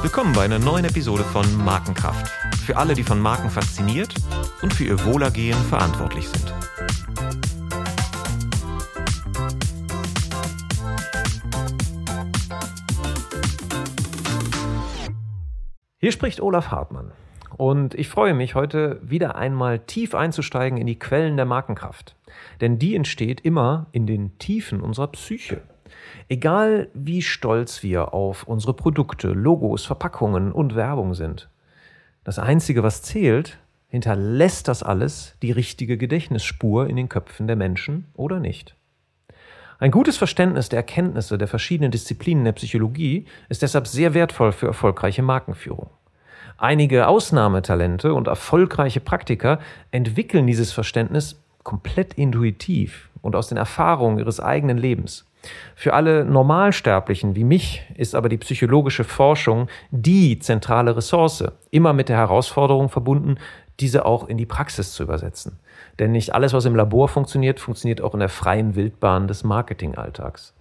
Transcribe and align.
Willkommen 0.00 0.32
bei 0.32 0.46
einer 0.46 0.58
neuen 0.58 0.86
Episode 0.86 1.22
von 1.22 1.44
Markenkraft. 1.62 2.28
Für 2.64 2.78
alle, 2.78 2.94
die 2.94 3.02
von 3.02 3.20
Marken 3.20 3.50
fasziniert 3.50 4.14
und 4.62 4.72
für 4.72 4.84
ihr 4.84 5.04
Wohlergehen 5.04 5.58
verantwortlich 5.64 6.26
sind. 6.28 6.54
Hier 15.98 16.12
spricht 16.12 16.40
Olaf 16.40 16.70
Hartmann. 16.70 17.12
Und 17.58 17.94
ich 17.94 18.08
freue 18.08 18.32
mich, 18.32 18.54
heute 18.54 18.98
wieder 19.02 19.36
einmal 19.36 19.80
tief 19.80 20.14
einzusteigen 20.14 20.78
in 20.78 20.86
die 20.86 20.98
Quellen 20.98 21.36
der 21.36 21.44
Markenkraft. 21.44 22.16
Denn 22.62 22.78
die 22.78 22.96
entsteht 22.96 23.42
immer 23.42 23.88
in 23.92 24.06
den 24.06 24.38
Tiefen 24.38 24.80
unserer 24.80 25.08
Psyche. 25.08 25.62
Egal 26.28 26.88
wie 26.94 27.22
stolz 27.22 27.82
wir 27.82 28.14
auf 28.14 28.44
unsere 28.44 28.74
Produkte, 28.74 29.28
Logos, 29.28 29.84
Verpackungen 29.84 30.52
und 30.52 30.74
Werbung 30.74 31.14
sind. 31.14 31.48
Das 32.24 32.38
Einzige, 32.38 32.82
was 32.82 33.02
zählt, 33.02 33.58
hinterlässt 33.88 34.68
das 34.68 34.82
alles 34.82 35.36
die 35.42 35.52
richtige 35.52 35.96
Gedächtnisspur 35.96 36.88
in 36.88 36.96
den 36.96 37.08
Köpfen 37.08 37.46
der 37.46 37.56
Menschen 37.56 38.06
oder 38.14 38.40
nicht. 38.40 38.74
Ein 39.78 39.90
gutes 39.90 40.16
Verständnis 40.16 40.70
der 40.70 40.78
Erkenntnisse 40.78 41.36
der 41.36 41.48
verschiedenen 41.48 41.90
Disziplinen 41.90 42.44
der 42.44 42.52
Psychologie 42.52 43.26
ist 43.48 43.62
deshalb 43.62 43.86
sehr 43.86 44.14
wertvoll 44.14 44.52
für 44.52 44.66
erfolgreiche 44.66 45.22
Markenführung. 45.22 45.90
Einige 46.58 47.06
Ausnahmetalente 47.06 48.14
und 48.14 48.28
erfolgreiche 48.28 49.00
Praktiker 49.00 49.58
entwickeln 49.90 50.46
dieses 50.46 50.72
Verständnis 50.72 51.42
komplett 51.62 52.14
intuitiv 52.14 53.10
und 53.20 53.36
aus 53.36 53.48
den 53.48 53.58
Erfahrungen 53.58 54.18
ihres 54.18 54.40
eigenen 54.40 54.78
Lebens. 54.78 55.25
Für 55.74 55.94
alle 55.94 56.24
Normalsterblichen 56.24 57.36
wie 57.36 57.44
mich 57.44 57.82
ist 57.94 58.14
aber 58.14 58.28
die 58.28 58.38
psychologische 58.38 59.04
Forschung 59.04 59.68
die 59.90 60.38
zentrale 60.38 60.96
Ressource, 60.96 61.44
immer 61.70 61.92
mit 61.92 62.08
der 62.08 62.16
Herausforderung 62.16 62.88
verbunden, 62.88 63.36
diese 63.80 64.06
auch 64.06 64.28
in 64.28 64.38
die 64.38 64.46
Praxis 64.46 64.92
zu 64.92 65.02
übersetzen. 65.02 65.58
Denn 65.98 66.12
nicht 66.12 66.34
alles, 66.34 66.52
was 66.52 66.64
im 66.64 66.76
Labor 66.76 67.08
funktioniert, 67.08 67.60
funktioniert 67.60 68.00
auch 68.00 68.14
in 68.14 68.20
der 68.20 68.28
freien 68.28 68.74
Wildbahn 68.74 69.28
des 69.28 69.44
Marketingalltags. 69.44 70.54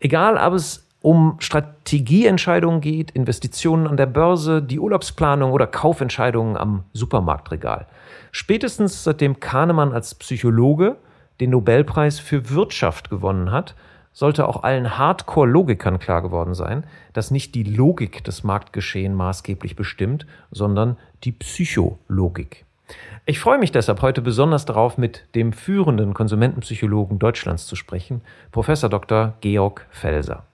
Egal, 0.00 0.36
ob 0.36 0.54
es 0.54 0.86
um 1.00 1.36
Strategieentscheidungen 1.38 2.80
geht, 2.80 3.12
Investitionen 3.12 3.86
an 3.86 3.96
der 3.96 4.06
Börse, 4.06 4.60
die 4.60 4.80
Urlaubsplanung 4.80 5.52
oder 5.52 5.66
Kaufentscheidungen 5.66 6.56
am 6.56 6.84
Supermarktregal. 6.94 7.86
Spätestens 8.32 9.04
seitdem 9.04 9.38
Kahnemann 9.38 9.92
als 9.92 10.14
Psychologe 10.16 10.96
den 11.40 11.50
Nobelpreis 11.50 12.18
für 12.18 12.50
Wirtschaft 12.50 13.10
gewonnen 13.10 13.52
hat, 13.52 13.74
sollte 14.16 14.48
auch 14.48 14.62
allen 14.62 14.96
Hardcore-Logikern 14.96 15.98
klar 15.98 16.22
geworden 16.22 16.54
sein, 16.54 16.84
dass 17.12 17.30
nicht 17.30 17.54
die 17.54 17.64
Logik 17.64 18.24
des 18.24 18.44
Marktgeschehen 18.44 19.12
maßgeblich 19.12 19.76
bestimmt, 19.76 20.26
sondern 20.50 20.96
die 21.24 21.32
Psychologik. 21.32 22.64
Ich 23.26 23.38
freue 23.40 23.58
mich 23.58 23.72
deshalb 23.72 24.00
heute 24.00 24.22
besonders 24.22 24.64
darauf, 24.64 24.96
mit 24.96 25.26
dem 25.34 25.52
führenden 25.52 26.14
Konsumentenpsychologen 26.14 27.18
Deutschlands 27.18 27.66
zu 27.66 27.76
sprechen, 27.76 28.22
Professor 28.52 28.88
Dr. 28.88 29.34
Georg 29.42 29.86
Felser. 29.90 30.44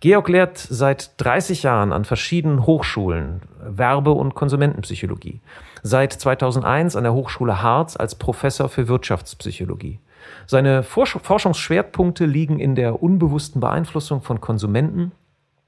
Georg 0.00 0.30
lehrt 0.30 0.56
seit 0.56 1.20
30 1.20 1.64
Jahren 1.64 1.92
an 1.92 2.06
verschiedenen 2.06 2.64
Hochschulen 2.64 3.42
Werbe- 3.60 4.12
und 4.12 4.34
Konsumentenpsychologie. 4.34 5.42
Seit 5.82 6.14
2001 6.14 6.96
an 6.96 7.04
der 7.04 7.12
Hochschule 7.12 7.60
Harz 7.60 7.94
als 7.94 8.14
Professor 8.14 8.70
für 8.70 8.88
Wirtschaftspsychologie. 8.88 9.98
Seine 10.46 10.82
Forschungsschwerpunkte 10.82 12.26
liegen 12.26 12.58
in 12.58 12.74
der 12.74 13.02
unbewussten 13.02 13.60
Beeinflussung 13.60 14.22
von 14.22 14.40
Konsumenten, 14.40 15.12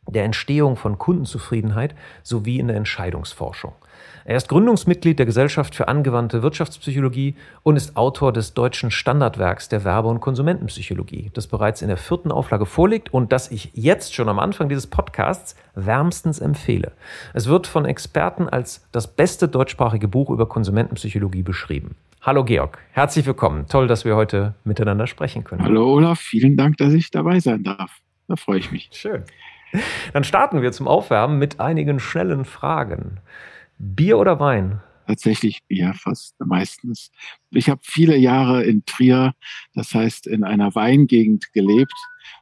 der 0.09 0.25
Entstehung 0.25 0.77
von 0.77 0.99
Kundenzufriedenheit 0.99 1.95
sowie 2.23 2.59
in 2.59 2.69
der 2.69 2.77
Entscheidungsforschung. 2.77 3.73
Er 4.27 4.37
ist 4.37 4.49
Gründungsmitglied 4.49 5.19
der 5.19 5.27
Gesellschaft 5.27 5.75
für 5.75 5.89
angewandte 5.89 6.43
Wirtschaftspsychologie 6.43 7.37
und 7.63 7.77
ist 7.77 7.97
Autor 7.97 8.33
des 8.33 8.55
deutschen 8.55 8.91
Standardwerks 8.91 9.69
der 9.69 9.85
Werbe- 9.85 10.09
und 10.09 10.21
Konsumentenpsychologie, 10.21 11.31
das 11.35 11.47
bereits 11.47 11.83
in 11.83 11.89
der 11.89 11.99
vierten 11.99 12.33
Auflage 12.33 12.65
vorliegt 12.65 13.13
und 13.13 13.33
das 13.33 13.51
ich 13.51 13.71
jetzt 13.75 14.15
schon 14.15 14.31
am 14.31 14.39
Anfang 14.39 14.71
dieses 14.71 14.87
Podcasts 14.87 15.57
wärmstens 15.75 16.39
empfehle. 16.39 16.93
Es 17.35 17.49
wird 17.49 17.67
von 17.67 17.85
Experten 17.85 18.49
als 18.49 18.87
das 18.93 19.09
beste 19.09 19.47
deutschsprachige 19.47 20.09
Buch 20.09 20.31
über 20.31 20.49
Konsumentenpsychologie 20.49 21.43
beschrieben. 21.43 21.95
Hallo 22.27 22.43
Georg, 22.43 22.79
herzlich 22.93 23.27
willkommen. 23.27 23.67
Toll, 23.69 23.87
dass 23.87 24.07
wir 24.07 24.17
heute 24.17 24.55
miteinander 24.65 25.07
sprechen 25.07 25.45
können. 25.45 25.63
Hallo 25.63 25.93
Olaf, 25.93 26.19
vielen 26.21 26.57
Dank, 26.57 26.79
dass 26.79 26.95
ich 26.95 27.11
dabei 27.11 27.39
sein 27.39 27.65
darf. 27.65 28.01
Da 28.29 28.37
freue 28.37 28.61
ich 28.61 28.73
mich. 28.73 28.89
Schön. 28.95 29.25
Dann 30.15 30.25
starten 30.25 30.63
wir 30.63 30.73
zum 30.73 30.89
Aufwärmen 30.89 31.39
mit 31.39 31.61
einigen 31.61 32.01
schnellen 32.01 32.47
Fragen. 32.47 33.21
Bier 33.77 34.17
oder 34.17 34.41
Wein? 34.41 34.81
Tatsächlich 35.07 35.65
Bier, 35.65 35.93
fast 35.93 36.35
meistens. 36.41 37.13
Ich 37.51 37.69
habe 37.69 37.83
viele 37.85 38.17
Jahre 38.17 38.63
in 38.65 38.87
Trier, 38.87 39.35
das 39.75 39.93
heißt 39.93 40.27
in 40.27 40.45
einer 40.45 40.75
Weingegend 40.75 41.53
gelebt 41.53 41.93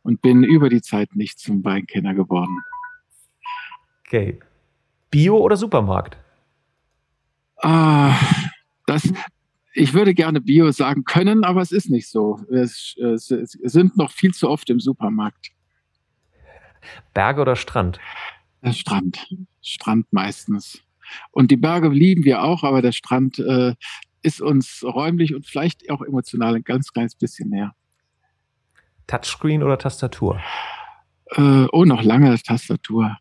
und 0.03 0.23
bin 0.23 0.45
über 0.45 0.69
die 0.69 0.83
Zeit 0.83 1.17
nicht 1.17 1.41
zum 1.41 1.65
Weinkenner 1.65 2.15
geworden. 2.15 2.57
Okay. 4.07 4.39
Bio 5.11 5.39
oder 5.39 5.57
Supermarkt? 5.57 6.17
Ah, 7.57 8.15
das, 8.87 9.13
ich 9.75 9.95
würde 9.95 10.15
gerne 10.15 10.41
Bio 10.41 10.71
sagen 10.71 11.05
können, 11.05 11.45
aber 11.45 11.63
es 11.63 11.73
ist 11.73 11.91
nicht 11.91 12.09
so. 12.09 12.41
Es, 12.51 12.97
es, 12.99 13.31
es 13.31 13.73
sind 13.73 13.97
noch 13.97 14.11
viel 14.11 14.33
zu 14.33 14.49
oft 14.49 14.69
im 14.71 14.81
Supermarkt. 14.81 15.51
Berge 17.15 17.41
oder 17.41 17.57
Strand? 17.57 17.99
Der 18.63 18.73
Strand. 18.73 19.29
Strand 19.61 20.13
meistens. 20.13 20.83
Und 21.31 21.51
die 21.51 21.57
Berge 21.57 21.89
lieben 21.89 22.25
wir 22.25 22.43
auch, 22.43 22.65
aber 22.65 22.83
der 22.83 22.93
Strand 22.93 23.39
äh, 23.39 23.75
ist 24.23 24.41
uns 24.41 24.83
räumlich 24.85 25.35
und 25.35 25.47
vielleicht 25.47 25.91
auch 25.91 26.03
emotional 26.03 26.55
ein 26.55 26.65
ganz 26.65 26.93
kleines 26.93 27.15
bisschen 27.15 27.51
näher. 27.51 27.75
Touchscreen 29.07 29.63
oder 29.63 29.79
Tastatur? 29.79 30.41
Äh, 31.33 31.67
oh, 31.73 31.85
noch 31.85 32.03
lange 32.03 32.37
Tastatur. 32.41 33.19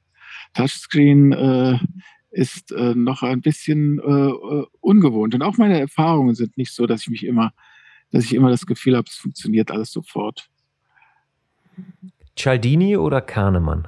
Touchscreen 0.54 1.32
äh, 1.32 1.80
ist 2.32 2.72
äh, 2.72 2.96
noch 2.96 3.24
ein 3.24 3.42
bisschen 3.42 4.00
äh, 4.00 4.30
äh, 4.30 4.66
ungewohnt. 4.80 5.36
Und 5.36 5.42
auch 5.42 5.58
meine 5.58 5.80
Erfahrungen 5.80 6.34
sind 6.34 6.58
nicht 6.58 6.74
so, 6.74 6.88
dass 6.88 7.02
ich 7.02 7.10
mich 7.10 7.26
immer, 7.26 7.52
dass 8.12 8.26
ich 8.26 8.34
immer 8.34 8.50
das 8.50 8.66
Gefühl 8.66 8.96
habe, 8.96 9.08
es 9.10 9.16
funktioniert 9.16 9.70
alles 9.70 9.92
sofort. 9.92 10.50
Cialdini 12.38 12.98
oder 12.98 13.22
Kahnemann? 13.22 13.88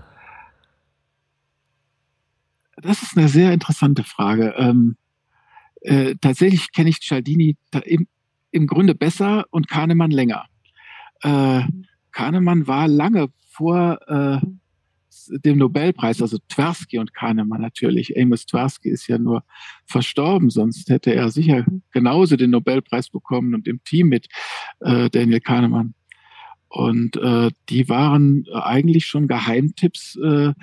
Das 2.75 3.01
ist 3.01 3.17
eine 3.17 3.29
sehr 3.29 3.53
interessante 3.53 4.03
Frage. 4.03 4.53
Ähm, 4.57 4.97
äh, 5.81 6.15
tatsächlich 6.19 6.71
kenne 6.73 6.89
ich 6.89 6.99
Cialdini 6.99 7.55
im, 7.85 8.07
im 8.51 8.67
Grunde 8.67 8.93
besser 8.93 9.45
und 9.51 9.69
Kahnemann 9.69 10.11
länger. 10.11 10.45
Äh, 11.21 11.63
Kahnemann 12.11 12.67
war 12.67 12.87
lange 12.87 13.29
vor 13.49 13.99
äh, 14.07 14.45
dem 15.27 15.57
Nobelpreis, 15.57 16.21
also 16.21 16.37
Tversky 16.49 16.99
und 16.99 17.13
Kahnemann 17.13 17.61
natürlich. 17.61 18.17
Amos 18.17 18.45
Tversky 18.45 18.89
ist 18.89 19.07
ja 19.07 19.17
nur 19.17 19.43
verstorben, 19.85 20.49
sonst 20.49 20.89
hätte 20.89 21.13
er 21.13 21.29
sicher 21.29 21.65
genauso 21.91 22.35
den 22.35 22.51
Nobelpreis 22.51 23.09
bekommen 23.09 23.53
und 23.53 23.67
im 23.67 23.83
Team 23.83 24.09
mit 24.09 24.27
äh, 24.79 25.09
Daniel 25.09 25.39
Kahnemann. 25.39 25.93
Und 26.73 27.17
äh, 27.17 27.51
die 27.69 27.87
waren 27.87 28.45
eigentlich 28.51 29.05
schon 29.05 29.27
Geheimtipps. 29.27 30.17
Äh, 30.17 30.53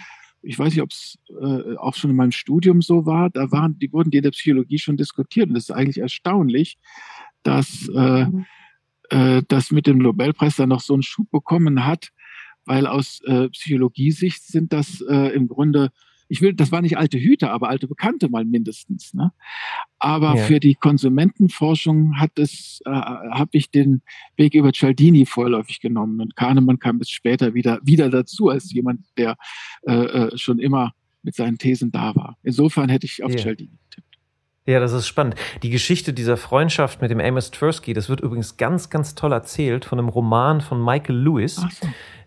ich 0.43 0.59
weiß 0.59 0.75
nicht, 0.75 0.83
ob 0.83 0.91
es 0.91 1.19
äh, 1.41 1.77
auch 1.77 1.95
schon 1.95 2.11
in 2.11 2.17
meinem 2.17 2.33
Studium 2.33 2.83
so 2.83 3.07
war. 3.07 3.31
Da 3.31 3.53
waren, 3.53 3.79
die 3.79 3.93
wurden 3.93 4.11
die 4.11 4.19
in 4.19 4.25
der 4.25 4.33
Psychologie 4.33 4.79
schon 4.79 4.97
diskutiert. 4.97 5.51
Und 5.51 5.57
es 5.57 5.69
ist 5.69 5.71
eigentlich 5.71 5.99
erstaunlich, 5.99 6.79
dass 7.43 7.89
äh, 7.95 8.25
mhm. 8.25 8.47
äh, 9.11 9.43
das 9.47 9.71
mit 9.71 9.87
dem 9.87 9.99
Nobelpreis 9.99 10.57
dann 10.57 10.71
noch 10.71 10.81
so 10.81 10.95
einen 10.95 11.03
Schub 11.03 11.31
bekommen 11.31 11.87
hat, 11.87 12.11
weil 12.65 12.87
aus 12.87 13.21
äh, 13.25 13.49
Psychologiesicht 13.51 14.43
sind 14.43 14.73
das 14.73 15.03
äh, 15.09 15.35
im 15.35 15.49
Grunde, 15.49 15.91
ich 16.29 16.41
will, 16.41 16.55
das 16.55 16.71
war 16.71 16.81
nicht 16.81 16.97
alte 16.97 17.19
Hüter, 17.19 17.51
aber 17.51 17.69
alte 17.69 17.89
Bekannte 17.89 18.29
mal 18.29 18.45
mindestens. 18.45 19.15
Ne? 19.15 19.33
Aber 19.99 20.37
ja. 20.37 20.45
für 20.45 20.61
die 20.61 20.75
Konsumentenforschung 20.75 22.19
hat 22.19 22.39
es, 22.39 22.81
äh, 22.85 22.91
habe 22.91 23.51
ich 23.53 23.71
den 23.71 24.03
Weg 24.37 24.55
über 24.55 24.73
Cialdini 24.73 25.27
vorläufig 25.27 25.81
genommen 25.81 26.21
und 26.21 26.37
Kahnemann 26.37 26.79
kam 26.79 26.99
bis 26.99 27.11
später 27.11 27.55
wieder 27.55 27.81
wieder 27.83 28.09
dazu 28.11 28.49
als 28.49 28.73
jemand, 28.73 29.01
der 29.17 29.37
äh, 29.87 29.93
äh, 29.93 30.39
schon 30.39 30.59
immer 30.59 30.93
mit 31.23 31.35
seinen 31.35 31.59
Thesen 31.59 31.91
da 31.91 32.15
war. 32.15 32.39
Insofern 32.43 32.89
hätte 32.89 33.07
ich 33.07 33.23
auf 33.25 33.33
ja. 33.33 33.39
Cialdini 33.39 33.77
getippt. 33.89 34.19
Ja, 34.67 34.79
das 34.79 34.93
ist 34.93 35.09
spannend. 35.09 35.35
Die 35.63 35.71
Geschichte 35.71 36.13
dieser 36.13 36.37
Freundschaft 36.37 37.01
mit 37.03 37.11
dem 37.11 37.19
Amos 37.19 37.51
Tversky, 37.51 37.93
das 37.93 38.09
wird 38.09 38.21
übrigens 38.21 38.57
ganz, 38.57 38.91
ganz 38.91 39.15
toll 39.15 39.33
erzählt 39.33 39.85
von 39.85 39.99
einem 39.99 40.09
Roman 40.09 40.61
von 40.61 40.85
Michael 40.85 41.17
Lewis. 41.17 41.57
So 41.57 41.67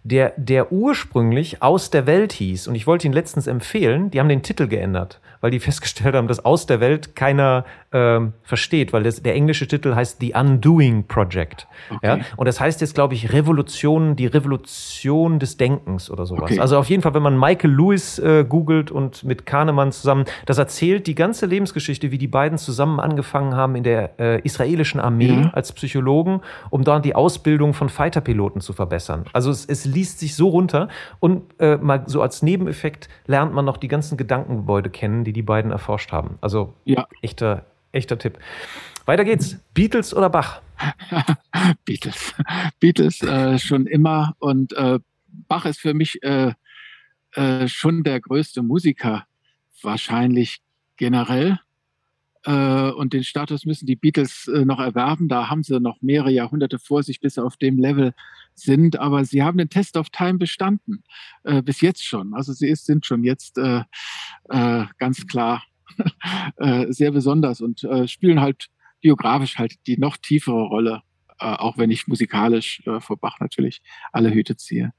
der, 0.04 0.34
der 0.38 0.72
ursprünglich 0.72 1.62
aus 1.62 1.90
der 1.90 2.06
Welt 2.06 2.34
hieß. 2.34 2.68
Und 2.68 2.76
ich 2.76 2.88
wollte 2.88 3.08
ihn 3.08 3.14
letztens 3.14 3.48
empfehlen, 3.48 4.12
die 4.12 4.20
haben 4.20 4.30
den 4.30 4.44
Titel 4.44 4.68
geändert, 4.68 5.20
weil 5.44 5.51
die 5.51 5.60
festgestellt 5.60 6.16
haben, 6.16 6.28
dass 6.28 6.44
aus 6.44 6.66
der 6.66 6.80
Welt 6.80 7.16
keiner 7.16 7.66
ähm, 7.92 8.34
versteht, 8.44 8.94
weil 8.94 9.04
das, 9.04 9.22
der 9.22 9.36
englische 9.36 9.68
Titel 9.68 9.94
heißt 9.94 10.19
The 10.22 10.34
Undoing 10.34 11.06
Project. 11.06 11.68
Okay. 11.90 12.07
Ja? 12.07 12.19
Und 12.38 12.48
das 12.48 12.60
heißt 12.60 12.80
jetzt, 12.81 12.95
glaube 12.95 13.13
ich, 13.13 13.34
Revolution, 13.34 14.16
die 14.16 14.25
Revolution 14.25 15.40
des 15.40 15.57
Denkens 15.57 16.10
oder 16.10 16.25
sowas. 16.25 16.51
Okay. 16.51 16.60
Also 16.60 16.78
auf 16.78 16.90
jeden 16.90 17.04
Fall, 17.04 17.13
wenn 17.13 17.22
man 17.22 17.38
Michael 17.38 17.72
Lewis 17.72 18.19
äh, 18.19 18.45
googelt 18.48 18.90
und 18.90 19.25
mit 19.25 19.45
Kahnemann 19.45 19.92
zusammen, 19.92 20.25
das 20.45 20.57
erzählt 20.57 21.07
die 21.07 21.16
ganze 21.16 21.45
Lebensgeschichte, 21.45 22.10
wie 22.12 22.18
die 22.18 22.28
beiden 22.28 22.57
zusammen 22.57 23.01
angefangen 23.01 23.56
haben 23.56 23.75
in 23.75 23.84
der 23.84 24.19
äh, 24.19 24.42
israelischen 24.42 25.01
Armee 25.01 25.42
ja. 25.42 25.51
als 25.54 25.74
Psychologen, 25.74 26.40
um 26.69 26.86
dort 26.86 27.04
die 27.04 27.16
Ausbildung 27.16 27.74
von 27.74 27.90
Fighterpiloten 27.90 28.62
zu 28.62 28.72
verbessern. 28.72 29.25
Also 29.34 29.51
es, 29.51 29.66
es 29.66 29.84
liest 29.84 30.19
sich 30.19 30.36
so 30.36 30.48
runter 30.48 30.88
und 31.19 31.44
äh, 31.60 31.75
mal 31.75 32.04
so 32.06 32.22
als 32.22 32.42
Nebeneffekt 32.42 33.10
lernt 33.28 33.54
man 33.54 33.66
noch 33.66 33.75
die 33.75 33.90
ganzen 33.90 34.16
Gedankengebäude 34.16 34.90
kennen, 34.90 35.25
die 35.25 35.32
die 35.33 35.41
beiden 35.41 35.71
erforscht 35.71 36.12
haben. 36.12 36.38
Also 36.41 36.74
ja. 36.85 37.07
echter, 37.21 37.65
echter 37.91 38.18
Tipp. 38.18 38.39
Weiter 39.06 39.25
geht's. 39.25 39.57
Beatles 39.74 40.13
oder 40.15 40.30
Bach? 40.30 40.62
Beatles. 41.85 42.33
Beatles 42.80 43.21
äh, 43.21 43.59
schon 43.59 43.85
immer 43.88 44.35
und 44.39 44.74
äh, 44.74 45.00
Bach 45.47 45.65
ist 45.65 45.80
für 45.80 45.94
mich 45.94 46.21
äh, 46.24 46.53
äh 47.33 47.68
schon 47.68 48.03
der 48.03 48.21
größte 48.21 48.62
Musiker 48.62 49.25
wahrscheinlich 49.81 50.62
generell. 50.97 51.59
Äh, 52.45 52.91
und 52.91 53.13
den 53.13 53.24
Status 53.24 53.65
müssen 53.65 53.85
die 53.85 53.95
Beatles 53.95 54.47
äh, 54.47 54.65
noch 54.65 54.80
erwerben. 54.80 55.27
Da 55.27 55.50
haben 55.50 55.63
sie 55.63 55.80
noch 55.80 56.01
mehrere 56.01 56.31
Jahrhunderte 56.31 56.80
vor 56.80 57.03
sich, 57.03 57.19
bis 57.19 57.35
sie 57.35 57.44
auf 57.44 57.57
dem 57.57 57.77
Level 57.77 58.13
sind. 58.56 59.00
Aber 59.00 59.26
sie 59.26 59.44
haben 59.44 59.58
den 59.58 59.70
Test 59.70 59.98
of 59.98 60.10
Time 60.10 60.36
bestanden. 60.36 61.04
Äh, 61.44 61.62
bis 61.62 61.82
jetzt 61.82 62.04
schon. 62.04 62.34
Also 62.34 62.54
sie 62.54 62.68
ist, 62.68 62.86
sind 62.86 63.06
schon 63.06 63.24
jetzt 63.24 63.58
äh, 63.58 63.84
äh, 64.50 64.86
ganz 64.98 65.28
klar 65.28 65.64
äh, 66.58 66.92
sehr 66.92 67.12
besonders 67.12 67.62
und 67.62 67.88
spielen 68.06 68.42
halt 68.42 68.68
biografisch 69.02 69.58
halt 69.58 69.76
die 69.86 69.98
noch 69.98 70.18
tiefere 70.18 70.64
Rolle. 70.64 71.02
auch 71.38 71.78
wenn 71.78 71.92
ich 71.92 72.08
musikalisch 72.08 72.82
vor 73.00 73.18
Bach 73.18 73.40
natürlich 73.42 73.82
alle 74.12 74.34
Hüte 74.34 74.56
ziehe. 74.56 74.92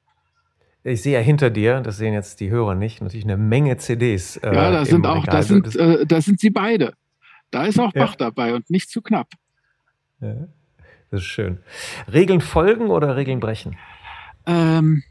Ich 0.84 1.00
sehe 1.00 1.14
ja 1.14 1.20
hinter 1.20 1.48
dir, 1.48 1.80
das 1.80 1.96
sehen 1.96 2.12
jetzt 2.12 2.38
die 2.40 2.50
Hörer 2.50 2.74
nicht, 2.74 3.00
natürlich 3.00 3.24
eine 3.24 3.38
Menge 3.38 3.78
CDs. 3.78 4.38
ja, 4.42 4.70
da 4.70 4.84
sind 4.84 5.06
auch, 5.06 5.24
da 5.24 5.42
sind, 5.42 5.74
da 5.74 6.20
sind 6.20 6.38
sie 6.38 6.50
beide. 6.50 6.92
Da 7.50 7.64
ist 7.64 7.80
auch 7.80 7.92
Bach 7.92 8.10
ja. 8.10 8.16
dabei 8.18 8.54
und 8.54 8.68
nicht 8.68 8.90
zu 8.90 9.00
knapp. 9.00 9.30
Ja, 10.20 10.48
das 11.14 11.22
ist 11.22 11.28
schön. 11.28 11.60
Regeln 12.12 12.40
folgen 12.40 12.90
oder 12.90 13.14
Regeln 13.14 13.38
brechen? 13.38 13.76
Ähm, 14.46 15.04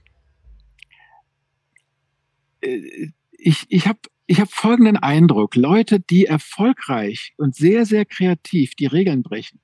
äh, 2.59 3.07
ich 3.31 3.65
ich 3.69 3.87
habe 3.87 3.99
ich 4.27 4.41
hab 4.41 4.51
folgenden 4.51 4.97
Eindruck. 4.97 5.55
Leute, 5.55 6.01
die 6.01 6.25
erfolgreich 6.25 7.33
und 7.37 7.55
sehr, 7.55 7.85
sehr 7.85 8.03
kreativ 8.03 8.75
die 8.75 8.85
Regeln 8.85 9.23
brechen, 9.23 9.61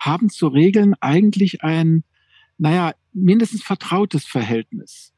haben 0.00 0.30
zu 0.30 0.48
Regeln 0.48 0.94
eigentlich 1.00 1.62
ein, 1.62 2.04
naja, 2.56 2.94
mindestens 3.12 3.62
vertrautes 3.62 4.24
Verhältnis. 4.24 5.12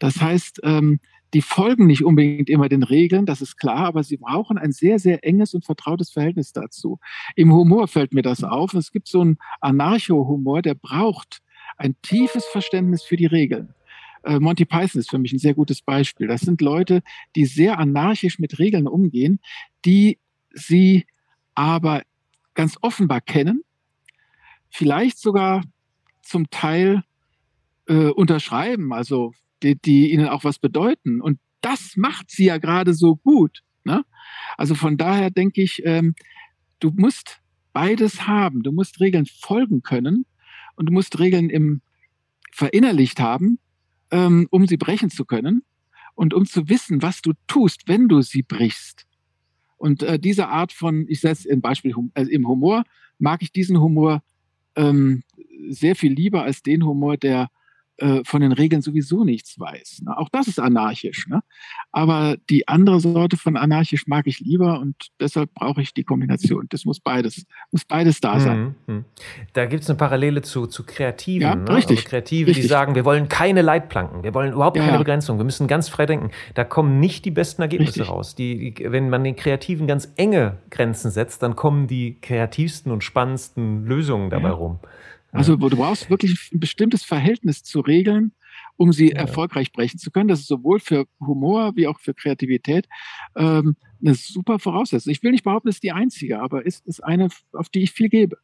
Das 0.00 0.20
heißt, 0.20 0.60
ähm, 0.64 0.98
die 1.34 1.42
folgen 1.42 1.86
nicht 1.86 2.04
unbedingt 2.04 2.50
immer 2.50 2.68
den 2.68 2.82
Regeln, 2.82 3.26
das 3.26 3.40
ist 3.40 3.56
klar, 3.56 3.86
aber 3.86 4.02
sie 4.02 4.16
brauchen 4.16 4.58
ein 4.58 4.72
sehr, 4.72 4.98
sehr 4.98 5.24
enges 5.24 5.54
und 5.54 5.64
vertrautes 5.64 6.10
Verhältnis 6.10 6.52
dazu. 6.52 6.98
Im 7.36 7.52
Humor 7.52 7.88
fällt 7.88 8.12
mir 8.12 8.22
das 8.22 8.42
auf. 8.42 8.74
Es 8.74 8.90
gibt 8.90 9.08
so 9.08 9.20
einen 9.20 9.38
Anarcho-Humor, 9.60 10.62
der 10.62 10.74
braucht 10.74 11.40
ein 11.76 11.94
tiefes 12.02 12.44
Verständnis 12.46 13.02
für 13.02 13.16
die 13.16 13.26
Regeln. 13.26 13.74
Äh, 14.24 14.38
Monty 14.38 14.64
Python 14.64 15.00
ist 15.00 15.10
für 15.10 15.18
mich 15.18 15.32
ein 15.32 15.38
sehr 15.38 15.54
gutes 15.54 15.82
Beispiel. 15.82 16.26
Das 16.26 16.42
sind 16.42 16.60
Leute, 16.60 17.02
die 17.36 17.46
sehr 17.46 17.78
anarchisch 17.78 18.38
mit 18.38 18.58
Regeln 18.58 18.86
umgehen, 18.86 19.40
die 19.84 20.18
sie 20.52 21.06
aber 21.54 22.02
ganz 22.54 22.76
offenbar 22.82 23.20
kennen, 23.20 23.62
vielleicht 24.68 25.18
sogar 25.18 25.62
zum 26.22 26.50
Teil 26.50 27.02
äh, 27.86 28.08
unterschreiben. 28.08 28.92
Also 28.92 29.32
die, 29.62 29.76
die 29.76 30.12
ihnen 30.12 30.28
auch 30.28 30.44
was 30.44 30.58
bedeuten. 30.58 31.20
Und 31.20 31.38
das 31.60 31.96
macht 31.96 32.30
sie 32.30 32.46
ja 32.46 32.58
gerade 32.58 32.94
so 32.94 33.16
gut. 33.16 33.62
Ne? 33.84 34.04
Also 34.56 34.74
von 34.74 34.96
daher 34.96 35.30
denke 35.30 35.62
ich, 35.62 35.82
ähm, 35.84 36.14
du 36.80 36.90
musst 36.90 37.40
beides 37.72 38.26
haben. 38.26 38.62
Du 38.62 38.72
musst 38.72 39.00
Regeln 39.00 39.26
folgen 39.26 39.82
können 39.82 40.26
und 40.76 40.86
du 40.86 40.92
musst 40.92 41.18
Regeln 41.18 41.50
im 41.50 41.82
verinnerlicht 42.52 43.20
haben, 43.20 43.58
ähm, 44.10 44.48
um 44.50 44.66
sie 44.66 44.76
brechen 44.76 45.10
zu 45.10 45.24
können 45.24 45.62
und 46.14 46.34
um 46.34 46.46
zu 46.46 46.68
wissen, 46.68 47.02
was 47.02 47.22
du 47.22 47.32
tust, 47.46 47.86
wenn 47.86 48.08
du 48.08 48.22
sie 48.22 48.42
brichst. 48.42 49.06
Und 49.76 50.02
äh, 50.02 50.18
diese 50.18 50.48
Art 50.48 50.72
von, 50.72 51.06
ich 51.08 51.20
setze 51.20 51.50
ein 51.50 51.60
Beispiel 51.60 51.94
äh, 52.14 52.24
im 52.24 52.46
Humor, 52.46 52.84
mag 53.18 53.42
ich 53.42 53.52
diesen 53.52 53.80
Humor 53.80 54.22
ähm, 54.76 55.22
sehr 55.68 55.96
viel 55.96 56.12
lieber 56.12 56.42
als 56.42 56.62
den 56.62 56.84
Humor, 56.84 57.16
der 57.16 57.50
äh, 58.00 58.22
von 58.24 58.40
den 58.40 58.52
Regeln 58.52 58.80
sowieso 58.80 59.24
nichts 59.24 59.60
weiß. 59.60 60.02
Ne? 60.06 60.16
Auch 60.16 60.28
das 60.30 60.48
ist 60.48 60.58
anarchisch. 60.58 61.26
Ne? 61.28 61.42
Aber 61.92 62.36
die 62.48 62.66
andere 62.66 62.98
Sorte 62.98 63.36
von 63.36 63.56
anarchisch 63.56 64.06
mag 64.06 64.26
ich 64.26 64.40
lieber 64.40 64.80
und 64.80 64.96
deshalb 65.20 65.52
brauche 65.52 65.82
ich 65.82 65.92
die 65.92 66.04
Kombination. 66.04 66.66
Das 66.70 66.86
muss 66.86 66.98
beides, 66.98 67.44
muss 67.70 67.84
beides 67.84 68.20
da 68.20 68.40
sein. 68.40 68.74
Mhm. 68.86 68.94
mhm. 68.94 69.04
Da 69.52 69.66
gibt 69.66 69.82
es 69.82 69.90
eine 69.90 69.98
Parallele 69.98 70.40
zu, 70.40 70.66
zu 70.66 70.84
Kreativen. 70.84 71.42
Ja, 71.42 71.54
ne? 71.54 71.76
richtig. 71.76 71.98
Also 71.98 72.08
Kreative, 72.08 72.48
richtig. 72.48 72.64
die 72.64 72.68
sagen, 72.68 72.94
wir 72.94 73.04
wollen 73.04 73.28
keine 73.28 73.60
Leitplanken, 73.60 74.22
wir 74.22 74.32
wollen 74.32 74.52
überhaupt 74.52 74.76
ja, 74.76 74.82
keine 74.82 74.94
ja. 74.94 74.98
Begrenzung, 74.98 75.38
wir 75.38 75.44
müssen 75.44 75.68
ganz 75.68 75.88
frei 75.88 76.06
denken. 76.06 76.30
Da 76.54 76.64
kommen 76.64 77.00
nicht 77.00 77.24
die 77.24 77.30
besten 77.30 77.60
Ergebnisse 77.60 78.00
richtig. 78.00 78.08
raus. 78.08 78.34
Die, 78.34 78.74
wenn 78.80 79.10
man 79.10 79.24
den 79.24 79.36
Kreativen 79.36 79.86
ganz 79.86 80.10
enge 80.16 80.58
Grenzen 80.70 81.10
setzt, 81.10 81.42
dann 81.42 81.54
kommen 81.54 81.86
die 81.86 82.18
kreativsten 82.20 82.92
und 82.92 83.04
spannendsten 83.04 83.84
Lösungen 83.84 84.30
dabei 84.30 84.48
ja. 84.48 84.54
rum. 84.54 84.78
Also 85.32 85.56
du 85.56 85.76
brauchst 85.76 86.10
wirklich 86.10 86.50
ein 86.52 86.60
bestimmtes 86.60 87.04
Verhältnis 87.04 87.62
zu 87.62 87.80
Regeln, 87.80 88.32
um 88.76 88.92
sie 88.92 89.10
ja. 89.10 89.16
erfolgreich 89.16 89.72
brechen 89.72 89.98
zu 89.98 90.10
können. 90.10 90.28
Das 90.28 90.40
ist 90.40 90.48
sowohl 90.48 90.80
für 90.80 91.06
Humor 91.20 91.72
wie 91.76 91.86
auch 91.86 92.00
für 92.00 92.14
Kreativität 92.14 92.88
ähm, 93.36 93.76
eine 94.00 94.14
super 94.14 94.58
Voraussetzung. 94.58 95.12
Ich 95.12 95.22
will 95.22 95.30
nicht 95.30 95.44
behaupten, 95.44 95.68
es 95.68 95.76
ist 95.76 95.82
die 95.82 95.92
einzige, 95.92 96.40
aber 96.40 96.66
es 96.66 96.80
ist 96.80 97.02
eine, 97.04 97.28
auf 97.52 97.68
die 97.68 97.82
ich 97.82 97.92
viel 97.92 98.08
gebe. 98.08 98.38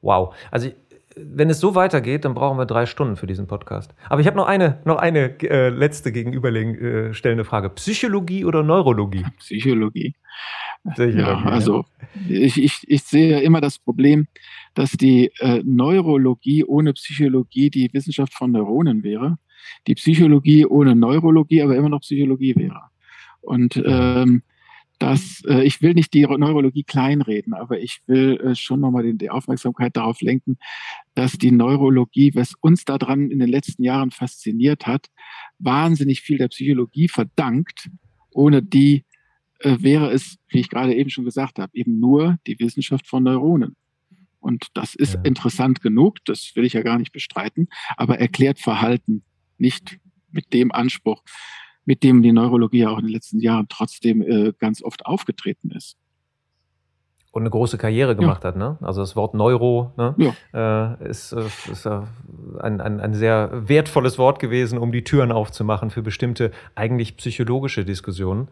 Wow. 0.00 0.34
Also 0.50 0.70
wenn 1.16 1.50
es 1.50 1.60
so 1.60 1.74
weitergeht, 1.74 2.24
dann 2.24 2.34
brauchen 2.34 2.58
wir 2.58 2.66
drei 2.66 2.86
Stunden 2.86 3.16
für 3.16 3.26
diesen 3.26 3.46
Podcast. 3.46 3.94
Aber 4.08 4.20
ich 4.20 4.26
habe 4.26 4.36
noch 4.36 4.46
eine, 4.46 4.80
noch 4.84 4.96
eine 4.96 5.40
äh, 5.42 5.68
letzte 5.68 6.12
gegenüberstellende 6.12 7.42
äh, 7.42 7.44
Frage. 7.44 7.70
Psychologie 7.70 8.44
oder 8.44 8.62
Neurologie? 8.62 9.24
Psychologie. 9.38 10.14
Psychologie 10.92 11.18
ja, 11.18 11.42
also 11.44 11.84
ich, 12.28 12.62
ich, 12.62 12.80
ich 12.86 13.02
sehe 13.02 13.40
immer 13.40 13.60
das 13.60 13.78
Problem, 13.78 14.26
dass 14.74 14.92
die 14.92 15.30
äh, 15.38 15.62
Neurologie 15.64 16.64
ohne 16.64 16.92
Psychologie 16.92 17.70
die 17.70 17.92
Wissenschaft 17.92 18.34
von 18.34 18.50
Neuronen 18.50 19.02
wäre, 19.02 19.38
die 19.86 19.94
Psychologie 19.94 20.66
ohne 20.66 20.94
Neurologie 20.94 21.62
aber 21.62 21.76
immer 21.76 21.88
noch 21.88 22.00
Psychologie 22.00 22.54
wäre. 22.56 22.82
Und 23.40 23.82
ähm, 23.84 24.42
das, 24.98 25.42
äh, 25.46 25.64
ich 25.64 25.82
will 25.82 25.94
nicht 25.94 26.14
die 26.14 26.22
Neurologie 26.22 26.84
kleinreden, 26.84 27.52
aber 27.54 27.80
ich 27.80 28.00
will 28.06 28.40
äh, 28.40 28.54
schon 28.54 28.80
nochmal 28.80 29.12
die, 29.12 29.30
Aufmerksamkeit 29.30 29.96
darauf 29.96 30.20
lenken, 30.20 30.56
dass 31.14 31.32
die 31.32 31.50
Neurologie, 31.50 32.34
was 32.34 32.54
uns 32.60 32.84
daran 32.84 33.30
in 33.30 33.38
den 33.38 33.48
letzten 33.48 33.82
Jahren 33.82 34.10
fasziniert 34.10 34.86
hat, 34.86 35.08
wahnsinnig 35.58 36.20
viel 36.20 36.38
der 36.38 36.48
Psychologie 36.48 37.08
verdankt. 37.08 37.90
Ohne 38.30 38.62
die 38.62 39.04
äh, 39.60 39.76
wäre 39.80 40.10
es, 40.10 40.38
wie 40.48 40.60
ich 40.60 40.70
gerade 40.70 40.94
eben 40.94 41.10
schon 41.10 41.24
gesagt 41.24 41.58
habe, 41.58 41.70
eben 41.74 41.98
nur 41.98 42.38
die 42.46 42.58
Wissenschaft 42.58 43.06
von 43.06 43.24
Neuronen. 43.24 43.76
Und 44.44 44.66
das 44.74 44.94
ist 44.94 45.14
ja. 45.14 45.20
interessant 45.22 45.80
genug, 45.80 46.18
das 46.26 46.52
will 46.54 46.66
ich 46.66 46.74
ja 46.74 46.82
gar 46.82 46.98
nicht 46.98 47.12
bestreiten, 47.12 47.68
aber 47.96 48.18
erklärt 48.18 48.58
Verhalten 48.58 49.24
nicht 49.56 49.98
mit 50.30 50.52
dem 50.52 50.70
Anspruch, 50.70 51.22
mit 51.86 52.02
dem 52.02 52.22
die 52.22 52.32
Neurologie 52.32 52.84
auch 52.84 52.98
in 52.98 53.06
den 53.06 53.12
letzten 53.14 53.40
Jahren 53.40 53.68
trotzdem 53.70 54.20
äh, 54.20 54.52
ganz 54.58 54.82
oft 54.82 55.06
aufgetreten 55.06 55.70
ist. 55.70 55.96
Und 57.30 57.42
eine 57.42 57.50
große 57.50 57.78
Karriere 57.78 58.14
gemacht 58.14 58.44
ja. 58.44 58.48
hat, 58.48 58.56
ne? 58.56 58.76
Also 58.82 59.00
das 59.00 59.16
Wort 59.16 59.32
Neuro 59.32 59.92
ne? 59.96 60.14
ja. 60.52 60.98
äh, 61.00 61.08
ist, 61.08 61.32
äh, 61.32 61.46
ist 61.72 61.86
ein, 61.86 62.82
ein, 62.82 63.00
ein 63.00 63.14
sehr 63.14 63.66
wertvolles 63.66 64.18
Wort 64.18 64.40
gewesen, 64.40 64.78
um 64.78 64.92
die 64.92 65.04
Türen 65.04 65.32
aufzumachen 65.32 65.88
für 65.88 66.02
bestimmte 66.02 66.52
eigentlich 66.74 67.16
psychologische 67.16 67.86
Diskussionen. 67.86 68.48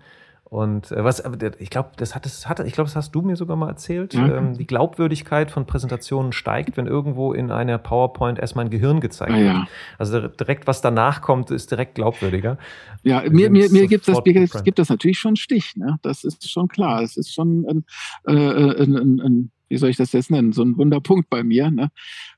Und 0.53 0.93
äh, 0.93 1.03
was, 1.03 1.23
ich 1.61 1.71
glaube, 1.71 1.93
das 1.97 2.15
hat, 2.15 2.27
das 2.27 2.47
hat, 2.47 2.61
ich 2.61 2.75
glaube, 2.75 2.87
das 2.87 2.95
hast 2.95 3.15
du 3.15 3.23
mir 3.23 3.37
sogar 3.37 3.57
mal 3.57 3.71
erzählt. 3.71 4.13
Mhm. 4.13 4.31
Ähm, 4.31 4.59
die 4.59 4.67
Glaubwürdigkeit 4.67 5.51
von 5.51 5.65
Präsentationen 5.65 6.33
steigt, 6.33 6.77
wenn 6.77 6.87
irgendwo 6.87 7.33
in 7.33 7.51
einer 7.51 7.79
PowerPoint 7.79 8.39
erstmal 8.39 8.67
ein 8.67 8.71
Gehirn 8.71 9.01
gezeigt 9.01 9.33
ah, 9.33 9.39
wird. 9.39 9.47
Ja. 9.47 9.67
Also 9.97 10.29
direkt, 10.29 10.67
was 10.67 10.83
danach 10.83 11.23
kommt, 11.23 11.51
ist 11.51 11.71
direkt 11.71 11.95
glaubwürdiger. 11.95 12.59
Ja, 13.03 13.23
mir, 13.31 13.49
mir, 13.49 13.71
mir 13.71 13.87
gibt 13.87 14.07
das, 14.07 14.23
mir 14.27 14.47
gibt 14.47 14.79
das 14.79 14.91
natürlich 14.91 15.19
schon 15.19 15.31
einen 15.31 15.37
Stich. 15.37 15.75
Ne? 15.77 15.97
Das 16.03 16.23
ist 16.23 16.47
schon 16.51 16.69
klar. 16.69 17.01
Es 17.01 17.17
ist 17.17 17.33
schon 17.33 17.65
ein, 17.67 17.85
äh, 18.27 18.35
äh, 18.35 18.83
ein, 18.83 18.97
ein, 18.97 19.21
ein 19.21 19.53
wie 19.71 19.79
soll 19.79 19.89
ich 19.89 19.97
das 19.97 20.13
jetzt 20.13 20.31
nennen, 20.31 20.53
so 20.53 20.63
ein 20.63 20.77
Wunderpunkt 20.77 21.31
bei 21.31 21.43
mir, 21.43 21.71
ne? 21.71 21.89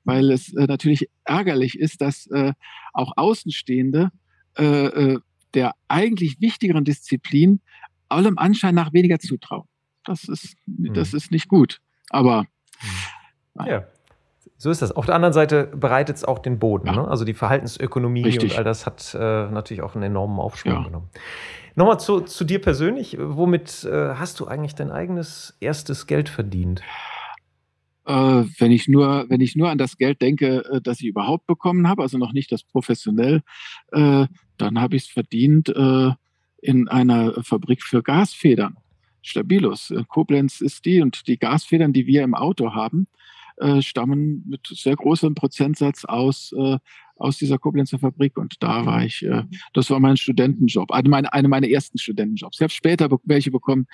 weil 0.04 0.30
es 0.30 0.54
äh, 0.54 0.66
natürlich 0.66 1.10
ärgerlich 1.24 1.76
ist, 1.76 2.00
dass 2.00 2.28
äh, 2.28 2.52
auch 2.92 3.10
Außenstehende 3.16 4.10
äh, 4.56 4.86
äh 4.86 5.18
der 5.54 5.74
eigentlich 5.86 6.40
wichtigeren 6.40 6.84
Disziplin 6.84 7.60
allem 8.08 8.38
Anschein 8.38 8.74
nach 8.74 8.92
weniger 8.92 9.18
zutrauen. 9.18 9.66
Das 10.04 10.24
ist, 10.24 10.56
mhm. 10.66 10.94
das 10.94 11.14
ist 11.14 11.30
nicht 11.30 11.48
gut. 11.48 11.80
Aber. 12.10 12.42
Mhm. 13.54 13.66
Ja. 13.66 13.84
So 14.56 14.70
ist 14.70 14.82
das. 14.82 14.92
Auf 14.92 15.06
der 15.06 15.14
anderen 15.14 15.32
Seite 15.32 15.64
bereitet 15.74 16.16
es 16.16 16.24
auch 16.24 16.38
den 16.38 16.58
Boden. 16.58 16.86
Ja. 16.86 16.96
Ne? 16.96 17.08
Also 17.08 17.24
die 17.24 17.34
Verhaltensökonomie 17.34 18.22
Richtig. 18.22 18.52
und 18.52 18.58
all 18.58 18.64
das 18.64 18.86
hat 18.86 19.14
äh, 19.14 19.18
natürlich 19.18 19.82
auch 19.82 19.94
einen 19.94 20.04
enormen 20.04 20.38
Aufschwung 20.38 20.72
ja. 20.72 20.82
genommen. 20.84 21.10
Nochmal 21.76 21.98
zu, 21.98 22.20
zu 22.20 22.44
dir 22.44 22.60
persönlich. 22.60 23.16
Womit 23.20 23.84
äh, 23.84 24.14
hast 24.14 24.38
du 24.40 24.46
eigentlich 24.46 24.74
dein 24.74 24.90
eigenes 24.90 25.56
erstes 25.60 26.06
Geld 26.06 26.28
verdient? 26.28 26.82
Äh, 28.06 28.12
wenn 28.58 28.70
ich 28.70 28.86
nur, 28.86 29.26
wenn 29.28 29.40
ich 29.40 29.56
nur 29.56 29.70
an 29.70 29.78
das 29.78 29.96
Geld 29.96 30.22
denke, 30.22 30.64
äh, 30.70 30.80
das 30.80 31.00
ich 31.00 31.06
überhaupt 31.06 31.46
bekommen 31.46 31.88
habe, 31.88 32.02
also 32.02 32.18
noch 32.18 32.32
nicht 32.32 32.52
das 32.52 32.62
professionell, 32.62 33.42
äh, 33.92 34.26
dann 34.56 34.80
habe 34.80 34.96
ich 34.96 35.04
es 35.04 35.08
verdient 35.08 35.70
äh, 35.70 36.10
in 36.64 36.88
einer 36.88 37.42
Fabrik 37.42 37.82
für 37.82 38.02
Gasfedern. 38.02 38.76
Stabilus. 39.20 39.90
Äh, 39.90 40.04
Koblenz 40.08 40.60
ist 40.60 40.84
die 40.84 41.00
und 41.00 41.26
die 41.28 41.38
Gasfedern, 41.38 41.92
die 41.92 42.06
wir 42.06 42.22
im 42.22 42.34
Auto 42.34 42.74
haben, 42.74 43.06
äh, 43.58 43.82
stammen 43.82 44.44
mit 44.48 44.66
sehr 44.66 44.96
großem 44.96 45.34
Prozentsatz 45.34 46.04
aus, 46.06 46.52
äh, 46.56 46.78
aus 47.16 47.36
dieser 47.36 47.58
Koblenzer 47.58 47.98
Fabrik. 47.98 48.38
Und 48.38 48.62
da 48.62 48.86
war 48.86 49.04
ich, 49.04 49.22
äh, 49.22 49.44
das 49.74 49.90
war 49.90 50.00
mein 50.00 50.16
Studentenjob, 50.16 50.90
eine 50.90 51.08
meiner, 51.08 51.34
eine 51.34 51.48
meiner 51.48 51.68
ersten 51.68 51.98
Studentenjobs. 51.98 52.56
Ich 52.56 52.62
habe 52.62 52.72
später 52.72 53.08
welche 53.24 53.50
bekommen, 53.50 53.86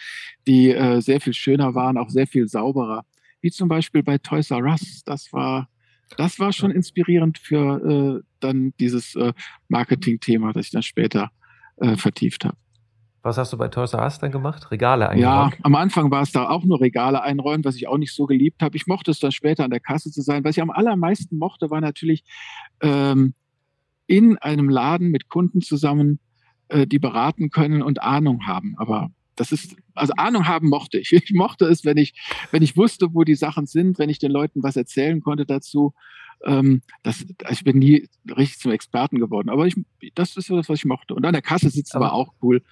die 0.47 0.71
äh, 0.71 1.01
sehr 1.01 1.21
viel 1.21 1.35
schöner 1.35 1.75
waren, 1.75 1.99
auch 1.99 2.11
sehr 2.11 2.29
viel 2.29 2.47
sauberer, 2.47 3.05
wie 3.41 3.51
zum 3.51 3.69
Beispiel 3.69 4.05
bei 4.05 4.19
Toys 4.19 4.53
R 4.53 4.65
Us. 4.65 5.03
Das 5.05 5.33
war, 5.33 5.69
das 6.17 6.39
war 6.39 6.53
schon 6.53 6.71
inspirierend 6.71 7.39
für 7.39 8.21
äh, 8.21 8.27
dann 8.39 8.73
dieses 8.81 9.19
Marketing-Thema, 9.69 10.53
das 10.53 10.67
ich 10.67 10.73
dann 10.73 10.83
später 10.83 11.31
äh, 11.81 11.97
vertieft 11.97 12.45
habe. 12.45 12.57
Was 13.23 13.37
hast 13.37 13.53
du 13.53 13.59
bei 13.59 13.69
Toys 13.69 13.93
R 13.93 14.03
Us 14.03 14.19
dann 14.19 14.33
gemacht? 14.33 14.71
Regale 14.71 15.09
einräumen? 15.11 15.23
Ja, 15.23 15.51
am 15.63 15.75
Anfang 15.75 16.11
war 16.11 16.23
es 16.23 16.33
da 16.33 16.49
auch 16.49 16.65
nur 16.65 16.81
Regale 16.81 17.23
einräumen, 17.23 17.65
was 17.65 17.77
ich 17.77 17.87
auch 17.87 17.99
nicht 17.99 18.15
so 18.15 18.25
geliebt 18.25 18.63
habe. 18.63 18.77
Ich 18.79 18.87
mochte 18.87 19.11
es 19.11 19.19
dann 19.19 19.31
später 19.31 19.65
an 19.65 19.71
der 19.71 19.81
Kasse 19.81 20.11
zu 20.11 20.23
sein. 20.23 20.43
Was 20.43 20.57
ich 20.57 20.63
am 20.63 20.71
allermeisten 20.71 21.37
mochte, 21.37 21.71
war 21.71 21.83
natürlich 21.83 22.25
ähm, 22.81 23.35
in 24.07 24.39
einem 24.39 24.71
Laden 24.71 25.11
mit 25.11 25.29
Kunden 25.29 25.61
zusammen, 25.61 26.19
äh, 26.69 26.87
die 26.87 26.99
beraten 26.99 27.51
können 27.51 27.83
und 27.83 28.03
Ahnung 28.03 28.47
haben. 28.47 28.75
Aber 28.79 29.11
das 29.37 29.53
ist, 29.53 29.77
also 29.95 30.13
Ahnung 30.17 30.47
haben 30.47 30.69
mochte 30.69 30.99
ich. 30.99 31.13
Ich 31.31 31.33
mochte 31.33 31.67
es, 31.67 31.85
wenn 31.85 31.97
ich, 31.97 32.15
wenn 32.51 32.63
ich 32.63 32.77
wusste, 32.77 33.09
wo 33.13 33.25
die 33.25 33.35
Sachen 33.35 33.67
sind, 33.67 33.99
wenn 33.99 34.09
ich 34.09 34.19
den 34.19 34.33
Leuten 34.33 34.63
was 34.63 34.77
erzählen 34.77 35.21
konnte 35.21 35.47
dazu. 35.47 35.95
Ähm, 36.45 36.83
das, 37.03 37.25
ich 37.51 37.65
bin 37.65 37.79
nie 37.79 38.09
richtig 38.37 38.59
zum 38.61 38.73
Experten 38.73 39.19
geworden, 39.19 39.51
aber 39.51 39.67
ich, 39.67 39.77
das 40.15 40.37
ist 40.37 40.47
so 40.47 40.57
das, 40.57 40.69
was 40.69 40.79
ich 40.79 40.85
mochte. 40.87 41.15
Und 41.15 41.27
an 41.27 41.33
der 41.33 41.43
Kasse 41.43 41.69
sitzen 41.69 41.97
aber 41.97 42.07
war 42.07 42.13
auch 42.15 42.33
cool. 42.43 42.63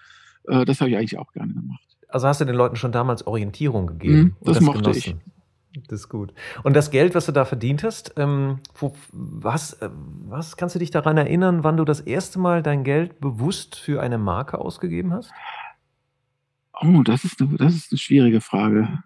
Äh, 0.47 0.65
das 0.65 0.81
habe 0.81 0.91
ich 0.91 0.97
eigentlich 0.97 1.19
auch 1.19 1.33
gerne 1.33 1.53
gemacht. 1.53 1.85
Also 2.09 2.27
hast 2.27 2.41
du 2.41 2.47
den 2.47 2.55
Leuten 2.55 2.77
schon 2.77 2.93
damals 2.93 3.27
Orientierung 3.27 3.87
gegeben? 3.87 4.19
Mhm, 4.19 4.37
das, 4.43 4.57
das, 4.57 4.65
mochte 4.65 4.81
genossen. 4.81 5.21
ich. 5.27 5.39
Das 5.87 6.01
ist 6.01 6.09
gut. 6.09 6.33
Und 6.65 6.75
das 6.75 6.91
Geld, 6.91 7.15
was 7.15 7.27
du 7.27 7.33
da 7.33 7.45
verdient 7.45 7.85
hast, 7.85 8.15
ähm, 8.17 8.61
wo, 8.75 8.95
was, 9.13 9.75
äh, 9.75 9.91
was 10.27 10.57
kannst 10.57 10.75
du 10.75 10.79
dich 10.79 10.91
daran 10.91 11.19
erinnern, 11.19 11.63
wann 11.63 11.77
du 11.77 11.85
das 11.85 12.01
erste 12.01 12.39
Mal 12.39 12.63
dein 12.63 12.85
Geld 12.85 13.21
bewusst 13.21 13.77
für 13.77 14.01
eine 14.01 14.19
Marke 14.19 14.59
ausgegeben 14.59 15.13
hast? 15.13 15.31
Oh, 16.81 17.03
das 17.03 17.25
ist 17.25 17.41
eine, 17.41 17.57
das 17.57 17.75
ist 17.75 17.93
eine 17.93 17.99
schwierige 17.99 18.41
Frage. 18.41 19.03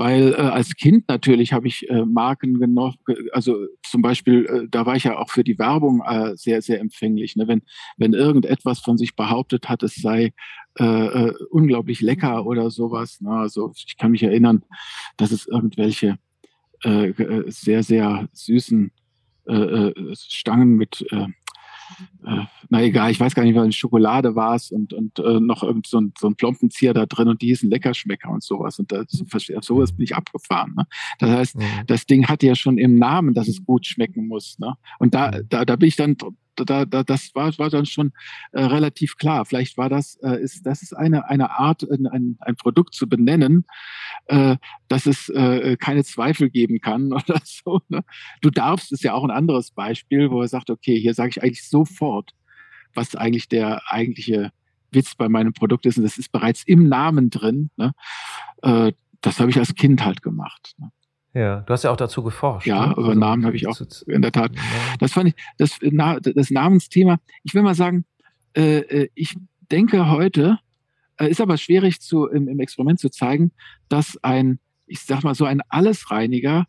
Weil 0.00 0.32
äh, 0.32 0.36
als 0.36 0.76
Kind 0.76 1.08
natürlich 1.08 1.52
habe 1.52 1.68
ich 1.68 1.88
äh, 1.90 2.06
Marken 2.06 2.58
genossen, 2.58 2.98
also 3.32 3.66
zum 3.82 4.00
Beispiel, 4.00 4.46
äh, 4.46 4.66
da 4.70 4.86
war 4.86 4.96
ich 4.96 5.04
ja 5.04 5.18
auch 5.18 5.28
für 5.28 5.44
die 5.44 5.58
Werbung 5.58 6.02
äh, 6.06 6.34
sehr, 6.36 6.62
sehr 6.62 6.80
empfänglich. 6.80 7.36
Ne? 7.36 7.46
Wenn, 7.46 7.60
wenn 7.98 8.14
irgendetwas 8.14 8.78
von 8.80 8.96
sich 8.96 9.14
behauptet 9.14 9.68
hat, 9.68 9.82
es 9.82 9.96
sei 9.96 10.32
äh, 10.78 10.84
äh, 10.84 11.34
unglaublich 11.50 12.00
lecker 12.00 12.46
oder 12.46 12.70
sowas. 12.70 13.20
Ne? 13.20 13.30
Also 13.30 13.72
ich 13.76 13.98
kann 13.98 14.12
mich 14.12 14.22
erinnern, 14.22 14.64
dass 15.18 15.32
es 15.32 15.46
irgendwelche 15.46 16.16
äh, 16.82 17.10
äh 17.10 17.50
sehr, 17.50 17.82
sehr 17.82 18.26
süßen 18.32 18.92
äh, 19.48 19.54
äh, 19.54 20.14
Stangen 20.14 20.76
mit 20.76 21.04
äh, 22.26 22.44
na 22.68 22.82
egal, 22.82 23.10
ich 23.10 23.20
weiß 23.20 23.34
gar 23.34 23.42
nicht, 23.42 23.54
was 23.54 23.74
Schokolade 23.74 24.34
war 24.34 24.54
es 24.54 24.70
und, 24.70 24.92
und 24.92 25.18
äh, 25.18 25.40
noch 25.40 25.62
irgend 25.62 25.86
so 25.86 26.00
ein, 26.00 26.12
so 26.18 26.28
ein 26.28 26.36
Plompenzieher 26.36 26.94
da 26.94 27.06
drin 27.06 27.28
und 27.28 27.42
die 27.42 27.48
hießen 27.48 27.70
Leckerschmecker 27.70 28.30
und 28.30 28.42
sowas. 28.42 28.78
Und 28.78 28.92
das, 28.92 29.22
auf 29.56 29.64
sowas 29.64 29.92
bin 29.92 30.04
ich 30.04 30.14
abgefahren. 30.14 30.74
Ne? 30.76 30.86
Das 31.18 31.30
heißt, 31.30 31.56
mhm. 31.56 31.62
das 31.86 32.06
Ding 32.06 32.28
hat 32.28 32.42
ja 32.42 32.54
schon 32.54 32.78
im 32.78 32.98
Namen, 32.98 33.34
dass 33.34 33.48
es 33.48 33.64
gut 33.64 33.86
schmecken 33.86 34.28
muss. 34.28 34.58
Ne? 34.58 34.74
Und 34.98 35.14
da, 35.14 35.30
mhm. 35.30 35.46
da, 35.48 35.64
da 35.64 35.76
bin 35.76 35.88
ich 35.88 35.96
dann 35.96 36.16
da, 36.56 36.84
da, 36.84 37.02
das 37.02 37.34
war, 37.34 37.56
war 37.58 37.70
dann 37.70 37.86
schon 37.86 38.12
äh, 38.52 38.62
relativ 38.62 39.16
klar. 39.16 39.44
Vielleicht 39.44 39.76
war 39.78 39.88
das, 39.88 40.16
äh, 40.16 40.40
ist, 40.42 40.66
das 40.66 40.82
ist 40.82 40.94
eine, 40.94 41.28
eine 41.28 41.50
Art, 41.58 41.82
ein, 41.82 42.36
ein 42.40 42.56
Produkt 42.56 42.94
zu 42.94 43.08
benennen, 43.08 43.64
äh, 44.26 44.56
dass 44.88 45.06
es 45.06 45.28
äh, 45.28 45.76
keine 45.76 46.04
Zweifel 46.04 46.50
geben 46.50 46.80
kann 46.80 47.12
oder 47.12 47.40
so. 47.44 47.80
Ne? 47.88 48.04
Du 48.40 48.50
darfst 48.50 48.92
ist 48.92 49.04
ja 49.04 49.14
auch 49.14 49.24
ein 49.24 49.30
anderes 49.30 49.70
Beispiel, 49.70 50.30
wo 50.30 50.42
er 50.42 50.48
sagt, 50.48 50.70
okay, 50.70 50.98
hier 50.98 51.14
sage 51.14 51.30
ich 51.30 51.42
eigentlich 51.42 51.68
sofort, 51.68 52.32
was 52.94 53.14
eigentlich 53.14 53.48
der 53.48 53.82
eigentliche 53.88 54.52
Witz 54.92 55.14
bei 55.14 55.28
meinem 55.28 55.52
Produkt 55.52 55.86
ist. 55.86 55.98
Und 55.98 56.04
das 56.04 56.18
ist 56.18 56.32
bereits 56.32 56.62
im 56.64 56.88
Namen 56.88 57.30
drin. 57.30 57.70
Ne? 57.76 57.92
Äh, 58.62 58.92
das 59.20 59.38
habe 59.38 59.50
ich 59.50 59.58
als 59.58 59.74
Kind 59.74 60.04
halt 60.04 60.22
gemacht. 60.22 60.74
Ne? 60.78 60.90
Ja, 61.32 61.60
du 61.60 61.72
hast 61.72 61.84
ja 61.84 61.90
auch 61.90 61.96
dazu 61.96 62.22
geforscht. 62.22 62.66
Ja, 62.66 62.88
ne? 62.88 62.92
über 62.92 63.08
also, 63.08 63.20
Namen 63.20 63.46
habe 63.46 63.56
ich 63.56 63.68
auch 63.68 63.80
in 64.06 64.22
der 64.22 64.32
Tat. 64.32 64.50
Das 64.98 65.12
fand 65.12 65.28
ich, 65.28 65.34
das, 65.58 65.78
das 65.80 66.50
Namensthema, 66.50 67.18
ich 67.44 67.54
will 67.54 67.62
mal 67.62 67.74
sagen, 67.74 68.04
äh, 68.56 68.78
äh, 68.78 69.08
ich 69.14 69.36
denke 69.70 70.10
heute, 70.10 70.58
äh, 71.18 71.28
ist 71.28 71.40
aber 71.40 71.56
schwierig 71.56 72.00
zu, 72.00 72.26
im, 72.26 72.48
im 72.48 72.58
Experiment 72.58 72.98
zu 72.98 73.10
zeigen, 73.10 73.52
dass 73.88 74.18
ein, 74.22 74.58
ich 74.86 75.02
sag 75.02 75.22
mal 75.22 75.36
so 75.36 75.44
ein 75.44 75.60
Allesreiniger 75.68 76.66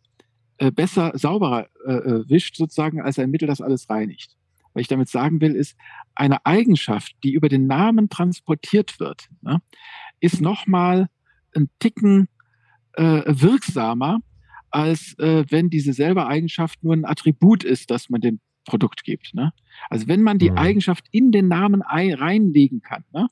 äh, 0.62 0.72
besser, 0.72 1.12
sauberer 1.15 1.68
äh, 1.88 1.94
äh, 1.94 2.30
wischt 2.30 2.56
sozusagen 2.56 3.01
als 3.01 3.18
ein 3.18 3.32
Mittel, 3.32 3.48
das 3.48 3.62
alles 3.62 3.89
reinigt. 3.89 4.38
Was 4.74 4.82
ich 4.82 4.88
damit 4.88 5.10
sagen 5.10 5.41
will, 5.41 5.56
ist, 5.56 5.75
eine 6.13 6.46
Eigenschaft, 6.46 7.15
die 7.24 7.34
über 7.34 7.50
den 7.50 7.65
Namen 7.65 8.10
transportiert 8.10 9.00
wird, 9.00 9.27
ne, 9.41 9.60
ist 10.20 10.39
nochmal 10.39 11.10
ein 11.56 11.70
Ticken 11.80 12.27
wirksamer 12.98 14.20
als 14.72 15.18
äh, 15.20 15.46
wenn 15.50 15.70
diese 15.70 15.94
selbe 15.94 16.28
Eigenschaft 16.28 16.84
nur 16.84 16.94
ein 16.94 17.06
Attribut 17.06 17.63
ist, 17.63 17.92
das 17.92 18.10
man 18.10 18.22
dem 18.22 18.40
Produkt 18.66 19.04
gibt. 19.04 19.34
Ne? 19.34 19.54
Also 19.90 20.08
wenn 20.08 20.22
man 20.22 20.38
die 20.38 20.51
mhm. 20.51 20.58
Eigenschaft 20.58 21.06
in 21.12 21.32
den 21.32 21.48
Namen 21.48 21.82
ein, 21.82 22.13
reinlegen 22.13 22.82
kann, 22.82 23.04
ne? 23.12 23.28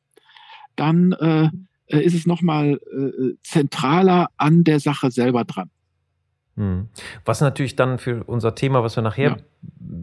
dann 0.76 1.14
äh, 1.14 1.50
äh 1.88 2.04
ist 2.04 2.14
es 2.14 2.26
nochmal 2.26 2.80
äh, 2.92 3.36
zentraler 3.44 4.30
an 4.38 4.64
der 4.64 4.80
Sache 4.80 5.12
selber 5.12 5.44
dran. 5.44 5.70
Mhm. 6.60 6.90
Was 7.24 7.40
natürlich 7.40 7.78
dann 7.78 8.00
für 8.00 8.24
unser 8.26 8.54
Thema, 8.54 8.84
was 8.84 8.98
wir 8.98 9.02
nachher 9.02 9.30
ja. 9.30 9.38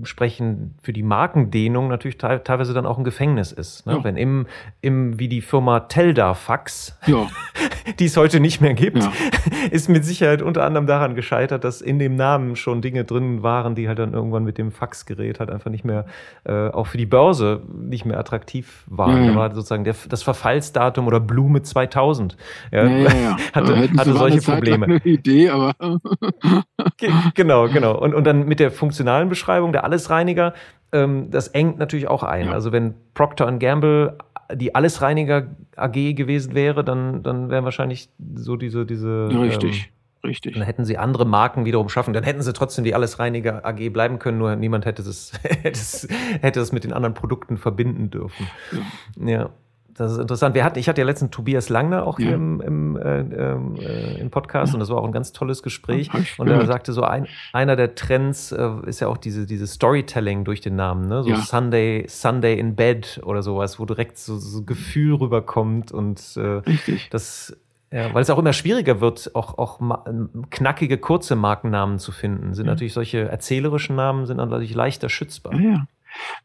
sprechen, 0.05 0.75
für 0.83 0.95
die 0.95 1.03
Markendehnung 1.03 1.89
natürlich 1.89 2.17
te 2.17 2.41
teilweise 2.43 2.73
dann 2.73 2.87
auch 2.87 2.97
ein 2.97 3.05
Gefängnis 3.05 3.53
ist. 3.53 3.85
Ne? 3.87 3.93
Ja. 3.93 4.05
Wenn 4.05 4.17
im, 4.17 4.47
im, 4.81 5.19
wie 5.19 5.29
die 5.29 5.43
Firma 5.43 5.81
Telda 5.81 6.33
Fax, 6.33 6.99
ja. 7.07 7.29
die 7.99 8.07
es 8.07 8.17
heute 8.17 8.41
nicht 8.41 8.63
mehr 8.63 8.73
gibt, 8.73 9.07
ist 9.71 9.91
mit 9.91 10.07
Sicherheit 10.07 10.41
unter 10.41 10.65
anderem 10.65 10.87
daran 10.87 11.15
gescheitert, 11.15 11.63
dass 11.63 11.83
in 11.83 11.99
dem 11.99 12.17
Namen 12.17 12.57
schon 12.57 12.81
Dinge 12.81 13.05
drin 13.05 13.43
waren, 13.43 13.75
die 13.75 13.87
halt 13.87 13.99
dann 13.99 14.15
irgendwann 14.15 14.45
mit 14.45 14.57
dem 14.57 14.73
Faxgerät 14.73 15.39
halt 15.41 15.51
einfach 15.51 15.71
nicht 15.71 15.85
mehr, 15.85 16.07
äh, 16.45 16.69
auch 16.69 16.87
für 16.87 16.97
die 16.97 17.07
Börse 17.07 17.61
nicht 17.71 18.07
mehr 18.07 18.19
attraktiv 18.19 18.85
waren. 18.87 19.27
Da 19.27 19.35
war 19.35 19.55
sozusagen 19.55 19.85
der, 19.85 19.95
das 20.09 20.23
Verfallsdatum 20.23 21.07
oder 21.07 21.21
Blume 21.21 21.61
2000. 21.61 22.39
Ja, 22.73 22.83
hatte, 23.53 23.91
hatte 23.95 24.13
solche 24.15 24.41
Probleme. 24.41 24.87
Eine 24.87 24.97
Idee, 25.05 25.51
aber 25.51 25.75
genau, 27.35 27.69
genau. 27.69 27.99
Und, 27.99 28.15
und 28.15 28.25
dann 28.25 28.47
mit 28.47 28.61
der 28.61 28.71
funktionalen 28.71 29.29
Beschreibung, 29.29 29.73
der 29.73 29.85
Allesreiniger, 29.85 30.55
ähm, 30.93 31.31
das 31.31 31.49
engt 31.49 31.79
natürlich 31.79 32.09
auch 32.09 32.23
ein. 32.23 32.47
Ja. 32.47 32.53
Also 32.53 32.73
wenn 32.73 32.95
Procter 33.15 33.51
Gamble 33.53 34.19
die 34.53 34.75
Allesreiniger 34.75 35.49
AG 35.77 36.15
gewesen 36.15 36.55
wäre, 36.55 36.85
dann, 36.85 37.23
dann 37.23 37.51
wären 37.51 37.65
wahrscheinlich 37.65 38.09
so 38.35 38.57
diese, 38.57 38.87
diese 38.87 39.29
Richtig. 39.29 39.87
Ähm, 39.87 39.93
Richtig. 40.25 40.55
Dann 40.55 40.65
hätten 40.65 40.85
sie 40.85 40.99
andere 40.99 41.25
Marken 41.25 41.65
wiederum 41.65 41.89
schaffen. 41.89 42.13
Dann 42.13 42.25
hätten 42.25 42.43
sie 42.43 42.53
trotzdem 42.53 42.85
die 42.85 42.95
Allesreiniger 42.95 43.65
AG 43.65 43.91
bleiben 43.91 44.19
können, 44.19 44.39
nur 44.39 44.57
niemand 44.57 44.85
hätte 44.85 45.03
das, 45.03 45.33
hätte 45.43 46.59
das 46.59 46.73
mit 46.73 46.85
den 46.85 46.93
anderen 46.93 47.15
Produkten 47.15 47.57
verbinden 47.57 48.11
dürfen. 48.11 48.49
Ja. 49.21 49.51
Das 49.97 50.13
ist 50.13 50.19
interessant. 50.19 50.55
Wir 50.55 50.65
hatten, 50.65 50.79
ich 50.79 50.89
hatte 50.89 51.01
ja 51.01 51.07
letztens 51.07 51.31
Tobias 51.31 51.69
Langner 51.69 52.07
auch 52.07 52.19
hier 52.19 52.35
im, 52.35 52.61
im, 52.61 52.97
äh, 52.97 53.21
äh, 53.21 54.21
im 54.21 54.31
Podcast 54.31 54.73
ja. 54.73 54.75
und 54.75 54.81
das 54.81 54.91
war 54.91 54.99
auch 54.99 55.07
ein 55.07 55.13
ganz 55.13 55.33
tolles 55.33 55.63
Gespräch. 55.63 56.11
Und 56.39 56.49
er 56.49 56.67
sagte 56.67 56.93
so, 56.93 57.03
ein, 57.03 57.27
einer 57.53 57.77
der 57.77 57.95
Trends 57.95 58.53
äh, 58.53 58.71
ist 58.87 59.01
ja 59.01 59.09
auch 59.09 59.17
diese, 59.17 59.47
diese 59.47 59.67
Storytelling 59.67 60.45
durch 60.45 60.61
den 60.61 60.77
Namen, 60.77 61.09
ne? 61.09 61.23
So 61.23 61.31
ja. 61.31 61.37
Sunday, 61.37 62.05
Sunday 62.09 62.59
in 62.59 62.77
Bed 62.77 63.21
oder 63.25 63.43
sowas, 63.43 63.79
wo 63.79 63.87
direkt 63.87 64.19
so, 64.19 64.37
so 64.37 64.65
Gefühl 64.65 65.15
rüberkommt 65.15 65.93
und 65.93 66.37
äh, 66.37 66.41
Richtig. 66.41 67.09
das 67.11 67.57
ja, 67.93 68.13
weil 68.13 68.21
es 68.21 68.31
auch 68.31 68.39
immer 68.39 68.53
schwieriger 68.53 69.01
wird, 69.01 69.31
auch, 69.35 69.59
auch 69.59 69.81
knackige, 70.51 70.99
kurze 70.99 71.37
Markennamen 71.37 72.01
zu 72.01 72.11
finden. 72.11 72.53
Sind 72.53 72.67
natürlich 72.67 72.93
solche 72.93 73.29
erzählerischen 73.29 73.95
Namen 73.95 74.27
sind 74.27 74.39
natürlich 74.39 74.75
leichter 74.75 75.09
schützbar. 75.09 75.55
Ja. 75.55 75.87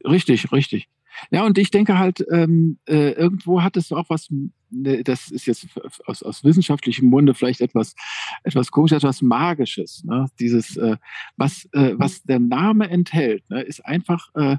Richtig, 0.06 0.52
richtig. 0.52 0.88
Ja, 1.30 1.46
und 1.46 1.58
ich 1.58 1.72
denke 1.72 2.00
halt, 2.00 2.26
ähm, 2.32 2.80
äh, 2.88 3.12
irgendwo 3.12 3.62
hat 3.62 3.78
es 3.78 3.92
auch 3.92 4.10
was, 4.10 4.30
ne, 4.70 5.04
das 5.04 5.30
ist 5.30 5.46
jetzt 5.46 5.68
aus, 6.06 6.24
aus 6.24 6.44
wissenschaftlichem 6.44 7.10
Munde 7.10 7.34
vielleicht 7.34 7.62
etwas, 7.62 7.96
etwas 8.44 8.72
komisch, 8.72 8.92
etwas 8.92 9.22
Magisches. 9.22 10.04
Ne? 10.04 10.28
Dieses, 10.40 10.78
äh, 10.78 10.98
was, 11.38 11.66
äh, 11.74 11.94
was 11.96 12.24
der 12.24 12.40
Name 12.40 12.90
enthält, 12.90 13.50
ne, 13.50 13.62
ist 13.62 13.86
einfach 13.86 14.30
äh, 14.36 14.58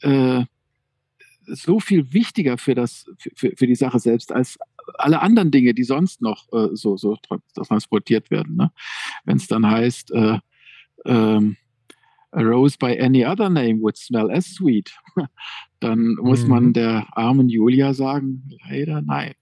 äh, 0.00 0.44
so 1.46 1.80
viel 1.80 2.12
wichtiger 2.12 2.56
für, 2.58 2.74
das, 2.74 3.06
für, 3.34 3.52
für 3.56 3.66
die 3.66 3.74
Sache 3.74 3.98
selbst 3.98 4.32
als 4.32 4.58
alle 4.94 5.20
anderen 5.20 5.50
Dinge, 5.50 5.74
die 5.74 5.84
sonst 5.84 6.22
noch 6.22 6.52
äh, 6.52 6.68
so, 6.74 6.96
so 6.96 7.16
transportiert 7.54 8.30
werden. 8.30 8.56
Ne? 8.56 8.72
Wenn 9.24 9.36
es 9.36 9.46
dann 9.46 9.68
heißt, 9.68 10.12
äh, 10.12 10.38
ähm, 11.04 11.56
a 12.32 12.42
rose 12.42 12.76
by 12.78 12.94
any 12.98 13.24
other 13.24 13.48
name 13.48 13.80
would 13.80 13.96
smell 13.96 14.30
as 14.30 14.46
sweet, 14.46 14.92
dann 15.80 16.16
muss 16.20 16.42
mhm. 16.44 16.48
man 16.48 16.72
der 16.72 17.06
armen 17.12 17.48
Julia 17.48 17.94
sagen, 17.94 18.48
leider 18.68 19.02
nein. 19.02 19.34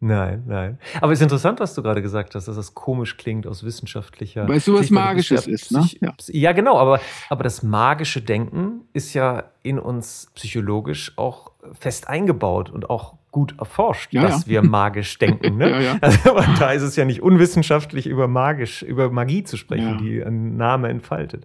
Nein, 0.00 0.44
nein. 0.46 0.78
Aber 1.00 1.12
es 1.12 1.18
ist 1.18 1.24
interessant, 1.24 1.58
was 1.58 1.74
du 1.74 1.82
gerade 1.82 2.00
gesagt 2.02 2.36
hast, 2.36 2.46
dass 2.46 2.54
das 2.54 2.74
komisch 2.74 3.16
klingt 3.16 3.48
aus 3.48 3.64
wissenschaftlicher. 3.64 4.46
Weil 4.46 4.60
du, 4.60 4.74
was 4.74 4.90
Magisches 4.90 5.46
ja, 5.46 5.52
ist, 5.52 5.72
ne? 5.72 5.88
Ja. 6.00 6.14
ja, 6.28 6.52
genau, 6.52 6.78
aber, 6.78 7.00
aber 7.28 7.42
das 7.42 7.64
magische 7.64 8.22
Denken 8.22 8.82
ist 8.92 9.12
ja 9.14 9.50
in 9.64 9.80
uns 9.80 10.30
psychologisch 10.34 11.14
auch 11.16 11.50
fest 11.78 12.08
eingebaut 12.08 12.70
und 12.70 12.90
auch 12.90 13.14
gut 13.30 13.54
erforscht, 13.58 14.12
ja, 14.12 14.22
dass 14.22 14.46
ja. 14.46 14.62
wir 14.62 14.62
magisch 14.62 15.18
denken. 15.20 15.58
Ne? 15.58 15.82
ja, 15.82 15.98
also, 16.00 16.34
da 16.58 16.72
ist 16.72 16.82
es 16.82 16.96
ja 16.96 17.04
nicht 17.04 17.22
unwissenschaftlich, 17.22 18.06
über 18.06 18.26
magisch, 18.26 18.82
über 18.82 19.10
Magie 19.10 19.44
zu 19.44 19.56
sprechen, 19.56 19.98
die 19.98 20.22
ein 20.22 20.56
Name 20.56 20.88
entfaltet. 20.88 21.44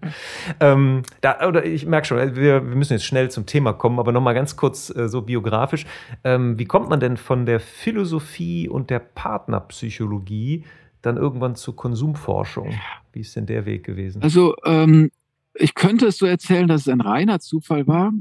Ähm, 0.60 1.03
da, 1.22 1.48
oder 1.48 1.65
ich 1.65 1.86
merke 1.86 2.08
schon, 2.08 2.18
wir, 2.18 2.36
wir, 2.36 2.62
müssen 2.62 2.94
jetzt 2.94 3.06
schnell 3.06 3.30
zum 3.30 3.46
Thema 3.46 3.74
kommen, 3.74 4.00
aber 4.00 4.12
nochmal 4.12 4.34
ganz 4.34 4.56
kurz 4.56 4.96
äh, 4.96 5.10
so 5.10 5.22
biografisch. 5.22 5.86
Ähm, 6.24 6.58
wie 6.58 6.65
kommt 6.65 6.89
man 6.89 7.00
denn 7.00 7.18
von 7.18 7.46
der 7.46 7.60
Philosophie 7.60 8.70
und 8.70 8.89
der 8.89 9.00
Partnerpsychologie 9.00 10.63
dann 11.01 11.18
irgendwann 11.18 11.56
zur 11.56 11.75
Konsumforschung? 11.75 12.74
Wie 13.12 13.20
ist 13.20 13.36
denn 13.36 13.46
der 13.46 13.65
Weg 13.65 13.84
gewesen? 13.84 14.22
Also 14.24 14.56
ähm, 14.65 15.12
ich 15.53 15.75
könnte 15.75 16.08
es 16.08 16.18
so 16.18 16.25
erzählen, 16.25 16.68
dass 16.68 16.82
es 16.82 16.88
ein 16.88 17.01
reiner 17.01 17.39
Zufall 17.39 17.86
war. 17.88 18.12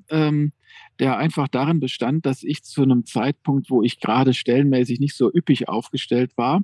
Der 1.02 1.18
einfach 1.18 1.48
darin 1.48 1.80
bestand, 1.80 2.24
dass 2.26 2.44
ich 2.44 2.62
zu 2.62 2.82
einem 2.82 3.04
Zeitpunkt, 3.04 3.70
wo 3.70 3.82
ich 3.82 3.98
gerade 3.98 4.34
stellenmäßig 4.34 5.00
nicht 5.00 5.16
so 5.16 5.32
üppig 5.34 5.68
aufgestellt 5.68 6.30
war, 6.36 6.62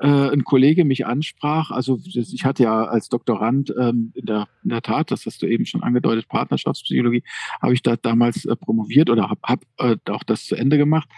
äh, 0.00 0.08
ein 0.08 0.42
Kollege 0.42 0.84
mich 0.84 1.06
ansprach. 1.06 1.70
Also 1.70 2.00
ich 2.04 2.44
hatte 2.44 2.64
ja 2.64 2.84
als 2.84 3.08
Doktorand 3.10 3.72
ähm, 3.78 4.10
in, 4.16 4.26
der, 4.26 4.48
in 4.64 4.70
der 4.70 4.82
Tat, 4.82 5.12
das 5.12 5.24
hast 5.24 5.40
du 5.42 5.46
eben 5.46 5.66
schon 5.66 5.84
angedeutet, 5.84 6.26
Partnerschaftspsychologie, 6.26 7.22
habe 7.62 7.74
ich 7.74 7.82
da 7.82 7.94
damals 7.94 8.44
äh, 8.44 8.56
promoviert 8.56 9.08
oder 9.08 9.30
habe 9.30 9.40
hab, 9.44 9.62
äh, 9.78 9.96
auch 10.10 10.24
das 10.24 10.46
zu 10.46 10.56
Ende 10.56 10.76
gemacht 10.76 11.08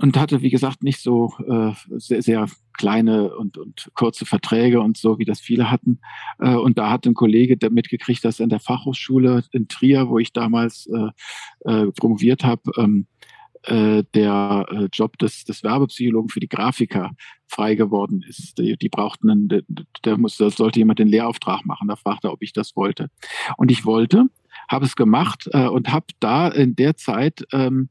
und 0.00 0.16
hatte, 0.18 0.40
wie 0.40 0.50
gesagt, 0.50 0.82
nicht 0.82 1.00
so 1.00 1.34
äh, 1.46 1.72
sehr, 1.98 2.22
sehr 2.22 2.46
kleine 2.72 3.36
und, 3.36 3.58
und 3.58 3.90
kurze 3.94 4.24
Verträge 4.24 4.80
und 4.80 4.96
so, 4.96 5.18
wie 5.18 5.26
das 5.26 5.40
viele 5.40 5.70
hatten. 5.70 6.00
Äh, 6.38 6.54
und 6.54 6.78
da 6.78 6.90
hat 6.90 7.06
ein 7.06 7.14
Kollege 7.14 7.56
mitgekriegt, 7.70 8.24
dass 8.24 8.40
in 8.40 8.48
der 8.48 8.60
Fachhochschule 8.60 9.44
in 9.52 9.68
Trier, 9.68 10.08
wo 10.08 10.18
ich 10.18 10.32
damals 10.32 10.86
äh, 10.86 11.70
äh, 11.70 11.92
promoviert 11.92 12.44
habe, 12.44 12.62
ähm, 12.78 13.06
äh, 13.64 14.04
der 14.14 14.66
äh, 14.70 14.88
Job 14.90 15.18
des, 15.18 15.44
des 15.44 15.62
Werbepsychologen 15.62 16.30
für 16.30 16.40
die 16.40 16.48
Grafiker 16.48 17.10
frei 17.46 17.74
geworden 17.74 18.24
ist. 18.26 18.56
Die, 18.56 18.78
die 18.78 18.88
brauchten 18.88 19.28
einen, 19.28 19.48
der, 19.48 19.62
der 20.06 20.16
muss, 20.16 20.38
da 20.38 20.48
sollte 20.48 20.78
jemand 20.78 20.98
den 20.98 21.08
Lehrauftrag 21.08 21.66
machen. 21.66 21.88
Da 21.88 21.96
fragte 21.96 22.28
er, 22.28 22.32
ob 22.32 22.42
ich 22.42 22.54
das 22.54 22.74
wollte. 22.74 23.10
Und 23.58 23.70
ich 23.70 23.84
wollte, 23.84 24.28
habe 24.66 24.86
es 24.86 24.96
gemacht 24.96 25.46
äh, 25.52 25.66
und 25.66 25.92
habe 25.92 26.06
da 26.20 26.48
in 26.48 26.74
der 26.74 26.96
Zeit 26.96 27.44
ähm, 27.52 27.90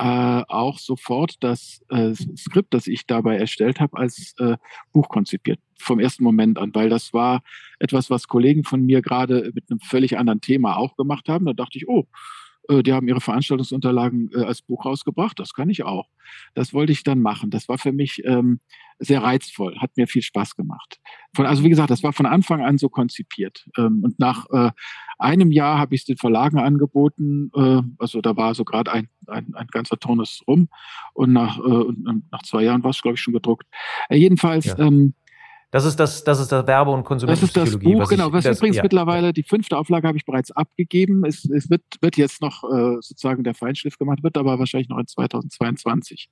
äh, 0.00 0.42
auch 0.48 0.78
sofort 0.78 1.34
das 1.40 1.82
äh, 1.90 2.14
Skript, 2.34 2.72
das 2.72 2.86
ich 2.86 3.06
dabei 3.06 3.36
erstellt 3.36 3.80
habe, 3.80 3.98
als 3.98 4.34
äh, 4.38 4.56
Buch 4.92 5.10
konzipiert, 5.10 5.60
vom 5.78 6.00
ersten 6.00 6.24
Moment 6.24 6.56
an, 6.56 6.74
weil 6.74 6.88
das 6.88 7.12
war 7.12 7.42
etwas, 7.78 8.08
was 8.08 8.26
Kollegen 8.26 8.64
von 8.64 8.80
mir 8.86 9.02
gerade 9.02 9.50
mit 9.54 9.70
einem 9.70 9.78
völlig 9.80 10.16
anderen 10.16 10.40
Thema 10.40 10.78
auch 10.78 10.96
gemacht 10.96 11.28
haben. 11.28 11.44
Da 11.44 11.52
dachte 11.52 11.76
ich, 11.76 11.86
oh, 11.86 12.06
die 12.78 12.92
haben 12.92 13.08
ihre 13.08 13.20
Veranstaltungsunterlagen 13.20 14.30
äh, 14.34 14.44
als 14.44 14.62
Buch 14.62 14.84
rausgebracht, 14.84 15.38
das 15.38 15.52
kann 15.52 15.70
ich 15.70 15.84
auch. 15.84 16.08
Das 16.54 16.72
wollte 16.72 16.92
ich 16.92 17.02
dann 17.02 17.20
machen. 17.20 17.50
Das 17.50 17.68
war 17.68 17.78
für 17.78 17.92
mich 17.92 18.22
ähm, 18.24 18.60
sehr 18.98 19.22
reizvoll, 19.22 19.76
hat 19.78 19.96
mir 19.96 20.06
viel 20.06 20.22
Spaß 20.22 20.56
gemacht. 20.56 21.00
Von, 21.34 21.46
also 21.46 21.64
wie 21.64 21.70
gesagt, 21.70 21.90
das 21.90 22.02
war 22.02 22.12
von 22.12 22.26
Anfang 22.26 22.62
an 22.62 22.78
so 22.78 22.88
konzipiert. 22.88 23.66
Ähm, 23.76 24.02
und 24.04 24.18
nach 24.18 24.46
äh, 24.50 24.70
einem 25.18 25.50
Jahr 25.50 25.78
habe 25.78 25.94
ich 25.94 26.02
es 26.02 26.04
den 26.04 26.18
Verlagen 26.18 26.58
angeboten. 26.58 27.50
Äh, 27.54 27.82
also 27.98 28.20
da 28.20 28.36
war 28.36 28.54
so 28.54 28.64
gerade 28.64 28.92
ein, 28.92 29.08
ein, 29.26 29.54
ein 29.54 29.66
ganzer 29.68 29.98
Turnus 29.98 30.42
rum. 30.46 30.68
Und 31.14 31.32
nach, 31.32 31.58
äh, 31.58 31.62
und 31.62 32.30
nach 32.30 32.42
zwei 32.42 32.62
Jahren 32.62 32.84
war 32.84 32.90
es, 32.90 33.02
glaube 33.02 33.14
ich, 33.14 33.20
schon 33.20 33.34
gedruckt. 33.34 33.66
Äh, 34.08 34.16
jedenfalls 34.16 34.66
ja. 34.66 34.78
ähm, 34.78 35.14
das 35.70 35.84
ist 35.84 36.00
das, 36.00 36.24
das 36.24 36.40
ist 36.40 36.50
das 36.50 36.66
Werbe- 36.66 36.90
und 36.90 37.04
Konsumentenpsychologie. 37.04 37.70
Das 37.70 37.74
ist 37.74 37.84
das 37.84 37.92
Buch, 37.92 38.00
was 38.00 38.08
genau. 38.08 38.32
Was 38.32 38.58
übrigens 38.58 38.76
ja. 38.76 38.82
mittlerweile, 38.82 39.32
die 39.32 39.44
fünfte 39.44 39.78
Auflage 39.78 40.08
habe 40.08 40.18
ich 40.18 40.24
bereits 40.24 40.50
abgegeben. 40.50 41.24
Es, 41.24 41.44
es 41.44 41.70
wird, 41.70 41.82
wird 42.00 42.16
jetzt 42.16 42.42
noch 42.42 42.64
äh, 42.64 42.96
sozusagen 43.00 43.44
der 43.44 43.54
Feinschliff 43.54 43.96
gemacht, 43.96 44.22
wird 44.22 44.36
aber 44.36 44.58
wahrscheinlich 44.58 44.88
noch 44.88 44.98
in 44.98 45.06
2022 45.06 46.28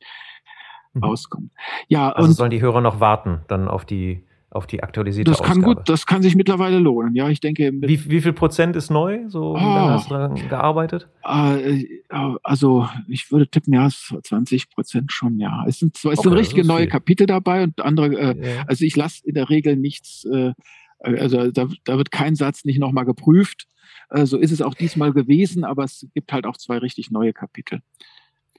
mhm. 0.95 1.05
rauskommen. 1.05 1.51
Ja, 1.87 2.11
also 2.11 2.29
und 2.29 2.35
sollen 2.35 2.51
die 2.51 2.61
Hörer 2.61 2.81
noch 2.81 3.01
warten 3.01 3.43
dann 3.49 3.69
auf 3.69 3.85
die 3.85 4.28
auf 4.51 4.67
die 4.67 4.83
aktualisierte 4.83 5.31
Das 5.31 5.43
kann 5.43 5.59
Ausgabe. 5.59 5.75
gut, 5.77 5.89
das 5.89 6.07
kann 6.07 6.23
sich 6.23 6.35
mittlerweile 6.35 6.79
lohnen. 6.79 7.15
Ja, 7.15 7.29
ich 7.29 7.41
denke. 7.41 7.71
Wie, 7.73 8.11
wie 8.11 8.21
viel 8.21 8.33
Prozent 8.33 8.77
ist 8.77 8.91
neu? 8.91 9.29
So, 9.29 9.55
oh, 9.55 9.61
hast 9.61 10.11
du 10.11 10.15
daran 10.15 10.49
gearbeitet? 10.49 11.09
Äh, 11.23 11.85
also, 12.43 12.89
ich 13.09 13.31
würde 13.31 13.49
tippen, 13.49 13.75
ja, 13.75 13.89
20 13.89 14.71
Prozent 14.71 15.13
schon, 15.13 15.39
ja. 15.39 15.65
Es 15.67 15.79
sind, 15.79 15.97
es 15.99 16.05
okay, 16.05 16.17
sind 16.17 16.33
richtige 16.33 16.67
neue 16.67 16.83
viel. 16.83 16.91
Kapitel 16.91 17.27
dabei 17.27 17.63
und 17.63 17.81
andere, 17.83 18.15
äh, 18.15 18.57
ja. 18.57 18.65
also 18.67 18.85
ich 18.85 18.97
lasse 18.97 19.21
in 19.25 19.35
der 19.35 19.51
Regel 19.51 19.77
nichts, 19.77 20.25
äh, 20.25 20.53
also 21.01 21.51
da, 21.51 21.69
da 21.85 21.97
wird 21.99 22.11
kein 22.11 22.35
Satz 22.35 22.65
nicht 22.65 22.79
nochmal 22.79 23.05
geprüft. 23.05 23.67
Äh, 24.11 24.25
so 24.25 24.39
ist 24.39 24.51
es 24.51 24.63
auch 24.63 24.75
diesmal 24.75 25.13
gewesen, 25.13 25.65
aber 25.65 25.85
es 25.85 26.07
gibt 26.15 26.33
halt 26.33 26.47
auch 26.47 26.57
zwei 26.57 26.79
richtig 26.79 27.11
neue 27.11 27.35
Kapitel. 27.35 27.81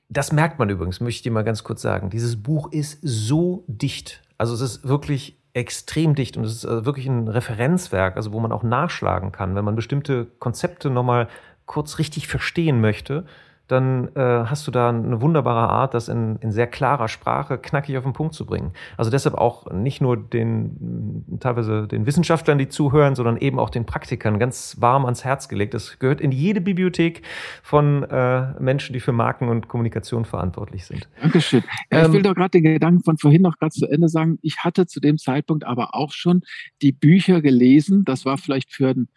Das 0.07 0.31
merkt 0.31 0.59
man 0.59 0.69
übrigens, 0.69 0.99
möchte 1.01 1.17
ich 1.17 1.21
dir 1.23 1.31
mal 1.31 1.43
ganz 1.43 1.63
kurz 1.63 1.81
sagen. 1.81 2.09
Dieses 2.09 2.41
Buch 2.41 2.71
ist 2.71 2.99
so 3.01 3.63
dicht. 3.67 4.21
Also 4.37 4.53
es 4.53 4.61
ist 4.61 4.87
wirklich 4.87 5.38
extrem 5.53 6.15
dicht 6.15 6.37
und 6.37 6.43
es 6.43 6.53
ist 6.53 6.65
also 6.65 6.85
wirklich 6.85 7.07
ein 7.07 7.27
Referenzwerk, 7.27 8.15
also 8.15 8.31
wo 8.31 8.39
man 8.39 8.51
auch 8.51 8.63
nachschlagen 8.63 9.31
kann, 9.31 9.55
wenn 9.55 9.65
man 9.65 9.75
bestimmte 9.75 10.27
Konzepte 10.39 10.89
nochmal 10.89 11.27
kurz 11.65 11.99
richtig 11.99 12.27
verstehen 12.27 12.81
möchte 12.81 13.25
dann 13.69 14.09
äh, 14.15 14.19
hast 14.19 14.65
du 14.65 14.71
da 14.71 14.89
eine 14.89 15.21
wunderbare 15.21 15.69
Art, 15.69 15.93
das 15.93 16.09
in, 16.09 16.37
in 16.37 16.51
sehr 16.51 16.65
klarer 16.65 17.07
Sprache 17.07 17.59
knackig 17.59 17.97
auf 17.97 18.03
den 18.03 18.13
Punkt 18.13 18.33
zu 18.33 18.45
bringen. 18.45 18.71
Also 18.97 19.11
deshalb 19.11 19.35
auch 19.35 19.71
nicht 19.71 20.01
nur 20.01 20.17
den 20.17 21.37
teilweise 21.39 21.87
den 21.87 22.07
Wissenschaftlern, 22.07 22.57
die 22.57 22.67
zuhören, 22.67 23.13
sondern 23.15 23.37
eben 23.37 23.59
auch 23.59 23.69
den 23.69 23.85
Praktikern 23.85 24.39
ganz 24.39 24.77
warm 24.79 25.05
ans 25.05 25.23
Herz 25.23 25.49
gelegt. 25.49 25.75
Das 25.75 25.99
gehört 25.99 26.19
in 26.19 26.31
jede 26.31 26.61
Bibliothek 26.61 27.21
von 27.61 28.03
äh, 28.03 28.59
Menschen, 28.59 28.93
die 28.93 28.99
für 28.99 29.11
Marken 29.11 29.49
und 29.49 29.67
Kommunikation 29.67 30.25
verantwortlich 30.25 30.85
sind. 30.85 31.07
Dankeschön. 31.21 31.63
Ja, 31.91 32.01
ich 32.01 32.05
ähm, 32.07 32.13
will 32.13 32.21
doch 32.23 32.33
gerade 32.33 32.49
den 32.49 32.63
Gedanken 32.63 33.03
von 33.03 33.19
vorhin 33.19 33.43
noch 33.43 33.59
gerade 33.59 33.71
zu 33.71 33.85
Ende 33.85 34.09
sagen. 34.09 34.39
Ich 34.41 34.57
hatte 34.63 34.87
zu 34.87 34.99
dem 34.99 35.19
Zeitpunkt 35.19 35.63
aber 35.63 35.93
auch 35.93 36.11
schon 36.11 36.41
die 36.81 36.91
Bücher 36.91 37.41
gelesen. 37.41 38.03
Das 38.03 38.25
war 38.25 38.39
vielleicht 38.39 38.73
für 38.73 38.89
einen 38.89 39.09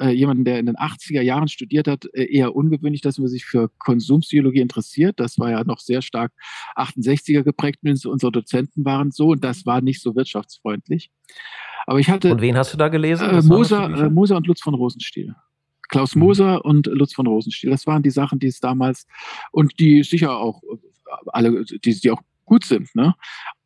äh, 0.00 0.10
jemanden, 0.10 0.44
der 0.44 0.58
in 0.58 0.66
den 0.66 0.76
80er 0.76 1.20
Jahren 1.20 1.48
studiert 1.48 1.86
hat, 1.86 2.06
äh, 2.14 2.24
eher 2.24 2.56
ungewöhnlich, 2.56 3.02
dass 3.02 3.18
man 3.18 3.28
sich 3.28 3.44
für 3.44 3.70
Konsumpsychologie 3.78 4.60
interessiert. 4.60 5.20
Das 5.20 5.38
war 5.38 5.50
ja 5.50 5.64
noch 5.64 5.80
sehr 5.80 6.02
stark 6.02 6.32
68er 6.76 7.42
geprägt. 7.42 7.80
Unsere 7.82 8.32
Dozenten 8.32 8.84
waren 8.84 9.10
so 9.10 9.28
und 9.28 9.44
das 9.44 9.66
war 9.66 9.80
nicht 9.80 10.02
so 10.02 10.14
wirtschaftsfreundlich. 10.14 11.10
Aber 11.86 11.98
ich 11.98 12.08
hatte. 12.10 12.32
Und 12.32 12.40
wen 12.40 12.56
hast 12.56 12.72
du 12.72 12.76
da 12.76 12.88
gelesen? 12.88 13.28
Äh, 13.28 13.42
Moser, 13.42 13.84
äh, 13.84 14.10
Moser 14.10 14.36
und 14.36 14.46
Lutz 14.46 14.60
von 14.60 14.74
Rosenstiel. 14.74 15.34
Klaus 15.88 16.14
mhm. 16.14 16.22
Moser 16.22 16.64
und 16.64 16.86
Lutz 16.86 17.14
von 17.14 17.26
Rosenstiel. 17.26 17.70
Das 17.70 17.86
waren 17.86 18.02
die 18.02 18.10
Sachen, 18.10 18.38
die 18.38 18.46
es 18.46 18.60
damals 18.60 19.06
und 19.52 19.78
die 19.78 20.02
sicher 20.02 20.36
auch 20.36 20.62
äh, 20.62 20.76
alle, 21.26 21.64
die, 21.64 22.00
die 22.00 22.10
auch 22.10 22.22
gut 22.44 22.64
sind. 22.64 22.94
Ne? 22.94 23.14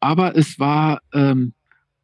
Aber 0.01 0.37
es 0.37 0.59
war 0.59 1.01
ähm, 1.13 1.55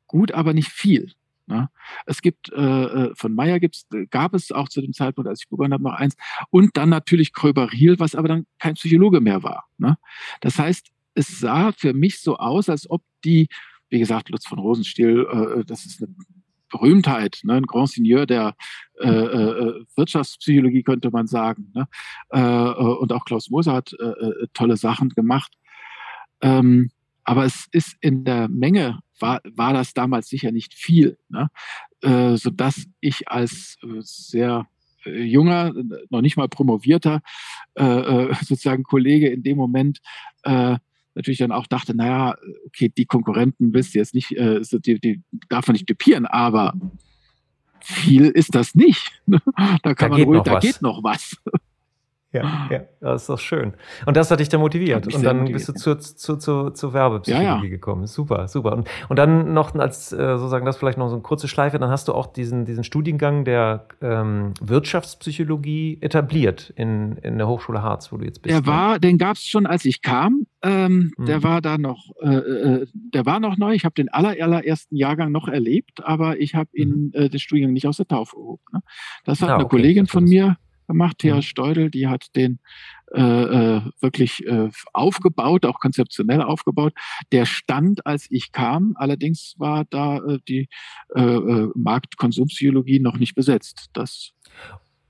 gut, 0.07 0.33
aber 0.33 0.53
nicht 0.53 0.69
viel. 0.69 1.13
Ne? 1.51 1.69
Es 2.07 2.23
gibt, 2.23 2.53
äh, 2.53 2.61
äh 2.61 3.15
von 3.15 3.35
Meyer 3.35 3.59
gibt's, 3.59 3.85
äh, 3.93 4.07
gab 4.07 4.35
es 4.35 4.53
auch 4.53 4.69
zu 4.69 4.81
dem 4.81 4.93
Zeitpunkt, 4.93 5.29
als 5.29 5.43
ich 5.43 5.49
begonnen 5.49 5.73
habe, 5.73 5.83
noch 5.83 5.95
eins. 5.95 6.15
Und 6.51 6.77
dann 6.77 6.89
natürlich 6.89 7.33
Kröber-Riel, 7.33 7.99
was 7.99 8.15
aber 8.15 8.29
dann 8.29 8.47
kein 8.61 8.75
Psychologe 8.75 9.21
mehr 9.21 9.43
war. 9.43 9.67
Ne? 9.77 9.99
Das 10.41 10.59
heißt, 10.59 10.91
es 11.15 11.41
sah 11.41 11.73
für 11.73 11.93
mich 11.93 12.21
so 12.21 12.37
aus, 12.37 12.69
als 12.69 12.89
ob 12.89 13.03
die, 13.25 13.49
wie 13.89 13.99
gesagt, 13.99 14.29
Lutz 14.29 14.47
von 14.47 14.61
Rosenstiel, 14.61 15.27
äh, 15.31 15.65
das 15.65 15.85
ist 15.85 16.01
eine 16.01 16.15
Berühmtheit, 16.71 17.41
ne? 17.43 17.55
ein 17.55 17.67
Grand 17.67 17.91
Seigneur 17.91 18.27
der 18.27 18.55
äh, 19.01 19.09
äh, 19.09 19.85
Wirtschaftspsychologie, 19.97 20.85
könnte 20.85 21.11
man 21.11 21.27
sagen. 21.27 21.73
Ne? 21.75 21.89
Äh, 22.29 22.41
und 22.41 23.13
auch 23.13 23.25
Klaus 23.25 23.51
Moser 23.51 23.73
hat 23.73 23.93
äh, 23.93 24.47
tolle 24.55 24.77
Sachen 24.77 25.09
gemacht. 25.09 25.53
Ähm, 26.43 26.91
aber 27.25 27.45
es 27.45 27.67
ist 27.73 27.97
in 28.01 28.25
der 28.25 28.49
Menge 28.49 29.01
war, 29.19 29.41
war 29.45 29.73
das 29.73 29.95
damals 29.95 30.29
sicher 30.29 30.53
nicht 30.53 30.75
viel, 30.75 31.19
ne? 31.29 31.49
äh, 32.03 32.37
sodass 32.37 32.87
ich 33.01 33.29
als 33.29 33.77
äh, 33.83 34.01
sehr 34.01 34.67
äh, 35.05 35.23
junger, 35.23 35.73
noch 36.11 36.21
nicht 36.21 36.37
mal 36.37 36.49
promovierter 36.49 37.23
äh, 37.75 37.85
äh, 37.85 38.35
sozusagen 38.45 38.83
Kollege 38.83 39.29
in 39.29 39.43
dem 39.43 39.57
Moment 39.57 40.01
äh, 40.43 40.77
natürlich 41.15 41.39
dann 41.39 41.53
auch 41.53 41.67
dachte, 41.67 41.95
naja, 41.95 42.37
okay, 42.67 42.89
die 42.89 43.05
Konkurrenten 43.05 43.75
willst 43.75 43.95
du 43.95 43.99
jetzt 43.99 44.15
nicht, 44.15 44.33
äh, 44.33 44.61
die, 44.73 45.01
die 45.01 45.23
darf 45.49 45.67
man 45.67 45.75
nicht 45.75 45.87
typieren, 45.87 46.25
aber 46.25 46.75
viel 47.81 48.27
ist 48.27 48.55
das 48.55 48.75
nicht. 48.75 49.21
da 49.27 49.95
kann 49.95 50.11
da 50.13 50.19
man 50.19 50.23
ruhig, 50.23 50.43
da 50.43 50.55
was. 50.55 50.65
geht 50.65 50.83
noch 50.83 51.03
was. 51.03 51.37
Ja, 52.33 52.69
ja, 52.71 52.83
das 53.01 53.23
ist 53.23 53.29
doch 53.29 53.41
schön. 53.41 53.73
Und 54.07 54.17
das 54.17 54.31
hat 54.31 54.39
dich 54.39 54.49
dann 54.49 54.61
motiviert. 54.61 55.13
Und 55.13 55.25
dann 55.25 55.39
motiviert, 55.39 55.67
bist 55.67 55.69
du 55.69 55.73
zur, 55.73 55.99
zur, 55.99 56.39
zur, 56.39 56.75
zur 56.75 56.93
Werbepsychologie 56.93 57.45
ja, 57.45 57.63
ja. 57.63 57.69
gekommen. 57.69 58.07
Super, 58.07 58.47
super. 58.47 58.73
Und, 58.73 58.89
und 59.09 59.19
dann 59.19 59.53
noch 59.53 59.75
als 59.75 60.13
äh, 60.13 60.39
sozusagen 60.39 60.65
das 60.65 60.77
vielleicht 60.77 60.97
noch 60.97 61.09
so 61.09 61.15
eine 61.15 61.23
kurze 61.23 61.49
Schleife, 61.49 61.81
dann 61.81 61.91
hast 61.91 62.07
du 62.07 62.15
auch 62.15 62.29
diesen, 62.29 62.67
diesen 62.67 62.85
Studiengang 62.85 63.45
der 63.45 63.87
ähm, 64.01 64.55
Wirtschaftspsychologie 64.61 65.99
etabliert 66.03 66.73
in, 66.77 67.17
in 67.17 67.37
der 67.37 67.49
Hochschule 67.49 67.83
Harz, 67.83 68.13
wo 68.13 68.17
du 68.17 68.25
jetzt 68.25 68.43
bist. 68.43 68.55
Der 68.55 68.61
ne? 68.61 68.67
war, 68.67 69.01
den 69.01 69.19
gab 69.19 69.35
es 69.35 69.45
schon, 69.45 69.67
als 69.67 69.85
ich 69.85 70.01
kam. 70.01 70.47
Ähm, 70.63 71.11
mhm. 71.17 71.27
Der 71.27 71.43
war 71.43 71.61
da 71.61 71.79
noch, 71.79 72.11
äh, 72.23 72.29
äh, 72.29 72.87
der 72.93 73.27
war 73.27 73.41
noch 73.41 73.57
neu. 73.57 73.73
Ich 73.73 73.85
habe 73.85 73.95
den 73.95 74.09
aller, 74.09 74.37
allerersten 74.41 74.95
Jahrgang 74.95 75.33
noch 75.33 75.49
erlebt, 75.49 76.05
aber 76.05 76.39
ich 76.39 76.55
habe 76.55 76.71
ihn 76.75 77.07
mhm. 77.07 77.11
äh, 77.15 77.29
den 77.29 77.41
Studiengang 77.41 77.73
nicht 77.73 77.89
aus 77.89 77.97
der 77.97 78.07
Taufe 78.07 78.37
gehoben. 78.37 78.63
Ne? 78.73 78.83
Das 79.25 79.43
hat 79.43 79.49
ah, 79.49 79.55
eine 79.55 79.65
okay, 79.65 79.77
Kollegin 79.77 80.07
von 80.07 80.23
mir 80.23 80.57
gemacht, 80.91 81.19
Thea 81.19 81.37
mhm. 81.37 81.43
Steudel, 81.43 81.91
die 81.91 82.09
hat 82.09 82.35
den 82.35 82.59
äh, 83.13 83.21
äh, 83.23 83.83
wirklich 84.01 84.47
äh, 84.47 84.69
aufgebaut, 84.93 85.65
auch 85.65 85.81
konzeptionell 85.81 86.43
aufgebaut. 86.43 86.93
Der 87.33 87.47
stand, 87.47 88.07
als 88.07 88.27
ich 88.31 88.53
kam, 88.53 88.95
allerdings 88.97 89.55
war 89.59 89.85
da 89.85 90.19
äh, 90.19 90.39
die 90.47 90.69
äh, 91.15 91.21
äh, 91.21 91.71
Marktkonsumpsychologie 91.75 93.01
noch 93.01 93.19
nicht 93.19 93.35
besetzt. 93.35 93.87
Das 93.93 94.33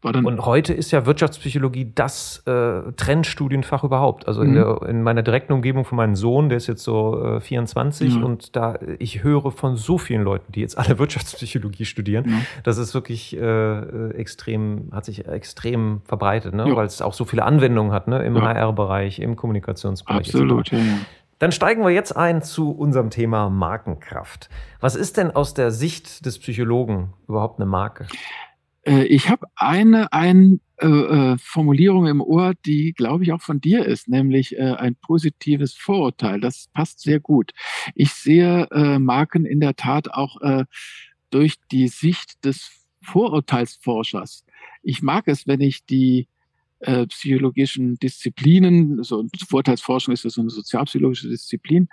und 0.03 0.47
heute 0.47 0.73
ist 0.73 0.91
ja 0.93 1.05
Wirtschaftspsychologie 1.05 1.93
das 1.95 2.43
äh, 2.47 2.93
Trendstudienfach 2.97 3.85
überhaupt. 3.85 4.27
Also 4.27 4.41
in, 4.41 4.53
mhm. 4.53 4.55
der, 4.55 4.83
in, 4.89 5.03
meiner 5.03 5.23
direkten 5.23 5.53
Umgebung 5.53 5.85
von 5.85 5.97
meinem 5.97 6.17
Sohn, 6.17 6.49
der 6.49 6.57
ist 6.57 6.69
jetzt 6.69 6.83
so 6.83 7.37
äh, 7.37 7.41
24 7.41 8.15
mhm. 8.15 8.25
und 8.25 8.57
da 8.57 8.79
ich 8.99 9.23
höre 9.23 9.51
von 9.51 9.77
so 9.77 9.99
vielen 9.99 10.23
Leuten, 10.23 10.53
die 10.53 10.61
jetzt 10.61 10.79
alle 10.79 10.99
Wirtschaftspsychologie 10.99 11.85
studieren, 11.85 12.25
mhm. 12.27 12.47
das 12.65 12.79
ist 12.79 12.95
wirklich 12.95 13.37
äh, 13.37 14.11
extrem, 14.13 14.89
hat 14.93 15.05
sich 15.05 15.27
extrem 15.27 16.01
verbreitet, 16.07 16.55
ne? 16.55 16.65
weil 16.75 16.87
es 16.87 17.03
auch 17.03 17.15
so 17.15 17.27
viele 17.27 17.45
Anwendungen 17.45 17.93
hat, 17.93 18.09
ne? 18.09 18.25
im 18.25 18.37
ja. 18.37 18.43
HR-Bereich, 18.43 19.19
im 19.19 19.37
Kommunikationsbereich. 19.37 20.29
Absolut, 20.29 20.71
ja, 20.71 20.79
ja. 20.79 20.85
Dann 21.41 21.53
steigen 21.53 21.83
wir 21.83 21.91
jetzt 21.91 22.17
ein 22.17 22.43
zu 22.43 22.71
unserem 22.71 23.09
Thema 23.09 23.49
Markenkraft. 23.49 24.51
Was 24.81 24.95
ist 24.95 25.17
denn 25.17 25.31
aus 25.31 25.55
der 25.55 25.71
Sicht 25.71 26.27
des 26.27 26.39
Psychologen 26.39 27.15
überhaupt 27.29 27.59
eine 27.59 27.67
Marke? 27.67 28.07
Äh, 28.83 29.05
ich 29.05 29.29
habe 29.29 29.47
eine, 29.57 30.13
eine 30.13 30.61
äh, 30.81 30.87
äh, 30.87 31.37
Formulierung 31.39 32.07
im 32.07 32.21
Ohr, 32.21 32.55
die, 32.65 32.93
glaube 32.93 33.25
ich, 33.25 33.33
auch 33.33 33.43
von 33.43 33.61
dir 33.61 33.85
ist, 33.85 34.09
nämlich 34.09 34.57
äh, 34.57 34.75
ein 34.75 34.97
positives 34.97 35.75
Vorurteil. 35.75 36.41
Das 36.41 36.69
passt 36.73 37.01
sehr 37.01 37.21
gut. 37.21 37.53
Ich 37.95 38.13
sehe 38.13 38.67
äh, 38.71 38.99
Marken 38.99 39.45
in 39.45 39.61
der 39.61 39.77
Tat 39.77 40.13
auch 40.13 40.41
äh, 40.41 40.65
durch 41.31 41.57
die 41.71 41.89
Sicht 41.89 42.45
des 42.45 42.71
Vorurteilsforschers. 43.03 44.45
Ich 44.83 45.03
mag 45.03 45.29
es, 45.29 45.47
wenn 45.47 45.61
ich 45.61 45.85
die 45.85 46.29
psychologischen 47.09 47.99
Disziplinen, 47.99 49.03
so 49.03 49.27
Vorurteilsforschung 49.47 50.15
ist 50.15 50.25
ja 50.25 50.31
so 50.31 50.41
eine 50.41 50.49
sozialpsychologische 50.49 51.29
Disziplin, 51.29 51.91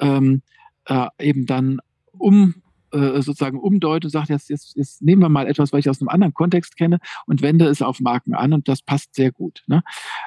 ähm, 0.00 0.40
äh, 0.86 1.06
eben 1.18 1.44
dann 1.44 1.80
um 2.12 2.54
äh, 2.92 3.22
sozusagen 3.22 3.58
umdeute 3.58 4.06
und 4.06 4.10
sage, 4.10 4.32
jetzt, 4.32 4.50
jetzt, 4.50 4.76
jetzt 4.76 5.02
nehmen 5.02 5.22
wir 5.22 5.28
mal 5.28 5.46
etwas, 5.46 5.72
was 5.72 5.80
ich 5.80 5.90
aus 5.90 6.00
einem 6.00 6.08
anderen 6.08 6.34
Kontext 6.34 6.76
kenne 6.76 6.98
und 7.26 7.42
wende 7.42 7.66
es 7.66 7.82
auf 7.82 8.00
Marken 8.00 8.34
an 8.34 8.52
und 8.52 8.68
das 8.68 8.82
passt 8.82 9.14
sehr 9.14 9.32
gut. 9.32 9.62
Ne? 9.66 9.82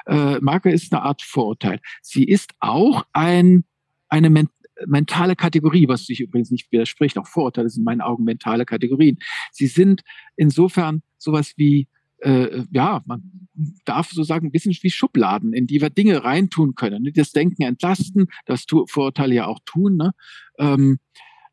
Äh, 0.06 0.38
Marke 0.40 0.70
ist 0.70 0.92
eine 0.92 1.02
Art 1.02 1.22
Vorurteil. 1.22 1.80
Sie 2.02 2.24
ist 2.24 2.52
auch 2.60 3.04
ein, 3.12 3.64
eine 4.08 4.30
men 4.30 4.48
mentale 4.86 5.36
Kategorie, 5.36 5.88
was 5.88 6.04
sich 6.04 6.20
übrigens 6.20 6.50
nicht 6.50 6.70
widerspricht. 6.70 7.16
Auch 7.16 7.26
Vorurteile 7.26 7.70
sind 7.70 7.80
in 7.80 7.84
meinen 7.84 8.02
Augen 8.02 8.24
mentale 8.24 8.66
Kategorien. 8.66 9.18
Sie 9.50 9.68
sind 9.68 10.02
insofern 10.36 11.02
sowas 11.16 11.54
wie 11.56 11.88
äh, 12.18 12.64
ja, 12.70 13.02
man 13.06 13.48
darf 13.84 14.10
so 14.10 14.22
sagen, 14.22 14.48
ein 14.48 14.52
bisschen 14.52 14.76
wie 14.82 14.90
Schubladen, 14.90 15.52
in 15.52 15.66
die 15.66 15.80
wir 15.80 15.90
Dinge 15.90 16.24
reintun 16.24 16.74
können. 16.74 17.02
Ne? 17.02 17.12
Das 17.12 17.32
Denken 17.32 17.62
entlasten, 17.62 18.26
das 18.44 18.66
Vorurteile 18.86 19.34
ja 19.34 19.46
auch 19.46 19.60
tun. 19.64 19.96
Ne? 19.96 20.12
Ähm, 20.58 20.98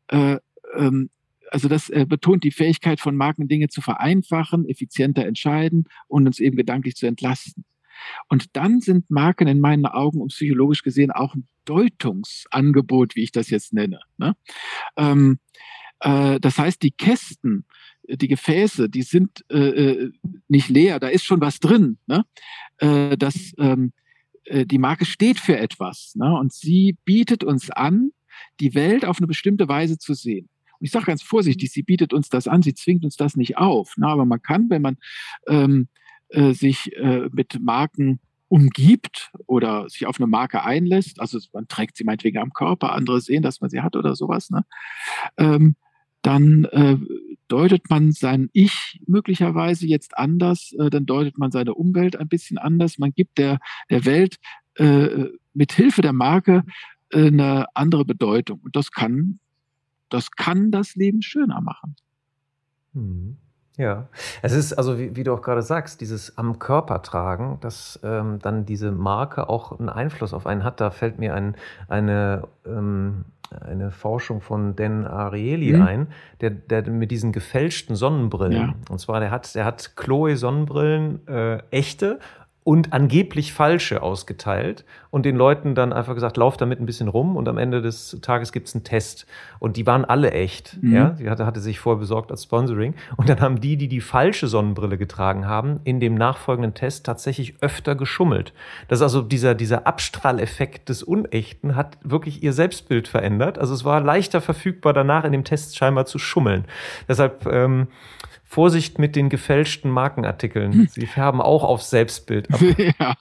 äh, 0.08 0.38
ähm, 0.76 1.10
also 1.50 1.68
das 1.68 1.88
äh, 1.90 2.04
betont 2.08 2.42
die 2.44 2.50
Fähigkeit 2.50 3.00
von 3.00 3.16
Marken, 3.16 3.48
Dinge 3.48 3.68
zu 3.68 3.80
vereinfachen, 3.80 4.68
effizienter 4.68 5.24
entscheiden 5.24 5.84
und 6.08 6.26
uns 6.26 6.40
eben 6.40 6.56
gedanklich 6.56 6.96
zu 6.96 7.06
entlasten. 7.06 7.64
Und 8.28 8.56
dann 8.56 8.80
sind 8.80 9.10
Marken 9.10 9.46
in 9.46 9.60
meinen 9.60 9.86
Augen 9.86 10.20
und 10.20 10.28
psychologisch 10.28 10.82
gesehen 10.82 11.12
auch 11.12 11.34
ein 11.34 11.46
Deutungsangebot, 11.64 13.14
wie 13.14 13.22
ich 13.22 13.32
das 13.32 13.50
jetzt 13.50 13.72
nenne. 13.72 14.00
Ne? 14.18 14.34
Ähm, 14.96 15.38
äh, 16.00 16.40
das 16.40 16.58
heißt, 16.58 16.82
die 16.82 16.90
Kästen, 16.90 17.66
die 18.02 18.28
Gefäße, 18.28 18.88
die 18.90 19.02
sind 19.02 19.44
äh, 19.48 19.58
äh 19.58 20.12
nicht 20.48 20.68
leer, 20.68 20.98
da 20.98 21.08
ist 21.08 21.24
schon 21.24 21.40
was 21.40 21.60
drin. 21.60 21.98
Ne? 22.06 22.24
Äh, 22.78 23.16
das, 23.16 23.54
ähm, 23.58 23.92
äh, 24.44 24.66
die 24.66 24.78
Marke 24.78 25.04
steht 25.04 25.38
für 25.38 25.56
etwas 25.56 26.14
ne? 26.16 26.36
und 26.36 26.52
sie 26.52 26.96
bietet 27.04 27.44
uns 27.44 27.70
an, 27.70 28.10
die 28.58 28.74
Welt 28.74 29.04
auf 29.04 29.18
eine 29.18 29.28
bestimmte 29.28 29.68
Weise 29.68 29.98
zu 29.98 30.14
sehen 30.14 30.48
ich 30.84 30.90
sage 30.90 31.06
ganz 31.06 31.22
vorsichtig, 31.22 31.72
sie 31.72 31.82
bietet 31.82 32.12
uns 32.12 32.28
das 32.28 32.46
an, 32.48 32.62
sie 32.62 32.74
zwingt 32.74 33.04
uns 33.04 33.16
das 33.16 33.36
nicht 33.36 33.56
auf. 33.56 33.94
Na, 33.96 34.08
aber 34.08 34.24
man 34.24 34.42
kann, 34.42 34.70
wenn 34.70 34.82
man 34.82 34.96
ähm, 35.48 35.88
äh, 36.28 36.52
sich 36.52 36.94
äh, 36.96 37.28
mit 37.32 37.60
Marken 37.60 38.20
umgibt 38.48 39.32
oder 39.46 39.88
sich 39.88 40.06
auf 40.06 40.20
eine 40.20 40.26
Marke 40.26 40.62
einlässt, 40.62 41.20
also 41.20 41.38
man 41.52 41.66
trägt 41.68 41.96
sie 41.96 42.04
meinetwegen 42.04 42.38
am 42.38 42.52
Körper, 42.52 42.92
andere 42.92 43.20
sehen, 43.20 43.42
dass 43.42 43.60
man 43.60 43.70
sie 43.70 43.80
hat 43.80 43.96
oder 43.96 44.14
sowas, 44.14 44.50
ne? 44.50 44.64
ähm, 45.38 45.76
dann 46.22 46.64
äh, 46.64 46.96
deutet 47.48 47.90
man 47.90 48.12
sein 48.12 48.48
Ich 48.52 49.00
möglicherweise 49.06 49.86
jetzt 49.86 50.16
anders, 50.16 50.72
äh, 50.78 50.88
dann 50.88 51.04
deutet 51.04 51.38
man 51.38 51.50
seine 51.50 51.74
Umwelt 51.74 52.16
ein 52.16 52.28
bisschen 52.28 52.56
anders, 52.58 52.98
man 52.98 53.12
gibt 53.12 53.38
der, 53.38 53.58
der 53.90 54.04
Welt 54.04 54.36
äh, 54.76 55.26
mit 55.52 55.72
Hilfe 55.72 56.02
der 56.02 56.12
Marke 56.12 56.64
äh, 57.10 57.26
eine 57.26 57.66
andere 57.74 58.04
Bedeutung. 58.04 58.60
Und 58.60 58.74
das 58.76 58.90
kann 58.90 59.38
das 60.14 60.30
kann 60.30 60.70
das 60.70 60.94
Leben 60.94 61.22
schöner 61.22 61.60
machen. 61.60 61.96
Mhm. 62.92 63.36
Ja, 63.76 64.06
es 64.42 64.52
ist 64.52 64.72
also, 64.72 65.00
wie, 65.00 65.16
wie, 65.16 65.24
du 65.24 65.34
auch 65.34 65.42
gerade 65.42 65.62
sagst, 65.62 66.00
dieses 66.00 66.38
am 66.38 66.60
Körper 66.60 67.02
tragen, 67.02 67.58
dass 67.60 67.98
ähm, 68.04 68.38
dann 68.40 68.64
diese 68.64 68.92
Marke 68.92 69.48
auch 69.48 69.78
einen 69.78 69.88
Einfluss 69.88 70.32
auf 70.32 70.46
einen 70.46 70.62
hat. 70.62 70.80
Da 70.80 70.92
fällt 70.92 71.18
mir 71.18 71.34
ein, 71.34 71.56
eine, 71.88 72.46
ähm, 72.64 73.24
eine 73.60 73.90
Forschung 73.90 74.40
von 74.40 74.76
Dan 74.76 75.08
Ariely 75.08 75.72
mhm. 75.72 75.82
ein, 75.82 76.06
der, 76.40 76.50
der 76.50 76.88
mit 76.88 77.10
diesen 77.10 77.32
gefälschten 77.32 77.96
Sonnenbrillen, 77.96 78.52
ja. 78.52 78.74
und 78.90 79.00
zwar 79.00 79.18
der 79.18 79.32
hat, 79.32 79.52
der 79.56 79.64
hat 79.64 79.96
Chloe 79.96 80.36
Sonnenbrillen, 80.36 81.26
äh, 81.26 81.58
echte, 81.72 82.20
und 82.64 82.94
angeblich 82.94 83.52
falsche 83.52 84.02
ausgeteilt 84.02 84.86
und 85.10 85.26
den 85.26 85.36
Leuten 85.36 85.74
dann 85.74 85.92
einfach 85.92 86.14
gesagt, 86.14 86.38
lauf 86.38 86.56
damit 86.56 86.80
ein 86.80 86.86
bisschen 86.86 87.08
rum 87.08 87.36
und 87.36 87.46
am 87.46 87.58
Ende 87.58 87.82
des 87.82 88.18
Tages 88.22 88.52
gibt's 88.52 88.74
einen 88.74 88.84
Test. 88.84 89.26
Und 89.58 89.76
die 89.76 89.86
waren 89.86 90.06
alle 90.06 90.30
echt. 90.30 90.82
Mhm. 90.82 90.94
Ja, 90.94 91.10
die 91.10 91.28
hatte, 91.28 91.44
hatte 91.44 91.60
sich 91.60 91.78
vorher 91.78 92.00
besorgt 92.00 92.30
als 92.30 92.44
Sponsoring. 92.44 92.94
Und 93.16 93.28
dann 93.28 93.40
haben 93.40 93.60
die, 93.60 93.76
die 93.76 93.88
die 93.88 94.00
falsche 94.00 94.48
Sonnenbrille 94.48 94.96
getragen 94.96 95.46
haben, 95.46 95.80
in 95.84 96.00
dem 96.00 96.14
nachfolgenden 96.14 96.72
Test 96.72 97.04
tatsächlich 97.04 97.54
öfter 97.60 97.94
geschummelt. 97.94 98.54
Das 98.88 99.00
ist 99.00 99.02
also 99.02 99.20
dieser, 99.20 99.54
dieser 99.54 99.86
Abstrahleffekt 99.86 100.88
des 100.88 101.02
Unechten 101.02 101.76
hat 101.76 101.98
wirklich 102.02 102.42
ihr 102.42 102.54
Selbstbild 102.54 103.08
verändert. 103.08 103.58
Also 103.58 103.74
es 103.74 103.84
war 103.84 104.00
leichter 104.00 104.40
verfügbar 104.40 104.94
danach 104.94 105.24
in 105.24 105.32
dem 105.32 105.44
Test 105.44 105.76
scheinbar 105.76 106.06
zu 106.06 106.18
schummeln. 106.18 106.64
Deshalb, 107.08 107.46
ähm, 107.46 107.88
Vorsicht 108.54 109.00
mit 109.00 109.16
den 109.16 109.30
gefälschten 109.30 109.90
Markenartikeln. 109.90 110.72
Hm. 110.72 110.86
Sie 110.86 111.06
färben 111.06 111.40
auch 111.40 111.64
aufs 111.64 111.90
Selbstbild 111.90 112.54
ab. 112.54 112.60
Ja, 113.00 113.14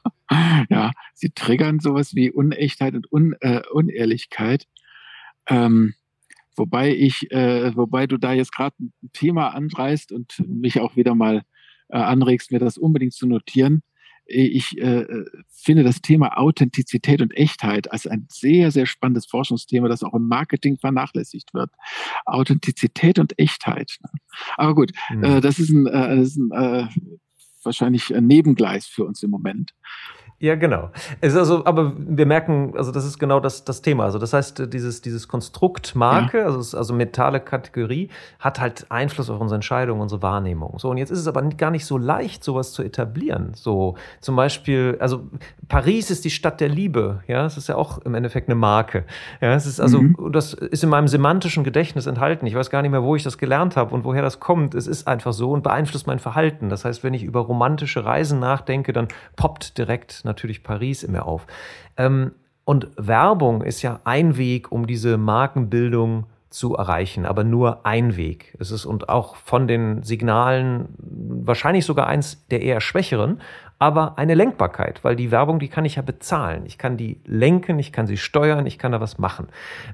ja. 0.70 0.92
sie 1.16 1.32
triggern 1.32 1.80
sowas 1.80 2.14
wie 2.14 2.32
Unechtheit 2.32 2.94
und 2.94 3.12
Un, 3.12 3.36
äh, 3.42 3.62
Unehrlichkeit. 3.72 4.68
Ähm, 5.48 5.96
wobei 6.56 6.96
ich, 6.96 7.32
äh, 7.32 7.76
wobei 7.76 8.06
du 8.06 8.18
da 8.18 8.34
jetzt 8.34 8.52
gerade 8.52 8.76
ein 8.80 8.94
Thema 9.12 9.56
anreißt 9.56 10.12
und 10.12 10.36
mich 10.48 10.80
auch 10.80 10.96
wieder 10.96 11.16
mal 11.16 11.42
äh, 11.90 11.98
anregst, 11.98 12.52
mir 12.52 12.60
das 12.60 12.78
unbedingt 12.78 13.14
zu 13.14 13.26
notieren 13.26 13.82
ich 14.26 14.78
äh, 14.78 15.06
finde 15.50 15.84
das 15.84 16.02
Thema 16.02 16.38
Authentizität 16.38 17.22
und 17.22 17.36
Echtheit 17.36 17.92
als 17.92 18.08
ein 18.08 18.26
sehr, 18.30 18.72
sehr 18.72 18.86
spannendes 18.86 19.26
Forschungsthema, 19.26 19.88
das 19.88 20.04
auch 20.04 20.14
im 20.14 20.28
Marketing 20.28 20.78
vernachlässigt 20.78 21.54
wird. 21.54 21.72
Authentizität 22.26 23.20
und 23.20 23.38
Echtheit. 23.38 23.98
Ne? 24.02 24.10
Aber 24.58 24.76
gut, 24.76 24.92
mhm. 25.10 25.24
äh, 25.24 25.42
das 25.42 25.60
ist 25.60 25.70
ein, 25.70 25.88
äh, 25.88 26.16
das 26.16 26.28
ist 26.30 26.38
ein 26.38 26.52
äh, 26.52 26.88
wahrscheinlich 27.64 28.14
ein 28.16 28.28
Nebengleis 28.28 28.88
für 28.88 29.06
uns 29.06 29.24
im 29.24 29.30
Moment. 29.30 29.74
Ja, 30.44 30.56
genau. 30.56 30.90
Es 31.22 31.32
ist 31.32 31.40
also, 31.40 31.66
aber 31.66 31.94
wir 31.98 32.26
merken, 32.26 32.74
also 32.76 32.92
das 32.92 33.06
ist 33.06 33.18
genau 33.18 33.40
das, 33.40 33.64
das 33.64 33.82
Thema. 33.82 34.04
Also 34.04 34.20
das 34.20 34.34
heißt, 34.34 34.74
dieses, 34.74 35.02
dieses 35.02 35.30
Konstrukt 35.30 35.96
Marke, 35.96 36.40
ja. 36.40 36.46
also, 36.48 36.78
also 36.78 36.94
mentale 36.94 37.40
Kategorie, 37.40 38.10
hat 38.40 38.60
halt 38.60 38.86
Einfluss 38.90 39.30
auf 39.30 39.40
unsere 39.40 39.56
Entscheidung, 39.56 40.02
unsere 40.02 40.22
Wahrnehmung. 40.22 40.80
So, 40.80 40.90
und 40.90 40.98
jetzt 40.98 41.12
ist 41.12 41.20
es 41.20 41.28
aber 41.28 41.42
gar 41.44 41.72
nicht 41.72 41.86
so 41.86 41.98
leicht, 41.98 42.44
sowas 42.44 42.74
zu 42.74 42.84
etablieren. 42.84 43.54
So, 43.56 43.96
zum 44.20 44.36
Beispiel, 44.36 44.98
also 45.00 45.30
Paris 45.70 46.12
ist 46.12 46.26
die 46.26 46.30
Stadt 46.30 46.60
der 46.60 46.68
Liebe. 46.68 47.24
Ja, 47.26 47.46
es 47.46 47.56
ist 47.56 47.70
ja 47.70 47.76
auch 47.76 48.00
im 48.00 48.14
Endeffekt 48.14 48.50
eine 48.50 48.56
Marke. 48.56 49.06
Ja, 49.40 49.54
es 49.54 49.66
ist 49.66 49.80
also, 49.80 50.02
mhm. 50.02 50.30
das 50.34 50.54
ist 50.54 50.84
in 50.84 50.90
meinem 50.90 51.08
semantischen 51.08 51.64
Gedächtnis 51.64 52.06
enthalten. 52.06 52.48
Ich 52.48 52.56
weiß 52.56 52.70
gar 52.70 52.82
nicht 52.82 52.92
mehr, 52.92 53.04
wo 53.04 53.16
ich 53.16 53.24
das 53.24 53.38
gelernt 53.38 53.78
habe 53.78 53.96
und 53.96 54.04
woher 54.04 54.22
das 54.22 54.42
kommt. 54.42 54.76
Es 54.76 54.88
ist 54.88 55.08
einfach 55.08 55.32
so 55.32 55.52
und 55.52 55.64
beeinflusst 55.64 56.06
mein 56.06 56.20
Verhalten. 56.20 56.68
Das 56.68 56.84
heißt, 56.84 57.02
wenn 57.02 57.14
ich 57.14 57.24
über 57.24 57.40
romantische 57.40 58.04
Reisen 58.04 58.42
nachdenke, 58.42 58.92
dann 58.92 59.08
poppt 59.38 59.78
direkt 59.78 60.26
natürlich 60.26 60.33
Paris 60.64 61.04
in 61.04 61.12
mir 61.12 61.26
auf. 61.26 61.48
Ähm, 61.98 62.32
und 62.66 62.88
Werbung 62.96 63.62
ist 63.62 63.82
ja 63.82 64.00
ein 64.06 64.38
Weg, 64.38 64.72
um 64.72 64.88
diese 64.88 65.18
Markenbildung 65.18 66.26
zu 66.50 66.76
erreichen, 66.76 67.26
aber 67.26 67.44
nur 67.44 67.86
ein 67.86 68.16
Weg. 68.16 68.56
Es 68.60 68.72
ist 68.72 68.86
und 68.86 69.10
auch 69.10 69.36
von 69.36 69.68
den 69.68 70.04
Signalen 70.04 70.88
wahrscheinlich 71.00 71.86
sogar 71.86 72.08
eins 72.08 72.48
der 72.48 72.62
eher 72.62 72.80
schwächeren, 72.80 73.42
aber 73.80 74.18
eine 74.18 74.34
Lenkbarkeit, 74.34 75.04
weil 75.04 75.16
die 75.16 75.32
Werbung, 75.32 75.60
die 75.60 75.68
kann 75.68 75.84
ich 75.84 75.96
ja 75.96 76.02
bezahlen. 76.02 76.64
Ich 76.66 76.78
kann 76.78 76.96
die 76.96 77.20
lenken, 77.26 77.80
ich 77.80 77.92
kann 77.92 78.08
sie 78.08 78.18
steuern, 78.18 78.66
ich 78.66 78.80
kann 78.80 78.92
da 78.92 79.02
was 79.02 79.18
machen. 79.18 79.48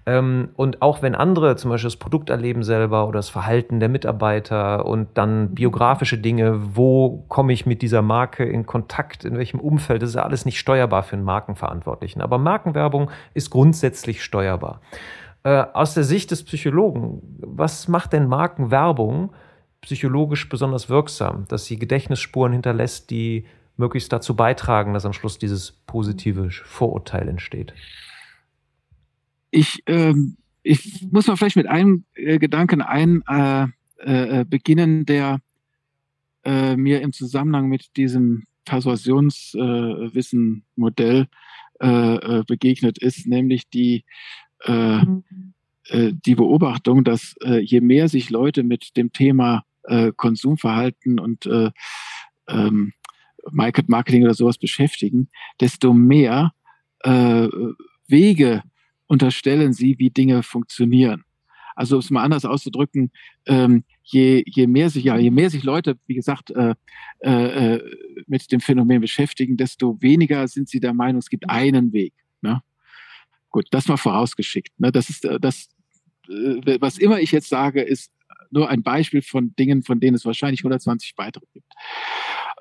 Ähm, 0.06 0.50
und 0.56 0.82
auch 0.82 1.02
wenn 1.02 1.16
andere 1.16 1.56
zum 1.56 1.72
Beispiel 1.72 1.88
das 1.88 1.96
Produkt 1.98 2.30
erleben 2.30 2.64
selber 2.64 3.08
oder 3.08 3.20
das 3.20 3.30
Verhalten 3.30 3.80
der 3.80 3.90
Mitarbeiter 3.90 4.86
und 4.86 5.10
dann 5.16 5.56
biografische 5.56 6.18
Dinge, 6.18 6.76
wo 6.76 7.26
komme 7.30 7.54
ich 7.54 7.66
mit 7.66 7.82
dieser 7.82 8.02
Marke 8.02 8.44
in 8.44 8.66
Kontakt, 8.66 9.26
in 9.26 9.38
welchem 9.38 9.60
Umfeld, 9.60 10.02
das 10.02 10.10
ist 10.10 10.16
ja 10.16 10.24
alles 10.24 10.46
nicht 10.46 10.60
steuerbar 10.60 11.04
für 11.04 11.16
einen 11.16 11.26
Markenverantwortlichen. 11.26 12.22
Aber 12.22 12.38
Markenwerbung 12.38 13.10
ist 13.34 13.50
grundsätzlich 13.50 14.24
steuerbar. 14.24 14.82
Äh, 15.44 15.66
aus 15.74 15.94
der 15.94 16.04
Sicht 16.04 16.32
des 16.32 16.44
Psychologen, 16.44 17.22
was 17.40 17.88
macht 17.88 18.14
denn 18.14 18.28
Markenwerbung 18.28 19.32
psychologisch 19.82 20.50
besonders 20.50 20.90
wirksam, 20.90 21.46
dass 21.48 21.66
sie 21.66 21.80
Gedächtnisspuren 21.80 22.52
hinterlässt, 22.52 23.10
die 23.10 23.46
möglichst 23.80 24.14
dazu 24.14 24.36
beitragen, 24.36 24.94
dass 24.94 25.06
am 25.06 25.14
Schluss 25.14 25.40
dieses 25.40 25.72
positive 25.72 26.52
Vorurteil 26.52 27.28
entsteht? 27.28 27.74
Ich, 29.52 29.82
ähm, 29.88 30.38
ich 30.62 31.08
muss 31.12 31.26
mal 31.28 31.36
vielleicht 31.36 31.56
mit 31.56 31.66
einem 31.68 32.04
äh, 32.14 32.38
Gedanken 32.38 32.84
ein 32.84 33.24
äh, 33.28 33.66
äh, 34.00 34.46
beginnen, 34.46 35.06
der 35.06 35.40
äh, 36.44 36.76
mir 36.76 37.02
im 37.02 37.14
Zusammenhang 37.14 37.68
mit 37.68 37.98
diesem 37.98 38.44
Persuasionswissen-Modell 38.66 41.28
äh, 41.82 42.16
äh, 42.16 42.44
begegnet 42.46 42.98
ist, 43.00 43.26
nämlich 43.28 43.70
die, 43.70 44.04
die 44.68 46.36
Beobachtung, 46.36 47.06
dass 47.06 47.34
je 47.62 47.80
mehr 47.80 48.10
sich 48.10 48.30
Leute 48.30 48.64
mit 48.64 48.98
dem 48.98 49.14
Thema 49.14 49.64
Konsumverhalten 50.18 51.18
und 51.18 51.48
ähm, 52.50 52.92
Market 53.52 53.90
Marketing 53.90 54.24
oder 54.24 54.34
sowas 54.34 54.58
beschäftigen, 54.58 55.30
desto 55.60 55.94
mehr 55.94 56.54
äh, 57.04 57.48
Wege 58.08 58.64
unterstellen 59.08 59.74
sie, 59.74 59.98
wie 60.00 60.10
Dinge 60.10 60.44
funktionieren. 60.44 61.24
Also 61.76 61.96
um 61.96 62.00
es 62.02 62.10
mal 62.10 62.24
anders 62.24 62.44
auszudrücken, 62.44 63.12
ähm, 63.46 63.86
je, 64.04 64.44
je 64.46 64.68
mehr 64.68 64.90
sich 64.90 65.06
ja, 65.06 65.18
je 65.18 65.32
mehr 65.32 65.50
sich 65.50 65.64
Leute, 65.64 65.98
wie 66.08 66.16
gesagt, 66.16 66.52
äh, 66.52 66.76
äh, 67.20 67.76
äh 67.76 67.96
mit 68.28 68.52
dem 68.52 68.60
Phänomen 68.60 69.00
beschäftigen, 69.00 69.56
desto 69.56 69.98
weniger 70.02 70.48
sind 70.48 70.68
sie 70.68 70.82
der 70.82 70.94
Meinung, 70.94 71.20
es 71.20 71.30
gibt 71.30 71.50
einen 71.50 71.94
Weg. 71.94 72.14
Ne? 72.42 72.62
Gut, 73.50 73.68
das 73.72 73.88
mal 73.88 73.98
vorausgeschickt. 73.98 74.78
Ne? 74.80 74.92
Das 74.92 75.10
ist 75.10 75.24
äh, 75.24 75.40
das, 75.40 75.70
äh, 76.28 76.78
was 76.82 76.98
immer 76.98 77.22
ich 77.22 77.32
jetzt 77.32 77.50
sage, 77.50 77.82
ist 77.82 78.12
nur 78.52 78.70
ein 78.70 78.84
Beispiel 78.84 79.22
von 79.22 79.56
Dingen, 79.56 79.84
von 79.84 80.00
denen 80.00 80.16
es 80.16 80.26
wahrscheinlich 80.26 80.62
120 80.62 81.14
weitere 81.18 81.46
gibt. 81.54 81.74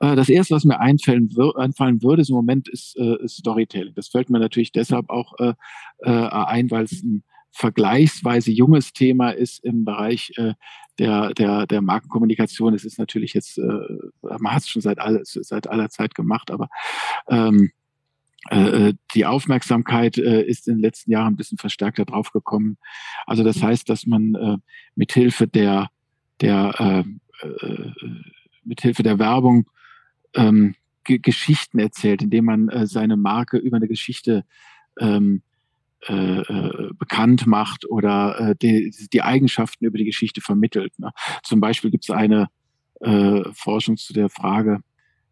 Äh, 0.01 0.17
das 0.17 0.29
erste, 0.29 0.55
was 0.55 0.65
mir 0.65 0.81
einfallen, 0.81 1.31
würde, 1.35 2.23
ist 2.23 2.31
im 2.31 2.37
Moment 2.37 2.69
ist, 2.69 2.97
äh, 2.97 3.23
ist 3.23 3.39
Storytelling. 3.39 3.95
Das 3.95 4.09
fällt 4.09 4.31
mir 4.31 4.39
natürlich 4.39 4.73
deshalb 4.73 5.11
auch 5.11 5.35
äh, 5.39 5.55
ein, 6.05 6.71
weil 6.71 6.85
es 6.85 7.03
ein 7.03 7.25
vergleichsweise 7.51 8.53
junges 8.53 8.93
Thema 8.93 9.31
ist 9.31 9.65
im 9.65 9.85
Bereich 9.85 10.33
der, 10.99 11.33
der, 11.35 11.67
der 11.67 11.83
Markenkommunikation. 11.83 12.75
Es 12.75 12.85
ist 12.85 12.99
natürlich 12.99 13.33
jetzt, 13.35 13.59
man 13.59 14.53
hat 14.53 14.63
es 14.63 14.69
schon 14.69 14.83
seit, 14.83 15.01
alles, 15.01 15.33
seit 15.33 15.67
aller 15.67 15.89
Zeit 15.89 16.15
gemacht, 16.15 16.53
aber 16.53 16.69
ähm, 17.29 17.73
die 19.15 19.27
Aufmerksamkeit 19.27 20.17
ist 20.17 20.69
in 20.69 20.77
den 20.77 20.83
letzten 20.83 21.11
Jahren 21.11 21.35
ein 21.35 21.37
bisschen 21.37 21.59
verstärkter 21.59 22.05
draufgekommen. 22.05 22.79
Also 23.27 23.45
das 23.45 23.63
heißt, 23.63 23.89
dass 23.89 24.07
man 24.07 24.35
äh, 24.35 24.57
mithilfe 24.95 25.47
der, 25.47 25.91
der 26.41 26.75
äh, 26.79 27.05
mithilfe 28.65 29.03
der 29.03 29.19
Werbung 29.19 29.69
ähm, 30.35 30.75
Geschichten 31.05 31.79
erzählt, 31.79 32.23
indem 32.23 32.45
man 32.45 32.69
äh, 32.69 32.87
seine 32.87 33.17
Marke 33.17 33.57
über 33.57 33.77
eine 33.77 33.89
Geschichte 33.89 34.45
ähm, 35.01 35.43
äh, 36.07 36.41
äh, 36.41 36.91
bekannt 36.95 37.47
macht 37.47 37.89
oder 37.89 38.39
äh, 38.51 38.57
die, 38.57 38.95
die 39.13 39.23
Eigenschaften 39.23 39.85
über 39.85 39.99
die 39.99 40.05
Geschichte 40.05 40.41
vermittelt. 40.41 40.97
Ne? 40.99 41.11
Zum 41.43 41.61
Beispiel 41.61 41.91
gibt 41.91 42.05
es 42.05 42.11
eine 42.11 42.49
äh, 43.01 43.43
Forschung 43.53 43.97
zu 43.97 44.13
der 44.13 44.29
Frage, 44.29 44.81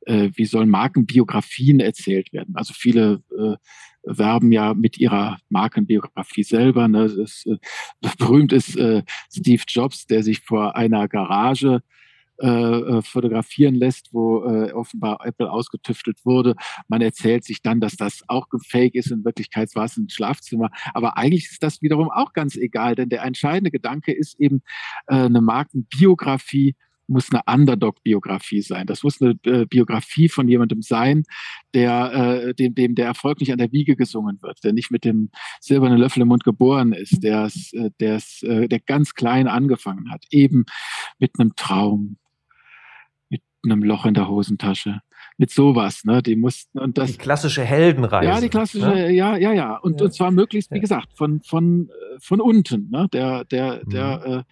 äh, 0.06 0.30
wie 0.34 0.46
sollen 0.46 0.70
Markenbiografien 0.70 1.80
erzählt 1.80 2.32
werden? 2.32 2.56
Also 2.56 2.72
viele 2.74 3.22
äh, 3.36 3.56
werben 4.02 4.52
ja 4.52 4.72
mit 4.74 4.98
ihrer 4.98 5.38
Markenbiografie 5.48 6.44
selber. 6.44 6.88
Ne? 6.88 7.12
Das, 7.16 7.44
äh, 7.46 7.58
berühmt 8.18 8.52
ist 8.52 8.76
äh, 8.76 9.02
Steve 9.30 9.62
Jobs, 9.68 10.06
der 10.06 10.22
sich 10.22 10.40
vor 10.40 10.76
einer 10.76 11.08
Garage 11.08 11.82
äh, 12.38 12.48
äh, 12.48 13.02
fotografieren 13.02 13.74
lässt, 13.74 14.12
wo 14.12 14.44
äh, 14.44 14.70
offenbar 14.72 15.20
Apple 15.24 15.50
ausgetüftelt 15.50 16.18
wurde. 16.26 16.54
Man 16.86 17.00
erzählt 17.00 17.44
sich 17.44 17.62
dann, 17.62 17.80
dass 17.80 17.96
das 17.96 18.24
auch 18.28 18.46
fake 18.68 18.94
ist. 18.94 19.10
In 19.10 19.24
Wirklichkeit 19.24 19.74
war 19.74 19.86
es 19.86 19.96
ein 19.96 20.10
Schlafzimmer. 20.10 20.70
Aber 20.92 21.16
eigentlich 21.16 21.50
ist 21.50 21.62
das 21.62 21.80
wiederum 21.80 22.10
auch 22.10 22.34
ganz 22.34 22.54
egal, 22.56 22.94
denn 22.94 23.08
der 23.08 23.22
entscheidende 23.22 23.70
Gedanke 23.70 24.12
ist 24.12 24.38
eben 24.38 24.60
äh, 25.06 25.14
eine 25.14 25.40
Markenbiografie 25.40 26.76
muss 27.08 27.32
eine 27.32 27.42
Underdog-Biografie 27.46 28.62
sein. 28.62 28.86
Das 28.86 29.02
muss 29.02 29.20
eine 29.20 29.34
äh, 29.44 29.66
Biografie 29.66 30.28
von 30.28 30.48
jemandem 30.48 30.82
sein, 30.82 31.24
der 31.74 32.12
äh, 32.12 32.54
dem, 32.54 32.74
dem 32.74 32.94
der 32.94 33.06
Erfolg 33.06 33.40
nicht 33.40 33.52
an 33.52 33.58
der 33.58 33.72
Wiege 33.72 33.96
gesungen 33.96 34.38
wird, 34.42 34.62
der 34.64 34.72
nicht 34.72 34.90
mit 34.90 35.04
dem 35.04 35.30
silbernen 35.60 35.98
Löffel 35.98 36.22
im 36.22 36.28
Mund 36.28 36.44
geboren 36.44 36.92
ist, 36.92 37.22
der 37.22 37.48
äh, 37.72 37.90
äh, 37.96 38.68
der 38.68 38.80
ganz 38.80 39.14
klein 39.14 39.48
angefangen 39.48 40.10
hat, 40.10 40.24
eben 40.30 40.64
mit 41.18 41.32
einem 41.38 41.54
Traum, 41.56 42.18
einem 43.64 43.82
Loch 43.82 44.06
in 44.06 44.14
der 44.14 44.28
Hosentasche. 44.28 45.00
Mit 45.38 45.50
sowas, 45.50 46.04
ne? 46.04 46.22
Die 46.22 46.34
mussten 46.34 46.78
und 46.78 46.96
das. 46.96 47.12
Die 47.12 47.18
klassische 47.18 47.62
Heldenreise. 47.62 48.28
Ja, 48.28 48.40
die 48.40 48.48
klassische, 48.48 48.86
ne? 48.86 49.12
ja, 49.12 49.36
ja, 49.36 49.52
ja. 49.52 49.76
Und, 49.76 50.00
ja. 50.00 50.06
und 50.06 50.12
zwar 50.12 50.30
möglichst, 50.30 50.70
wie 50.70 50.80
gesagt, 50.80 51.12
von, 51.14 51.42
von, 51.42 51.90
äh, 51.90 52.18
von 52.20 52.40
unten. 52.40 52.88
Ne? 52.90 53.06
Der, 53.12 53.44
der, 53.44 53.82
mhm. 53.84 53.90
der, 53.90 54.26
äh, 54.26 54.42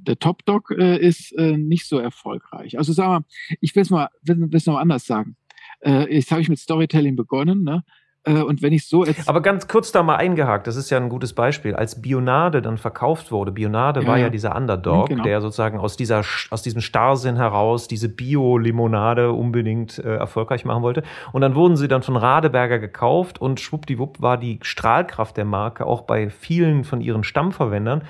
der 0.00 0.18
Top 0.20 0.44
Dog 0.44 0.70
äh, 0.70 0.96
ist 0.96 1.32
äh, 1.32 1.56
nicht 1.56 1.88
so 1.88 1.98
erfolgreich. 1.98 2.78
Also 2.78 2.92
sag 2.92 3.08
mal, 3.08 3.24
ich 3.60 3.74
will 3.74 3.82
es 3.82 3.90
mal, 3.90 4.10
will 4.22 4.48
es 4.52 4.66
noch 4.66 4.78
anders 4.78 5.06
sagen. 5.06 5.36
Äh, 5.80 6.14
jetzt 6.14 6.30
habe 6.30 6.40
ich 6.40 6.48
mit 6.48 6.58
Storytelling 6.58 7.16
begonnen, 7.16 7.64
ne? 7.64 7.82
Äh, 8.28 8.42
und 8.42 8.62
wenn 8.62 8.72
ich 8.72 8.86
so 8.86 9.04
Aber 9.26 9.40
ganz 9.42 9.68
kurz 9.68 9.92
da 9.92 10.02
mal 10.02 10.16
eingehakt, 10.16 10.66
das 10.66 10.76
ist 10.76 10.90
ja 10.90 10.98
ein 10.98 11.08
gutes 11.08 11.32
Beispiel. 11.32 11.74
Als 11.74 12.00
Bionade 12.00 12.62
dann 12.62 12.78
verkauft 12.78 13.30
wurde, 13.32 13.52
Bionade 13.52 14.02
ja, 14.02 14.06
war 14.06 14.18
ja, 14.18 14.30
dieser 14.30 14.54
Underdog, 14.56 15.08
genau. 15.08 15.24
der 15.24 15.40
sozusagen 15.40 15.78
aus, 15.78 15.96
dieser, 15.96 16.22
aus 16.50 16.62
diesem 16.62 16.80
Starrsinn 16.80 17.36
heraus 17.36 17.88
diese 17.88 18.08
Bio-Limonade 18.08 19.32
unbedingt 19.32 19.98
äh, 19.98 20.16
erfolgreich 20.16 20.64
machen 20.64 20.82
wollte. 20.82 21.02
Und 21.32 21.40
dann 21.40 21.54
wurden 21.54 21.76
sie 21.76 21.88
dann 21.88 22.02
von 22.02 22.16
Radeberger 22.16 22.78
gekauft 22.78 23.40
und 23.40 23.60
schwuppdiwupp 23.60 24.20
war 24.20 24.36
die 24.36 24.58
Strahlkraft 24.62 25.36
der 25.36 25.44
Marke 25.44 25.86
auch 25.86 26.02
bei 26.02 26.30
vielen 26.30 26.84
von 26.84 27.00
ihren 27.00 27.24
Stammverwendern 27.24 28.02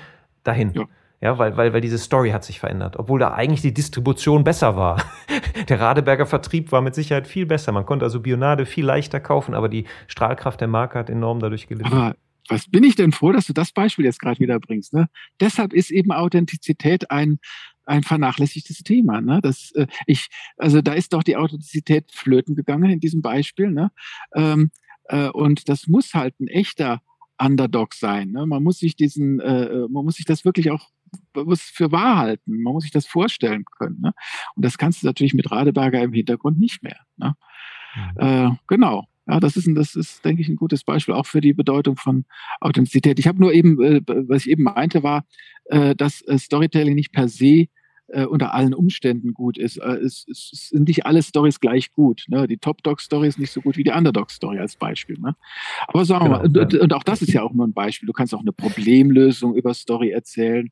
dahin. 0.43 0.71
Ja. 0.73 0.83
Ja, 1.21 1.37
weil, 1.37 1.57
weil, 1.57 1.73
weil 1.73 1.81
diese 1.81 1.97
Story 1.97 2.31
hat 2.31 2.45
sich 2.45 2.59
verändert, 2.59 2.97
obwohl 2.97 3.19
da 3.19 3.33
eigentlich 3.33 3.61
die 3.61 3.73
Distribution 3.73 4.45
besser 4.45 4.77
war. 4.77 5.03
Der 5.67 5.79
Radeberger 5.79 6.25
Vertrieb 6.25 6.71
war 6.71 6.81
mit 6.81 6.95
Sicherheit 6.95 7.27
viel 7.27 7.45
besser. 7.45 7.73
Man 7.73 7.85
konnte 7.85 8.05
also 8.05 8.21
Bionade 8.21 8.65
viel 8.65 8.85
leichter 8.85 9.19
kaufen, 9.19 9.53
aber 9.53 9.67
die 9.67 9.85
Strahlkraft 10.07 10.61
der 10.61 10.69
Marke 10.69 10.97
hat 10.97 11.09
enorm 11.09 11.39
dadurch 11.39 11.67
gelitten. 11.67 11.91
Aber 11.91 12.15
was 12.47 12.69
bin 12.69 12.83
ich 12.83 12.95
denn 12.95 13.11
froh, 13.11 13.31
dass 13.31 13.45
du 13.45 13.53
das 13.53 13.71
Beispiel 13.71 14.05
jetzt 14.05 14.19
gerade 14.19 14.39
wieder 14.39 14.59
bringst. 14.59 14.93
Ne? 14.93 15.07
Deshalb 15.39 15.73
ist 15.73 15.91
eben 15.91 16.11
Authentizität 16.11 17.11
ein, 17.11 17.39
ein 17.85 18.03
vernachlässigtes 18.03 18.77
Thema. 18.83 19.21
Ne? 19.21 19.39
Das, 19.41 19.71
äh, 19.75 19.87
ich, 20.07 20.29
also 20.57 20.81
da 20.81 20.93
ist 20.93 21.13
doch 21.13 21.23
die 21.23 21.37
Authentizität 21.37 22.11
flöten 22.11 22.55
gegangen 22.55 22.89
in 22.89 22.99
diesem 22.99 23.21
Beispiel. 23.21 23.71
Ne? 23.71 23.91
Ähm, 24.33 24.71
äh, 25.05 25.29
und 25.29 25.69
das 25.69 25.87
muss 25.87 26.13
halt 26.13 26.39
ein 26.39 26.47
echter 26.47 27.01
Underdog 27.37 27.93
sein. 27.93 28.31
Ne? 28.31 28.45
Man 28.45 28.63
muss 28.63 28.79
sich 28.79 28.95
diesen, 28.95 29.39
äh, 29.39 29.65
äh 29.65 29.87
man 29.89 30.05
muss 30.05 30.15
sich 30.15 30.25
das 30.25 30.43
wirklich 30.43 30.71
auch 30.71 30.89
muss 31.35 31.61
für 31.61 31.91
wahr 31.91 32.17
halten. 32.17 32.61
Man 32.61 32.73
muss 32.73 32.83
sich 32.83 32.91
das 32.91 33.05
vorstellen 33.05 33.65
können. 33.77 33.99
Ne? 34.01 34.13
Und 34.55 34.65
das 34.65 34.77
kannst 34.77 35.03
du 35.03 35.07
natürlich 35.07 35.33
mit 35.33 35.51
Radeberger 35.51 36.01
im 36.01 36.13
Hintergrund 36.13 36.59
nicht 36.59 36.83
mehr. 36.83 36.99
Ne? 37.17 37.35
Mhm. 37.95 38.11
Äh, 38.17 38.49
genau. 38.67 39.05
Ja, 39.27 39.39
das 39.39 39.55
ist, 39.55 39.67
ein, 39.67 39.75
das 39.75 39.95
ist, 39.95 40.25
denke 40.25 40.41
ich, 40.41 40.49
ein 40.49 40.55
gutes 40.55 40.83
Beispiel 40.83 41.13
auch 41.13 41.27
für 41.27 41.39
die 41.39 41.53
Bedeutung 41.53 41.97
von 41.97 42.25
Authentizität. 42.61 43.19
Ich 43.19 43.27
habe 43.27 43.39
nur 43.39 43.53
eben, 43.53 43.79
äh, 43.81 44.01
was 44.27 44.45
ich 44.45 44.51
eben 44.51 44.63
meinte, 44.63 45.03
war, 45.03 45.23
äh, 45.65 45.95
dass 45.95 46.21
äh, 46.21 46.39
Storytelling 46.39 46.95
nicht 46.95 47.11
per 47.11 47.27
se 47.27 47.67
äh, 48.11 48.25
unter 48.25 48.53
allen 48.53 48.73
Umständen 48.73 49.33
gut 49.33 49.57
ist. 49.57 49.77
Äh, 49.77 49.97
es, 49.97 50.25
es, 50.29 50.69
sind 50.69 50.87
nicht 50.87 51.05
alle 51.05 51.21
Stories 51.23 51.59
gleich 51.59 51.91
gut. 51.93 52.25
Ne? 52.27 52.47
Die 52.47 52.57
Top-Dog-Story 52.57 53.27
ist 53.27 53.39
nicht 53.39 53.51
so 53.51 53.61
gut 53.61 53.77
wie 53.77 53.83
die 53.83 53.91
Underdog-Story 53.91 54.59
als 54.59 54.75
Beispiel. 54.75 55.17
Ne? 55.19 55.35
Aber 55.87 56.05
sagen 56.05 56.25
wir 56.25 56.39
genau, 56.39 56.59
mal, 56.59 56.63
und, 56.63 56.73
und, 56.75 56.93
auch 56.93 57.03
das 57.03 57.21
ist 57.21 57.33
ja 57.33 57.43
auch 57.43 57.53
nur 57.53 57.67
ein 57.67 57.73
Beispiel. 57.73 58.07
Du 58.07 58.13
kannst 58.13 58.33
auch 58.33 58.41
eine 58.41 58.53
Problemlösung 58.53 59.55
über 59.55 59.73
Story 59.73 60.11
erzählen. 60.11 60.69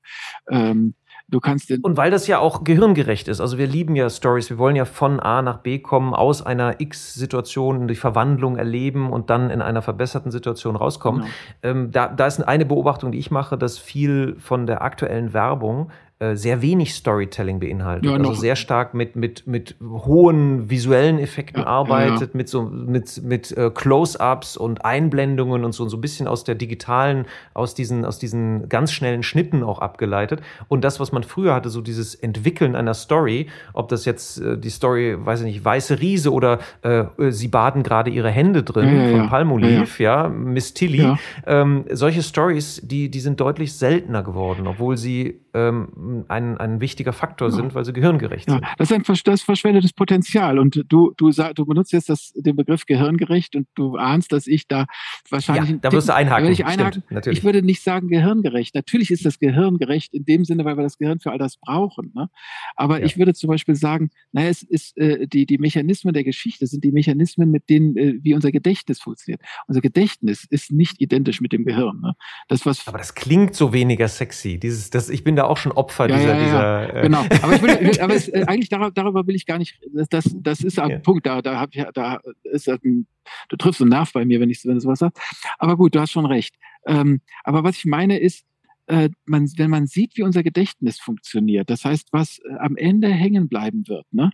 Ähm, 0.49 0.93
Du 1.29 1.41
kannst 1.41 1.69
den 1.69 1.81
und 1.81 1.97
weil 1.97 2.09
das 2.09 2.25
ja 2.27 2.39
auch 2.39 2.63
gehirngerecht 2.63 3.27
ist. 3.27 3.41
Also 3.41 3.57
wir 3.57 3.67
lieben 3.67 3.97
ja 3.97 4.09
Stories. 4.09 4.49
Wir 4.49 4.57
wollen 4.57 4.77
ja 4.77 4.85
von 4.85 5.19
A 5.19 5.41
nach 5.41 5.57
B 5.57 5.79
kommen, 5.79 6.13
aus 6.13 6.41
einer 6.41 6.79
X-Situation 6.79 7.89
die 7.89 7.95
Verwandlung 7.95 8.55
erleben 8.55 9.11
und 9.11 9.29
dann 9.29 9.49
in 9.49 9.61
einer 9.61 9.81
verbesserten 9.81 10.31
Situation 10.31 10.77
rauskommen. 10.77 11.23
Genau. 11.23 11.33
Ähm, 11.63 11.91
da, 11.91 12.07
da 12.07 12.27
ist 12.27 12.41
eine 12.41 12.65
Beobachtung, 12.65 13.11
die 13.11 13.19
ich 13.19 13.29
mache, 13.29 13.57
dass 13.57 13.77
viel 13.77 14.37
von 14.39 14.67
der 14.67 14.81
aktuellen 14.81 15.33
Werbung 15.33 15.91
sehr 16.33 16.63
wenig 16.63 16.95
Storytelling 16.95 17.59
beinhaltet. 17.59 18.05
Ja, 18.05 18.17
also 18.17 18.33
sehr 18.33 18.55
stark 18.55 18.95
mit, 18.95 19.15
mit, 19.15 19.45
mit 19.45 19.75
hohen 19.81 20.67
visuellen 20.67 21.19
Effekten 21.19 21.61
ja, 21.61 21.67
arbeitet, 21.67 22.33
ja, 22.33 22.37
mit 22.37 22.49
so 22.49 22.63
mit, 22.63 23.21
mit 23.23 23.55
äh, 23.55 23.69
Close-ups 23.69 24.57
und 24.57 24.83
Einblendungen 24.83 25.63
und 25.63 25.73
so, 25.73 25.83
und 25.83 25.89
so 25.89 25.97
ein 25.97 26.01
bisschen 26.01 26.27
aus 26.27 26.43
der 26.43 26.55
digitalen, 26.55 27.25
aus 27.53 27.75
diesen, 27.75 28.03
aus 28.03 28.17
diesen 28.17 28.67
ganz 28.67 28.91
schnellen 28.91 29.21
Schnitten 29.21 29.61
auch 29.61 29.77
abgeleitet. 29.77 30.41
Und 30.67 30.83
das, 30.83 30.99
was 30.99 31.11
man 31.11 31.21
früher 31.21 31.53
hatte, 31.53 31.69
so 31.69 31.81
dieses 31.81 32.15
Entwickeln 32.15 32.75
einer 32.75 32.95
Story, 32.95 33.47
ob 33.73 33.89
das 33.89 34.05
jetzt 34.05 34.41
äh, 34.41 34.57
die 34.57 34.71
Story, 34.71 35.17
weiß 35.19 35.41
ich 35.41 35.45
nicht, 35.45 35.65
Weiße 35.65 35.99
Riese 35.99 36.33
oder 36.33 36.57
äh, 36.81 37.05
sie 37.29 37.47
baden 37.47 37.83
gerade 37.83 38.09
ihre 38.09 38.31
Hände 38.31 38.63
drin 38.63 39.11
von 39.11 39.29
Palmolive, 39.29 40.01
ja, 40.01 40.27
Miss 40.29 40.73
Tilly. 40.73 41.15
Ähm, 41.45 41.85
solche 41.91 42.23
Stories, 42.23 42.81
die, 42.83 43.11
die 43.11 43.19
sind 43.19 43.39
deutlich 43.39 43.73
seltener 43.73 44.23
geworden, 44.23 44.65
obwohl 44.65 44.97
sie 44.97 45.41
ähm, 45.53 45.89
ein, 46.27 46.57
ein 46.57 46.81
wichtiger 46.81 47.13
Faktor 47.13 47.49
ja. 47.49 47.55
sind, 47.55 47.75
weil 47.75 47.85
sie 47.85 47.93
gehirngerecht 47.93 48.47
ja. 48.47 48.55
sind. 48.55 48.65
Das 48.77 48.91
ist 48.91 49.09
ein 49.09 49.17
das 49.23 49.41
verschwendetes 49.41 49.93
Potenzial. 49.93 50.59
Und 50.59 50.83
du, 50.87 51.13
du, 51.15 51.31
du 51.31 51.65
benutzt 51.65 51.93
jetzt 51.93 52.09
das, 52.09 52.33
den 52.35 52.55
Begriff 52.55 52.85
gehirngerecht 52.85 53.55
und 53.55 53.67
du 53.75 53.95
ahnst, 53.95 54.31
dass 54.31 54.47
ich 54.47 54.67
da 54.67 54.85
wahrscheinlich. 55.29 55.69
Ja, 55.71 55.77
da 55.81 55.91
wirst 55.91 56.09
du 56.09 56.13
einhaken. 56.13 56.51
Ich, 56.51 56.65
einhaken 56.65 57.03
Stimmt, 57.07 57.27
ich 57.27 57.43
würde 57.43 57.61
nicht 57.61 57.83
sagen 57.83 58.07
gehirngerecht. 58.07 58.75
Natürlich 58.75 59.11
ist 59.11 59.25
das 59.25 59.39
gehirngerecht 59.39 60.13
in 60.13 60.25
dem 60.25 60.45
Sinne, 60.45 60.65
weil 60.65 60.77
wir 60.77 60.83
das 60.83 60.97
Gehirn 60.97 61.19
für 61.19 61.31
all 61.31 61.37
das 61.37 61.57
brauchen. 61.57 62.11
Ne? 62.15 62.29
Aber 62.75 62.99
ja. 62.99 63.05
ich 63.05 63.17
würde 63.17 63.33
zum 63.33 63.49
Beispiel 63.49 63.75
sagen, 63.75 64.09
naja, 64.31 64.49
es 64.49 64.63
ist 64.63 64.97
äh, 64.97 65.27
die, 65.27 65.45
die 65.45 65.57
Mechanismen 65.57 66.13
der 66.13 66.23
Geschichte 66.23 66.67
sind 66.67 66.83
die 66.83 66.91
Mechanismen, 66.91 67.51
mit 67.51 67.69
denen, 67.69 67.97
äh, 67.97 68.15
wie 68.21 68.33
unser 68.33 68.51
Gedächtnis 68.51 68.99
funktioniert. 68.99 69.41
Unser 69.67 69.81
Gedächtnis 69.81 70.45
ist 70.49 70.71
nicht 70.71 71.01
identisch 71.01 71.41
mit 71.41 71.53
dem 71.53 71.65
Gehirn. 71.65 71.99
Ne? 72.01 72.13
Das, 72.47 72.65
was 72.65 72.87
Aber 72.87 72.97
das 72.97 73.15
klingt 73.15 73.55
so 73.55 73.73
weniger 73.73 74.07
sexy. 74.07 74.59
Dieses, 74.59 74.89
das, 74.89 75.09
ich 75.09 75.23
bin 75.23 75.35
da 75.35 75.45
auch 75.45 75.57
schon 75.57 75.71
Opfer 75.71 75.96
ja, 76.05 76.07
dieser, 76.07 76.19
ja, 76.19 76.37
ja, 76.37 76.43
dieser. 76.43 76.95
Äh 76.95 77.01
genau. 77.01 77.25
Aber, 77.41 77.55
ich 77.55 77.61
will, 77.61 77.99
aber 78.01 78.13
es, 78.15 78.27
äh, 78.29 78.45
eigentlich 78.47 78.69
darüber, 78.69 78.91
darüber 78.91 79.27
will 79.27 79.35
ich 79.35 79.45
gar 79.45 79.57
nicht. 79.57 79.79
Das, 79.93 80.09
das, 80.09 80.35
das 80.39 80.61
ist 80.61 80.79
ein 80.79 81.01
Punkt. 81.01 81.25
Da, 81.25 81.41
da 81.41 81.59
hab 81.59 81.75
ich, 81.75 81.83
da 81.93 82.19
ist 82.43 82.69
ein, 82.69 83.07
du 83.49 83.57
triffst 83.57 83.81
einen 83.81 83.89
Nerv 83.89 84.11
bei 84.13 84.25
mir, 84.25 84.39
wenn 84.39 84.49
ich 84.49 84.63
wenn 84.65 84.75
du 84.75 84.81
sowas 84.81 84.99
sagst. 84.99 85.21
Aber 85.57 85.77
gut, 85.77 85.95
du 85.95 85.99
hast 85.99 86.11
schon 86.11 86.25
recht. 86.25 86.55
Ähm, 86.85 87.21
aber 87.43 87.63
was 87.63 87.77
ich 87.77 87.85
meine 87.85 88.19
ist, 88.19 88.45
äh, 88.87 89.09
man, 89.25 89.49
wenn 89.57 89.69
man 89.69 89.85
sieht, 89.85 90.15
wie 90.15 90.23
unser 90.23 90.43
Gedächtnis 90.43 90.99
funktioniert, 90.99 91.69
das 91.69 91.83
heißt, 91.83 92.07
was 92.11 92.39
äh, 92.39 92.55
am 92.59 92.77
Ende 92.77 93.09
hängen 93.09 93.49
bleiben 93.49 93.87
wird, 93.87 94.05
ne? 94.11 94.31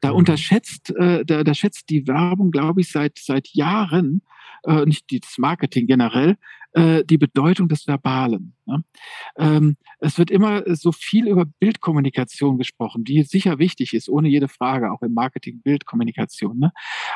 da 0.00 0.10
mhm. 0.10 0.16
unterschätzt, 0.16 0.94
äh, 0.96 1.24
da, 1.24 1.42
da 1.42 1.54
schätzt 1.54 1.90
die 1.90 2.06
Werbung, 2.06 2.50
glaube 2.50 2.80
ich, 2.80 2.90
seit 2.90 3.18
seit 3.18 3.48
Jahren, 3.48 4.22
äh, 4.64 4.84
nicht 4.86 5.06
das 5.10 5.38
Marketing 5.38 5.86
generell, 5.86 6.36
äh, 6.76 7.04
die 7.04 7.16
Bedeutung 7.16 7.68
des 7.68 7.86
Verbalen. 7.86 8.54
Ne? 8.66 8.84
Ähm, 9.38 9.76
es 9.98 10.18
wird 10.18 10.30
immer 10.30 10.62
so 10.76 10.92
viel 10.92 11.26
über 11.26 11.46
Bildkommunikation 11.46 12.58
gesprochen, 12.58 13.02
die 13.02 13.22
sicher 13.22 13.58
wichtig 13.58 13.94
ist, 13.94 14.10
ohne 14.10 14.28
jede 14.28 14.46
Frage, 14.46 14.92
auch 14.92 15.00
im 15.00 15.14
Marketing 15.14 15.62
Bildkommunikation. 15.62 16.58
Ne? 16.58 16.72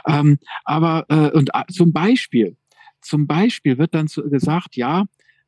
Ähm, 0.06 0.38
aber 0.64 1.04
äh, 1.10 1.30
und 1.36 1.50
äh, 1.52 1.64
zum 1.70 1.92
Beispiel, 1.92 2.56
zum 3.02 3.26
Beispiel 3.26 3.76
wird 3.76 3.94
dann 3.94 4.08
zu, 4.08 4.28
gesagt, 4.30 4.76
ja, 4.76 5.04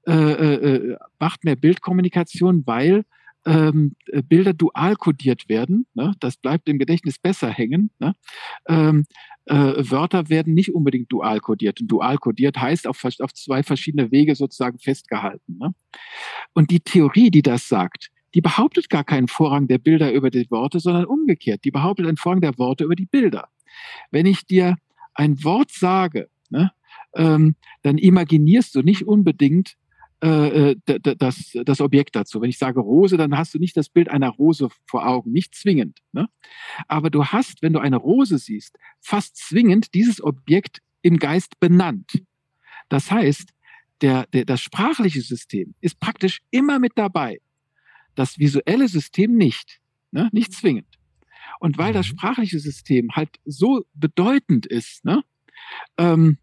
äh, 0.07 0.13
äh, 0.13 0.97
macht 1.19 1.45
mehr 1.45 1.57
Bildkommunikation, 1.57 2.67
weil 2.67 3.05
ähm, 3.45 3.97
äh, 4.07 4.23
Bilder 4.23 4.53
dual 4.53 4.97
kodiert 4.97 5.49
werden. 5.49 5.87
Ne? 5.95 6.13
Das 6.21 6.37
bleibt 6.37 6.69
im 6.69 6.79
Gedächtnis 6.79 7.19
besser 7.19 7.51
hängen. 7.51 7.91
Ne? 7.99 8.15
Ähm, 8.69 9.05
äh, 9.47 9.55
Wörter 9.55 10.29
werden 10.29 10.55
nicht 10.55 10.75
unbedingt 10.75 11.11
dual 11.11 11.41
kodiert. 11.41 11.81
Dual 11.83 12.19
kodiert 12.19 12.59
heißt 12.59 12.87
auf, 12.87 13.05
auf 13.05 13.35
zwei 13.35 13.63
verschiedene 13.63 14.11
Wege 14.13 14.35
sozusagen 14.35 14.79
festgehalten. 14.79 15.59
Ne? 15.59 15.75
Und 16.53 16.71
die 16.71 16.81
Theorie, 16.81 17.31
die 17.31 17.43
das 17.43 17.69
sagt, 17.69 18.11
die 18.35 18.41
behauptet 18.41 18.89
gar 18.89 19.05
keinen 19.05 19.29
Vorrang 19.29 19.69
der 19.69 19.79
Bilder 19.79 20.13
über 20.13 20.31
die 20.31 20.51
Worte, 20.51 20.81
sondern 20.81 21.05
umgekehrt. 21.05 21.65
Die 21.65 21.71
behauptet 21.71 22.07
einen 22.07 22.17
Vorrang 22.17 22.41
der 22.41 22.57
Worte 22.59 22.85
über 22.85 22.95
die 22.95 23.07
Bilder. 23.07 23.49
Wenn 24.11 24.27
ich 24.27 24.47
dir 24.47 24.77
ein 25.15 25.43
Wort 25.45 25.71
sage, 25.71 26.29
ne, 26.49 26.73
ähm, 27.15 27.57
dann 27.83 27.99
imaginierst 27.99 28.75
du 28.75 28.83
nicht 28.83 29.07
unbedingt 29.07 29.77
äh, 30.23 30.73
äh 30.73 31.17
das, 31.17 31.53
das 31.65 31.81
Objekt 31.81 32.17
dazu. 32.17 32.41
Wenn 32.41 32.51
ich 32.51 32.59
sage 32.59 32.81
Rose, 32.81 33.17
dann 33.17 33.37
hast 33.37 33.55
du 33.55 33.59
nicht 33.59 33.77
das 33.77 33.89
Bild 33.89 34.09
einer 34.09 34.31
Rose 34.31 34.69
vor 34.87 35.07
Augen, 35.07 35.33
nicht 35.33 35.55
zwingend. 35.55 36.01
Ne? 36.13 36.29
Aber 36.89 37.11
du 37.11 37.25
hast, 37.27 37.63
wenn 37.63 37.73
du 37.73 37.81
eine 37.81 37.97
Rose 37.97 38.39
siehst, 38.39 38.77
fast 39.01 39.37
zwingend 39.37 39.95
dieses 39.95 40.23
Objekt 40.23 40.81
im 41.03 41.19
Geist 41.19 41.59
benannt. 41.61 42.23
Das 42.89 43.11
heißt, 43.11 43.51
der, 44.01 44.27
der, 44.27 44.45
das 44.45 44.61
sprachliche 44.61 45.23
System 45.23 45.75
ist 45.81 46.01
praktisch 46.01 46.41
immer 46.51 46.79
mit 46.79 46.93
dabei. 46.97 47.41
Das 48.15 48.39
visuelle 48.39 48.89
System 48.89 49.37
nicht, 49.37 49.81
ne? 50.11 50.29
nicht 50.33 50.53
zwingend. 50.53 50.99
Und 51.61 51.79
weil 51.79 51.93
das 51.93 52.07
mhm. 52.07 52.11
sprachliche 52.11 52.59
System 52.59 53.11
halt 53.13 53.31
so 53.45 53.85
bedeutend 53.95 54.67
ist, 54.67 55.05
ne? 55.05 55.23
ähm, 55.97 56.39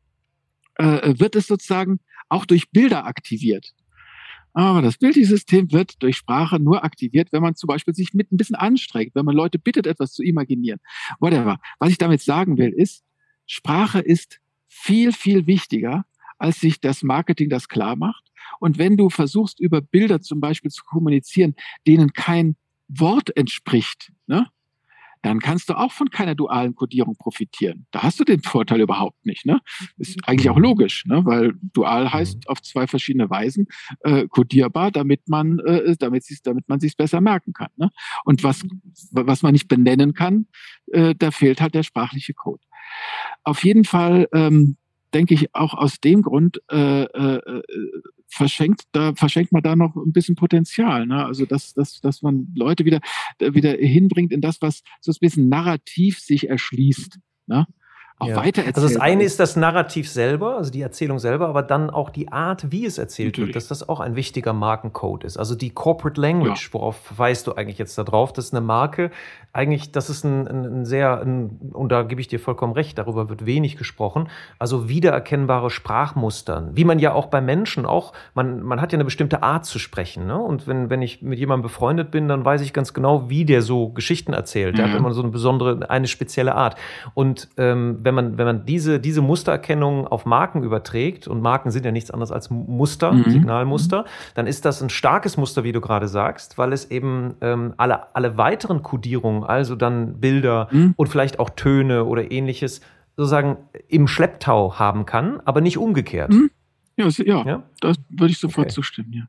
äh, 0.75 1.19
wird 1.19 1.35
es 1.35 1.47
sozusagen 1.47 1.99
auch 2.29 2.45
durch 2.45 2.69
Bilder 2.71 3.05
aktiviert. 3.05 3.73
Aber 4.53 4.81
das 4.81 4.97
Bildungssystem 4.97 5.71
wird 5.71 6.01
durch 6.01 6.17
Sprache 6.17 6.59
nur 6.59 6.83
aktiviert, 6.83 7.31
wenn 7.31 7.41
man 7.41 7.55
zum 7.55 7.67
Beispiel 7.67 7.93
sich 7.93 8.13
mit 8.13 8.31
ein 8.31 8.37
bisschen 8.37 8.55
anstrengt, 8.55 9.13
wenn 9.15 9.25
man 9.25 9.35
Leute 9.35 9.59
bittet, 9.59 9.85
etwas 9.85 10.13
zu 10.13 10.23
imaginieren. 10.23 10.79
Whatever. 11.19 11.59
Was 11.79 11.91
ich 11.91 11.97
damit 11.97 12.21
sagen 12.21 12.57
will, 12.57 12.69
ist, 12.69 13.03
Sprache 13.45 13.99
ist 13.99 14.39
viel, 14.67 15.11
viel 15.11 15.47
wichtiger, 15.47 16.05
als 16.37 16.59
sich 16.59 16.79
das 16.79 17.03
Marketing 17.03 17.49
das 17.49 17.67
klar 17.67 17.95
macht. 17.95 18.31
Und 18.59 18.77
wenn 18.77 18.97
du 18.97 19.09
versuchst, 19.09 19.59
über 19.59 19.81
Bilder 19.81 20.21
zum 20.21 20.39
Beispiel 20.39 20.71
zu 20.71 20.83
kommunizieren, 20.83 21.55
denen 21.85 22.13
kein 22.13 22.55
Wort 22.87 23.35
entspricht, 23.35 24.11
ne? 24.25 24.47
Dann 25.21 25.39
kannst 25.39 25.69
du 25.69 25.73
auch 25.77 25.91
von 25.91 26.09
keiner 26.09 26.35
dualen 26.35 26.75
Codierung 26.75 27.15
profitieren. 27.17 27.85
Da 27.91 28.03
hast 28.03 28.19
du 28.19 28.23
den 28.23 28.41
Vorteil 28.41 28.81
überhaupt 28.81 29.25
nicht. 29.25 29.45
Ne? 29.45 29.59
Ist 29.97 30.17
eigentlich 30.25 30.49
auch 30.49 30.57
logisch, 30.57 31.05
ne? 31.05 31.25
weil 31.25 31.53
dual 31.61 32.05
mhm. 32.05 32.13
heißt 32.13 32.49
auf 32.49 32.61
zwei 32.61 32.87
verschiedene 32.87 33.29
Weisen 33.29 33.67
äh, 34.01 34.27
codierbar, 34.27 34.91
damit 34.91 35.27
man, 35.27 35.59
äh, 35.59 35.95
damit, 35.97 36.25
damit 36.43 36.69
man 36.69 36.79
sich 36.79 36.95
besser 36.95 37.21
merken 37.21 37.53
kann. 37.53 37.69
Ne? 37.75 37.89
Und 38.23 38.43
was, 38.43 38.63
was 39.11 39.41
man 39.41 39.53
nicht 39.53 39.67
benennen 39.67 40.13
kann, 40.13 40.47
äh, 40.91 41.15
da 41.17 41.31
fehlt 41.31 41.61
halt 41.61 41.75
der 41.75 41.83
sprachliche 41.83 42.33
Code. 42.33 42.63
Auf 43.43 43.63
jeden 43.63 43.83
Fall 43.83 44.27
ähm, 44.33 44.77
denke 45.13 45.33
ich 45.33 45.53
auch 45.53 45.73
aus 45.73 45.99
dem 45.99 46.21
Grund 46.21 46.61
äh, 46.71 47.03
äh, 47.03 47.35
äh, 47.37 47.61
verschenkt 48.29 48.83
da 48.91 49.13
verschenkt 49.15 49.51
man 49.51 49.63
da 49.63 49.75
noch 49.75 49.95
ein 49.95 50.11
bisschen 50.11 50.35
Potenzial. 50.35 51.05
Ne? 51.05 51.25
Also 51.25 51.45
dass, 51.45 51.73
dass, 51.73 51.99
dass 52.01 52.21
man 52.21 52.47
Leute 52.55 52.85
wieder 52.85 52.99
wieder 53.39 53.71
hinbringt 53.71 54.31
in 54.31 54.41
das, 54.41 54.61
was 54.61 54.83
so 55.01 55.11
ein 55.11 55.17
bisschen 55.19 55.49
narrativ 55.49 56.19
sich 56.19 56.49
erschließt. 56.49 57.19
Ne? 57.47 57.67
Auch 58.19 58.27
ja. 58.27 58.35
weiter 58.35 58.63
Also 58.65 58.81
das 58.87 58.97
eine 58.97 59.23
ist 59.23 59.39
das 59.39 59.55
Narrativ 59.55 60.09
selber, 60.09 60.57
also 60.57 60.71
die 60.71 60.81
Erzählung 60.81 61.19
selber, 61.19 61.47
aber 61.47 61.63
dann 61.63 61.89
auch 61.89 62.09
die 62.09 62.31
Art, 62.31 62.71
wie 62.71 62.85
es 62.85 62.97
erzählt 62.97 63.29
Natürlich. 63.29 63.47
wird, 63.47 63.55
dass 63.55 63.67
das 63.69 63.87
auch 63.87 64.01
ein 64.01 64.15
wichtiger 64.15 64.51
Markencode 64.51 65.23
ist. 65.23 65.37
Also 65.37 65.55
die 65.55 65.69
Corporate 65.69 66.19
Language, 66.19 66.67
ja. 66.67 66.73
worauf 66.73 67.17
weißt 67.17 67.47
du 67.47 67.53
eigentlich 67.53 67.77
jetzt 67.77 67.97
da 67.97 68.03
drauf? 68.03 68.33
Das 68.33 68.45
ist 68.45 68.53
eine 68.53 68.61
Marke, 68.61 69.11
eigentlich, 69.51 69.91
das 69.91 70.09
ist 70.09 70.23
ein, 70.25 70.47
ein, 70.47 70.85
sehr, 70.85 71.21
ein, 71.21 71.71
und 71.73 71.91
da 71.91 72.03
gebe 72.03 72.21
ich 72.21 72.27
dir 72.27 72.39
vollkommen 72.39 72.73
recht, 72.73 72.97
darüber 72.97 73.29
wird 73.29 73.45
wenig 73.45 73.77
gesprochen, 73.77 74.29
also 74.59 74.89
wiedererkennbare 74.89 75.69
Sprachmustern, 75.69 76.75
wie 76.75 76.83
man 76.83 76.99
ja 76.99 77.13
auch 77.13 77.27
bei 77.27 77.41
Menschen 77.41 77.85
auch, 77.85 78.13
man, 78.35 78.61
man 78.61 78.79
hat 78.79 78.91
ja 78.91 78.97
eine 78.97 79.05
bestimmte 79.05 79.41
Art 79.41 79.65
zu 79.65 79.79
sprechen. 79.79 80.27
Ne? 80.27 80.37
Und 80.37 80.67
wenn, 80.67 80.89
wenn 80.89 81.01
ich 81.01 81.21
mit 81.21 81.39
jemandem 81.39 81.63
befreundet 81.63 82.11
bin, 82.11 82.27
dann 82.27 82.45
weiß 82.45 82.61
ich 82.61 82.73
ganz 82.73 82.93
genau, 82.93 83.29
wie 83.29 83.45
der 83.45 83.61
so 83.61 83.89
Geschichten 83.89 84.33
erzählt. 84.33 84.77
Der 84.77 84.87
mhm. 84.87 84.91
hat 84.91 84.99
immer 84.99 85.13
so 85.13 85.21
eine 85.21 85.31
besondere, 85.31 85.89
eine 85.89 86.07
spezielle 86.07 86.53
Art. 86.53 86.75
Und 87.13 87.49
ähm, 87.57 88.03
wenn 88.09 88.15
man, 88.15 88.37
wenn 88.39 88.45
man 88.47 88.65
diese, 88.65 88.99
diese 88.99 89.21
Mustererkennung 89.21 90.07
auf 90.07 90.25
Marken 90.25 90.63
überträgt, 90.63 91.27
und 91.27 91.41
Marken 91.41 91.69
sind 91.69 91.85
ja 91.85 91.91
nichts 91.91 92.09
anderes 92.09 92.31
als 92.31 92.49
Muster, 92.49 93.11
mhm. 93.11 93.29
Signalmuster, 93.29 94.05
dann 94.33 94.47
ist 94.47 94.65
das 94.65 94.81
ein 94.81 94.89
starkes 94.89 95.37
Muster, 95.37 95.63
wie 95.63 95.71
du 95.71 95.79
gerade 95.79 96.07
sagst, 96.07 96.57
weil 96.57 96.73
es 96.73 96.89
eben 96.89 97.35
ähm, 97.41 97.75
alle, 97.77 98.15
alle 98.15 98.35
weiteren 98.35 98.81
Kodierungen, 98.81 99.43
also 99.43 99.75
dann 99.75 100.19
Bilder 100.19 100.69
mhm. 100.71 100.95
und 100.97 101.07
vielleicht 101.07 101.39
auch 101.39 101.51
Töne 101.51 102.05
oder 102.05 102.31
ähnliches, 102.31 102.81
sozusagen 103.15 103.57
im 103.87 104.07
Schlepptau 104.07 104.79
haben 104.79 105.05
kann, 105.05 105.39
aber 105.45 105.61
nicht 105.61 105.77
umgekehrt. 105.77 106.31
Mhm. 106.31 106.49
Ja, 106.97 107.07
ja, 107.09 107.45
ja, 107.45 107.63
das 107.79 107.97
würde 108.09 108.31
ich 108.31 108.39
sofort 108.39 108.65
okay. 108.65 108.73
zustimmen, 108.73 109.13
ja. 109.13 109.23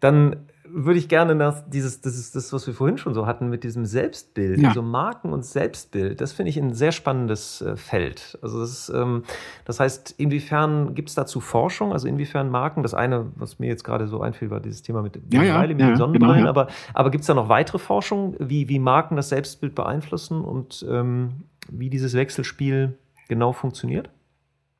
Dann 0.00 0.36
würde 0.74 0.98
ich 0.98 1.08
gerne 1.08 1.34
nach 1.34 1.62
dieses, 1.68 2.00
das 2.00 2.18
ist 2.18 2.34
das, 2.34 2.52
was 2.52 2.66
wir 2.66 2.74
vorhin 2.74 2.98
schon 2.98 3.14
so 3.14 3.26
hatten 3.26 3.48
mit 3.48 3.64
diesem 3.64 3.84
Selbstbild, 3.84 4.60
ja. 4.60 4.68
also 4.68 4.82
Marken 4.82 5.32
und 5.32 5.44
Selbstbild. 5.44 6.20
Das 6.20 6.32
finde 6.32 6.50
ich 6.50 6.58
ein 6.58 6.72
sehr 6.72 6.92
spannendes 6.92 7.60
äh, 7.60 7.76
Feld. 7.76 8.38
Also 8.42 8.60
das, 8.60 8.70
ist, 8.70 8.88
ähm, 8.94 9.24
das 9.64 9.80
heißt, 9.80 10.14
inwiefern 10.18 10.94
gibt 10.94 11.08
es 11.08 11.14
dazu 11.14 11.40
Forschung? 11.40 11.92
Also 11.92 12.08
inwiefern 12.08 12.50
Marken? 12.50 12.82
Das 12.82 12.94
eine, 12.94 13.30
was 13.36 13.58
mir 13.58 13.66
jetzt 13.66 13.84
gerade 13.84 14.08
so 14.08 14.20
einfiel, 14.20 14.50
war 14.50 14.60
dieses 14.60 14.82
Thema 14.82 15.02
mit, 15.02 15.20
ja, 15.32 15.42
ja, 15.42 15.66
mit 15.66 15.78
den 15.78 15.96
Sonnenbrillen. 15.96 16.38
Genau, 16.38 16.48
aber 16.48 16.68
aber 16.94 17.10
gibt 17.10 17.22
es 17.22 17.26
da 17.26 17.34
noch 17.34 17.48
weitere 17.48 17.78
Forschung, 17.78 18.36
wie, 18.38 18.68
wie 18.68 18.78
Marken 18.78 19.16
das 19.16 19.28
Selbstbild 19.28 19.74
beeinflussen 19.74 20.42
und 20.42 20.84
ähm, 20.88 21.44
wie 21.70 21.90
dieses 21.90 22.14
Wechselspiel 22.14 22.98
genau 23.28 23.52
funktioniert? 23.52 24.10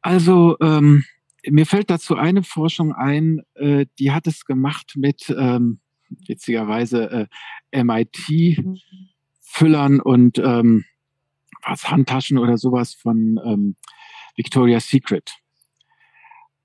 Also 0.01 0.57
ähm, 0.61 1.05
mir 1.49 1.67
fällt 1.67 1.91
dazu 1.91 2.17
eine 2.17 2.43
Forschung 2.43 2.93
ein, 2.93 3.43
äh, 3.55 3.87
die 3.99 4.13
hat 4.13 4.27
es 4.27 4.45
gemacht 4.45 4.95
mit 4.97 5.35
ähm, 5.37 5.81
witzigerweise 6.27 7.29
äh, 7.73 7.85
MIT-Füllern 7.85 10.01
und 10.01 10.39
ähm, 10.39 10.85
was 11.65 11.91
Handtaschen 11.91 12.39
oder 12.39 12.59
sowas 12.59 12.95
von 12.95 13.41
ähm, 13.45 13.77
Victoria's 14.37 14.89
Secret. 14.89 15.33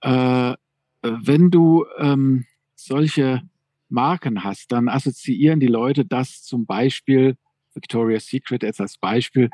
Äh, 0.02 0.54
wenn 1.02 1.52
du 1.52 1.86
ähm, 1.98 2.46
solche 2.76 3.42
Marken 3.90 4.44
hast, 4.44 4.72
dann 4.72 4.90
assoziieren 4.90 5.60
die 5.60 5.68
Leute 5.68 6.06
das 6.06 6.44
zum 6.44 6.66
Beispiel, 6.66 7.38
Victoria's 7.74 8.28
Secret 8.28 8.64
jetzt 8.64 8.82
als 8.82 8.98
Beispiel, 8.98 9.50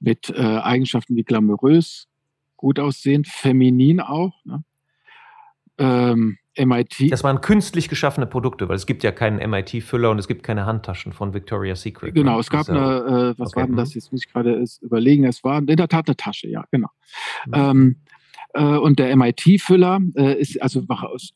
mit 0.00 0.30
äh, 0.30 0.42
Eigenschaften 0.42 1.16
wie 1.16 1.24
glamourös, 1.24 2.08
gut 2.56 2.78
aussehend, 2.78 3.28
feminin 3.28 4.00
auch. 4.00 4.34
Ne? 4.44 4.64
Ähm, 5.78 6.38
MIT. 6.58 7.10
Das 7.12 7.24
waren 7.24 7.40
künstlich 7.40 7.88
geschaffene 7.88 8.26
Produkte, 8.26 8.68
weil 8.68 8.76
es 8.76 8.86
gibt 8.86 9.02
ja 9.02 9.12
keinen 9.12 9.38
MIT-Füller 9.50 10.10
und 10.10 10.18
es 10.18 10.28
gibt 10.28 10.42
keine 10.42 10.66
Handtaschen 10.66 11.12
von 11.12 11.34
Victoria's 11.34 11.82
Secret. 11.82 12.14
Genau, 12.14 12.34
ne? 12.34 12.40
es 12.40 12.50
gab 12.50 12.68
eine, 12.68 12.78
äh, 12.78 13.38
was 13.38 13.48
okay. 13.48 13.60
war 13.60 13.66
denn 13.66 13.76
das? 13.76 13.94
Jetzt 13.94 14.12
muss 14.12 14.24
ich 14.24 14.32
gerade 14.32 14.64
überlegen. 14.80 15.24
Es 15.24 15.44
war 15.44 15.58
in 15.58 15.66
der 15.66 15.88
Tat 15.88 16.08
eine 16.08 16.16
Tasche, 16.16 16.48
ja, 16.48 16.64
genau. 16.70 16.88
Mhm. 17.46 17.54
Ähm, 17.54 17.96
äh, 18.54 18.62
und 18.62 18.98
der 18.98 19.14
MIT-Füller 19.16 20.00
äh, 20.16 20.40
ist, 20.40 20.60
also 20.60 20.82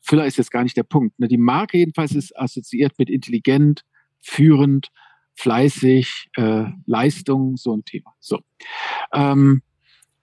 Füller 0.01 0.25
ist 0.25 0.37
jetzt 0.37 0.51
gar 0.51 0.63
nicht 0.63 0.77
der 0.77 0.83
Punkt. 0.83 1.19
Ne? 1.19 1.27
Die 1.27 1.37
Marke 1.37 1.77
jedenfalls 1.77 2.13
ist 2.13 2.37
assoziiert 2.37 2.93
mit 2.97 3.09
intelligent, 3.09 3.83
führend, 4.21 4.89
fleißig, 5.35 6.29
äh, 6.35 6.65
Leistung, 6.85 7.57
so 7.57 7.75
ein 7.75 7.85
Thema. 7.85 8.13
So. 8.19 8.39
Ähm, 9.13 9.61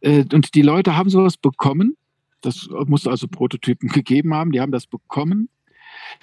äh, 0.00 0.24
und 0.32 0.54
die 0.54 0.62
Leute 0.62 0.96
haben 0.96 1.10
sowas 1.10 1.36
bekommen 1.36 1.96
das 2.40 2.68
muss 2.86 3.06
also 3.06 3.28
Prototypen 3.28 3.88
gegeben 3.92 4.34
haben. 4.34 4.52
Die 4.52 4.60
haben 4.60 4.72
das 4.72 4.86
bekommen. 4.86 5.48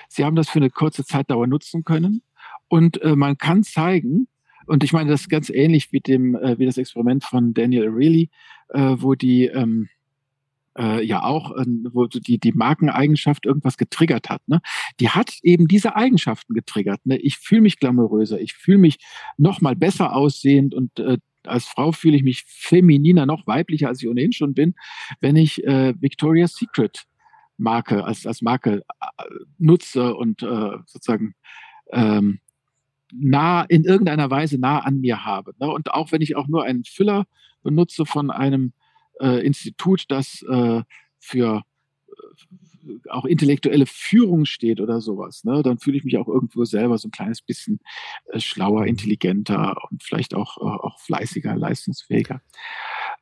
Sie 0.07 0.23
haben 0.23 0.35
das 0.35 0.49
für 0.49 0.59
eine 0.59 0.69
kurze 0.69 1.05
Zeitdauer 1.05 1.47
nutzen 1.47 1.83
können. 1.83 2.21
Und 2.67 3.01
äh, 3.01 3.15
man 3.15 3.37
kann 3.37 3.63
zeigen, 3.63 4.27
und 4.65 4.83
ich 4.83 4.91
meine, 4.91 5.09
das 5.09 5.21
ist 5.21 5.29
ganz 5.29 5.49
ähnlich 5.49 5.91
wie, 5.91 6.01
dem, 6.01 6.35
äh, 6.35 6.59
wie 6.59 6.65
das 6.65 6.77
Experiment 6.77 7.23
von 7.23 7.53
Daniel 7.53 7.87
O'Reilly, 7.89 8.29
äh, 8.69 8.95
wo 8.97 9.15
die 9.15 9.45
ähm, 9.45 9.87
äh, 10.77 11.03
ja 11.03 11.23
auch, 11.23 11.55
äh, 11.55 11.65
wo 11.91 12.05
die, 12.05 12.37
die 12.37 12.51
Markeneigenschaft 12.51 13.45
irgendwas 13.45 13.77
getriggert 13.77 14.29
hat. 14.29 14.41
Ne? 14.47 14.59
Die 14.99 15.09
hat 15.09 15.37
eben 15.41 15.67
diese 15.67 15.95
Eigenschaften 15.95 16.53
getriggert. 16.53 17.05
Ne? 17.05 17.17
Ich 17.17 17.37
fühle 17.37 17.61
mich 17.61 17.79
glamouröser, 17.79 18.39
ich 18.39 18.53
fühle 18.53 18.77
mich 18.77 18.97
noch 19.37 19.61
mal 19.61 19.75
besser 19.75 20.15
aussehend 20.15 20.75
und 20.75 20.99
äh, 20.99 21.17
als 21.47 21.65
Frau 21.65 21.91
fühle 21.91 22.17
ich 22.17 22.23
mich 22.23 22.43
femininer, 22.47 23.25
noch 23.25 23.47
weiblicher, 23.47 23.87
als 23.87 24.01
ich 24.01 24.09
ohnehin 24.09 24.33
schon 24.33 24.53
bin, 24.53 24.75
wenn 25.19 25.35
ich 25.35 25.63
äh, 25.63 25.93
Victoria's 25.99 26.55
Secret 26.55 27.05
Marke 27.57 28.03
als, 28.03 28.25
als 28.25 28.41
Marke 28.41 28.83
äh, 29.01 29.23
nutze 29.57 30.15
und 30.15 30.43
äh, 30.43 30.77
sozusagen 30.85 31.33
ähm, 31.91 32.39
nah 33.13 33.63
in 33.63 33.83
irgendeiner 33.83 34.29
Weise 34.29 34.59
nah 34.59 34.79
an 34.79 34.99
mir 34.99 35.25
habe. 35.25 35.53
Ne? 35.59 35.71
Und 35.71 35.93
auch 35.93 36.11
wenn 36.11 36.21
ich 36.21 36.35
auch 36.35 36.47
nur 36.47 36.63
einen 36.63 36.83
Füller 36.83 37.25
benutze 37.63 38.05
von 38.05 38.31
einem 38.31 38.73
äh, 39.19 39.45
Institut, 39.45 40.05
das 40.09 40.43
äh, 40.43 40.83
für 41.19 41.63
auch 43.09 43.25
intellektuelle 43.25 43.85
Führung 43.85 44.45
steht 44.45 44.81
oder 44.81 45.01
sowas, 45.01 45.43
ne, 45.43 45.61
dann 45.63 45.79
fühle 45.79 45.97
ich 45.97 46.03
mich 46.03 46.17
auch 46.17 46.27
irgendwo 46.27 46.65
selber 46.65 46.97
so 46.97 47.07
ein 47.07 47.11
kleines 47.11 47.41
bisschen 47.41 47.79
äh, 48.27 48.39
schlauer, 48.39 48.81
mhm. 48.81 48.87
intelligenter 48.87 49.75
und 49.89 50.03
vielleicht 50.03 50.33
auch, 50.33 50.57
äh, 50.57 50.61
auch 50.61 50.99
fleißiger, 50.99 51.55
leistungsfähiger. 51.55 52.41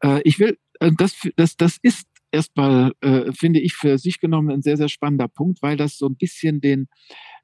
Äh, 0.04 0.22
ich 0.24 0.40
will, 0.40 0.58
äh, 0.80 0.92
das, 0.98 1.16
das, 1.36 1.58
das 1.58 1.78
ist 1.82 2.08
erstmal, 2.32 2.94
äh, 3.02 3.32
finde 3.32 3.60
ich, 3.60 3.74
für 3.74 3.98
sich 3.98 4.20
genommen 4.20 4.52
ein 4.52 4.62
sehr, 4.62 4.78
sehr 4.78 4.90
spannender 4.90 5.28
Punkt, 5.28 5.62
weil 5.62 5.78
das 5.78 5.98
so 5.98 6.08
ein 6.08 6.16
bisschen 6.16 6.62
den, 6.62 6.88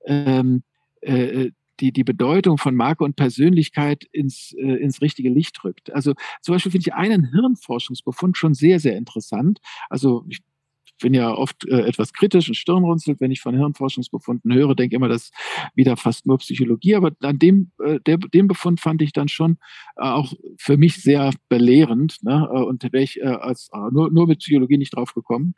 ähm, 0.05 0.63
äh, 1.01 1.51
die, 1.79 1.91
die 1.91 2.03
Bedeutung 2.03 2.57
von 2.57 2.75
Marke 2.75 3.03
und 3.03 3.15
Persönlichkeit 3.15 4.03
ins, 4.11 4.53
äh, 4.57 4.75
ins 4.75 5.01
richtige 5.01 5.29
Licht 5.29 5.63
rückt. 5.63 5.91
Also 5.91 6.13
zum 6.41 6.53
Beispiel 6.53 6.71
finde 6.71 6.87
ich 6.87 6.93
einen 6.93 7.31
Hirnforschungsbefund 7.31 8.37
schon 8.37 8.53
sehr, 8.53 8.79
sehr 8.79 8.95
interessant. 8.95 9.59
Also 9.89 10.25
ich 10.29 10.39
bin 11.01 11.13
ja 11.13 11.33
oft 11.33 11.67
äh, 11.67 11.81
etwas 11.81 12.13
kritisch 12.13 12.47
und 12.47 12.55
stirnrunzelt, 12.55 13.19
wenn 13.19 13.31
ich 13.31 13.41
von 13.41 13.55
Hirnforschungsbefunden 13.55 14.53
höre, 14.53 14.75
denke 14.75 14.95
immer, 14.95 15.09
das 15.09 15.23
ist 15.23 15.33
wieder 15.75 15.97
fast 15.97 16.25
nur 16.25 16.37
Psychologie. 16.37 16.95
Aber 16.95 17.11
an 17.21 17.39
dem, 17.39 17.71
äh, 17.83 17.99
der, 17.99 18.17
den 18.17 18.47
Befund 18.47 18.79
fand 18.79 19.01
ich 19.01 19.11
dann 19.11 19.27
schon 19.27 19.57
äh, 19.97 20.03
auch 20.03 20.33
für 20.57 20.77
mich 20.77 21.01
sehr 21.01 21.31
belehrend. 21.49 22.23
Ne? 22.23 22.49
Äh, 22.51 22.61
und 22.61 22.83
wäre 22.83 23.03
ich 23.03 23.19
äh, 23.19 23.25
als, 23.25 23.69
äh, 23.73 23.77
nur, 23.91 24.11
nur 24.11 24.27
mit 24.27 24.39
Psychologie 24.39 24.77
nicht 24.77 24.95
drauf 24.95 25.13
gekommen. 25.13 25.55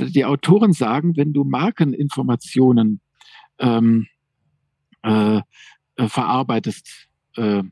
Die 0.00 0.24
Autoren 0.24 0.72
sagen, 0.72 1.16
wenn 1.16 1.32
du 1.32 1.44
Markeninformationen 1.44 3.00
ähm, 3.58 4.06
äh, 5.02 5.40
äh, 5.96 6.08
verarbeitest, 6.08 7.08
äh, 7.36 7.62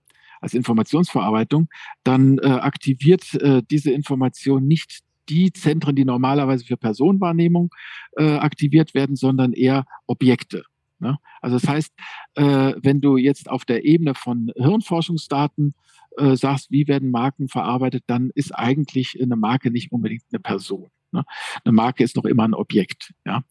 als 0.41 0.55
Informationsverarbeitung, 0.55 1.69
dann 2.05 2.39
äh, 2.39 2.47
aktiviert 2.47 3.35
äh, 3.35 3.63
diese 3.71 3.91
Information 3.93 4.67
nicht 4.67 5.01
die 5.29 5.53
Zentren, 5.53 5.97
die 5.97 6.05
normalerweise 6.05 6.65
für 6.65 6.77
Personenwahrnehmung 6.77 7.71
äh, 8.17 8.37
aktiviert 8.37 8.95
werden, 8.95 9.17
sondern 9.17 9.53
eher 9.53 9.85
Objekte. 10.07 10.65
Ne? 10.99 11.19
Also 11.41 11.59
das 11.59 11.69
heißt, 11.69 11.93
äh, 12.35 12.75
wenn 12.83 13.01
du 13.01 13.17
jetzt 13.17 13.51
auf 13.51 13.65
der 13.65 13.85
Ebene 13.85 14.15
von 14.15 14.51
Hirnforschungsdaten 14.57 15.75
äh, 16.17 16.37
sagst, 16.37 16.71
wie 16.71 16.89
werden 16.89 17.11
Marken 17.11 17.49
verarbeitet, 17.49 18.05
dann 18.07 18.31
ist 18.35 18.55
eigentlich 18.55 19.19
eine 19.21 19.37
Marke 19.37 19.71
nicht 19.71 19.93
unbedingt 19.93 20.23
eine 20.33 20.41
Person. 20.41 20.89
Ne? 21.13 21.25
Eine 21.65 21.73
Marke 21.73 22.05
ist 22.05 22.17
noch 22.17 22.25
immer 22.25 22.45
ein 22.45 22.55
Objekt. 22.55 23.13
Ja? 23.25 23.43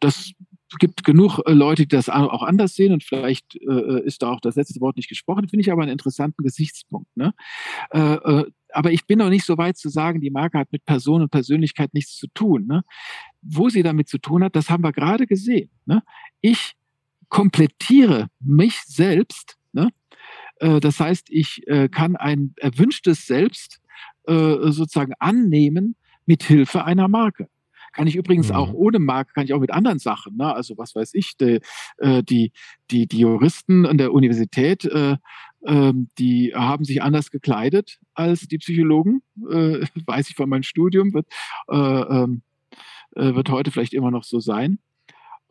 Das 0.00 0.32
gibt 0.78 1.04
genug 1.04 1.40
äh, 1.46 1.52
Leute, 1.52 1.82
die 1.82 1.88
das 1.88 2.08
auch 2.08 2.42
anders 2.42 2.74
sehen 2.74 2.92
und 2.92 3.04
vielleicht 3.04 3.56
äh, 3.56 4.04
ist 4.04 4.22
da 4.22 4.30
auch 4.30 4.40
das 4.40 4.56
letzte 4.56 4.80
Wort 4.80 4.96
nicht 4.96 5.08
gesprochen, 5.08 5.48
finde 5.48 5.62
ich 5.62 5.72
aber 5.72 5.82
einen 5.82 5.92
interessanten 5.92 6.42
Gesichtspunkt. 6.42 7.14
Ne? 7.16 7.34
Äh, 7.90 8.00
äh, 8.00 8.50
aber 8.74 8.92
ich 8.92 9.06
bin 9.06 9.18
noch 9.18 9.30
nicht 9.30 9.44
so 9.44 9.56
weit 9.56 9.76
zu 9.76 9.88
sagen, 9.88 10.20
die 10.20 10.30
Marke 10.30 10.58
hat 10.58 10.72
mit 10.72 10.84
Person 10.84 11.22
und 11.22 11.30
Persönlichkeit 11.30 11.94
nichts 11.94 12.16
zu 12.16 12.26
tun. 12.28 12.66
Ne? 12.66 12.82
Wo 13.42 13.68
sie 13.68 13.82
damit 13.82 14.08
zu 14.08 14.18
tun 14.18 14.44
hat, 14.44 14.56
das 14.56 14.70
haben 14.70 14.82
wir 14.82 14.92
gerade 14.92 15.26
gesehen. 15.26 15.70
Ne? 15.86 16.02
Ich 16.40 16.74
komplettiere 17.28 18.28
mich 18.40 18.80
selbst. 18.82 19.56
Ne? 19.72 19.90
Äh, 20.56 20.80
das 20.80 21.00
heißt, 21.00 21.28
ich 21.30 21.66
äh, 21.66 21.88
kann 21.88 22.16
ein 22.16 22.54
erwünschtes 22.56 23.26
Selbst 23.26 23.80
sozusagen 24.26 25.12
annehmen 25.18 25.96
mit 26.24 26.44
Hilfe 26.44 26.86
einer 26.86 27.08
Marke. 27.08 27.50
Kann 27.94 28.06
ich 28.08 28.16
übrigens 28.16 28.48
mhm. 28.48 28.56
auch 28.56 28.72
ohne 28.72 28.98
Marke, 28.98 29.32
kann 29.32 29.44
ich 29.44 29.52
auch 29.54 29.60
mit 29.60 29.72
anderen 29.72 29.98
Sachen. 29.98 30.36
Ne? 30.36 30.52
Also 30.52 30.76
was 30.76 30.94
weiß 30.94 31.14
ich, 31.14 31.36
die, 31.36 31.60
äh, 31.98 32.22
die, 32.22 32.52
die, 32.90 33.06
die 33.06 33.20
Juristen 33.20 33.86
an 33.86 33.98
der 33.98 34.12
Universität, 34.12 34.84
äh, 34.84 35.16
äh, 35.62 35.92
die 36.18 36.52
haben 36.54 36.84
sich 36.84 37.02
anders 37.02 37.30
gekleidet 37.30 37.98
als 38.14 38.48
die 38.48 38.58
Psychologen. 38.58 39.22
Äh, 39.50 39.86
weiß 40.06 40.28
ich 40.28 40.36
von 40.36 40.48
meinem 40.48 40.64
Studium, 40.64 41.14
wird, 41.14 41.26
äh, 41.68 41.76
ähm, 41.76 42.42
äh, 43.14 43.34
wird 43.34 43.48
heute 43.48 43.70
vielleicht 43.70 43.94
immer 43.94 44.10
noch 44.10 44.24
so 44.24 44.40
sein. 44.40 44.78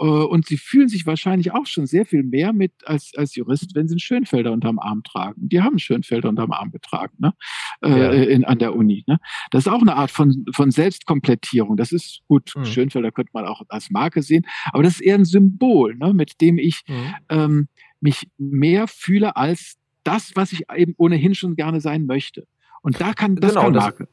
Äh, 0.03 0.05
und 0.05 0.45
sie 0.45 0.57
fühlen 0.57 0.89
sich 0.89 1.05
wahrscheinlich 1.05 1.53
auch 1.53 1.65
schon 1.65 1.85
sehr 1.85 2.05
viel 2.05 2.23
mehr 2.23 2.51
mit 2.51 2.73
als, 2.85 3.13
als 3.15 3.35
Jurist, 3.35 3.73
wenn 3.73 3.87
sie 3.87 3.93
einen 3.93 3.99
Schönfelder 3.99 4.51
unterm 4.51 4.77
Arm 4.77 5.01
tragen. 5.03 5.47
Die 5.47 5.61
haben 5.61 5.69
einen 5.69 5.79
Schönfelder 5.79 6.27
unterm 6.27 6.51
Arm 6.51 6.71
getragen, 6.71 7.15
ne? 7.19 7.33
Äh, 7.81 7.99
ja. 7.99 8.11
in, 8.11 8.43
an 8.43 8.59
der 8.59 8.75
Uni. 8.75 9.05
Ne? 9.07 9.19
Das 9.51 9.65
ist 9.65 9.71
auch 9.71 9.81
eine 9.81 9.95
Art 9.95 10.11
von, 10.11 10.45
von 10.51 10.71
Selbstkomplettierung. 10.71 11.77
Das 11.77 11.93
ist 11.93 12.21
gut, 12.27 12.51
mhm. 12.55 12.65
Schönfelder 12.65 13.11
könnte 13.11 13.31
man 13.33 13.45
auch 13.45 13.61
als 13.69 13.89
Marke 13.91 14.21
sehen, 14.21 14.45
aber 14.73 14.83
das 14.83 14.95
ist 14.95 15.01
eher 15.01 15.15
ein 15.15 15.25
Symbol, 15.25 15.95
ne? 15.95 16.13
mit 16.13 16.41
dem 16.41 16.57
ich 16.57 16.81
mhm. 16.87 17.15
ähm, 17.29 17.67
mich 18.01 18.27
mehr 18.37 18.87
fühle 18.87 19.37
als 19.37 19.77
das, 20.03 20.35
was 20.35 20.51
ich 20.51 20.63
eben 20.75 20.93
ohnehin 20.97 21.33
schon 21.33 21.55
gerne 21.55 21.79
sein 21.79 22.05
möchte. 22.05 22.45
Und 22.81 22.99
da 22.99 23.13
kann 23.13 23.37
das 23.37 23.51
genau, 23.51 23.63
kann 23.63 23.73
Marke. 23.73 24.09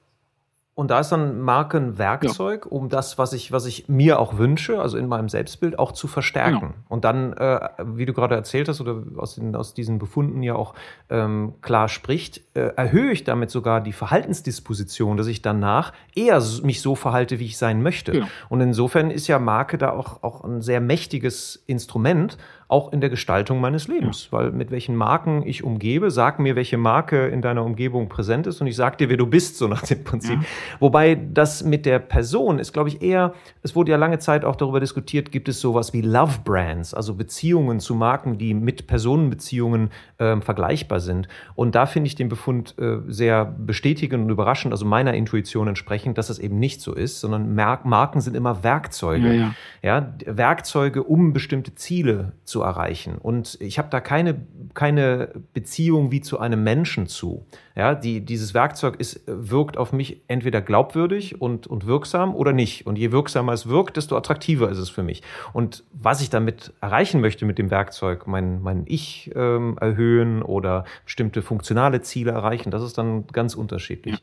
Und 0.74 0.90
da 0.90 1.00
ist 1.00 1.10
dann 1.10 1.40
Marke 1.40 1.76
ein 1.76 1.98
Werkzeug, 1.98 2.64
ja. 2.64 2.70
um 2.70 2.88
das, 2.88 3.18
was 3.18 3.32
ich, 3.32 3.52
was 3.52 3.66
ich 3.66 3.88
mir 3.88 4.18
auch 4.18 4.38
wünsche, 4.38 4.80
also 4.80 4.96
in 4.96 5.08
meinem 5.08 5.28
Selbstbild, 5.28 5.78
auch 5.78 5.92
zu 5.92 6.06
verstärken. 6.06 6.60
Genau. 6.60 6.74
Und 6.88 7.04
dann, 7.04 7.32
äh, 7.34 7.68
wie 7.84 8.06
du 8.06 8.14
gerade 8.14 8.34
erzählt 8.34 8.68
hast 8.68 8.80
oder 8.80 9.02
aus, 9.16 9.34
den, 9.34 9.54
aus 9.56 9.74
diesen 9.74 9.98
Befunden 9.98 10.42
ja 10.42 10.54
auch 10.54 10.74
ähm, 11.10 11.54
klar 11.60 11.88
spricht, 11.88 12.40
äh, 12.54 12.72
erhöhe 12.76 13.10
ich 13.10 13.24
damit 13.24 13.50
sogar 13.50 13.80
die 13.80 13.92
Verhaltensdisposition, 13.92 15.16
dass 15.16 15.26
ich 15.26 15.42
danach 15.42 15.92
eher 16.14 16.40
mich 16.62 16.80
so 16.80 16.94
verhalte, 16.94 17.38
wie 17.40 17.46
ich 17.46 17.58
sein 17.58 17.82
möchte. 17.82 18.12
Genau. 18.12 18.26
Und 18.48 18.60
insofern 18.60 19.10
ist 19.10 19.26
ja 19.26 19.38
Marke 19.38 19.76
da 19.76 19.90
auch, 19.90 20.22
auch 20.22 20.44
ein 20.44 20.62
sehr 20.62 20.80
mächtiges 20.80 21.62
Instrument, 21.66 22.38
auch 22.70 22.92
in 22.92 23.00
der 23.00 23.10
Gestaltung 23.10 23.60
meines 23.60 23.88
Lebens. 23.88 24.28
Ja. 24.30 24.38
Weil 24.38 24.52
mit 24.52 24.70
welchen 24.70 24.94
Marken 24.94 25.42
ich 25.44 25.64
umgebe, 25.64 26.10
sag 26.10 26.38
mir, 26.38 26.56
welche 26.56 26.78
Marke 26.78 27.26
in 27.26 27.42
deiner 27.42 27.64
Umgebung 27.64 28.08
präsent 28.08 28.46
ist 28.46 28.60
und 28.60 28.66
ich 28.66 28.76
sag 28.76 28.98
dir, 28.98 29.08
wer 29.08 29.16
du 29.16 29.26
bist, 29.26 29.58
so 29.58 29.68
nach 29.68 29.82
dem 29.82 30.04
Prinzip. 30.04 30.40
Ja. 30.40 30.46
Wobei 30.78 31.14
das 31.14 31.64
mit 31.64 31.86
der 31.86 31.98
Person 31.98 32.58
ist, 32.58 32.72
glaube 32.72 32.88
ich, 32.88 33.02
eher, 33.02 33.34
es 33.62 33.74
wurde 33.74 33.90
ja 33.90 33.96
lange 33.96 34.18
Zeit 34.18 34.44
auch 34.44 34.56
darüber 34.56 34.80
diskutiert, 34.80 35.32
gibt 35.32 35.48
es 35.48 35.60
sowas 35.60 35.92
wie 35.92 36.00
Love 36.00 36.40
Brands, 36.44 36.94
also 36.94 37.14
Beziehungen 37.14 37.80
zu 37.80 37.94
Marken, 37.94 38.38
die 38.38 38.54
mit 38.54 38.86
Personenbeziehungen 38.86 39.90
äh, 40.18 40.40
vergleichbar 40.40 41.00
sind. 41.00 41.28
Und 41.54 41.74
da 41.74 41.86
finde 41.86 42.06
ich 42.06 42.14
den 42.14 42.28
Befund 42.28 42.76
äh, 42.78 42.98
sehr 43.08 43.44
bestätigend 43.44 44.24
und 44.24 44.30
überraschend, 44.30 44.72
also 44.72 44.84
meiner 44.84 45.14
Intuition 45.14 45.68
entsprechend, 45.68 46.18
dass 46.18 46.28
das 46.28 46.38
eben 46.38 46.58
nicht 46.58 46.80
so 46.80 46.94
ist, 46.94 47.20
sondern 47.20 47.54
Mar 47.54 47.80
Marken 47.84 48.20
sind 48.20 48.36
immer 48.36 48.62
Werkzeuge. 48.62 49.34
Ja, 49.34 49.54
ja. 49.82 50.12
Werkzeuge, 50.26 51.02
um 51.02 51.32
bestimmte 51.32 51.74
Ziele 51.74 52.32
zu 52.44 52.59
erreichen. 52.62 53.18
Und 53.18 53.56
ich 53.60 53.78
habe 53.78 53.88
da 53.90 54.00
keine, 54.00 54.46
keine 54.74 55.30
Beziehung 55.52 56.10
wie 56.10 56.20
zu 56.20 56.38
einem 56.38 56.62
Menschen 56.62 57.06
zu. 57.06 57.46
Ja, 57.74 57.94
die, 57.94 58.20
dieses 58.20 58.54
Werkzeug 58.54 58.96
ist, 58.98 59.22
wirkt 59.26 59.76
auf 59.76 59.92
mich 59.92 60.22
entweder 60.28 60.60
glaubwürdig 60.60 61.40
und, 61.40 61.66
und 61.66 61.86
wirksam 61.86 62.34
oder 62.34 62.52
nicht. 62.52 62.86
Und 62.86 62.98
je 62.98 63.12
wirksamer 63.12 63.52
es 63.52 63.68
wirkt, 63.68 63.96
desto 63.96 64.16
attraktiver 64.16 64.68
ist 64.68 64.78
es 64.78 64.90
für 64.90 65.02
mich. 65.02 65.22
Und 65.52 65.84
was 65.92 66.20
ich 66.20 66.30
damit 66.30 66.72
erreichen 66.80 67.20
möchte 67.20 67.44
mit 67.44 67.58
dem 67.58 67.70
Werkzeug, 67.70 68.26
mein, 68.26 68.60
mein 68.62 68.84
Ich 68.86 69.30
ähm, 69.34 69.76
erhöhen 69.80 70.42
oder 70.42 70.84
bestimmte 71.04 71.42
funktionale 71.42 72.00
Ziele 72.02 72.32
erreichen, 72.32 72.70
das 72.70 72.82
ist 72.82 72.98
dann 72.98 73.26
ganz 73.28 73.54
unterschiedlich. 73.54 74.22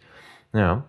ja. 0.53 0.59
ja 0.59 0.83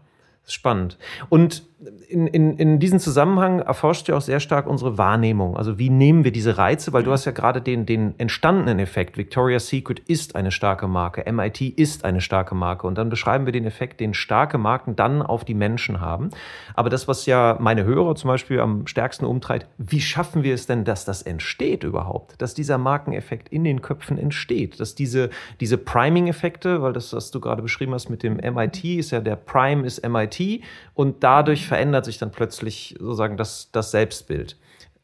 spannend. 0.53 0.99
Und 1.29 1.63
in, 2.09 2.27
in, 2.27 2.57
in 2.57 2.81
diesem 2.81 2.99
Zusammenhang 2.99 3.61
erforscht 3.61 4.09
ja 4.09 4.17
auch 4.17 4.21
sehr 4.21 4.41
stark 4.41 4.67
unsere 4.67 4.99
Wahrnehmung. 4.99 5.57
Also 5.57 5.79
wie 5.79 5.91
nehmen 5.91 6.25
wir 6.25 6.33
diese 6.33 6.59
Reize? 6.59 6.93
Weil 6.93 7.05
du 7.05 7.13
hast 7.13 7.25
ja 7.25 7.31
gerade 7.31 7.61
den, 7.63 7.87
den 7.87 8.19
entstandenen 8.19 8.81
Effekt. 8.81 9.17
Victoria's 9.17 9.69
Secret 9.69 10.01
ist 10.01 10.35
eine 10.35 10.51
starke 10.51 10.89
Marke. 10.89 11.31
MIT 11.31 11.61
ist 11.61 12.05
eine 12.05 12.21
starke 12.21 12.57
Marke. 12.57 12.87
Und 12.87 12.99
dann 12.99 13.11
beschreiben 13.11 13.47
wir 13.47 13.53
den 13.53 13.65
Effekt, 13.65 14.01
den 14.01 14.13
starke 14.13 14.59
Marken 14.59 14.97
dann 14.97 15.23
auf 15.23 15.45
die 15.45 15.55
Menschen 15.55 16.01
haben. 16.01 16.31
Aber 16.75 16.91
das, 16.91 17.07
was 17.07 17.27
ja 17.27 17.57
meine 17.61 17.85
Hörer 17.85 18.17
zum 18.17 18.29
Beispiel 18.29 18.59
am 18.59 18.89
stärksten 18.89 19.25
umtreibt, 19.25 19.69
wie 19.79 20.01
schaffen 20.01 20.43
wir 20.43 20.55
es 20.55 20.67
denn, 20.67 20.85
dass 20.85 21.05
das 21.05 21.23
entsteht 21.23 21.85
überhaupt? 21.85 22.43
Dass 22.43 22.55
dieser 22.55 22.79
Markeneffekt 22.79 23.51
in 23.51 23.63
den 23.63 23.83
Köpfen 23.83 24.19
entsteht? 24.19 24.81
Dass 24.81 24.97
diese, 24.97 25.31
diese 25.61 25.79
Priming-Effekte, 25.79 26.83
weil 26.83 26.93
das, 26.93 27.13
was 27.13 27.31
du 27.31 27.39
gerade 27.39 27.63
beschrieben 27.63 27.95
hast 27.95 28.11
mit 28.11 28.25
dem 28.25 28.39
MIT, 28.39 28.85
ist 28.85 29.13
ja 29.13 29.21
der 29.21 29.37
Prime 29.37 29.87
ist 29.87 30.07
MIT 30.07 30.63
und 30.95 31.23
dadurch 31.23 31.68
verändert 31.69 32.05
sich 32.05 32.19
dann 32.19 32.33
plötzlich 32.33 32.97
sozusagen 32.99 33.37
das, 33.37 33.71
das 33.71 33.91
Selbstbild. 33.91 34.57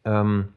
Ähm, 0.04 0.48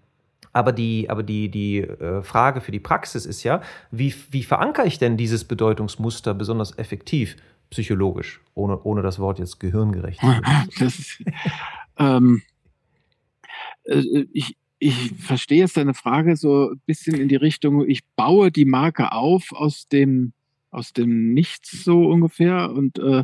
aber 0.54 0.72
die, 0.72 1.10
aber 1.10 1.22
die, 1.22 1.50
die 1.50 1.82
äh, 1.82 2.24
Frage 2.24 2.62
für 2.62 2.72
die 2.72 2.80
Praxis 2.80 3.28
ist 3.28 3.44
ja, 3.44 3.62
wie, 3.92 4.14
wie 4.32 4.42
verankere 4.42 4.88
ich 4.88 4.98
denn 4.98 5.16
dieses 5.16 5.44
Bedeutungsmuster 5.44 6.34
besonders 6.34 6.78
effektiv 6.80 7.36
psychologisch, 7.70 8.42
ohne, 8.56 8.82
ohne 8.82 9.04
das 9.04 9.20
Wort 9.20 9.38
jetzt 9.38 9.60
gehirngerecht 9.60 10.20
zu 10.72 10.86
ist, 10.86 11.24
ähm, 11.98 12.42
äh, 13.84 14.26
ich, 14.34 14.58
ich 14.80 15.14
verstehe 15.20 15.60
jetzt 15.60 15.78
deine 15.78 15.94
Frage 15.94 16.36
so 16.36 16.72
ein 16.72 16.82
bisschen 16.86 17.20
in 17.20 17.28
die 17.28 17.36
Richtung, 17.36 17.88
ich 17.88 18.02
baue 18.16 18.52
die 18.52 18.66
Marke 18.66 19.12
auf 19.12 19.52
aus 19.52 19.88
dem 19.88 20.34
aus 20.72 20.94
dem 20.94 21.34
Nichts 21.34 21.84
so 21.84 22.06
ungefähr. 22.06 22.72
Und 22.72 23.00
äh, 23.00 23.24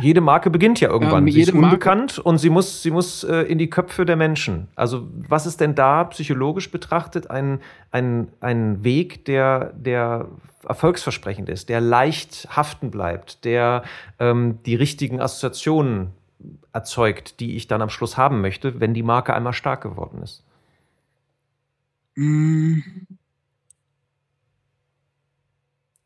jede 0.00 0.20
Marke 0.20 0.50
beginnt 0.50 0.80
ja 0.80 0.88
irgendwann. 0.88 1.26
Ähm, 1.26 1.32
sie 1.32 1.42
ist 1.42 1.52
unbekannt 1.52 2.16
Marke, 2.16 2.22
und 2.22 2.38
sie 2.38 2.50
muss, 2.50 2.82
sie 2.82 2.90
muss 2.90 3.24
äh, 3.24 3.42
in 3.42 3.58
die 3.58 3.70
Köpfe 3.70 4.04
der 4.04 4.16
Menschen. 4.16 4.68
Also 4.76 5.08
was 5.12 5.46
ist 5.46 5.60
denn 5.60 5.74
da 5.74 6.04
psychologisch 6.04 6.70
betrachtet 6.70 7.30
ein, 7.30 7.60
ein, 7.90 8.28
ein 8.40 8.84
Weg, 8.84 9.24
der, 9.24 9.72
der 9.74 10.28
erfolgsversprechend 10.66 11.48
ist, 11.48 11.68
der 11.68 11.80
leicht 11.80 12.48
haften 12.54 12.90
bleibt, 12.90 13.44
der 13.44 13.82
ähm, 14.18 14.58
die 14.64 14.74
richtigen 14.74 15.20
Assoziationen 15.20 16.12
erzeugt, 16.72 17.40
die 17.40 17.56
ich 17.56 17.66
dann 17.66 17.82
am 17.82 17.90
Schluss 17.90 18.16
haben 18.16 18.40
möchte, 18.40 18.80
wenn 18.80 18.94
die 18.94 19.02
Marke 19.02 19.34
einmal 19.34 19.52
stark 19.52 19.82
geworden 19.82 20.22
ist? 20.22 20.44
Mmh. 22.14 22.82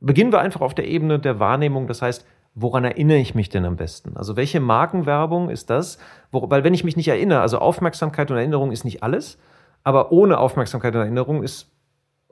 Beginnen 0.04 0.32
wir 0.32 0.40
einfach 0.40 0.60
auf 0.60 0.74
der 0.74 0.88
Ebene 0.88 1.18
der 1.18 1.38
Wahrnehmung, 1.38 1.86
das 1.86 2.02
heißt, 2.02 2.26
woran 2.54 2.84
erinnere 2.84 3.18
ich 3.18 3.34
mich 3.34 3.48
denn 3.48 3.64
am 3.64 3.76
besten? 3.76 4.16
Also 4.16 4.36
welche 4.36 4.60
Markenwerbung 4.60 5.48
ist 5.48 5.70
das? 5.70 5.98
Wo, 6.30 6.50
weil 6.50 6.64
wenn 6.64 6.74
ich 6.74 6.84
mich 6.84 6.96
nicht 6.96 7.08
erinnere, 7.08 7.40
also 7.40 7.58
Aufmerksamkeit 7.58 8.30
und 8.30 8.36
Erinnerung 8.36 8.72
ist 8.72 8.84
nicht 8.84 9.02
alles, 9.02 9.38
aber 9.84 10.12
ohne 10.12 10.38
Aufmerksamkeit 10.38 10.94
und 10.94 11.00
Erinnerung 11.00 11.42
ist 11.42 11.70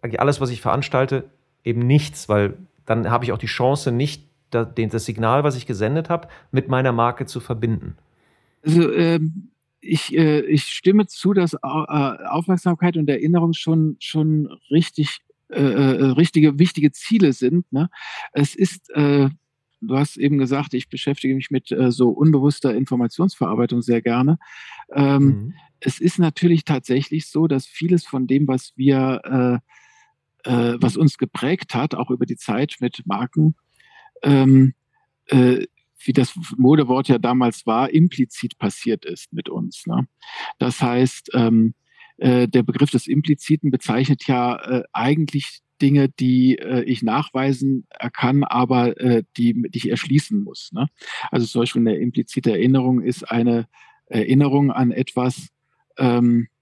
alles, 0.03 0.41
was 0.41 0.51
ich 0.51 0.61
veranstalte, 0.61 1.25
eben 1.65 1.87
nichts, 1.87 2.29
weil 2.29 2.59
dann 2.87 3.11
habe 3.11 3.25
ich 3.25 3.33
auch 3.33 3.39
die 3.39 3.47
Chance, 3.47 3.93
nicht 3.93 4.29
das 4.51 5.05
Signal, 5.05 5.45
was 5.45 5.57
ich 5.57 5.67
gesendet 5.67 6.11
habe, 6.11 6.29
mit 6.51 6.69
meiner 6.69 6.93
Marke 6.93 7.25
zu 7.27 7.39
verbinden. 7.39 7.97
Also 8.65 8.93
ähm, 8.93 9.51
ich, 9.81 10.15
äh, 10.17 10.41
ich 10.41 10.65
stimme 10.65 11.07
zu, 11.07 11.33
dass 11.33 11.55
äh, 11.55 11.59
Aufmerksamkeit 11.63 12.97
und 12.97 13.09
Erinnerung 13.09 13.53
schon, 13.53 13.97
schon 14.01 14.47
richtig 14.71 15.21
äh, 15.53 15.63
äh, 15.63 16.05
richtige, 16.13 16.59
wichtige 16.59 16.93
Ziele 16.93 17.33
sind. 17.33 17.71
Ne? 17.73 17.91
Es 18.33 18.55
ist, 18.55 18.91
äh, 18.91 19.29
du 19.81 19.97
hast 19.97 20.17
eben 20.17 20.39
gesagt, 20.39 20.75
ich 20.75 20.89
beschäftige 20.89 21.35
mich 21.35 21.51
mit 21.51 21.73
äh, 21.73 21.91
so 21.91 22.11
unbewusster 22.11 22.75
Informationsverarbeitung 22.75 23.83
sehr 23.83 24.03
gerne. 24.03 24.39
Ähm, 24.93 25.25
mhm. 25.25 25.55
Es 25.81 26.01
ist 26.01 26.19
natürlich 26.19 26.65
tatsächlich 26.65 27.27
so, 27.29 27.47
dass 27.47 27.67
vieles 27.67 28.07
von 28.07 28.27
dem, 28.27 28.47
was 28.47 28.73
wir, 28.77 29.63
äh, 30.45 30.51
äh, 30.51 30.77
was 30.81 30.97
uns 30.97 31.19
geprägt 31.19 31.75
hat, 31.75 31.95
auch 31.95 32.11
über 32.11 32.27
die 32.27 32.37
Zeit 32.37 32.77
mit 32.81 33.03
Marken, 33.07 33.55
ähm, 34.23 34.75
äh, 35.27 35.67
wie 36.05 36.13
das 36.13 36.35
Modewort 36.57 37.09
ja 37.09 37.19
damals 37.19 37.67
war, 37.67 37.91
implizit 37.91 38.59
passiert 38.59 39.05
ist 39.05 39.33
mit 39.33 39.49
uns. 39.49 39.87
Ne? 39.87 40.07
Das 40.59 40.81
heißt, 40.81 41.31
ähm, 41.35 41.75
äh, 42.21 42.49
der 42.49 42.63
Begriff 42.63 42.91
des 42.91 43.07
Impliziten 43.07 43.71
bezeichnet 43.71 44.27
ja 44.27 44.57
äh, 44.57 44.83
eigentlich 44.93 45.61
Dinge, 45.81 46.09
die 46.09 46.59
äh, 46.59 46.83
ich 46.83 47.03
nachweisen 47.03 47.87
kann, 48.13 48.45
aber 48.45 49.01
äh, 49.01 49.23
die, 49.37 49.55
die 49.71 49.79
ich 49.79 49.91
erschließen 49.91 50.39
muss. 50.39 50.71
Ne? 50.73 50.87
Also 51.31 51.47
zum 51.47 51.63
Beispiel 51.63 51.81
eine 51.81 51.97
implizite 51.97 52.51
Erinnerung 52.53 53.01
ist 53.01 53.31
eine 53.31 53.67
Erinnerung 54.07 54.71
an 54.71 54.91
etwas, 54.91 55.49
ähm, 55.97 56.49
äh, 56.49 56.60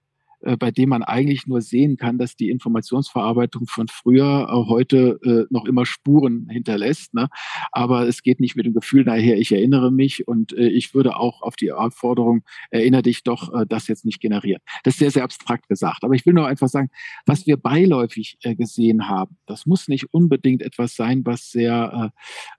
bei 0.57 0.71
dem 0.71 0.89
man 0.89 1.03
eigentlich 1.03 1.47
nur 1.47 1.61
sehen 1.61 1.97
kann, 1.97 2.17
dass 2.17 2.35
die 2.35 2.49
Informationsverarbeitung 2.49 3.67
von 3.67 3.87
früher 3.87 4.47
äh, 4.49 4.69
heute 4.69 5.19
äh, 5.23 5.53
noch 5.53 5.65
immer 5.65 5.85
Spuren 5.85 6.47
hinterlässt. 6.49 7.13
Ne? 7.13 7.27
Aber 7.71 8.07
es 8.07 8.21
geht 8.21 8.39
nicht 8.39 8.55
mit 8.55 8.65
dem 8.65 8.73
Gefühl 8.73 9.03
daher, 9.03 9.37
ich 9.37 9.51
erinnere 9.51 9.91
mich 9.91 10.27
und 10.27 10.53
äh, 10.53 10.67
ich 10.67 10.93
würde 10.93 11.17
auch 11.17 11.41
auf 11.41 11.55
die 11.55 11.71
Aufforderung, 11.71 12.43
erinnere 12.71 13.01
dich 13.01 13.23
doch, 13.23 13.53
äh, 13.53 13.65
das 13.67 13.87
jetzt 13.87 14.05
nicht 14.05 14.21
generieren. 14.21 14.61
Das 14.83 14.95
ist 14.95 14.99
sehr, 14.99 15.11
sehr 15.11 15.23
abstrakt 15.23 15.67
gesagt. 15.67 16.03
Aber 16.03 16.13
ich 16.13 16.25
will 16.25 16.33
nur 16.33 16.47
einfach 16.47 16.69
sagen, 16.69 16.89
was 17.25 17.45
wir 17.45 17.57
beiläufig 17.57 18.37
äh, 18.43 18.55
gesehen 18.55 19.07
haben, 19.09 19.37
das 19.45 19.65
muss 19.65 19.87
nicht 19.87 20.13
unbedingt 20.13 20.61
etwas 20.61 20.95
sein, 20.95 21.25
was 21.25 21.51
sehr, 21.51 22.13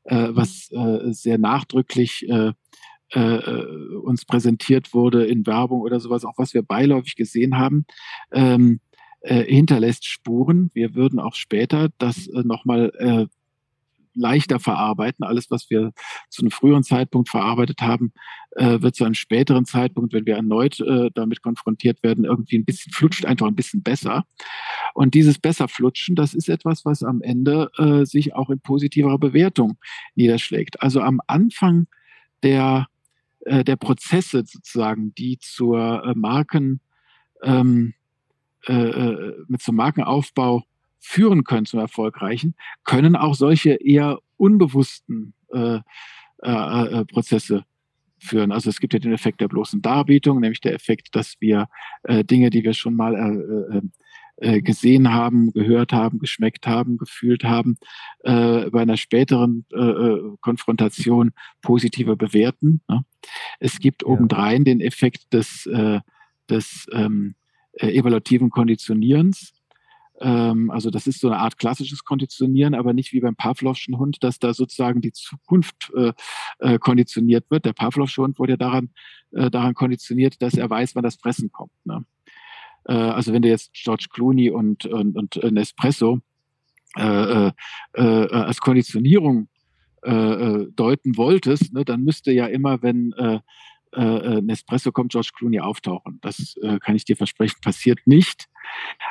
äh, 0.04 0.14
äh, 0.14 0.28
was 0.36 0.70
äh, 0.70 1.12
sehr 1.12 1.38
nachdrücklich 1.38 2.26
äh, 3.12 3.20
äh, 3.20 3.96
uns 3.96 4.24
präsentiert 4.24 4.94
wurde 4.94 5.26
in 5.26 5.46
Werbung 5.46 5.80
oder 5.80 6.00
sowas, 6.00 6.24
auch 6.24 6.38
was 6.38 6.54
wir 6.54 6.62
beiläufig 6.62 7.16
gesehen 7.16 7.58
haben, 7.58 7.84
ähm, 8.32 8.80
äh, 9.20 9.44
hinterlässt 9.44 10.06
Spuren. 10.06 10.70
Wir 10.74 10.94
würden 10.94 11.18
auch 11.18 11.34
später 11.34 11.88
das 11.98 12.26
äh, 12.28 12.42
nochmal 12.44 12.92
äh, 12.98 13.26
leichter 14.14 14.58
verarbeiten. 14.60 15.24
Alles, 15.24 15.50
was 15.50 15.70
wir 15.70 15.92
zu 16.28 16.42
einem 16.42 16.50
früheren 16.50 16.82
Zeitpunkt 16.82 17.28
verarbeitet 17.28 17.80
haben, 17.80 18.12
äh, 18.52 18.80
wird 18.80 18.94
zu 18.94 19.04
einem 19.04 19.14
späteren 19.14 19.64
Zeitpunkt, 19.64 20.12
wenn 20.12 20.26
wir 20.26 20.36
erneut 20.36 20.80
äh, 20.80 21.10
damit 21.14 21.42
konfrontiert 21.42 22.02
werden, 22.02 22.24
irgendwie 22.24 22.58
ein 22.58 22.64
bisschen 22.64 22.92
flutscht, 22.92 23.24
einfach 23.24 23.46
ein 23.46 23.56
bisschen 23.56 23.82
besser. 23.82 24.24
Und 24.94 25.14
dieses 25.14 25.38
besser 25.38 25.68
flutschen, 25.68 26.16
das 26.16 26.34
ist 26.34 26.48
etwas, 26.48 26.84
was 26.84 27.02
am 27.02 27.22
Ende 27.22 27.70
äh, 27.78 28.04
sich 28.04 28.34
auch 28.34 28.50
in 28.50 28.60
positiverer 28.60 29.18
Bewertung 29.18 29.78
niederschlägt. 30.14 30.82
Also 30.82 31.00
am 31.00 31.20
Anfang 31.26 31.86
der 32.42 32.86
äh, 33.40 33.64
der 33.64 33.76
Prozesse 33.76 34.44
sozusagen, 34.46 35.14
die 35.14 35.38
zur 35.38 36.04
äh, 36.04 36.14
Marken, 36.14 36.80
ähm, 37.42 37.94
äh, 38.66 38.72
äh, 38.72 39.44
mit 39.48 39.62
zum 39.62 39.76
Markenaufbau 39.76 40.64
führen 40.98 41.44
können, 41.44 41.66
zum 41.66 41.80
erfolgreichen, 41.80 42.54
können 42.84 43.16
auch 43.16 43.34
solche 43.34 43.72
eher 43.72 44.18
unbewussten 44.36 45.34
äh, 45.52 45.80
äh, 46.42 47.00
äh, 47.00 47.04
Prozesse 47.06 47.64
führen. 48.18 48.52
Also 48.52 48.68
es 48.68 48.80
gibt 48.80 48.92
ja 48.92 48.98
den 48.98 49.12
Effekt 49.12 49.40
der 49.40 49.48
bloßen 49.48 49.80
Darbietung, 49.80 50.40
nämlich 50.40 50.60
der 50.60 50.74
Effekt, 50.74 51.14
dass 51.16 51.36
wir 51.40 51.68
äh, 52.02 52.22
Dinge, 52.24 52.50
die 52.50 52.62
wir 52.62 52.74
schon 52.74 52.94
mal 52.94 53.14
äh, 54.40 54.62
gesehen 54.62 55.12
haben, 55.12 55.52
gehört 55.52 55.92
haben, 55.92 56.18
geschmeckt 56.18 56.66
haben, 56.66 56.96
gefühlt 56.96 57.44
haben, 57.44 57.76
äh, 58.20 58.70
bei 58.70 58.80
einer 58.80 58.96
späteren 58.96 59.66
äh, 59.70 59.78
äh, 59.78 60.36
Konfrontation 60.40 61.32
positiver 61.60 62.16
bewerten. 62.16 62.80
Ne? 62.88 63.04
Es 63.58 63.80
gibt 63.80 64.02
ja. 64.02 64.08
obendrein 64.08 64.64
den 64.64 64.80
Effekt 64.80 65.34
des, 65.34 65.66
äh, 65.66 66.00
des 66.48 66.86
ähm, 66.90 67.34
äh, 67.72 67.88
evaluativen 67.88 68.48
Konditionierens. 68.48 69.52
Ähm, 70.22 70.70
also 70.70 70.88
das 70.88 71.06
ist 71.06 71.20
so 71.20 71.28
eine 71.28 71.38
Art 71.38 71.58
klassisches 71.58 72.04
Konditionieren, 72.04 72.74
aber 72.74 72.94
nicht 72.94 73.12
wie 73.12 73.20
beim 73.20 73.36
Pavlovschen 73.36 73.98
Hund, 73.98 74.22
dass 74.22 74.38
da 74.38 74.54
sozusagen 74.54 75.02
die 75.02 75.12
Zukunft 75.12 75.92
konditioniert 76.80 77.50
wird. 77.50 77.66
Der 77.66 77.72
Pavlovsche 77.74 78.22
Hund 78.22 78.38
wurde 78.38 78.52
ja 78.52 78.56
daran, 78.56 78.90
daran 79.30 79.74
konditioniert, 79.74 80.40
dass 80.40 80.54
er 80.54 80.68
weiß, 80.68 80.94
wann 80.94 81.02
das 81.02 81.16
Fressen 81.16 81.50
kommt. 81.52 81.72
Ne? 81.84 82.04
Äh, 82.90 82.94
also 82.94 83.32
wenn 83.32 83.42
du 83.42 83.48
jetzt 83.48 83.72
George 83.72 84.06
Clooney 84.12 84.50
und, 84.50 84.84
und, 84.84 85.16
und 85.16 85.52
Nespresso 85.52 86.20
äh, 86.98 87.46
äh, 87.46 87.52
äh, 87.94 88.28
als 88.32 88.60
Konditionierung 88.60 89.48
äh, 90.02 90.12
äh, 90.12 90.72
deuten 90.74 91.16
wolltest, 91.16 91.72
ne, 91.72 91.84
dann 91.84 92.02
müsste 92.02 92.32
ja 92.32 92.46
immer, 92.46 92.82
wenn 92.82 93.14
äh, 93.96 94.02
äh, 94.02 94.40
Nespresso 94.40 94.92
kommt, 94.92 95.12
George 95.12 95.30
Clooney 95.36 95.60
auftauchen. 95.60 96.18
Das 96.22 96.54
äh, 96.62 96.78
kann 96.78 96.94
ich 96.94 97.04
dir 97.04 97.16
versprechen, 97.16 97.56
passiert 97.60 97.98
nicht. 98.06 98.48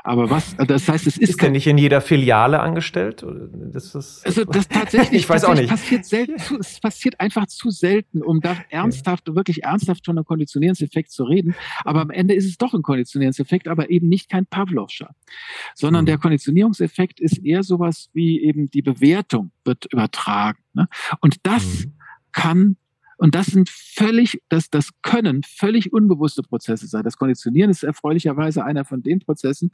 Aber 0.03 0.29
was, 0.29 0.55
das 0.55 0.87
heißt, 0.87 1.05
es 1.07 1.17
ist. 1.17 1.31
Ist 1.31 1.41
der 1.41 1.49
nicht 1.49 1.67
in 1.67 1.77
jeder 1.77 1.99
Filiale 1.99 2.61
angestellt? 2.61 3.25
Das 3.73 3.93
ist, 3.93 4.25
also 4.25 4.45
das 4.45 4.69
tatsächlich, 4.69 5.21
ich 5.23 5.29
weiß 5.29 5.43
auch 5.43 5.55
nicht. 5.55 5.69
Passiert 5.69 6.05
selten, 6.05 6.35
es 6.59 6.79
passiert 6.79 7.19
einfach 7.19 7.47
zu 7.47 7.69
selten, 7.69 8.23
um 8.23 8.39
da 8.39 8.55
ernsthaft, 8.69 9.27
ja. 9.27 9.35
wirklich 9.35 9.63
ernsthaft 9.63 10.05
von 10.05 10.17
einem 10.17 10.25
Konditionierungseffekt 10.25 11.11
zu 11.11 11.25
reden. 11.25 11.55
Aber 11.83 12.01
am 12.01 12.09
Ende 12.09 12.33
ist 12.33 12.45
es 12.45 12.57
doch 12.57 12.73
ein 12.73 12.81
Konditionierungseffekt, 12.81 13.67
aber 13.67 13.89
eben 13.89 14.07
nicht 14.07 14.29
kein 14.29 14.45
Pavlovscher. 14.45 15.13
Sondern 15.75 16.03
mhm. 16.03 16.07
der 16.07 16.17
Konditionierungseffekt 16.19 17.19
ist 17.19 17.43
eher 17.43 17.63
sowas 17.63 18.09
wie 18.13 18.41
eben 18.41 18.69
die 18.69 18.81
Bewertung 18.81 19.51
wird 19.65 19.91
übertragen. 19.91 20.59
Ne? 20.73 20.87
Und 21.19 21.45
das 21.45 21.85
mhm. 21.85 21.93
kann 22.31 22.77
und 23.19 23.35
das 23.35 23.47
sind 23.47 23.69
völlig, 23.69 24.41
das, 24.47 24.69
das 24.69 24.89
können 25.01 25.43
völlig 25.43 25.91
unbewusste 25.91 26.41
Prozesse 26.41 26.87
sein. 26.87 27.03
Das 27.03 27.17
Konditionieren 27.17 27.69
ist 27.69 27.83
erfreulicherweise 27.83 28.63
einer 28.63 28.85
von 28.85 29.03
den 29.03 29.19
Prozessen, 29.19 29.71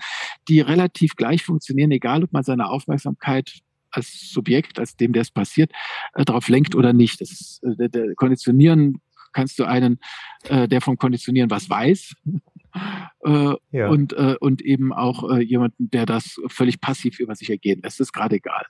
die 0.48 0.62
relativ 0.62 1.16
gleich 1.16 1.43
funktionieren, 1.43 1.91
egal 1.91 2.24
ob 2.24 2.34
man 2.34 2.43
seine 2.43 2.70
Aufmerksamkeit 2.70 3.60
als 3.91 4.32
Subjekt, 4.32 4.80
als 4.80 4.98
dem, 4.98 5.14
der 5.14 5.22
es 5.22 5.30
passiert, 5.30 5.72
äh, 6.16 6.26
darauf 6.26 6.50
lenkt 6.50 6.74
oder 6.74 6.91
nicht. 6.91 7.22
Das 7.22 7.32
ist, 7.32 7.64
äh, 7.64 7.76
der, 7.76 7.89
der 7.89 8.16
Konditionieren 8.16 9.00
kannst 9.32 9.60
du 9.60 9.66
einen, 9.66 10.00
äh, 10.46 10.68
der 10.68 10.82
vom 10.82 10.98
Konditionieren 10.98 11.52
was 11.52 11.70
weiß, 11.70 12.16
äh, 13.26 13.54
ja. 13.72 13.89
und, 13.89 14.14
äh, 14.14 14.38
und 14.39 14.64
eben 14.64 14.91
auch 14.91 15.30
äh, 15.30 15.43
jemanden, 15.43 15.91
der 15.91 16.08
das 16.08 16.41
völlig 16.48 16.82
passiv 16.82 17.20
über 17.20 17.36
sich 17.36 17.52
ergehen 17.52 17.82
lässt. 17.84 18.00
Ist 18.00 18.12
gerade 18.12 18.38
egal. 18.38 18.66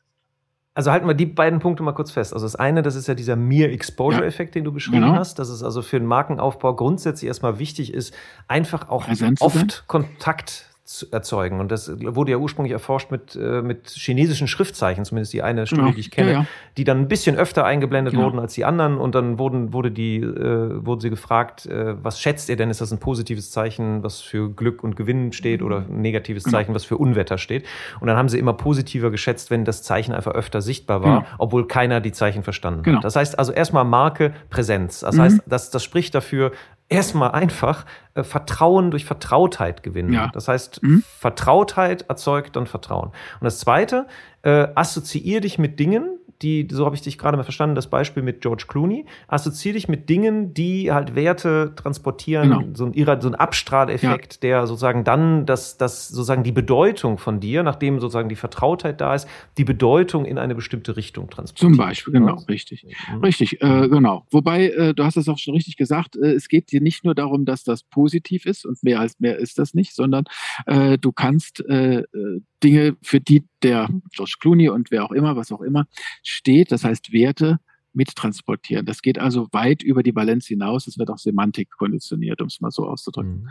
Also 0.76 0.92
halten 0.92 1.08
wir 1.08 1.14
die 1.14 1.26
beiden 1.26 1.60
Punkte 1.60 1.84
mal 1.84 1.94
kurz 1.94 2.12
fest. 2.12 2.34
Also 2.34 2.46
das 2.46 2.58
eine, 2.58 2.82
das 2.82 2.96
ist 2.96 3.08
ja 3.08 3.16
dieser 3.16 3.38
Mere 3.38 3.72
Exposure-Effekt, 3.72 4.56
den 4.56 4.66
du 4.66 4.74
beschrieben 4.74 5.04
genau. 5.04 5.16
hast, 5.16 5.40
dass 5.40 5.48
es 5.48 5.64
also 5.64 5.82
für 5.82 5.98
den 5.98 6.06
Markenaufbau 6.08 6.76
grundsätzlich 6.76 7.30
erstmal 7.30 7.60
wichtig 7.60 7.94
ist, 7.94 8.14
einfach 8.50 8.90
auch 8.90 9.06
Präsenz 9.06 9.42
oft 9.42 9.86
Kontakt 9.88 10.75
zu 10.86 11.08
erzeugen. 11.12 11.60
Und 11.60 11.72
das 11.72 11.92
wurde 12.00 12.32
ja 12.32 12.38
ursprünglich 12.38 12.72
erforscht 12.72 13.10
mit, 13.10 13.36
äh, 13.36 13.64
mit 13.64 13.90
chinesischen 13.90 14.48
Schriftzeichen, 14.48 15.04
zumindest 15.04 15.34
die 15.34 15.42
eine 15.42 15.66
Studie, 15.66 15.82
genau. 15.82 15.94
die 15.96 16.00
ich 16.00 16.12
kenne, 16.12 16.32
ja, 16.32 16.40
ja. 16.42 16.46
die 16.78 16.84
dann 16.84 17.00
ein 17.00 17.08
bisschen 17.08 17.36
öfter 17.38 17.66
eingeblendet 17.66 18.14
genau. 18.14 18.26
wurden 18.26 18.40
als 18.40 18.54
die 18.54 18.66
anderen. 18.66 19.00
Und 19.00 19.16
dann 19.16 19.40
wurden, 19.40 19.74
wurde 19.74 19.90
die, 19.90 20.18
äh, 20.18 20.86
wurden 20.86 21.02
sie 21.02 21.10
gefragt, 21.10 21.66
äh, 21.66 21.96
was 22.04 22.22
schätzt 22.22 22.50
ihr 22.50 22.56
denn? 22.56 22.70
Ist 22.70 22.82
das 22.82 22.92
ein 22.92 23.00
positives 23.00 23.50
Zeichen, 23.50 24.04
was 24.04 24.22
für 24.22 24.52
Glück 24.52 24.84
und 24.84 24.96
Gewinn 24.96 25.34
steht 25.34 25.64
oder 25.64 25.86
ein 25.90 26.02
negatives 26.02 26.44
genau. 26.44 26.60
Zeichen, 26.60 26.76
was 26.76 26.86
für 26.86 26.98
Unwetter 26.98 27.40
steht? 27.40 27.66
Und 28.00 28.06
dann 28.06 28.16
haben 28.16 28.30
sie 28.30 28.38
immer 28.38 28.54
positiver 28.54 29.10
geschätzt, 29.10 29.50
wenn 29.50 29.66
das 29.66 29.82
Zeichen 29.82 30.14
einfach 30.14 30.34
öfter 30.34 30.62
sichtbar 30.62 31.02
war, 31.02 31.22
genau. 31.22 31.36
obwohl 31.40 31.68
keiner 31.68 32.00
die 32.00 32.12
Zeichen 32.12 32.44
verstanden 32.44 32.82
hat. 32.82 32.86
Genau. 32.86 33.00
Das 33.00 33.16
heißt 33.16 33.40
also 33.40 33.52
erstmal 33.52 33.86
Marke, 33.86 34.36
Präsenz. 34.52 35.00
Das 35.00 35.16
mhm. 35.16 35.22
heißt, 35.22 35.42
das, 35.48 35.72
das 35.72 35.84
spricht 35.84 36.14
dafür, 36.14 36.52
erstmal 36.90 37.32
einfach 37.32 37.86
äh, 38.14 38.24
Vertrauen 38.24 38.92
durch 38.92 39.06
Vertrautheit 39.06 39.84
gewinnen. 39.84 40.14
Ja. 40.14 40.30
Das 40.34 40.48
heißt, 40.48 40.84
mhm. 40.84 41.04
Vertrautheit 41.18 42.04
erzeugt 42.08 42.56
dann 42.56 42.68
Vertrauen. 42.68 43.10
Und 43.10 43.44
das 43.44 43.60
Zweite, 43.60 44.08
äh, 44.44 44.68
assoziier 44.76 45.42
dich 45.42 45.58
mit 45.58 45.80
Dingen, 45.80 46.20
die, 46.42 46.68
so 46.70 46.86
habe 46.86 46.96
ich 46.96 47.02
dich 47.02 47.18
gerade 47.18 47.38
mal 47.38 47.44
verstanden, 47.44 47.76
das 47.76 47.90
Beispiel 47.90 48.24
mit 48.24 48.42
George 48.42 48.66
Clooney, 48.68 49.06
assoziiere 49.28 49.76
dich 49.76 49.88
mit 49.88 50.10
Dingen, 50.10 50.54
die 50.54 50.92
halt 50.92 51.16
Werte 51.16 51.74
transportieren, 51.76 52.50
genau. 52.50 52.64
so, 52.74 52.86
ein, 52.86 53.22
so 53.22 53.28
ein 53.28 53.36
Abstrahleffekt, 53.36 54.36
ja. 54.36 54.40
der 54.42 54.68
sozusagen 54.68 55.04
dann 55.04 55.46
das, 55.46 55.78
das 55.78 56.10
sozusagen 56.10 56.44
die 56.44 56.52
Bedeutung 56.52 57.18
von 57.18 57.40
dir, 57.40 57.64
nachdem 57.64 58.00
sozusagen 58.00 58.30
die 58.30 58.36
Vertrautheit 58.36 59.02
da 59.02 59.16
ist, 59.16 59.28
die 59.58 59.64
Bedeutung 59.64 60.26
in 60.26 60.38
eine 60.38 60.56
bestimmte 60.56 60.98
Richtung 60.98 61.30
transportiert. 61.30 61.76
Zum 61.76 61.78
Beispiel, 61.78 62.14
genau, 62.14 62.38
ja. 62.38 62.46
richtig. 62.50 62.86
Mhm. 63.12 63.24
Richtig, 63.24 63.62
äh, 63.62 63.88
genau. 63.88 64.26
Wobei, 64.32 64.70
äh, 64.70 64.94
du 64.94 65.04
hast 65.04 65.18
es 65.18 65.30
auch 65.30 65.38
schon 65.38 65.54
richtig 65.54 65.78
gesagt, 65.78 66.16
äh, 66.18 66.34
es 66.34 66.48
geht 66.50 66.72
dir 66.72 66.82
nicht 66.82 67.06
nur 67.06 67.16
darum, 67.16 67.46
dass 67.46 67.64
das 67.64 67.84
positiv 67.84 68.46
ist 68.46 68.66
und 68.66 68.84
mehr 68.84 69.00
als 69.00 69.20
mehr 69.20 69.38
ist 69.38 69.58
das 69.58 69.74
nicht, 69.74 69.96
sondern 69.96 70.26
äh, 70.66 70.98
du 70.98 71.12
kannst 71.12 71.64
äh, 71.68 72.00
äh, 72.00 72.42
Dinge, 72.64 72.98
für 73.02 73.20
die 73.20 73.46
der 73.66 73.90
George 74.14 74.36
Clooney 74.40 74.70
und 74.70 74.92
wer 74.92 75.04
auch 75.04 75.12
immer, 75.12 75.36
was 75.36 75.52
auch 75.52 75.62
immer, 75.62 75.88
steht, 76.24 76.72
das 76.72 76.84
heißt 76.84 77.12
Werte 77.12 77.60
mittransportieren. 77.94 78.86
Das 78.86 79.02
geht 79.02 79.20
also 79.20 79.48
weit 79.52 79.82
über 79.82 80.04
die 80.04 80.16
Valenz 80.16 80.46
hinaus. 80.48 80.88
Es 80.88 81.00
wird 81.00 81.10
auch 81.10 81.18
Semantik 81.18 81.72
konditioniert, 81.72 82.42
um 82.42 82.48
es 82.48 82.62
mal 82.62 82.72
so 82.72 82.88
auszudrücken. 82.88 83.44
Mhm. 83.44 83.50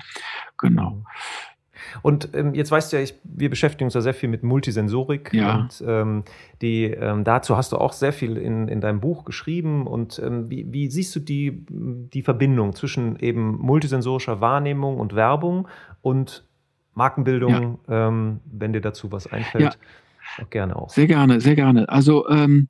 Genau. 0.59 1.05
Und 2.03 2.29
ähm, 2.35 2.55
jetzt 2.55 2.71
weißt 2.71 2.93
du 2.93 2.97
ja, 2.97 3.03
ich, 3.03 3.15
wir 3.25 3.51
beschäftigen 3.51 3.87
uns 3.87 3.95
ja 3.95 4.01
sehr 4.01 4.15
viel 4.15 4.29
mit 4.29 4.43
Multisensorik. 4.43 5.33
Ja. 5.33 5.57
Und 5.57 5.83
ähm, 5.87 6.25
die, 6.63 6.85
ähm, 6.85 7.25
dazu 7.25 7.57
hast 7.57 7.73
du 7.73 7.79
auch 7.79 7.93
sehr 7.93 8.13
viel 8.13 8.37
in, 8.37 8.69
in 8.69 8.81
deinem 8.81 9.01
Buch 9.01 9.25
geschrieben. 9.25 9.87
Und 9.87 10.19
ähm, 10.19 10.51
wie, 10.51 10.73
wie, 10.73 10.89
siehst 10.89 11.15
du 11.17 11.21
die, 11.21 11.65
die 11.69 12.23
Verbindung 12.23 12.75
zwischen 12.75 13.19
eben 13.19 13.59
multisensorischer 13.59 14.41
Wahrnehmung 14.41 14.99
und 14.99 15.15
Werbung 15.15 15.69
und 16.01 16.45
Markenbildung, 16.95 17.79
ja. 17.89 18.09
ähm, 18.09 18.41
wenn 18.45 18.73
dir 18.73 18.81
dazu 18.81 19.11
was 19.11 19.27
einfällt. 19.27 19.65
Ja. 19.65 19.71
Auch 20.39 20.51
gerne 20.51 20.77
auch. 20.77 20.91
Sehr 20.91 21.07
gerne, 21.07 21.41
sehr 21.41 21.55
gerne. 21.55 21.89
Also 21.89 22.29
ähm, 22.29 22.69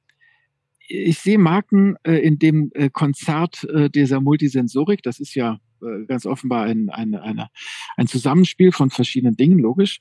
ich 0.86 1.18
sehe 1.18 1.38
Marken 1.38 1.96
äh, 2.02 2.16
in 2.16 2.38
dem 2.38 2.70
äh, 2.74 2.90
Konzert 2.90 3.64
äh, 3.64 3.88
dieser 3.88 4.20
Multisensorik. 4.20 5.02
Das 5.02 5.18
ist 5.18 5.34
ja 5.34 5.58
äh, 5.82 6.04
ganz 6.06 6.26
offenbar 6.26 6.64
ein, 6.64 6.90
ein, 6.90 7.14
eine, 7.14 7.48
ein 7.96 8.06
Zusammenspiel 8.06 8.72
von 8.72 8.90
verschiedenen 8.90 9.36
Dingen, 9.36 9.58
logisch 9.58 10.00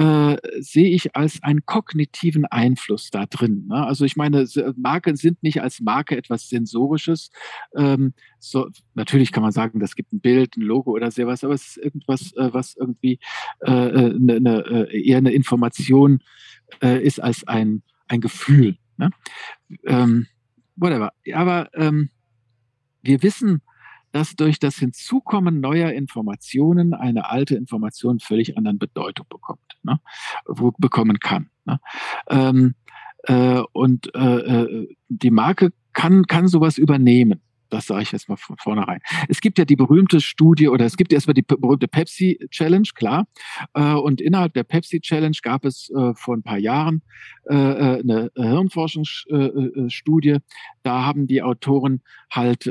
äh, 0.00 0.36
sehe 0.60 0.88
ich 0.88 1.14
als 1.14 1.42
einen 1.42 1.66
kognitiven 1.66 2.46
Einfluss 2.46 3.10
da 3.10 3.26
drin. 3.26 3.66
Ne? 3.68 3.86
Also 3.86 4.06
ich 4.06 4.16
meine, 4.16 4.46
Marken 4.76 5.16
sind 5.16 5.42
nicht 5.42 5.60
als 5.60 5.80
Marke 5.80 6.16
etwas 6.16 6.48
Sensorisches. 6.48 7.30
Ähm, 7.76 8.14
so, 8.38 8.68
natürlich 8.94 9.30
kann 9.30 9.42
man 9.42 9.52
sagen, 9.52 9.78
das 9.78 9.94
gibt 9.94 10.12
ein 10.14 10.20
Bild, 10.20 10.56
ein 10.56 10.62
Logo 10.62 10.92
oder 10.92 11.10
sowas, 11.10 11.44
aber 11.44 11.52
es 11.52 11.76
ist 11.76 11.76
irgendwas, 11.76 12.32
äh, 12.36 12.48
was 12.52 12.76
irgendwie 12.76 13.18
äh, 13.60 14.10
ne, 14.18 14.40
ne, 14.40 14.88
eher 14.90 15.18
eine 15.18 15.32
Information 15.32 16.20
äh, 16.82 17.02
ist 17.02 17.20
als 17.22 17.46
ein, 17.46 17.82
ein 18.08 18.20
Gefühl. 18.20 18.76
Ne? 18.96 19.10
Ähm, 19.84 20.26
whatever. 20.76 21.12
Aber 21.34 21.70
ähm, 21.74 22.10
wir 23.02 23.22
wissen, 23.22 23.62
dass 24.12 24.34
durch 24.34 24.58
das 24.58 24.76
Hinzukommen 24.76 25.60
neuer 25.60 25.92
Informationen 25.92 26.94
eine 26.94 27.30
alte 27.30 27.54
Information 27.54 28.18
völlig 28.18 28.56
anderen 28.56 28.78
Bedeutung 28.78 29.26
bekommt, 29.28 29.78
ne? 29.82 30.00
Bekommen 30.78 31.20
kann. 31.20 31.50
Ne? 31.64 31.78
Ähm, 32.28 32.74
äh, 33.24 33.62
und 33.72 34.14
äh, 34.14 34.36
äh 34.38 34.88
die 35.08 35.30
Marke 35.30 35.72
kann, 35.92 36.26
kann 36.26 36.48
sowas 36.48 36.78
übernehmen. 36.78 37.40
Das 37.70 37.86
sage 37.86 38.02
ich 38.02 38.12
jetzt 38.12 38.28
mal 38.28 38.36
von 38.36 38.56
vornherein. 38.58 39.00
Es 39.28 39.40
gibt 39.40 39.58
ja 39.58 39.64
die 39.64 39.76
berühmte 39.76 40.20
Studie 40.20 40.68
oder 40.68 40.84
es 40.84 40.96
gibt 40.96 41.12
erstmal 41.12 41.34
die 41.34 41.42
berühmte 41.42 41.88
Pepsi 41.88 42.38
Challenge, 42.50 42.88
klar. 42.94 43.26
Äh, 43.74 43.94
und 43.94 44.20
innerhalb 44.20 44.54
der 44.54 44.64
Pepsi 44.64 45.00
Challenge 45.00 45.36
gab 45.42 45.64
es 45.64 45.90
äh, 45.90 46.14
vor 46.14 46.36
ein 46.36 46.42
paar 46.42 46.58
Jahren 46.58 47.02
äh, 47.44 47.54
eine 47.54 48.30
Hirnforschungsstudie. 48.34 50.38
Da 50.82 51.04
haben 51.04 51.26
die 51.26 51.42
Autoren 51.42 52.02
halt 52.30 52.70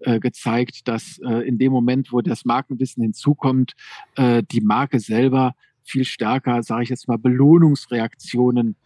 gezeigt, 0.00 0.88
dass 0.88 1.18
in 1.18 1.58
dem 1.58 1.72
Moment, 1.72 2.12
wo 2.12 2.22
das 2.22 2.44
Markenwissen 2.44 3.02
hinzukommt, 3.02 3.74
die 4.18 4.60
Marke 4.60 5.00
selber 5.00 5.54
viel 5.84 6.04
stärker, 6.04 6.62
sage 6.62 6.84
ich 6.84 6.88
jetzt 6.88 7.08
mal, 7.08 7.18
Belohnungsreaktionen 7.18 8.76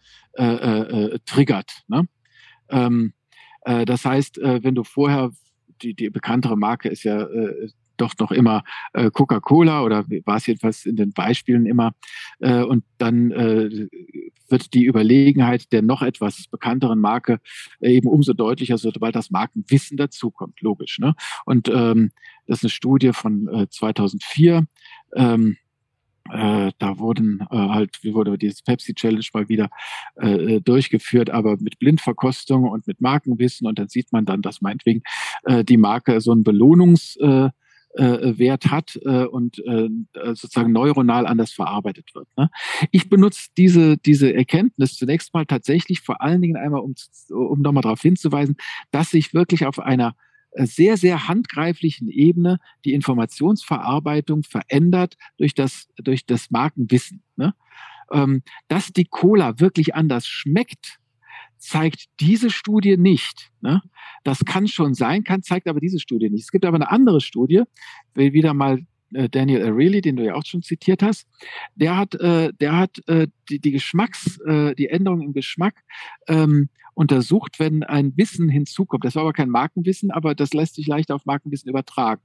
triggert. 1.25 1.83
Ne? 1.87 2.07
Äh, 3.65 3.85
das 3.85 4.05
heißt, 4.05 4.37
äh, 4.37 4.63
wenn 4.63 4.75
du 4.75 4.83
vorher, 4.83 5.31
die, 5.81 5.93
die 5.93 6.09
bekanntere 6.09 6.57
Marke 6.57 6.89
ist 6.89 7.03
ja 7.03 7.21
äh, 7.21 7.69
doch 7.97 8.13
noch 8.19 8.31
immer 8.31 8.63
äh, 8.93 9.09
Coca-Cola 9.09 9.83
oder 9.83 10.05
war 10.25 10.37
es 10.37 10.47
jedenfalls 10.47 10.85
in 10.85 10.95
den 10.95 11.11
Beispielen 11.11 11.65
immer. 11.65 11.93
Äh, 12.39 12.63
und 12.63 12.83
dann 12.97 13.31
äh, 13.31 13.87
wird 14.49 14.73
die 14.73 14.85
Überlegenheit 14.85 15.71
der 15.71 15.81
noch 15.81 16.01
etwas 16.01 16.47
bekannteren 16.47 16.99
Marke 16.99 17.39
äh, 17.79 17.91
eben 17.91 18.07
umso 18.07 18.33
deutlicher, 18.33 18.77
sobald 18.77 19.15
das 19.15 19.31
Markenwissen 19.31 19.97
dazukommt, 19.97 20.61
logisch. 20.61 20.99
Ne? 20.99 21.15
Und 21.45 21.67
ähm, 21.69 22.11
das 22.47 22.59
ist 22.59 22.65
eine 22.65 22.69
Studie 22.69 23.13
von 23.13 23.47
äh, 23.47 23.69
2004. 23.69 24.65
Ähm, 25.15 25.57
äh, 26.31 26.71
da 26.79 26.97
wurden 26.97 27.41
äh, 27.51 27.55
halt, 27.55 27.99
wie 28.01 28.13
wurde 28.13 28.37
dieses 28.37 28.61
Pepsi 28.61 28.93
Challenge 28.93 29.25
mal 29.33 29.47
wieder 29.47 29.69
äh, 30.15 30.59
durchgeführt, 30.61 31.29
aber 31.29 31.57
mit 31.59 31.79
Blindverkostung 31.79 32.63
und 32.63 32.87
mit 32.87 33.01
Markenwissen 33.01 33.67
und 33.67 33.77
dann 33.77 33.89
sieht 33.89 34.11
man 34.11 34.25
dann, 34.25 34.41
dass 34.41 34.61
meinetwegen 34.61 35.03
äh, 35.43 35.63
die 35.63 35.77
Marke 35.77 36.19
so 36.21 36.31
einen 36.31 36.43
Belohnungs 36.43 37.15
äh, 37.17 37.49
äh, 37.97 38.57
hat 38.67 38.99
äh, 39.05 39.25
und 39.25 39.59
äh, 39.65 39.87
sozusagen 40.33 40.71
neuronal 40.71 41.25
anders 41.27 41.51
verarbeitet 41.53 42.13
wird. 42.13 42.27
Ne? 42.37 42.49
Ich 42.91 43.09
benutze 43.09 43.49
diese, 43.57 43.97
diese 43.97 44.33
Erkenntnis 44.33 44.97
zunächst 44.97 45.33
mal 45.33 45.45
tatsächlich 45.45 46.01
vor 46.01 46.21
allen 46.21 46.41
Dingen 46.41 46.57
einmal, 46.57 46.81
um, 46.81 46.95
um 47.29 47.61
nochmal 47.61 47.83
darauf 47.83 48.01
hinzuweisen, 48.01 48.57
dass 48.91 49.11
sich 49.11 49.33
wirklich 49.33 49.65
auf 49.65 49.79
einer 49.79 50.09
äh, 50.09 50.11
sehr, 50.57 50.97
sehr 50.97 51.27
handgreiflichen 51.27 52.09
Ebene 52.09 52.59
die 52.85 52.93
Informationsverarbeitung 52.93 54.43
verändert 54.43 55.15
durch 55.37 55.53
das, 55.53 55.87
durch 55.97 56.25
das 56.25 56.49
Markenwissen. 56.49 57.23
Ne? 57.35 57.53
Ähm, 58.11 58.43
dass 58.67 58.93
die 58.93 59.05
Cola 59.05 59.59
wirklich 59.59 59.95
anders 59.95 60.27
schmeckt, 60.27 60.99
zeigt 61.57 62.05
diese 62.19 62.49
Studie 62.49 62.97
nicht. 62.97 63.51
Ne? 63.61 63.81
Das 64.23 64.45
kann 64.45 64.67
schon 64.67 64.93
sein, 64.93 65.23
kann, 65.23 65.41
zeigt 65.41 65.67
aber 65.67 65.79
diese 65.79 65.99
Studie 65.99 66.29
nicht. 66.29 66.43
Es 66.43 66.51
gibt 66.51 66.65
aber 66.65 66.75
eine 66.75 66.89
andere 66.89 67.21
Studie, 67.21 67.63
will 68.13 68.33
wieder 68.33 68.53
mal 68.53 68.85
Daniel 69.09 69.63
Areli, 69.63 70.01
den 70.01 70.15
du 70.15 70.23
ja 70.23 70.35
auch 70.35 70.45
schon 70.45 70.61
zitiert 70.61 71.01
hast, 71.01 71.27
der 71.75 71.97
hat, 71.97 72.15
äh, 72.15 72.51
der 72.59 72.77
hat 72.77 73.07
äh, 73.07 73.27
die, 73.49 73.59
die 73.59 73.71
Geschmacks, 73.71 74.39
äh, 74.41 74.75
die 74.75 74.89
Änderung 74.89 75.21
im 75.21 75.33
Geschmack 75.33 75.83
ähm, 76.27 76.69
untersucht, 76.93 77.59
wenn 77.59 77.83
ein 77.83 78.13
Wissen 78.17 78.49
hinzukommt. 78.49 79.05
Das 79.05 79.15
war 79.15 79.23
aber 79.23 79.33
kein 79.33 79.49
Markenwissen, 79.49 80.11
aber 80.11 80.33
das 80.33 80.53
lässt 80.53 80.75
sich 80.75 80.87
leicht 80.87 81.11
auf 81.11 81.25
Markenwissen 81.25 81.69
übertragen. 81.69 82.21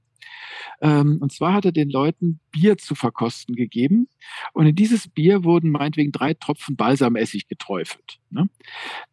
Ähm, 0.81 1.17
und 1.19 1.31
zwar 1.31 1.53
hat 1.53 1.65
er 1.65 1.71
den 1.71 1.89
Leuten 1.89 2.39
Bier 2.51 2.77
zu 2.77 2.95
verkosten 2.95 3.55
gegeben. 3.55 4.07
Und 4.53 4.67
in 4.67 4.75
dieses 4.75 5.07
Bier 5.07 5.43
wurden 5.43 5.71
meinetwegen 5.71 6.11
drei 6.11 6.33
Tropfen 6.33 6.75
Balsamessig 6.75 7.47
geträufelt. 7.47 8.19
Ne? 8.29 8.49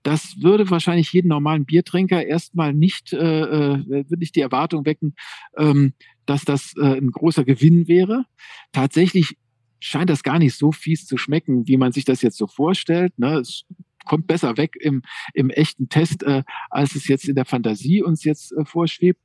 Das 0.03 0.41
würde 0.41 0.71
wahrscheinlich 0.71 1.13
jeden 1.13 1.29
normalen 1.29 1.65
Biertrinker 1.65 2.25
erstmal 2.25 2.73
nicht, 2.73 3.13
äh, 3.13 3.17
äh, 3.17 3.87
würde 3.87 4.19
nicht 4.19 4.37
die 4.37 4.41
Erwartung 4.41 4.85
wecken, 4.87 5.15
ähm, 5.57 5.95
dass 6.29 6.45
das 6.45 6.75
äh, 6.77 6.99
ein 6.99 7.11
großer 7.11 7.45
Gewinn 7.45 7.89
wäre. 7.89 8.25
Tatsächlich 8.73 9.39
scheint 9.81 10.11
das 10.11 10.23
gar 10.23 10.39
nicht 10.39 10.55
so 10.55 10.73
fies 10.73 11.07
zu 11.07 11.17
schmecken, 11.17 11.67
wie 11.67 11.79
man 11.79 11.93
sich 11.93 12.05
das 12.05 12.21
jetzt 12.21 12.37
so 12.37 12.47
vorstellt. 12.47 13.19
Ne? 13.19 13.39
Es 13.39 13.65
kommt 14.05 14.27
besser 14.27 14.57
weg 14.57 14.77
im, 14.79 15.03
im 15.33 15.49
echten 15.49 15.89
Test, 15.89 16.23
äh, 16.23 16.43
als 16.69 16.95
es 16.95 17.09
jetzt 17.09 17.29
in 17.29 17.35
der 17.35 17.47
Fantasie 17.47 18.03
uns 18.03 18.25
jetzt 18.25 18.53
äh, 18.53 18.65
vorschwebt. 18.65 19.21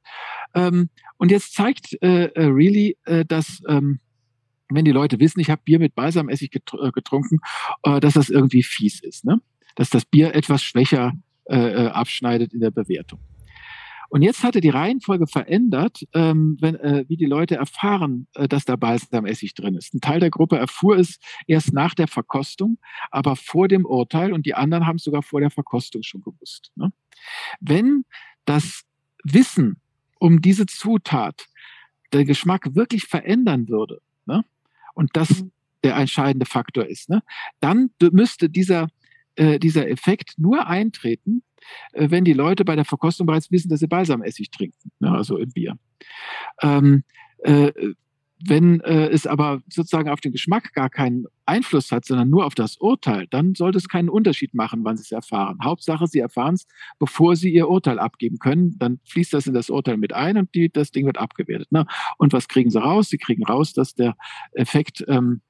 Ähm, 0.55 0.89
und 1.17 1.29
jetzt 1.29 1.53
zeigt 1.53 2.01
äh, 2.01 2.25
äh 2.25 2.45
Really, 2.45 2.97
äh, 3.05 3.25
dass 3.25 3.61
ähm, 3.67 3.99
wenn 4.69 4.85
die 4.85 4.91
Leute 4.91 5.19
wissen, 5.19 5.41
ich 5.41 5.49
habe 5.49 5.61
Bier 5.63 5.79
mit 5.79 5.95
Balsamessig 5.95 6.55
äh, 6.55 6.91
getrunken, 6.91 7.39
äh, 7.83 7.99
dass 7.99 8.13
das 8.13 8.29
irgendwie 8.29 8.63
fies 8.63 9.01
ist, 9.03 9.25
ne? 9.25 9.41
dass 9.75 9.89
das 9.89 10.05
Bier 10.05 10.35
etwas 10.35 10.63
schwächer 10.63 11.13
äh, 11.45 11.57
äh 11.57 11.87
abschneidet 11.87 12.53
in 12.53 12.61
der 12.61 12.71
Bewertung. 12.71 13.19
Und 14.13 14.21
jetzt 14.21 14.43
hatte 14.43 14.61
die 14.61 14.69
Reihenfolge 14.69 15.25
verändert, 15.25 16.03
ähm, 16.13 16.55
wenn, 16.61 16.75
äh, 16.75 17.03
wie 17.07 17.17
die 17.17 17.25
Leute 17.25 17.55
erfahren, 17.55 18.27
äh, 18.35 18.47
dass 18.47 18.63
da 18.63 18.75
Balsamessig 18.75 19.55
drin 19.55 19.73
ist. 19.73 19.91
Ein 19.95 20.01
Teil 20.01 20.19
der 20.19 20.29
Gruppe 20.29 20.55
erfuhr 20.55 20.99
es 20.99 21.17
erst 21.47 21.73
nach 21.73 21.95
der 21.95 22.07
Verkostung, 22.07 22.77
aber 23.09 23.35
vor 23.35 23.67
dem 23.67 23.87
Urteil 23.87 24.31
und 24.31 24.45
die 24.45 24.53
anderen 24.53 24.85
haben 24.85 24.97
es 24.97 25.03
sogar 25.03 25.23
vor 25.23 25.39
der 25.39 25.49
Verkostung 25.49 26.03
schon 26.03 26.21
gewusst. 26.21 26.71
Ne? 26.75 26.93
Wenn 27.59 28.05
das 28.45 28.83
Wissen 29.23 29.81
um 30.19 30.41
diese 30.41 30.67
Zutat 30.67 31.47
der 32.11 32.23
Geschmack 32.23 32.75
wirklich 32.75 33.05
verändern 33.05 33.67
würde, 33.67 33.99
ne? 34.27 34.45
und 34.93 35.09
das 35.13 35.41
mhm. 35.41 35.51
der 35.83 35.95
entscheidende 35.95 36.45
Faktor 36.45 36.85
ist, 36.85 37.09
ne? 37.09 37.23
dann 37.61 37.89
müsste 38.11 38.47
dieser, 38.47 38.89
äh, 39.37 39.57
dieser 39.57 39.89
Effekt 39.89 40.35
nur 40.37 40.67
eintreten, 40.67 41.41
wenn 41.93 42.23
die 42.23 42.33
Leute 42.33 42.65
bei 42.65 42.75
der 42.75 42.85
Verkostung 42.85 43.27
bereits 43.27 43.51
wissen, 43.51 43.69
dass 43.69 43.79
sie 43.79 43.87
Balsamessig 43.87 44.51
trinken, 44.51 44.91
ne, 44.99 45.11
also 45.11 45.37
im 45.37 45.51
Bier. 45.51 45.77
Ähm, 46.61 47.03
äh, 47.39 47.71
wenn 48.45 48.81
äh, 48.81 49.07
es 49.07 49.25
aber 49.25 49.61
sozusagen 49.69 50.09
auf 50.09 50.19
den 50.19 50.33
Geschmack 50.33 50.73
gar 50.73 50.89
keinen 50.89 51.25
Einfluss 51.45 51.91
hat, 51.91 52.05
sondern 52.05 52.29
nur 52.29 52.45
auf 52.45 52.55
das 52.55 52.77
Urteil, 52.77 53.27
dann 53.29 53.55
sollte 53.55 53.77
es 53.77 53.87
keinen 53.87 54.09
Unterschied 54.09 54.53
machen, 54.53 54.83
wann 54.83 54.97
Sie 54.97 55.03
es 55.03 55.11
erfahren. 55.11 55.59
Hauptsache, 55.63 56.07
Sie 56.07 56.19
erfahren 56.19 56.55
es, 56.55 56.67
bevor 56.99 57.35
Sie 57.35 57.53
Ihr 57.53 57.69
Urteil 57.69 57.99
abgeben 57.99 58.39
können. 58.39 58.77
Dann 58.79 58.99
fließt 59.05 59.33
das 59.33 59.47
in 59.47 59.53
das 59.53 59.69
Urteil 59.69 59.97
mit 59.97 60.13
ein 60.13 60.37
und 60.37 60.53
die, 60.55 60.69
das 60.69 60.91
Ding 60.91 61.05
wird 61.05 61.17
abgewertet. 61.17 61.71
Ne? 61.71 61.85
Und 62.17 62.33
was 62.33 62.47
kriegen 62.47 62.69
Sie 62.69 62.81
raus? 62.81 63.09
Sie 63.09 63.17
kriegen 63.17 63.45
raus, 63.45 63.71
dass 63.71 63.95
der 63.95 64.15
Effekt 64.51 65.05
ähm, 65.07 65.41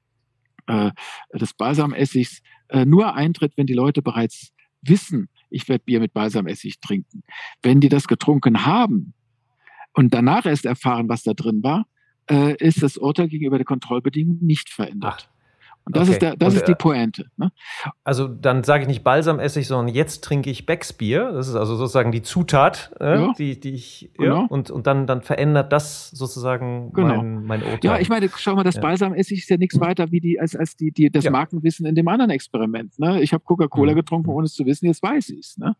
äh, 0.66 0.92
des 1.32 1.54
Balsamessigs 1.54 2.42
äh, 2.68 2.84
nur 2.84 3.14
eintritt, 3.14 3.54
wenn 3.56 3.66
die 3.66 3.74
Leute 3.74 4.02
bereits 4.02 4.52
wissen, 4.82 5.28
ich 5.54 5.68
werde 5.68 5.84
Bier 5.84 6.00
mit 6.00 6.12
Balsamessig 6.12 6.80
trinken. 6.80 7.22
Wenn 7.62 7.80
die 7.80 7.88
das 7.88 8.08
getrunken 8.08 8.66
haben 8.66 9.14
und 9.92 10.12
danach 10.12 10.46
erst 10.46 10.66
erfahren, 10.66 11.08
was 11.08 11.22
da 11.22 11.34
drin 11.34 11.62
war, 11.62 11.86
äh, 12.30 12.56
ist 12.56 12.82
das 12.82 12.96
Urteil 12.96 13.28
gegenüber 13.28 13.58
der 13.58 13.64
Kontrollbedingung 13.64 14.38
nicht 14.40 14.70
verändert. 14.70 15.28
Ach. 15.30 15.33
Und 15.86 15.96
das, 15.96 16.04
okay. 16.04 16.12
ist, 16.12 16.22
der, 16.22 16.36
das 16.36 16.54
und, 16.54 16.60
ist 16.60 16.68
die 16.68 16.72
äh, 16.72 16.76
Pointe. 16.76 17.26
Ne? 17.36 17.52
Also 18.04 18.26
dann 18.26 18.64
sage 18.64 18.82
ich 18.82 18.88
nicht 18.88 19.04
Balsamessig, 19.04 19.66
sondern 19.66 19.94
jetzt 19.94 20.24
trinke 20.24 20.48
ich 20.48 20.64
Becksbier. 20.64 21.32
Das 21.32 21.46
ist 21.46 21.56
also 21.56 21.76
sozusagen 21.76 22.10
die 22.10 22.22
Zutat, 22.22 22.90
äh, 23.00 23.20
ja. 23.20 23.32
die, 23.36 23.60
die 23.60 23.74
ich. 23.74 24.10
Genau. 24.16 24.42
Ja, 24.42 24.46
und, 24.48 24.70
und 24.70 24.86
dann, 24.86 25.06
dann 25.06 25.20
verändert 25.20 25.72
das 25.72 26.10
sozusagen 26.10 26.92
genau. 26.94 27.16
mein, 27.16 27.44
mein 27.44 27.62
Urteil. 27.62 27.78
Ja, 27.82 27.98
ich 27.98 28.08
meine, 28.08 28.30
schau 28.34 28.54
mal, 28.54 28.64
das 28.64 28.76
ja. 28.76 28.80
Balsamessig 28.80 29.40
ist 29.40 29.50
ja 29.50 29.58
nichts 29.58 29.78
weiter 29.78 30.10
wie 30.10 30.20
die, 30.20 30.40
als, 30.40 30.56
als 30.56 30.74
die, 30.76 30.90
die, 30.90 31.10
das 31.10 31.28
Markenwissen 31.28 31.84
in 31.84 31.94
dem 31.94 32.08
anderen 32.08 32.30
Experiment. 32.30 32.98
Ne? 32.98 33.20
Ich 33.20 33.34
habe 33.34 33.44
Coca-Cola 33.44 33.92
mhm. 33.92 33.96
getrunken, 33.96 34.30
ohne 34.30 34.46
es 34.46 34.54
zu 34.54 34.64
wissen, 34.64 34.86
jetzt 34.86 35.02
weiß 35.02 35.28
ich 35.30 35.40
es. 35.40 35.58
Ne? 35.58 35.76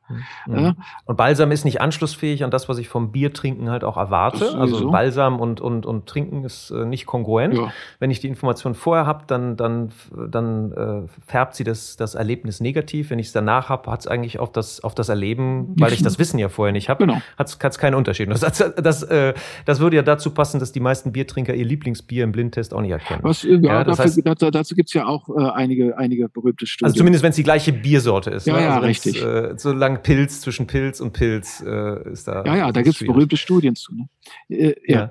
Mhm. 0.46 0.76
Und 1.07 1.16
Balsam 1.16 1.50
ist 1.50 1.64
nicht 1.64 1.80
anschlussfähig 1.80 2.44
an 2.44 2.50
das, 2.50 2.68
was 2.68 2.76
ich 2.76 2.88
vom 2.88 3.11
Biertrinken 3.11 3.70
halt 3.70 3.84
auch 3.84 3.96
erwarte. 3.96 4.59
Also 4.59 4.90
Balsam 4.90 5.40
und, 5.40 5.62
und, 5.62 5.86
und 5.86 6.07
Trinken 6.07 6.44
ist 6.44 6.70
äh, 6.70 6.84
nicht 6.84 7.07
kongruent. 7.07 7.59
Wenn 8.00 8.11
ich 8.11 8.20
die 8.20 8.28
Information 8.28 8.74
vorher 8.74 9.07
habe, 9.07 9.24
dann, 9.26 9.57
dann 9.57 9.93
dann 10.30 10.72
äh, 10.72 11.09
färbt 11.26 11.55
sie 11.55 11.64
das, 11.64 11.97
das 11.97 12.14
Erlebnis 12.14 12.61
negativ. 12.61 13.11
Wenn 13.11 13.18
ich 13.18 13.28
es 13.28 13.32
danach 13.32 13.68
habe, 13.68 13.90
hat 13.90 14.01
es 14.01 14.07
eigentlich 14.07 14.38
auf 14.38 14.53
das, 14.53 14.82
auf 14.82 14.95
das 14.95 15.09
Erleben, 15.09 15.74
weil 15.78 15.92
ich 15.92 16.03
das 16.03 16.18
Wissen 16.18 16.38
ja 16.38 16.49
vorher 16.49 16.72
nicht 16.72 16.88
habe, 16.88 17.07
genau. 17.07 17.20
hat 17.36 17.64
es 17.64 17.78
keinen 17.78 17.95
Unterschied. 17.95 18.30
Das, 18.30 18.40
das, 18.40 19.03
äh, 19.05 19.34
das 19.64 19.80
würde 19.80 19.97
ja 19.97 20.03
dazu 20.03 20.30
passen, 20.30 20.61
dass 20.61 20.72
die 20.72 20.80
meisten 20.80 21.12
Biertrinker 21.12 21.55
ihr 21.55 21.64
Lieblingsbier 21.64 22.24
im 22.24 22.32
Blindtest 22.32 22.74
auch 22.74 22.80
nicht 22.80 22.90
erkennen. 22.90 23.20
Was, 23.22 23.42
ja, 23.42 23.57
ja 23.57 23.84
dafür, 23.84 24.05
heißt, 24.05 24.20
dazu, 24.24 24.51
dazu 24.51 24.74
gibt 24.74 24.88
es 24.88 24.95
ja 24.95 25.07
auch 25.07 25.28
äh, 25.28 25.51
einige, 25.51 25.97
einige 25.99 26.28
berühmte 26.28 26.66
Studien. 26.66 26.86
Also 26.86 26.99
zumindest, 26.99 27.22
wenn 27.22 27.30
es 27.30 27.36
die 27.36 27.42
gleiche 27.42 27.72
Biersorte 27.72 28.30
ist. 28.30 28.47
Ja, 28.47 28.57
ne? 28.57 28.62
ja, 28.62 28.74
also 28.74 28.86
richtig. 28.86 29.22
Äh, 29.22 29.55
so 29.57 29.72
lang 29.72 30.03
Pilz 30.03 30.40
zwischen 30.40 30.66
Pilz 30.66 31.01
und 31.01 31.12
Pilz 31.12 31.62
äh, 31.66 32.12
ist 32.12 32.28
da. 32.28 32.45
Ja, 32.45 32.57
ja, 32.57 32.72
da 32.72 32.82
gibt 32.82 33.01
es 33.01 33.07
berühmte 33.07 33.36
Studien 33.36 33.74
zu. 33.76 33.95
Ne? 33.95 34.09
Äh, 34.49 34.74
ja. 34.86 34.99
ja. 34.99 35.11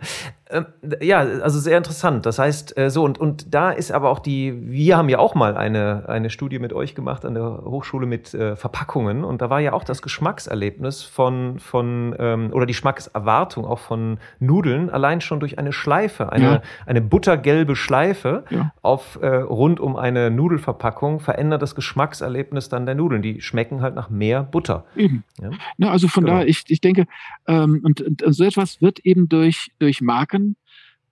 Ähm, 0.54 0.66
ja, 1.02 1.20
also 1.20 1.60
sehr 1.60 1.78
interessant. 1.78 2.26
Das 2.26 2.38
heißt, 2.38 2.78
äh, 2.78 2.90
so, 2.92 3.04
und, 3.04 3.18
und 3.18 3.54
da 3.54 3.72
ist 3.72 3.92
aber 3.92 4.10
auch 4.10 4.20
die, 4.20 4.54
wir 4.70 4.98
haben 4.98 5.10
ja 5.10 5.18
auch 5.18 5.34
mal 5.34 5.58
eine, 5.58 6.08
eine 6.08 6.30
Studie 6.30 6.60
mit 6.60 6.74
euch 6.74 6.94
gemacht 6.94 7.26
an 7.26 7.34
der 7.34 7.64
Hochschule 7.66 8.06
mit 8.06 8.34
äh, 8.36 8.56
Verpackungen 8.56 9.24
und 9.24 9.42
da 9.42 9.50
war 9.50 9.60
ja 9.60 9.74
auch 9.74 9.84
das 9.84 10.04
Geschmackserlebnis 10.04 11.02
von, 11.02 11.60
von 11.60 12.16
ähm, 12.20 12.52
oder 12.54 12.68
die 12.68 12.74
Geschmackserwartung 12.74 13.66
auch 13.66 13.80
von 13.80 14.20
Nudeln 14.40 14.92
allein 14.92 15.22
schon 15.22 15.40
durch 15.40 15.58
eine 15.58 15.74
Schleife, 15.74 16.32
eine, 16.32 16.46
ja. 16.46 16.62
eine 16.86 17.02
buttergelbe 17.02 17.76
Schleife 17.76 18.44
ja. 18.52 18.74
auf 18.84 19.18
äh, 19.22 19.28
rund 19.28 19.80
um 19.80 19.96
eine 19.96 20.30
Nudelverpackung 20.30 21.20
verändert 21.20 21.64
das 21.64 21.74
Geschmackserlebnis 21.74 22.70
dann 22.70 22.86
der 22.86 22.96
Nudeln. 22.96 23.24
Die 23.24 23.42
schmecken 23.42 23.82
halt 23.82 23.96
nach 23.96 24.10
mehr 24.10 24.44
Butter. 24.44 24.86
Eben. 24.96 25.24
Ja, 25.42 25.50
ja 25.78 25.92
also 25.92 26.08
von 26.08 26.26
genau. 26.26 26.38
daher, 26.38 26.48
ich, 26.48 26.64
ich 26.68 26.82
denke, 26.82 27.06
ähm, 27.48 27.82
und, 27.84 28.02
und 28.02 28.24
so 28.28 28.44
etwas 28.44 28.82
wird 28.82 29.00
eben 29.00 29.30
durch, 29.30 29.72
durch 29.80 30.02
Marken 30.02 30.43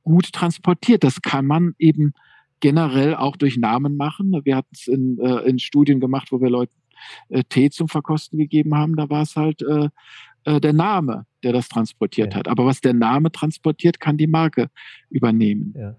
gut 0.04 0.32
transportiert. 0.34 1.04
Das 1.04 1.22
kann 1.22 1.46
man 1.46 1.74
eben 1.80 2.14
generell 2.60 3.16
auch 3.16 3.36
durch 3.36 3.58
Namen 3.58 3.98
machen. 3.98 4.40
Wir 4.44 4.56
hatten 4.56 4.70
es 4.74 4.88
in, 4.88 5.18
äh, 5.20 5.40
in 5.50 5.60
Studien 5.60 6.00
gemacht, 6.00 6.32
wo 6.32 6.42
wir 6.42 6.50
Leuten 6.50 6.76
äh, 7.30 7.44
Tee 7.44 7.70
zum 7.70 7.88
Verkosten 7.88 8.38
gegeben 8.38 8.76
haben. 8.76 8.96
Da 8.96 9.10
war 9.10 9.24
es 9.24 9.36
halt 9.36 9.62
äh, 9.64 9.90
äh, 10.46 10.60
der 10.60 10.74
Name, 10.74 11.26
der 11.44 11.54
das 11.54 11.70
transportiert 11.70 12.34
ja. 12.34 12.40
hat. 12.40 12.48
Aber 12.48 12.66
was 12.66 12.82
der 12.82 12.94
Name 12.94 13.32
transportiert, 13.32 14.00
kann 14.00 14.18
die 14.18 14.28
Marke 14.28 14.70
übernehmen. 15.10 15.74
Ja. 15.78 15.96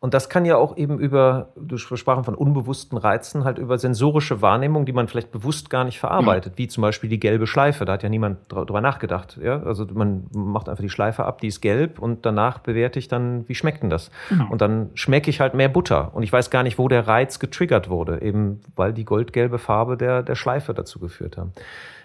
Und 0.00 0.14
das 0.14 0.30
kann 0.30 0.46
ja 0.46 0.56
auch 0.56 0.78
eben 0.78 0.98
über, 0.98 1.50
du 1.56 1.76
sprachen 1.76 2.24
von 2.24 2.34
unbewussten 2.34 2.96
Reizen, 2.96 3.44
halt 3.44 3.58
über 3.58 3.76
sensorische 3.76 4.40
Wahrnehmung, 4.40 4.86
die 4.86 4.94
man 4.94 5.08
vielleicht 5.08 5.30
bewusst 5.30 5.68
gar 5.68 5.84
nicht 5.84 6.00
verarbeitet, 6.00 6.54
ja. 6.54 6.58
wie 6.58 6.68
zum 6.68 6.80
Beispiel 6.80 7.10
die 7.10 7.20
gelbe 7.20 7.46
Schleife. 7.46 7.84
Da 7.84 7.92
hat 7.92 8.02
ja 8.02 8.08
niemand 8.08 8.38
drüber 8.48 8.80
nachgedacht. 8.80 9.38
Ja? 9.42 9.62
Also 9.62 9.86
man 9.92 10.24
macht 10.32 10.70
einfach 10.70 10.82
die 10.82 10.88
Schleife 10.88 11.26
ab, 11.26 11.42
die 11.42 11.48
ist 11.48 11.60
gelb 11.60 11.98
und 11.98 12.24
danach 12.24 12.60
bewerte 12.60 12.98
ich 12.98 13.08
dann, 13.08 13.46
wie 13.46 13.54
schmeckt 13.54 13.82
denn 13.82 13.90
das? 13.90 14.10
Genau. 14.30 14.46
Und 14.50 14.62
dann 14.62 14.88
schmecke 14.94 15.28
ich 15.28 15.40
halt 15.40 15.52
mehr 15.52 15.68
Butter. 15.68 16.14
Und 16.14 16.22
ich 16.22 16.32
weiß 16.32 16.48
gar 16.48 16.62
nicht, 16.62 16.78
wo 16.78 16.88
der 16.88 17.06
Reiz 17.06 17.38
getriggert 17.38 17.90
wurde, 17.90 18.22
eben 18.22 18.62
weil 18.76 18.94
die 18.94 19.04
goldgelbe 19.04 19.58
Farbe 19.58 19.98
der, 19.98 20.22
der 20.22 20.34
Schleife 20.34 20.72
dazu 20.72 20.98
geführt 20.98 21.36
haben. 21.36 21.52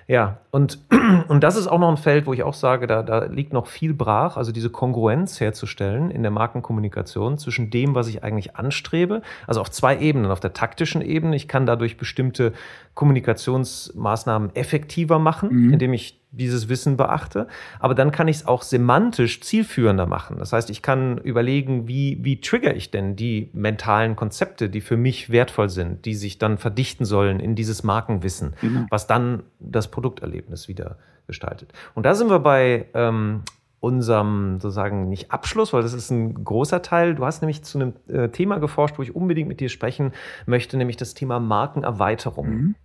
Ja, 0.08 0.38
und, 0.52 0.80
und 1.28 1.44
das 1.44 1.56
ist 1.56 1.68
auch 1.68 1.80
noch 1.80 1.90
ein 1.90 1.98
Feld, 1.98 2.28
wo 2.28 2.34
ich 2.34 2.44
auch 2.44 2.54
sage, 2.54 2.86
da, 2.86 3.02
da 3.02 3.26
liegt 3.26 3.54
noch 3.54 3.68
viel 3.68 3.94
brach, 3.94 4.38
also 4.38 4.52
diese 4.52 4.70
Kongruenz 4.70 5.40
herzustellen 5.40 6.12
in 6.12 6.22
der 6.22 6.32
Markenkommunikation 6.32 7.38
zwischen 7.38 7.72
dem, 7.72 7.96
was 7.96 8.08
ich 8.08 8.24
eigentlich 8.24 8.56
anstrebe, 8.56 9.22
also 9.48 9.62
auf 9.62 9.72
zwei 9.72 9.98
Ebenen. 9.98 10.30
Auf 10.30 10.40
der 10.40 10.54
taktischen 10.54 11.02
Ebene, 11.02 11.36
ich 11.36 11.48
kann 11.48 11.66
dadurch 11.66 11.98
bestimmte 11.98 12.54
Kommunikationsmaßnahmen 12.94 14.56
effektiver 14.56 15.18
machen, 15.18 15.50
mhm. 15.52 15.74
indem 15.74 15.94
ich 15.94 16.20
dieses 16.38 16.70
Wissen 16.70 16.98
beachte. 16.98 17.48
Aber 17.80 17.96
dann 17.96 18.12
kann 18.12 18.28
ich 18.28 18.38
es 18.38 18.48
auch 18.48 18.62
semantisch 18.62 19.42
zielführender 19.42 20.06
machen. 20.06 20.38
Das 20.40 20.54
heißt, 20.54 20.70
ich 20.70 20.82
kann 20.82 21.18
überlegen, 21.18 21.88
wie, 21.88 22.20
wie 22.22 22.42
trigger 22.42 22.76
ich 22.76 22.92
denn 22.92 23.16
die 23.16 23.50
mentalen 23.54 24.16
Konzepte, 24.16 24.70
die 24.70 24.82
für 24.82 24.98
mich 24.98 25.30
wertvoll 25.30 25.70
sind, 25.70 26.06
die 26.06 26.16
sich 26.16 26.38
dann 26.38 26.58
verdichten 26.58 27.06
sollen 27.06 27.40
in 27.40 27.56
dieses 27.56 27.84
Markenwissen, 27.84 28.54
genau. 28.62 28.86
was 28.90 29.08
dann 29.08 29.44
das 29.60 29.90
Produkterlebnis 29.90 30.68
wieder 30.68 30.98
gestaltet. 31.28 31.74
Und 31.94 32.06
da 32.06 32.14
sind 32.14 32.30
wir 32.30 32.40
bei 32.40 32.88
ähm, 32.94 33.42
unserem 33.80 34.60
sozusagen 34.60 35.10
nicht 35.10 35.32
Abschluss, 35.32 35.72
weil 35.72 35.84
das 35.84 35.94
ist 35.94 36.10
ein 36.10 36.44
großer 36.44 36.82
Teil. 36.82 37.14
Du 37.14 37.26
hast 37.26 37.42
nämlich 37.42 37.64
zu 37.64 37.80
einem 37.80 37.94
äh, 38.08 38.30
Thema 38.30 38.58
geforscht, 38.58 38.98
wo 38.98 39.04
ich 39.04 39.16
unbedingt 39.16 39.48
mit 39.48 39.60
dir 39.60 39.70
sprechen 39.70 40.12
möchte, 40.48 40.76
nämlich 40.76 40.98
das 40.98 41.14
Thema 41.14 41.40
Markenerweiterung. 41.40 42.50
Mhm. 42.50 42.76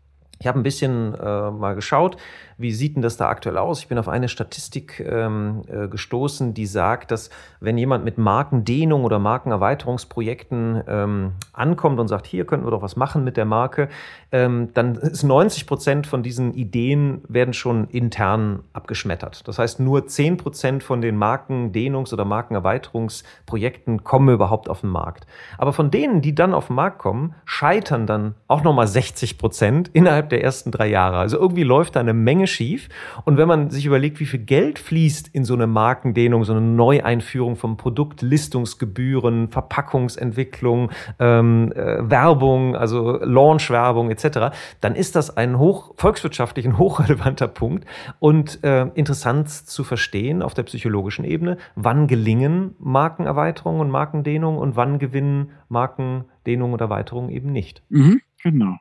Ich 0.41 0.47
habe 0.47 0.59
ein 0.59 0.63
bisschen 0.63 1.15
äh, 1.15 1.51
mal 1.51 1.75
geschaut, 1.75 2.17
wie 2.61 2.73
sieht 2.73 2.95
denn 2.95 3.03
das 3.03 3.17
da 3.17 3.29
aktuell 3.29 3.57
aus? 3.57 3.81
Ich 3.81 3.89
bin 3.89 3.97
auf 3.97 4.09
eine 4.09 4.29
Statistik 4.29 5.01
ähm, 5.01 5.63
äh, 5.67 5.89
gestoßen, 5.89 6.53
die 6.53 6.67
sagt, 6.67 7.11
dass 7.11 7.31
wenn 7.61 7.79
jemand 7.79 8.05
mit 8.05 8.19
Markendehnung 8.19 9.05
oder 9.05 9.19
Markenerweiterungsprojekten 9.19 10.83
ähm, 10.87 11.33
ankommt 11.55 11.99
und 11.99 12.09
sagt, 12.09 12.27
hier 12.27 12.45
könnten 12.45 12.67
wir 12.67 12.71
doch 12.71 12.83
was 12.83 12.97
machen 12.97 13.25
mit 13.25 13.39
der 13.39 13.47
Marke, 13.47 13.89
ähm, 14.31 14.69
dann 14.75 14.97
ist 14.97 15.23
90 15.23 15.67
Prozent 15.67 16.07
von 16.07 16.23
diesen 16.23 16.53
Ideen 16.53 17.23
werden 17.29 17.55
schon 17.55 17.89
intern 17.89 18.63
abgeschmettert. 18.75 19.49
Das 19.49 19.59
heißt, 19.59 19.81
nur 19.81 20.07
10 20.07 20.37
Prozent 20.37 20.83
von 20.83 21.01
den 21.01 21.19
Markendehnungs- 21.19 22.13
oder 22.13 22.27
Markenerweiterungsprojekten 22.27 24.05
kommen 24.05 24.35
überhaupt 24.35 24.69
auf 24.69 24.83
den 24.83 24.91
Markt. 24.91 25.27
Aber 25.57 25.73
von 25.73 25.91
denen, 25.91 26.21
die 26.21 26.35
dann 26.35 26.53
auf 26.53 26.67
den 26.67 26.77
Markt 26.77 26.99
kommen, 26.99 27.35
scheitern 27.47 28.07
dann 28.07 28.35
auch 28.49 28.63
nochmal 28.63 28.87
60 28.87 29.39
Prozent 29.39 29.89
innerhalb 29.95 30.29
der 30.29 30.45
ersten 30.45 30.71
drei 30.71 30.89
Jahre. 30.89 31.17
Also 31.17 31.39
irgendwie 31.39 31.65
läuft 31.65 31.97
da 31.97 32.01
eine 32.01 32.13
Menge 32.13 32.50
schief. 32.51 32.89
Und 33.25 33.37
wenn 33.37 33.49
man 33.49 33.71
sich 33.71 33.87
überlegt, 33.87 34.21
wie 34.21 34.27
viel 34.27 34.41
Geld 34.41 34.79
fließt 34.79 35.29
in 35.29 35.45
so 35.45 35.55
eine 35.55 35.67
Markendehnung, 35.67 36.45
so 36.45 36.53
eine 36.53 36.61
Neueinführung 36.61 37.57
von 37.57 37.77
Produktlistungsgebühren, 37.77 39.49
Verpackungsentwicklung, 39.49 40.91
ähm, 41.19 41.73
äh, 41.73 42.11
Werbung, 42.11 42.77
also 42.77 43.19
Launchwerbung 43.23 44.11
etc., 44.11 44.55
dann 44.81 44.95
ist 44.95 45.17
das 45.17 45.37
ein 45.37 45.59
hoch, 45.59 45.95
volkswirtschaftlich 45.97 46.67
ein 46.67 46.79
hochrelevanter 46.79 47.49
Punkt 47.49 47.87
und 48.19 48.63
äh, 48.65 48.87
interessant 48.95 49.49
zu 49.49 49.85
verstehen 49.85 50.43
auf 50.43 50.55
der 50.55 50.65
psychologischen 50.65 51.25
Ebene, 51.25 51.57
wann 51.77 52.07
gelingen 52.07 52.75
Markenerweiterungen 52.79 53.81
und 53.81 53.91
Markendehnungen 53.91 54.61
und 54.61 54.77
wann 54.77 54.99
gewinnen 54.99 55.51
Markendehnungen 55.69 56.75
und 56.75 56.81
Erweiterungen 56.81 57.31
eben 57.31 57.53
nicht. 57.53 57.83
Mhm, 57.89 58.21
genau. 58.43 58.77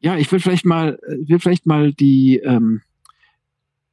Ja, 0.00 0.16
ich 0.16 0.30
will 0.30 0.40
vielleicht 0.40 0.64
mal, 0.64 0.98
äh, 1.06 1.28
will 1.28 1.38
vielleicht 1.38 1.66
mal 1.66 1.92
die, 1.92 2.36
ähm, 2.38 2.82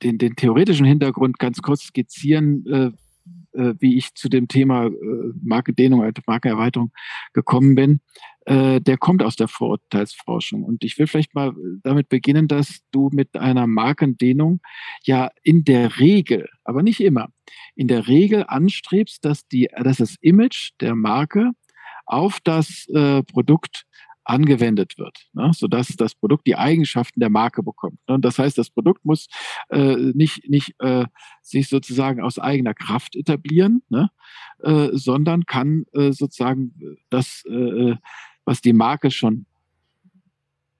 den, 0.03 0.17
den 0.17 0.35
theoretischen 0.35 0.85
Hintergrund 0.85 1.39
ganz 1.39 1.61
kurz 1.61 1.83
skizzieren, 1.83 2.65
äh, 2.67 2.91
äh, 3.55 3.73
wie 3.79 3.97
ich 3.97 4.13
zu 4.13 4.29
dem 4.29 4.47
Thema 4.47 4.87
äh, 4.87 4.91
Markendehnung, 5.41 6.11
Markenerweiterung 6.27 6.91
gekommen 7.33 7.75
bin. 7.75 8.01
Äh, 8.45 8.81
der 8.81 8.97
kommt 8.97 9.23
aus 9.23 9.35
der 9.35 9.47
Vorurteilsforschung. 9.47 10.63
Und 10.63 10.83
ich 10.83 10.99
will 10.99 11.07
vielleicht 11.07 11.33
mal 11.33 11.53
damit 11.83 12.09
beginnen, 12.09 12.47
dass 12.47 12.81
du 12.91 13.09
mit 13.11 13.35
einer 13.35 13.65
Markendehnung 13.65 14.61
ja 15.03 15.31
in 15.41 15.63
der 15.63 15.99
Regel, 15.99 16.47
aber 16.63 16.83
nicht 16.83 16.99
immer, 16.99 17.29
in 17.75 17.87
der 17.87 18.07
Regel 18.07 18.45
anstrebst, 18.47 19.25
dass, 19.25 19.47
die, 19.47 19.69
dass 19.81 19.97
das 19.97 20.15
Image 20.21 20.71
der 20.81 20.95
Marke 20.95 21.51
auf 22.05 22.39
das 22.43 22.87
äh, 22.89 23.23
Produkt 23.23 23.85
angewendet 24.25 24.97
wird, 24.97 25.27
ne, 25.33 25.51
sodass 25.53 25.87
das 25.89 26.15
Produkt 26.15 26.47
die 26.47 26.55
Eigenschaften 26.55 27.19
der 27.19 27.29
Marke 27.29 27.63
bekommt. 27.63 27.99
Ne. 28.07 28.19
Das 28.19 28.39
heißt, 28.39 28.57
das 28.57 28.69
Produkt 28.69 29.05
muss 29.05 29.27
äh, 29.69 29.95
nicht, 29.95 30.49
nicht 30.49 30.75
äh, 30.79 31.05
sich 31.41 31.69
sozusagen 31.69 32.21
aus 32.21 32.39
eigener 32.39 32.73
Kraft 32.73 33.15
etablieren, 33.15 33.83
ne, 33.89 34.09
äh, 34.63 34.89
sondern 34.91 35.45
kann 35.45 35.85
äh, 35.93 36.11
sozusagen 36.11 36.97
das, 37.09 37.43
äh, 37.45 37.95
was 38.45 38.61
die 38.61 38.73
Marke 38.73 39.11
schon 39.11 39.45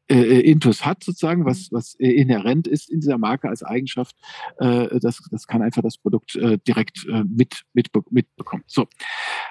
äh, 0.08 0.22
äh, 0.22 0.40
Intus 0.42 0.86
hat, 0.86 1.04
sozusagen, 1.04 1.46
was, 1.46 1.70
was 1.72 1.96
äh, 1.96 2.12
inhärent 2.12 2.68
ist 2.68 2.92
in 2.92 3.00
dieser 3.00 3.18
Marke 3.18 3.50
als 3.50 3.64
Eigenschaft, 3.64 4.16
äh, 4.60 5.00
das, 5.00 5.20
das 5.32 5.48
kann 5.48 5.64
einfach 5.64 5.82
das 5.82 5.98
Produkt 5.98 6.36
äh, 6.36 6.60
direkt 6.60 7.08
äh, 7.08 7.24
mit, 7.24 7.64
mit, 7.74 7.90
mitbekommen. 8.12 8.64
So. 8.68 8.88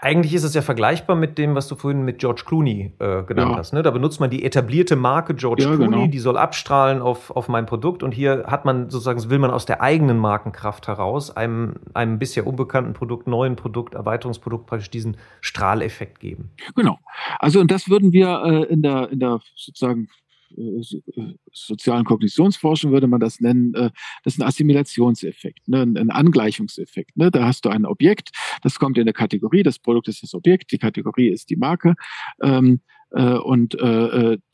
Eigentlich 0.04 0.34
ist 0.34 0.44
es 0.44 0.52
ja 0.52 0.60
vergleichbar 0.60 1.16
mit 1.16 1.38
dem, 1.38 1.54
was 1.54 1.66
du 1.66 1.76
vorhin 1.76 2.04
mit 2.04 2.18
George 2.18 2.42
Clooney 2.44 2.92
äh, 2.98 3.22
genannt 3.22 3.52
ja. 3.52 3.56
hast. 3.56 3.72
Ne? 3.72 3.82
Da 3.82 3.90
benutzt 3.90 4.20
man 4.20 4.28
die 4.28 4.44
etablierte 4.44 4.96
Marke 4.96 5.34
George 5.34 5.62
ja, 5.62 5.74
Clooney, 5.74 5.96
genau. 5.96 6.06
die 6.08 6.18
soll 6.18 6.36
abstrahlen 6.36 7.00
auf, 7.00 7.30
auf 7.30 7.48
mein 7.48 7.64
Produkt 7.64 8.02
und 8.02 8.12
hier 8.12 8.44
hat 8.46 8.66
man 8.66 8.90
sozusagen, 8.90 9.30
will 9.30 9.38
man 9.38 9.50
aus 9.50 9.64
der 9.64 9.80
eigenen 9.80 10.18
Markenkraft 10.18 10.88
heraus 10.88 11.34
einem, 11.34 11.76
einem 11.94 12.18
bisher 12.18 12.46
unbekannten 12.46 12.92
Produkt, 12.92 13.26
neuen 13.26 13.56
Produkt, 13.56 13.94
Erweiterungsprodukt 13.94 14.66
praktisch 14.66 14.90
diesen 14.90 15.16
Strahleffekt 15.40 16.20
geben. 16.20 16.50
Genau. 16.76 16.98
Also 17.38 17.60
und 17.60 17.70
das 17.70 17.88
würden 17.88 18.12
wir 18.12 18.42
äh, 18.44 18.64
in 18.70 18.82
der, 18.82 19.10
in 19.10 19.20
der 19.20 19.40
sozusagen 19.56 20.08
sozialen 21.52 22.04
Kognitionsforschung 22.04 22.92
würde 22.92 23.06
man 23.06 23.20
das 23.20 23.40
nennen, 23.40 23.74
äh, 23.74 23.90
das 24.22 24.34
ist 24.34 24.40
ein 24.40 24.46
Assimilationseffekt, 24.46 25.68
ne, 25.68 25.82
ein 25.82 26.10
Angleichungseffekt. 26.10 27.16
Ne. 27.16 27.30
Da 27.30 27.46
hast 27.46 27.64
du 27.64 27.70
ein 27.70 27.86
Objekt, 27.86 28.30
das 28.62 28.78
kommt 28.78 28.98
in 28.98 29.02
eine 29.02 29.12
Kategorie, 29.12 29.62
das 29.62 29.78
Produkt 29.78 30.08
ist 30.08 30.22
das 30.22 30.34
Objekt, 30.34 30.72
die 30.72 30.78
Kategorie 30.78 31.28
ist 31.28 31.50
die 31.50 31.56
Marke 31.56 31.94
ähm, 32.42 32.80
und 33.10 33.76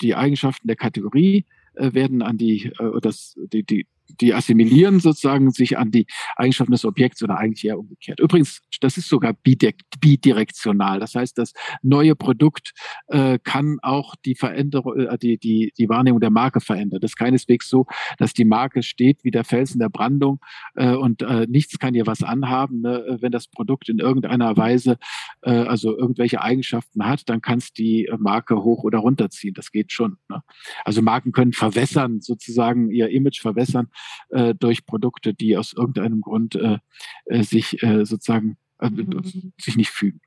die 0.03 0.15
Eigenschaften 0.15 0.67
der 0.67 0.77
Kategorie 0.77 1.47
werden 1.75 2.21
an 2.21 2.37
die, 2.37 2.71
das, 3.01 3.39
die, 3.53 3.63
die, 3.63 3.87
die 4.21 4.35
assimilieren 4.35 5.01
sozusagen 5.01 5.51
sich 5.51 5.79
an 5.79 5.91
die 5.91 6.07
Eigenschaften 6.37 6.73
des 6.73 6.85
Objekts 6.85 7.23
oder 7.23 7.39
eigentlich 7.39 7.65
eher 7.65 7.79
umgekehrt. 7.79 8.21
Übrigens, 8.21 8.63
das 8.81 8.97
ist 8.97 9.09
sogar 9.09 9.35
bidirektional. 9.35 11.01
Das 11.01 11.15
heißt, 11.15 11.37
das 11.39 11.53
neue 11.83 12.17
Produkt 12.17 12.73
äh, 13.09 13.39
kann 13.43 13.79
auch 13.83 14.15
die 14.25 14.35
Veränderung, 14.35 14.99
äh, 14.99 15.19
die, 15.19 15.39
die, 15.39 15.73
die 15.77 15.89
Wahrnehmung 15.89 16.21
der 16.21 16.31
Marke 16.31 16.61
verändern. 16.61 17.01
Das 17.01 17.13
ist 17.13 17.17
keineswegs 17.17 17.69
so, 17.69 17.87
dass 18.19 18.33
die 18.33 18.45
Marke 18.45 18.83
steht 18.83 19.25
wie 19.25 19.31
der 19.31 19.45
Felsen 19.45 19.79
der 19.79 19.89
Brandung 19.89 20.41
äh, 20.75 20.95
und 20.95 21.23
äh, 21.23 21.47
nichts 21.49 21.79
kann 21.79 21.95
ihr 21.95 22.07
was 22.07 22.23
anhaben. 22.23 22.81
Ne? 22.81 23.19
Wenn 23.21 23.33
das 23.33 23.49
Produkt 23.49 23.89
in 23.89 23.99
irgendeiner 23.99 24.57
Weise 24.57 24.99
äh, 25.43 25.51
also 25.51 25.97
irgendwelche 25.97 26.43
Eigenschaften 26.43 27.07
hat, 27.07 27.29
dann 27.29 27.41
kann 27.41 27.59
es 27.59 27.73
die 27.73 28.11
Marke 28.19 28.63
hoch 28.63 28.85
oder 28.85 28.99
runterziehen. 28.99 29.55
Das 29.55 29.71
geht 29.71 29.93
schon. 29.93 30.17
Ne? 30.29 30.43
Also 30.85 31.03
Marken 31.03 31.33
können 31.33 31.53
verwässern, 31.53 32.21
sozusagen 32.21 32.91
ihr 32.91 33.09
Image 33.11 33.41
verwässern 33.41 33.89
äh, 34.31 34.55
durch 34.55 34.87
Produkte, 34.87 35.35
die 35.35 35.57
aus 35.57 35.73
irgendeinem 35.73 36.21
Grund 36.21 36.55
äh, 36.55 36.79
äh 37.27 37.43
sich 37.43 37.83
äh, 37.83 38.05
sozusagen 38.05 38.57
äh, 38.81 38.91
mhm. 38.91 39.53
sich 39.59 39.77
nicht 39.77 39.91
fügen. 39.91 40.21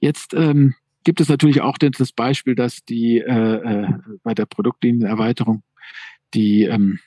Jetzt 0.00 0.34
ähm, 0.34 0.74
gibt 1.04 1.20
es 1.20 1.28
natürlich 1.28 1.60
auch 1.60 1.78
das 1.78 2.12
Beispiel, 2.12 2.54
dass 2.54 2.84
die 2.84 3.18
äh, 3.18 3.24
äh, 3.24 3.88
bei 4.22 4.34
der 4.34 4.46
Produktlinienerweiterung 4.46 5.62
die 6.34 6.64
ähm, 6.64 6.98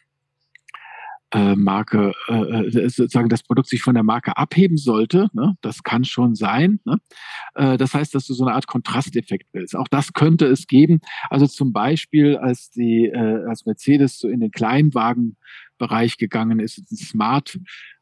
äh, 1.35 1.55
Marke, 1.55 2.13
äh, 2.27 2.89
sozusagen 2.89 3.29
das 3.29 3.43
Produkt 3.43 3.67
sich 3.67 3.81
von 3.81 3.93
der 3.93 4.03
Marke 4.03 4.37
abheben 4.37 4.77
sollte. 4.77 5.29
Ne? 5.33 5.57
Das 5.61 5.83
kann 5.83 6.05
schon 6.05 6.35
sein. 6.35 6.79
Ne? 6.85 6.97
Äh, 7.55 7.77
das 7.77 7.93
heißt, 7.93 8.15
dass 8.15 8.25
du 8.25 8.33
so 8.33 8.45
eine 8.45 8.55
Art 8.55 8.67
Kontrasteffekt 8.67 9.47
willst. 9.51 9.75
Auch 9.75 9.87
das 9.89 10.13
könnte 10.13 10.45
es 10.45 10.67
geben. 10.67 10.99
Also 11.29 11.47
zum 11.47 11.73
Beispiel, 11.73 12.37
als 12.37 12.69
die, 12.69 13.07
äh, 13.07 13.43
als 13.47 13.65
Mercedes 13.65 14.19
so 14.19 14.29
in 14.29 14.39
den 14.39 14.51
Kleinwagenbereich 15.77 16.17
gegangen 16.17 16.59
ist, 16.59 16.77
ein 16.77 16.97
Smart 16.97 17.59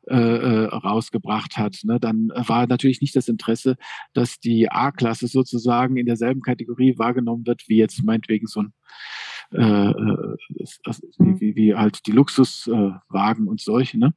äh, 0.08 0.16
äh, 0.16 0.66
rausgebracht 0.66 1.58
hat, 1.58 1.78
ne, 1.84 2.00
dann 2.00 2.30
war 2.36 2.68
natürlich 2.68 3.02
nicht 3.02 3.16
das 3.16 3.28
Interesse, 3.28 3.78
dass 4.14 4.40
die 4.40 4.70
A-Klasse 4.70 5.28
sozusagen 5.28 5.98
in 5.98 6.06
derselben 6.06 6.42
Kategorie 6.42 6.98
wahrgenommen 6.98 7.46
wird, 7.46 7.64
wie 7.68 7.78
jetzt 7.78 8.04
meinetwegen 8.04 8.48
so 8.48 8.62
ein 8.62 8.74
äh, 9.54 9.94
wie, 11.20 11.56
wie, 11.56 11.76
halt 11.76 12.06
die 12.08 12.12
Luxuswagen 12.12 13.48
und 13.48 13.62
solche. 13.62 14.00
Ne? 14.00 14.14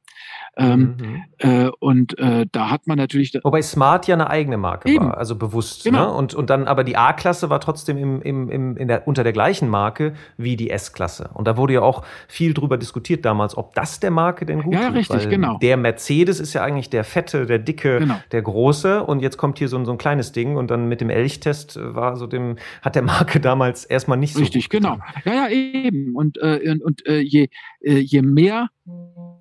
Ähm, 0.55 0.97
mhm. 0.99 1.23
äh, 1.37 1.69
und 1.79 2.17
äh, 2.17 2.45
da 2.51 2.69
hat 2.69 2.87
man 2.87 2.97
natürlich. 2.97 3.33
Wobei 3.43 3.61
Smart 3.61 4.07
ja 4.07 4.15
eine 4.15 4.29
eigene 4.29 4.57
Marke 4.57 4.89
eben. 4.89 5.05
war, 5.05 5.17
also 5.17 5.35
bewusst. 5.35 5.83
Genau. 5.83 6.05
Ne? 6.05 6.13
Und, 6.13 6.33
und 6.33 6.49
dann 6.49 6.67
aber 6.67 6.83
die 6.83 6.97
A-Klasse 6.97 7.49
war 7.49 7.59
trotzdem 7.59 7.97
im, 7.97 8.21
im, 8.21 8.49
im, 8.49 8.77
in 8.77 8.87
der, 8.87 9.07
unter 9.07 9.23
der 9.23 9.33
gleichen 9.33 9.69
Marke 9.69 10.13
wie 10.37 10.55
die 10.55 10.69
S-Klasse. 10.69 11.29
Und 11.33 11.47
da 11.47 11.57
wurde 11.57 11.73
ja 11.73 11.81
auch 11.81 12.03
viel 12.27 12.53
drüber 12.53 12.77
diskutiert 12.77 13.25
damals, 13.25 13.57
ob 13.57 13.75
das 13.75 13.99
der 13.99 14.11
Marke 14.11 14.45
denn 14.45 14.63
gut 14.63 14.73
ist. 14.73 14.79
Ja, 14.79 14.87
tut, 14.87 14.97
richtig, 14.97 15.29
genau. 15.29 15.57
Der 15.59 15.77
Mercedes 15.77 16.39
ist 16.39 16.53
ja 16.53 16.63
eigentlich 16.63 16.89
der 16.89 17.03
fette, 17.03 17.45
der 17.45 17.59
dicke, 17.59 17.99
genau. 17.99 18.15
der 18.31 18.41
große. 18.41 19.03
Und 19.03 19.21
jetzt 19.21 19.37
kommt 19.37 19.59
hier 19.59 19.67
so 19.67 19.77
ein, 19.77 19.85
so 19.85 19.91
ein 19.91 19.97
kleines 19.97 20.31
Ding. 20.31 20.57
Und 20.57 20.71
dann 20.71 20.87
mit 20.87 21.01
dem 21.01 21.09
Elchtest 21.09 21.79
war 21.81 22.15
so 22.15 22.27
dem, 22.27 22.57
hat 22.81 22.95
der 22.95 23.03
Marke 23.03 23.39
damals 23.39 23.85
erstmal 23.85 24.17
nicht 24.17 24.33
so. 24.33 24.39
Richtig, 24.39 24.69
genau. 24.69 24.97
Ja, 25.27 25.33
ja, 25.33 25.49
eben. 25.49 26.15
Und, 26.15 26.37
äh, 26.37 26.77
und, 26.81 27.05
äh, 27.05 27.19
je, 27.19 27.49
äh, 27.81 27.97
je 27.97 28.21
mehr 28.21 28.69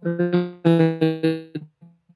äh, 0.04 1.46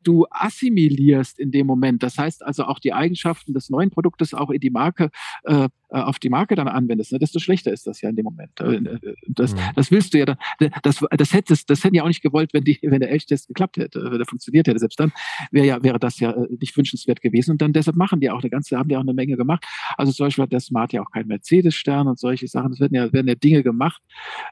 du 0.02 0.26
assimilierst 0.30 1.38
in 1.38 1.50
dem 1.50 1.66
Moment. 1.66 2.02
Das 2.02 2.18
heißt 2.18 2.44
also 2.44 2.64
auch 2.64 2.78
die 2.78 2.92
Eigenschaften 2.92 3.52
des 3.52 3.70
neuen 3.70 3.90
Produktes 3.90 4.34
auch 4.34 4.50
in 4.50 4.60
die 4.60 4.70
Marke, 4.70 5.10
äh, 5.44 5.64
äh 5.64 5.68
auf 5.90 6.18
die 6.18 6.30
Marke 6.30 6.54
dann 6.54 6.68
anwendest, 6.68 7.12
ne, 7.12 7.18
desto 7.18 7.38
schlechter 7.38 7.72
ist 7.72 7.86
das 7.86 8.00
ja 8.00 8.08
in 8.08 8.16
dem 8.16 8.24
Moment. 8.24 8.60
Äh, 8.60 8.76
äh, 8.76 9.14
das, 9.28 9.54
mhm. 9.54 9.58
das 9.74 9.90
willst 9.90 10.14
du 10.14 10.18
ja 10.18 10.26
dann, 10.26 10.38
das, 10.82 11.04
das 11.10 11.32
hättest, 11.32 11.68
das 11.70 11.84
hätten 11.84 11.94
ja 11.94 12.02
auch 12.02 12.08
nicht 12.08 12.22
gewollt, 12.22 12.52
wenn 12.52 12.64
die, 12.64 12.78
wenn 12.82 13.00
der 13.00 13.10
Elchtest 13.10 13.48
geklappt 13.48 13.76
hätte, 13.76 14.02
wenn 14.04 14.18
der 14.18 14.26
funktioniert 14.26 14.66
hätte. 14.66 14.78
Selbst 14.78 14.98
dann 14.98 15.12
wäre 15.50 15.66
ja, 15.66 15.82
wäre 15.82 15.98
das 15.98 16.18
ja 16.20 16.34
nicht 16.58 16.76
wünschenswert 16.76 17.20
gewesen. 17.20 17.52
Und 17.52 17.62
dann 17.62 17.72
deshalb 17.72 17.96
machen 17.96 18.20
die 18.20 18.30
auch 18.30 18.40
eine 18.40 18.50
ganze, 18.50 18.78
haben 18.78 18.88
die 18.88 18.96
auch 18.96 19.00
eine 19.02 19.14
Menge 19.14 19.36
gemacht. 19.36 19.64
Also 19.96 20.12
zum 20.12 20.26
Beispiel 20.26 20.42
hat 20.42 20.52
der 20.52 20.60
Smart 20.60 20.92
ja 20.92 21.02
auch 21.02 21.10
keinen 21.10 21.28
Mercedes-Stern 21.28 22.08
und 22.08 22.18
solche 22.18 22.48
Sachen. 22.48 22.72
Es 22.72 22.80
werden 22.80 22.94
ja, 22.94 23.12
werden 23.12 23.28
ja 23.28 23.34
Dinge 23.34 23.62
gemacht, 23.62 24.02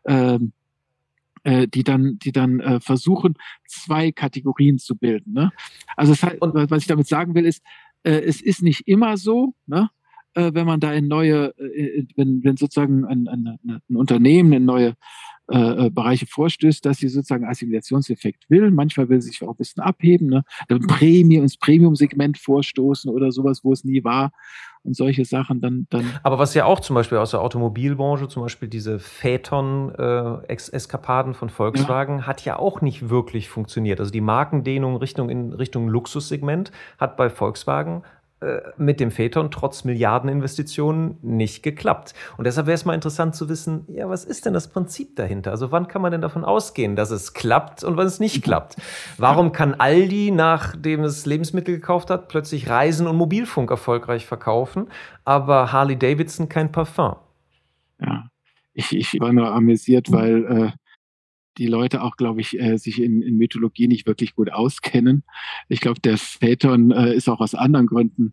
ähm, 0.06 0.52
äh, 1.48 1.66
die 1.66 1.82
dann, 1.82 2.18
die 2.18 2.32
dann 2.32 2.60
äh, 2.60 2.78
versuchen, 2.78 3.34
zwei 3.66 4.12
Kategorien 4.12 4.78
zu 4.78 4.96
bilden. 4.96 5.32
Ne? 5.32 5.50
Also 5.96 6.12
heißt, 6.12 6.36
was 6.40 6.82
ich 6.82 6.88
damit 6.88 7.06
sagen 7.06 7.34
will, 7.34 7.46
ist, 7.46 7.62
äh, 8.02 8.20
es 8.20 8.42
ist 8.42 8.62
nicht 8.62 8.86
immer 8.86 9.16
so, 9.16 9.54
ne? 9.66 9.88
äh, 10.34 10.50
wenn 10.52 10.66
man 10.66 10.78
da 10.78 10.92
in 10.92 11.08
neue, 11.08 11.54
äh, 11.58 12.04
wenn, 12.16 12.44
wenn 12.44 12.58
sozusagen 12.58 13.06
ein, 13.06 13.28
ein, 13.28 13.58
ein 13.88 13.96
Unternehmen 13.96 14.52
in 14.52 14.66
neue 14.66 14.94
äh, 15.50 15.86
äh, 15.86 15.90
Bereiche 15.90 16.26
vorstößt, 16.26 16.84
dass 16.84 16.98
sie 16.98 17.08
sozusagen 17.08 17.46
Assimilationseffekt 17.46 18.50
will. 18.50 18.70
Manchmal 18.70 19.08
will 19.08 19.22
sie 19.22 19.30
sich 19.30 19.42
auch 19.42 19.52
ein 19.52 19.56
bisschen 19.56 19.82
abheben, 19.82 20.28
ne? 20.28 20.44
Dann 20.68 20.86
Premium 20.86 21.42
ins 21.42 21.56
Premium-Segment 21.56 22.36
vorstoßen 22.36 23.10
oder 23.10 23.32
sowas, 23.32 23.64
wo 23.64 23.72
es 23.72 23.82
nie 23.82 24.04
war 24.04 24.30
und 24.82 24.94
solche 24.94 25.24
Sachen 25.24 25.62
dann, 25.62 25.86
dann. 25.90 26.04
Aber 26.22 26.38
was 26.38 26.54
ja 26.54 26.66
auch 26.66 26.78
zum 26.80 26.94
Beispiel 26.94 27.18
aus 27.18 27.32
der 27.32 27.40
Automobilbranche, 27.40 28.28
zum 28.28 28.42
Beispiel 28.42 28.68
diese 28.68 28.98
Phaeton-Eskapaden 28.98 31.32
äh, 31.32 31.34
von 31.34 31.48
Volkswagen, 31.48 32.18
ja. 32.18 32.26
hat 32.26 32.44
ja 32.44 32.58
auch 32.58 32.80
nicht 32.80 33.08
wirklich 33.08 33.48
funktioniert. 33.48 34.00
Also 34.00 34.10
die 34.12 34.20
Markendehnung 34.20 34.96
Richtung 34.96 35.30
in 35.30 35.54
Richtung 35.54 35.88
Luxussegment 35.88 36.72
hat 36.98 37.16
bei 37.16 37.30
Volkswagen 37.30 38.02
mit 38.76 39.00
dem 39.00 39.10
Phaeton 39.10 39.50
trotz 39.50 39.82
Milliardeninvestitionen 39.82 41.18
nicht 41.22 41.64
geklappt. 41.64 42.14
Und 42.36 42.46
deshalb 42.46 42.68
wäre 42.68 42.76
es 42.76 42.84
mal 42.84 42.94
interessant 42.94 43.34
zu 43.34 43.48
wissen, 43.48 43.84
ja, 43.88 44.08
was 44.08 44.24
ist 44.24 44.46
denn 44.46 44.52
das 44.54 44.68
Prinzip 44.68 45.16
dahinter? 45.16 45.50
Also 45.50 45.72
wann 45.72 45.88
kann 45.88 46.02
man 46.02 46.12
denn 46.12 46.20
davon 46.20 46.44
ausgehen, 46.44 46.94
dass 46.94 47.10
es 47.10 47.34
klappt 47.34 47.82
und 47.82 47.96
wann 47.96 48.06
es 48.06 48.20
nicht 48.20 48.44
klappt? 48.44 48.76
Warum 49.16 49.50
kann 49.50 49.74
Aldi, 49.74 50.30
nachdem 50.30 51.02
es 51.02 51.26
Lebensmittel 51.26 51.74
gekauft 51.74 52.10
hat, 52.10 52.28
plötzlich 52.28 52.68
Reisen 52.68 53.08
und 53.08 53.16
Mobilfunk 53.16 53.72
erfolgreich 53.72 54.24
verkaufen, 54.24 54.86
aber 55.24 55.72
Harley 55.72 55.98
Davidson 55.98 56.48
kein 56.48 56.70
Parfum? 56.70 57.16
Ja, 58.00 58.28
ich, 58.72 58.94
ich 58.94 59.18
war 59.18 59.32
nur 59.32 59.52
amüsiert, 59.52 60.12
weil 60.12 60.44
äh, 60.44 60.70
die 61.58 61.66
Leute 61.66 62.02
auch, 62.02 62.16
glaube 62.16 62.40
ich, 62.40 62.58
äh, 62.58 62.76
sich 62.78 63.02
in, 63.02 63.20
in 63.20 63.36
Mythologie 63.36 63.88
nicht 63.88 64.06
wirklich 64.06 64.34
gut 64.34 64.52
auskennen. 64.52 65.24
Ich 65.68 65.80
glaube, 65.80 66.00
der 66.00 66.16
Phaeton 66.16 66.92
äh, 66.92 67.14
ist 67.14 67.28
auch 67.28 67.40
aus 67.40 67.54
anderen 67.54 67.86
Gründen. 67.86 68.32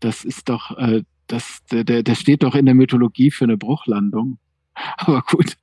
Das 0.00 0.24
ist 0.24 0.48
doch, 0.48 0.76
äh, 0.78 1.02
das, 1.26 1.60
der, 1.70 2.02
der 2.02 2.14
steht 2.14 2.42
doch 2.42 2.54
in 2.54 2.66
der 2.66 2.74
Mythologie 2.74 3.30
für 3.30 3.44
eine 3.44 3.56
Bruchlandung. 3.56 4.38
Aber 4.98 5.22
gut. 5.22 5.56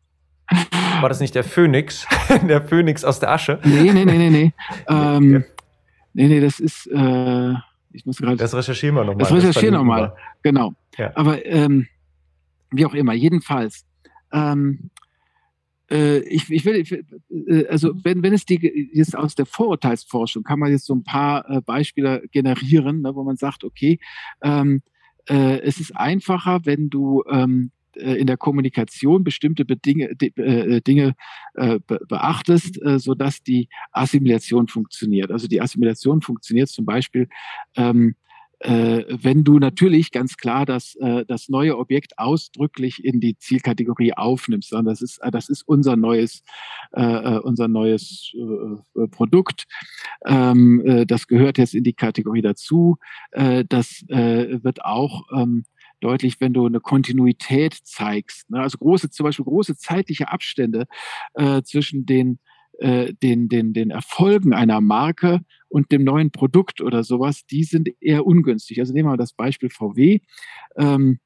War 1.00 1.10
das 1.10 1.20
nicht 1.20 1.36
der 1.36 1.44
Phönix? 1.44 2.08
der 2.48 2.62
Phönix 2.62 3.04
aus 3.04 3.20
der 3.20 3.32
Asche? 3.32 3.60
Nee, 3.64 3.94
nee, 3.94 4.06
nee, 4.06 4.18
nee, 4.18 4.30
nee. 4.30 4.54
ähm, 4.88 5.44
nee, 6.14 6.28
nee, 6.28 6.40
das 6.40 6.60
ist, 6.60 6.88
äh, 6.88 7.54
ich 7.92 8.06
muss 8.06 8.18
gerade. 8.18 8.38
Das 8.38 8.54
recherchieren 8.54 8.96
wir 8.96 9.04
nochmal. 9.04 9.18
Das 9.18 9.32
recherchieren 9.32 9.74
wir 9.74 9.80
nochmal, 9.80 10.16
genau. 10.44 10.74
Ja. 10.98 11.12
Aber 11.16 11.46
ähm, 11.46 11.88
wie 12.72 12.86
auch 12.86 12.94
immer, 12.94 13.14
jedenfalls. 13.14 13.86
Ähm, 14.32 14.90
äh, 14.90 14.95
ich, 15.90 16.50
ich 16.50 16.66
will, 16.66 16.84
äh, 17.30 17.68
also 17.68 17.94
wenn, 18.04 18.24
wenn 18.24 18.34
es 18.34 18.46
die 18.46 18.90
jetzt 18.94 19.16
aus 19.16 19.36
der 19.36 19.46
Vorurteilsforschung 19.46 20.44
kann 20.44 20.60
man 20.60 20.72
jetzt 20.72 20.86
so 20.86 20.96
ein 20.96 21.04
paar 21.04 21.50
äh, 21.50 21.62
Beispiele 21.62 22.24
generieren, 22.32 23.02
ne, 23.02 23.16
wo 23.16 23.24
man 23.24 23.38
sagt, 23.38 23.64
okay, 23.64 24.00
ähm, 24.42 24.82
äh, 25.30 25.60
es 25.60 25.80
ist 25.80 25.96
einfacher, 25.96 26.62
wenn 26.66 26.90
du 26.90 27.24
ähm, 27.30 27.72
äh, 27.96 28.14
in 28.16 28.28
der 28.28 28.38
Kommunikation 28.38 29.24
bestimmte 29.24 29.66
Bedinge, 29.66 30.10
äh, 30.20 30.82
Dinge 30.82 31.16
äh, 31.54 31.80
beachtest, 31.86 32.82
äh, 32.84 33.00
so 33.00 33.16
dass 33.16 33.44
die 33.44 33.70
Assimilation 33.92 34.68
funktioniert. 34.68 35.32
Also 35.32 35.48
die 35.48 35.62
Assimilation 35.62 36.22
funktioniert 36.22 36.70
zum 36.70 36.86
Beispiel 36.86 37.28
ähm, 37.76 38.10
äh, 38.10 38.25
wenn 38.62 39.44
du 39.44 39.60
natürlich 39.60 40.12
ganz 40.12 40.38
klar 40.38 40.66
das, 40.66 40.96
äh, 40.96 41.26
das 41.26 41.50
neue 41.50 41.78
Objekt 41.78 42.18
ausdrücklich 42.18 43.04
in 43.04 43.20
die 43.20 43.38
Zielkategorie 43.38 44.14
aufnimmst, 44.14 44.70
sondern 44.70 44.94
das 44.94 45.02
ist, 45.02 45.18
äh, 45.20 45.32
das 45.32 45.50
ist 45.50 45.64
unser 45.68 45.96
neues, 45.96 46.44
äh, 46.94 47.04
äh 47.04 47.40
unser 47.40 47.68
neues 47.68 48.34
äh, 48.36 49.08
Produkt. 49.08 49.66
Ähm, 50.26 50.82
äh, 50.86 51.06
das 51.06 51.28
gehört 51.28 51.58
jetzt 51.58 51.76
in 51.76 51.84
die 51.84 51.94
Kategorie 51.94 52.42
dazu. 52.42 52.98
Äh, 53.32 53.66
das 53.68 54.04
äh, 54.08 54.64
wird 54.64 54.84
auch 54.86 55.24
ähm, 55.36 55.66
deutlich, 56.00 56.40
wenn 56.40 56.54
du 56.54 56.66
eine 56.66 56.80
Kontinuität 56.80 57.74
zeigst. 57.84 58.50
Ne? 58.50 58.60
Also 58.62 58.78
große, 58.78 59.10
zum 59.10 59.26
Beispiel 59.26 59.46
große 59.46 59.76
zeitliche 59.78 60.30
Abstände 60.30 60.86
äh, 61.34 61.62
zwischen 61.64 62.06
den 62.06 62.40
äh, 62.80 63.14
den, 63.14 63.50
den, 63.50 63.74
den 63.74 63.90
Erfolgen 63.90 64.54
einer 64.54 64.82
Marke 64.82 65.42
und 65.68 65.92
dem 65.92 66.04
neuen 66.04 66.32
Produkt 66.32 66.82
oder 66.82 67.04
sowas, 67.04 67.46
die 67.46 67.64
sind 67.64 67.90
eher 68.00 68.26
ungünstig. 68.26 68.80
Also 68.80 68.94
nehmen 68.94 69.10
wir 69.10 69.18
das 69.18 69.34
Beispiel 69.34 69.70
VW. 69.70 70.20
Ähm, 70.78 71.20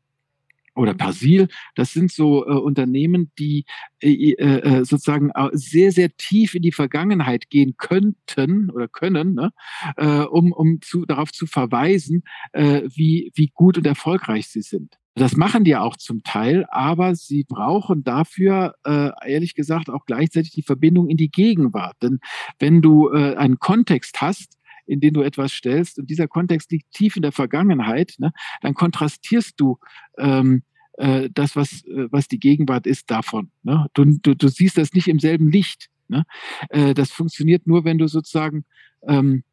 oder 0.75 0.93
Persil, 0.93 1.49
das 1.75 1.91
sind 1.91 2.11
so 2.11 2.45
äh, 2.45 2.51
Unternehmen, 2.51 3.31
die 3.37 3.65
äh, 4.01 4.31
äh, 4.33 4.85
sozusagen 4.85 5.31
sehr, 5.51 5.91
sehr 5.91 6.15
tief 6.15 6.55
in 6.55 6.61
die 6.61 6.71
Vergangenheit 6.71 7.49
gehen 7.49 7.75
könnten 7.77 8.69
oder 8.69 8.87
können, 8.87 9.33
ne, 9.33 9.51
äh, 9.97 10.21
um, 10.21 10.51
um 10.51 10.81
zu, 10.81 11.05
darauf 11.05 11.31
zu 11.31 11.47
verweisen, 11.47 12.23
äh, 12.53 12.83
wie, 12.95 13.31
wie 13.35 13.51
gut 13.53 13.77
und 13.77 13.85
erfolgreich 13.85 14.47
sie 14.47 14.61
sind. 14.61 14.98
Das 15.15 15.35
machen 15.35 15.63
die 15.63 15.75
auch 15.75 15.97
zum 15.97 16.23
Teil, 16.23 16.65
aber 16.69 17.15
sie 17.15 17.43
brauchen 17.43 18.03
dafür, 18.03 18.75
äh, 18.85 19.09
ehrlich 19.27 19.55
gesagt, 19.55 19.89
auch 19.89 20.05
gleichzeitig 20.05 20.51
die 20.51 20.61
Verbindung 20.61 21.09
in 21.09 21.17
die 21.17 21.31
Gegenwart. 21.31 21.97
Denn 22.01 22.19
wenn 22.59 22.81
du 22.81 23.09
äh, 23.11 23.35
einen 23.35 23.59
Kontext 23.59 24.21
hast, 24.21 24.57
in 24.85 24.99
den 24.99 25.13
du 25.13 25.21
etwas 25.21 25.51
stellst, 25.51 25.99
und 25.99 26.09
dieser 26.09 26.27
Kontext 26.27 26.71
liegt 26.71 26.91
tief 26.91 27.15
in 27.15 27.21
der 27.21 27.31
Vergangenheit, 27.31 28.15
ne, 28.17 28.31
dann 28.61 28.73
kontrastierst 28.73 29.59
du 29.59 29.77
ähm, 30.17 30.63
äh, 30.93 31.29
das, 31.33 31.55
was, 31.55 31.83
äh, 31.85 32.07
was 32.11 32.27
die 32.27 32.39
Gegenwart 32.39 32.87
ist, 32.87 33.09
davon. 33.11 33.51
Ne? 33.63 33.87
Du, 33.93 34.05
du, 34.05 34.35
du 34.35 34.47
siehst 34.47 34.77
das 34.77 34.93
nicht 34.93 35.07
im 35.07 35.19
selben 35.19 35.51
Licht. 35.51 35.89
Ne? 36.07 36.23
Äh, 36.69 36.93
das 36.93 37.11
funktioniert 37.11 37.67
nur, 37.67 37.85
wenn 37.85 37.97
du 37.97 38.07
sozusagen 38.07 38.65
ähm, 39.07 39.43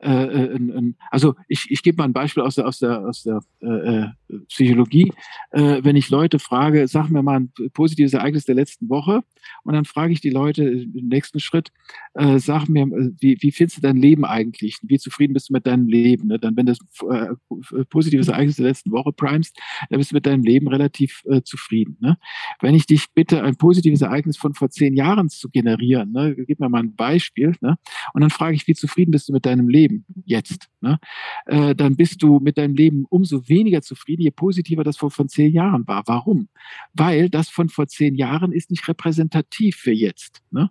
äh, 0.00 0.58
also 1.10 1.34
ich, 1.48 1.70
ich 1.70 1.82
gebe 1.82 1.98
mal 1.98 2.04
ein 2.04 2.12
Beispiel 2.12 2.42
aus 2.42 2.56
der, 2.56 2.66
aus 2.66 2.78
der, 2.78 3.00
aus 3.06 3.22
der 3.22 3.40
äh, 3.60 4.06
Psychologie. 4.48 5.12
Äh, 5.50 5.80
wenn 5.82 5.96
ich 5.96 6.10
Leute 6.10 6.38
frage, 6.38 6.88
sag 6.88 7.10
mir 7.10 7.22
mal 7.22 7.40
ein 7.40 7.52
positives 7.72 8.12
Ereignis 8.12 8.44
der 8.44 8.54
letzten 8.54 8.88
Woche 8.88 9.22
und 9.62 9.74
dann 9.74 9.84
frage 9.84 10.12
ich 10.12 10.20
die 10.20 10.30
Leute 10.30 10.64
im 10.64 11.08
nächsten 11.08 11.40
Schritt, 11.40 11.70
äh, 12.14 12.38
sag 12.38 12.68
mir, 12.68 12.82
äh, 12.82 13.10
wie, 13.20 13.36
wie 13.40 13.52
findest 13.52 13.78
du 13.78 13.82
dein 13.82 13.96
Leben 13.96 14.24
eigentlich? 14.24 14.78
Wie 14.82 14.98
zufrieden 14.98 15.34
bist 15.34 15.48
du 15.48 15.52
mit 15.52 15.66
deinem 15.66 15.88
Leben? 15.88 16.28
Ne? 16.28 16.38
Dann, 16.38 16.56
wenn 16.56 16.66
das 16.66 16.78
äh, 17.08 17.84
positives 17.84 18.28
Ereignis 18.28 18.56
der 18.56 18.66
letzten 18.66 18.90
Woche 18.90 19.12
primest, 19.12 19.58
dann 19.90 19.98
bist 19.98 20.10
du 20.10 20.16
mit 20.16 20.26
deinem 20.26 20.42
Leben 20.42 20.68
relativ 20.68 21.22
äh, 21.26 21.42
zufrieden. 21.42 21.96
Ne? 22.00 22.16
Wenn 22.60 22.74
ich 22.74 22.86
dich 22.86 23.06
bitte, 23.14 23.42
ein 23.42 23.56
positives 23.56 24.02
Ereignis 24.02 24.36
von 24.36 24.54
vor 24.54 24.70
zehn 24.70 24.94
Jahren 24.94 25.28
zu 25.28 25.48
generieren, 25.50 26.12
ne? 26.12 26.34
gib 26.46 26.60
mir 26.60 26.68
mal 26.68 26.82
ein 26.82 26.94
Beispiel, 26.94 27.54
ne? 27.60 27.76
und 28.14 28.20
dann 28.20 28.30
frage 28.30 28.54
ich, 28.54 28.66
wie 28.66 28.74
zufrieden 28.74 29.10
bist 29.10 29.28
du 29.28 29.32
mit 29.32 29.46
deinem 29.46 29.68
Leben? 29.68 30.04
Jetzt, 30.24 30.68
ne? 30.80 30.98
äh, 31.46 31.74
dann 31.74 31.96
bist 31.96 32.22
du 32.22 32.40
mit 32.40 32.58
deinem 32.58 32.74
Leben 32.74 33.04
umso 33.08 33.48
weniger 33.48 33.82
zufrieden, 33.82 34.15
je 34.18 34.30
positiver 34.30 34.84
das 34.84 34.96
vor, 34.96 35.10
von 35.10 35.28
zehn 35.28 35.52
Jahren 35.52 35.86
war. 35.86 36.02
Warum? 36.06 36.48
Weil 36.92 37.30
das 37.30 37.48
von 37.48 37.68
vor 37.68 37.86
zehn 37.86 38.14
Jahren 38.14 38.52
ist 38.52 38.70
nicht 38.70 38.86
repräsentativ 38.88 39.76
für 39.76 39.92
jetzt. 39.92 40.42
Ne? 40.50 40.70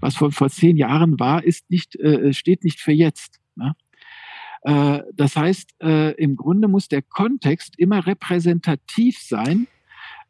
Was 0.00 0.16
von 0.16 0.32
vor 0.32 0.50
zehn 0.50 0.76
Jahren 0.76 1.18
war, 1.18 1.44
ist 1.44 1.70
nicht, 1.70 1.96
äh, 1.96 2.32
steht 2.32 2.64
nicht 2.64 2.80
für 2.80 2.92
jetzt. 2.92 3.40
Ne? 3.56 3.74
Äh, 4.62 5.02
das 5.14 5.36
heißt, 5.36 5.74
äh, 5.82 6.12
im 6.14 6.36
Grunde 6.36 6.68
muss 6.68 6.88
der 6.88 7.02
Kontext 7.02 7.78
immer 7.78 8.06
repräsentativ 8.06 9.18
sein 9.20 9.66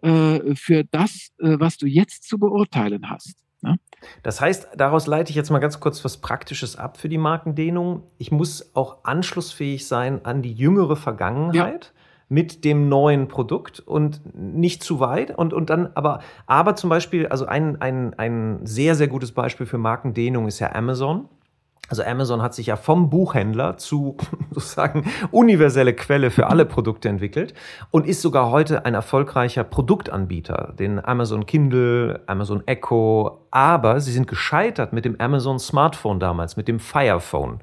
äh, 0.03 0.55
für 0.55 0.85
das, 0.85 1.31
äh, 1.39 1.57
was 1.59 1.77
du 1.79 1.87
jetzt 1.87 2.29
zu 2.29 2.39
beurteilen 2.39 3.11
hast. 3.11 3.37
Ne? 3.63 3.79
Das 4.23 4.41
heißt, 4.41 4.69
daraus 4.77 5.07
leite 5.07 5.31
ich 5.31 5.37
jetzt 5.37 5.51
mal 5.51 5.59
ganz 5.59 5.81
kurz 5.81 6.05
was 6.05 6.19
Praktisches 6.19 6.77
ab 6.77 6.99
für 6.99 7.09
die 7.09 7.19
Markendehnung. 7.19 8.05
Ich 8.19 8.31
muss 8.31 8.75
auch 8.77 9.05
anschlussfähig 9.05 9.87
sein 9.87 10.25
an 10.25 10.43
die 10.43 10.53
jüngere 10.53 10.97
Vergangenheit. 10.97 11.93
Ja 11.95 11.98
mit 12.29 12.65
dem 12.65 12.89
neuen 12.89 13.29
Produkt 13.29 13.81
und 13.81 14.21
nicht 14.35 14.83
zu 14.83 15.01
weit. 15.01 15.37
Und, 15.37 15.53
und 15.53 15.71
dann 15.71 15.91
aber, 15.95 16.21
aber 16.47 16.77
zum 16.77 16.91
Beispiel, 16.91 17.27
also 17.27 17.47
ein, 17.47 17.81
ein, 17.81 18.15
ein 18.19 18.61
sehr, 18.65 18.95
sehr 18.95 19.09
gutes 19.09 19.33
Beispiel 19.33 19.67
für 19.67 19.79
Markendehnung 19.79 20.47
ist 20.47 20.59
ja 20.59 20.75
Amazon. 20.75 21.29
Also 21.89 22.03
Amazon 22.03 22.43
hat 22.43 22.55
sich 22.55 22.67
ja 22.67 22.77
vom 22.77 23.09
Buchhändler 23.09 23.79
zu 23.79 24.19
sozusagen 24.51 25.11
universelle 25.31 25.95
Quelle 25.95 26.31
für 26.31 26.49
alle 26.49 26.67
Produkte 26.67 27.09
entwickelt 27.09 27.55
und 27.91 28.07
ist 28.07 28.21
sogar 28.21 28.51
heute 28.51 28.85
ein 28.85 28.95
erfolgreicher 28.95 29.65
Produktanbieter. 29.65 30.75
Den 30.79 31.03
Amazon 31.03 31.47
Kindle, 31.47 32.21
Amazon 32.27 32.63
Echo, 32.67 33.47
aber 33.51 34.01
sie 34.01 34.13
sind 34.13 34.27
gescheitert 34.27 34.93
mit 34.93 35.07
dem 35.07 35.19
Amazon 35.19 35.59
Smartphone 35.59 36.21
damals, 36.21 36.59
mit 36.59 36.69
dem 36.69 36.79
Fire 36.79 37.21
Phone. 37.21 37.61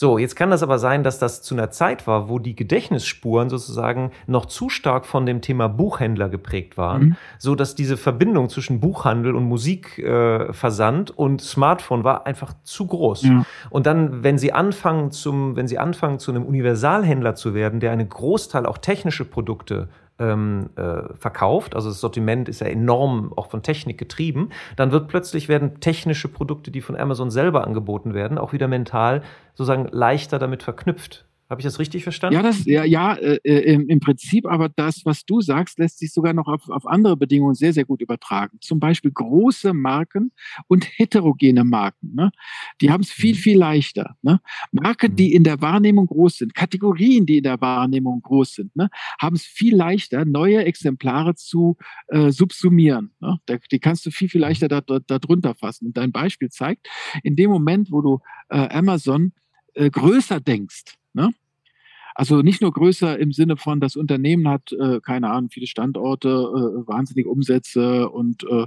So, 0.00 0.16
jetzt 0.16 0.34
kann 0.34 0.48
das 0.48 0.62
aber 0.62 0.78
sein, 0.78 1.04
dass 1.04 1.18
das 1.18 1.42
zu 1.42 1.54
einer 1.54 1.70
Zeit 1.70 2.06
war, 2.06 2.30
wo 2.30 2.38
die 2.38 2.56
Gedächtnisspuren 2.56 3.50
sozusagen 3.50 4.12
noch 4.26 4.46
zu 4.46 4.70
stark 4.70 5.04
von 5.04 5.26
dem 5.26 5.42
Thema 5.42 5.68
Buchhändler 5.68 6.30
geprägt 6.30 6.78
waren, 6.78 7.02
mhm. 7.02 7.16
so 7.36 7.54
dass 7.54 7.74
diese 7.74 7.98
Verbindung 7.98 8.48
zwischen 8.48 8.80
Buchhandel 8.80 9.34
und 9.34 9.44
Musikversand 9.44 11.10
äh, 11.10 11.12
und 11.16 11.42
Smartphone 11.42 12.02
war 12.02 12.26
einfach 12.26 12.54
zu 12.62 12.86
groß. 12.86 13.24
Ja. 13.24 13.44
Und 13.68 13.84
dann, 13.84 14.24
wenn 14.24 14.38
sie 14.38 14.54
anfangen 14.54 15.10
zum, 15.10 15.54
wenn 15.54 15.68
sie 15.68 15.78
anfangen 15.78 16.18
zu 16.18 16.30
einem 16.30 16.46
Universalhändler 16.46 17.34
zu 17.34 17.52
werden, 17.52 17.78
der 17.78 17.92
einen 17.92 18.08
Großteil 18.08 18.64
auch 18.64 18.78
technische 18.78 19.26
Produkte 19.26 19.90
ähm, 20.20 20.70
äh, 20.76 21.14
verkauft, 21.18 21.74
also 21.74 21.88
das 21.88 22.00
Sortiment 22.00 22.48
ist 22.48 22.60
ja 22.60 22.68
enorm 22.68 23.32
auch 23.34 23.50
von 23.50 23.62
Technik 23.62 23.98
getrieben, 23.98 24.50
dann 24.76 24.92
wird 24.92 25.08
plötzlich 25.08 25.48
werden 25.48 25.80
technische 25.80 26.28
Produkte, 26.28 26.70
die 26.70 26.82
von 26.82 26.96
Amazon 26.96 27.30
selber 27.30 27.66
angeboten 27.66 28.14
werden, 28.14 28.38
auch 28.38 28.52
wieder 28.52 28.68
mental 28.68 29.22
sozusagen 29.54 29.88
leichter 29.90 30.38
damit 30.38 30.62
verknüpft. 30.62 31.24
Habe 31.50 31.62
ich 31.62 31.64
das 31.64 31.80
richtig 31.80 32.04
verstanden? 32.04 32.36
Ja, 32.36 32.42
das, 32.42 32.64
ja, 32.64 32.84
ja 32.84 33.14
äh, 33.14 33.40
äh, 33.42 33.74
im, 33.74 33.88
im, 33.88 33.98
Prinzip, 33.98 34.46
aber 34.46 34.68
das, 34.68 35.04
was 35.04 35.24
du 35.24 35.40
sagst, 35.40 35.80
lässt 35.80 35.98
sich 35.98 36.12
sogar 36.12 36.32
noch 36.32 36.46
auf, 36.46 36.68
auf 36.68 36.86
andere 36.86 37.16
Bedingungen 37.16 37.56
sehr, 37.56 37.72
sehr 37.72 37.84
gut 37.84 38.00
übertragen. 38.00 38.58
Zum 38.60 38.78
Beispiel 38.78 39.10
große 39.10 39.74
Marken 39.74 40.30
und 40.68 40.84
heterogene 40.84 41.64
Marken. 41.64 42.14
Ne? 42.14 42.30
Die 42.80 42.92
haben 42.92 43.00
es 43.00 43.10
viel, 43.10 43.34
mhm. 43.34 43.38
viel 43.38 43.58
leichter. 43.58 44.16
Ne? 44.22 44.40
Marken, 44.70 45.16
die 45.16 45.30
mhm. 45.30 45.36
in 45.38 45.42
der 45.42 45.60
Wahrnehmung 45.60 46.06
groß 46.06 46.38
sind, 46.38 46.54
Kategorien, 46.54 47.26
die 47.26 47.38
in 47.38 47.42
der 47.42 47.60
Wahrnehmung 47.60 48.22
groß 48.22 48.54
sind, 48.54 48.76
ne? 48.76 48.88
haben 49.20 49.34
es 49.34 49.42
viel 49.42 49.74
leichter, 49.74 50.24
neue 50.24 50.64
Exemplare 50.64 51.34
zu 51.34 51.76
äh, 52.06 52.30
subsumieren. 52.30 53.10
Ne? 53.18 53.40
Da, 53.46 53.56
die 53.72 53.80
kannst 53.80 54.06
du 54.06 54.12
viel, 54.12 54.28
viel 54.28 54.40
leichter 54.40 54.68
da, 54.68 54.82
da, 54.82 55.00
da 55.00 55.54
fassen. 55.54 55.86
Und 55.88 55.96
dein 55.96 56.12
Beispiel 56.12 56.48
zeigt, 56.48 56.86
in 57.24 57.34
dem 57.34 57.50
Moment, 57.50 57.90
wo 57.90 58.02
du 58.02 58.20
äh, 58.50 58.68
Amazon 58.68 59.32
äh, 59.74 59.90
größer 59.90 60.38
denkst, 60.38 60.99
Ne? 61.12 61.30
Also 62.14 62.42
nicht 62.42 62.60
nur 62.60 62.72
größer 62.72 63.18
im 63.18 63.32
Sinne 63.32 63.56
von, 63.56 63.80
das 63.80 63.96
Unternehmen 63.96 64.48
hat, 64.48 64.72
äh, 64.72 65.00
keine 65.00 65.30
Ahnung, 65.30 65.50
viele 65.50 65.66
Standorte, 65.66 66.28
äh, 66.28 66.88
wahnsinnige 66.88 67.28
Umsätze 67.28 68.08
und 68.10 68.44
äh, 68.44 68.66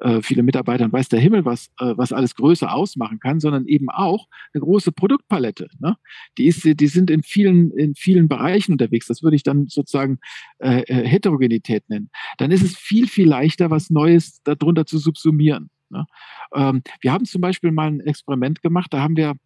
äh 0.00 0.22
viele 0.22 0.42
Mitarbeiter 0.42 0.84
und 0.84 0.92
weiß 0.92 1.08
der 1.08 1.20
Himmel, 1.20 1.44
was, 1.44 1.68
äh, 1.78 1.94
was 1.96 2.12
alles 2.12 2.34
größer 2.34 2.72
ausmachen 2.72 3.20
kann, 3.20 3.40
sondern 3.40 3.66
eben 3.66 3.88
auch 3.90 4.26
eine 4.52 4.62
große 4.62 4.92
Produktpalette. 4.92 5.68
Ne? 5.78 5.96
Die, 6.36 6.46
ist, 6.46 6.64
die 6.64 6.86
sind 6.88 7.10
in 7.10 7.22
vielen, 7.22 7.70
in 7.72 7.94
vielen 7.94 8.28
Bereichen 8.28 8.72
unterwegs. 8.72 9.06
Das 9.06 9.22
würde 9.22 9.36
ich 9.36 9.44
dann 9.44 9.68
sozusagen 9.68 10.18
äh, 10.58 10.82
äh, 10.82 11.06
Heterogenität 11.06 11.88
nennen. 11.88 12.10
Dann 12.38 12.50
ist 12.50 12.62
es 12.62 12.76
viel, 12.76 13.06
viel 13.06 13.28
leichter, 13.28 13.70
was 13.70 13.90
Neues 13.90 14.42
darunter 14.42 14.84
zu 14.84 14.98
subsumieren. 14.98 15.70
Ne? 15.90 16.06
Ähm, 16.54 16.82
wir 17.00 17.12
haben 17.12 17.24
zum 17.24 17.40
Beispiel 17.40 17.72
mal 17.72 17.88
ein 17.88 18.00
Experiment 18.00 18.62
gemacht, 18.62 18.92
da 18.92 19.00
haben 19.00 19.16
wir 19.16 19.36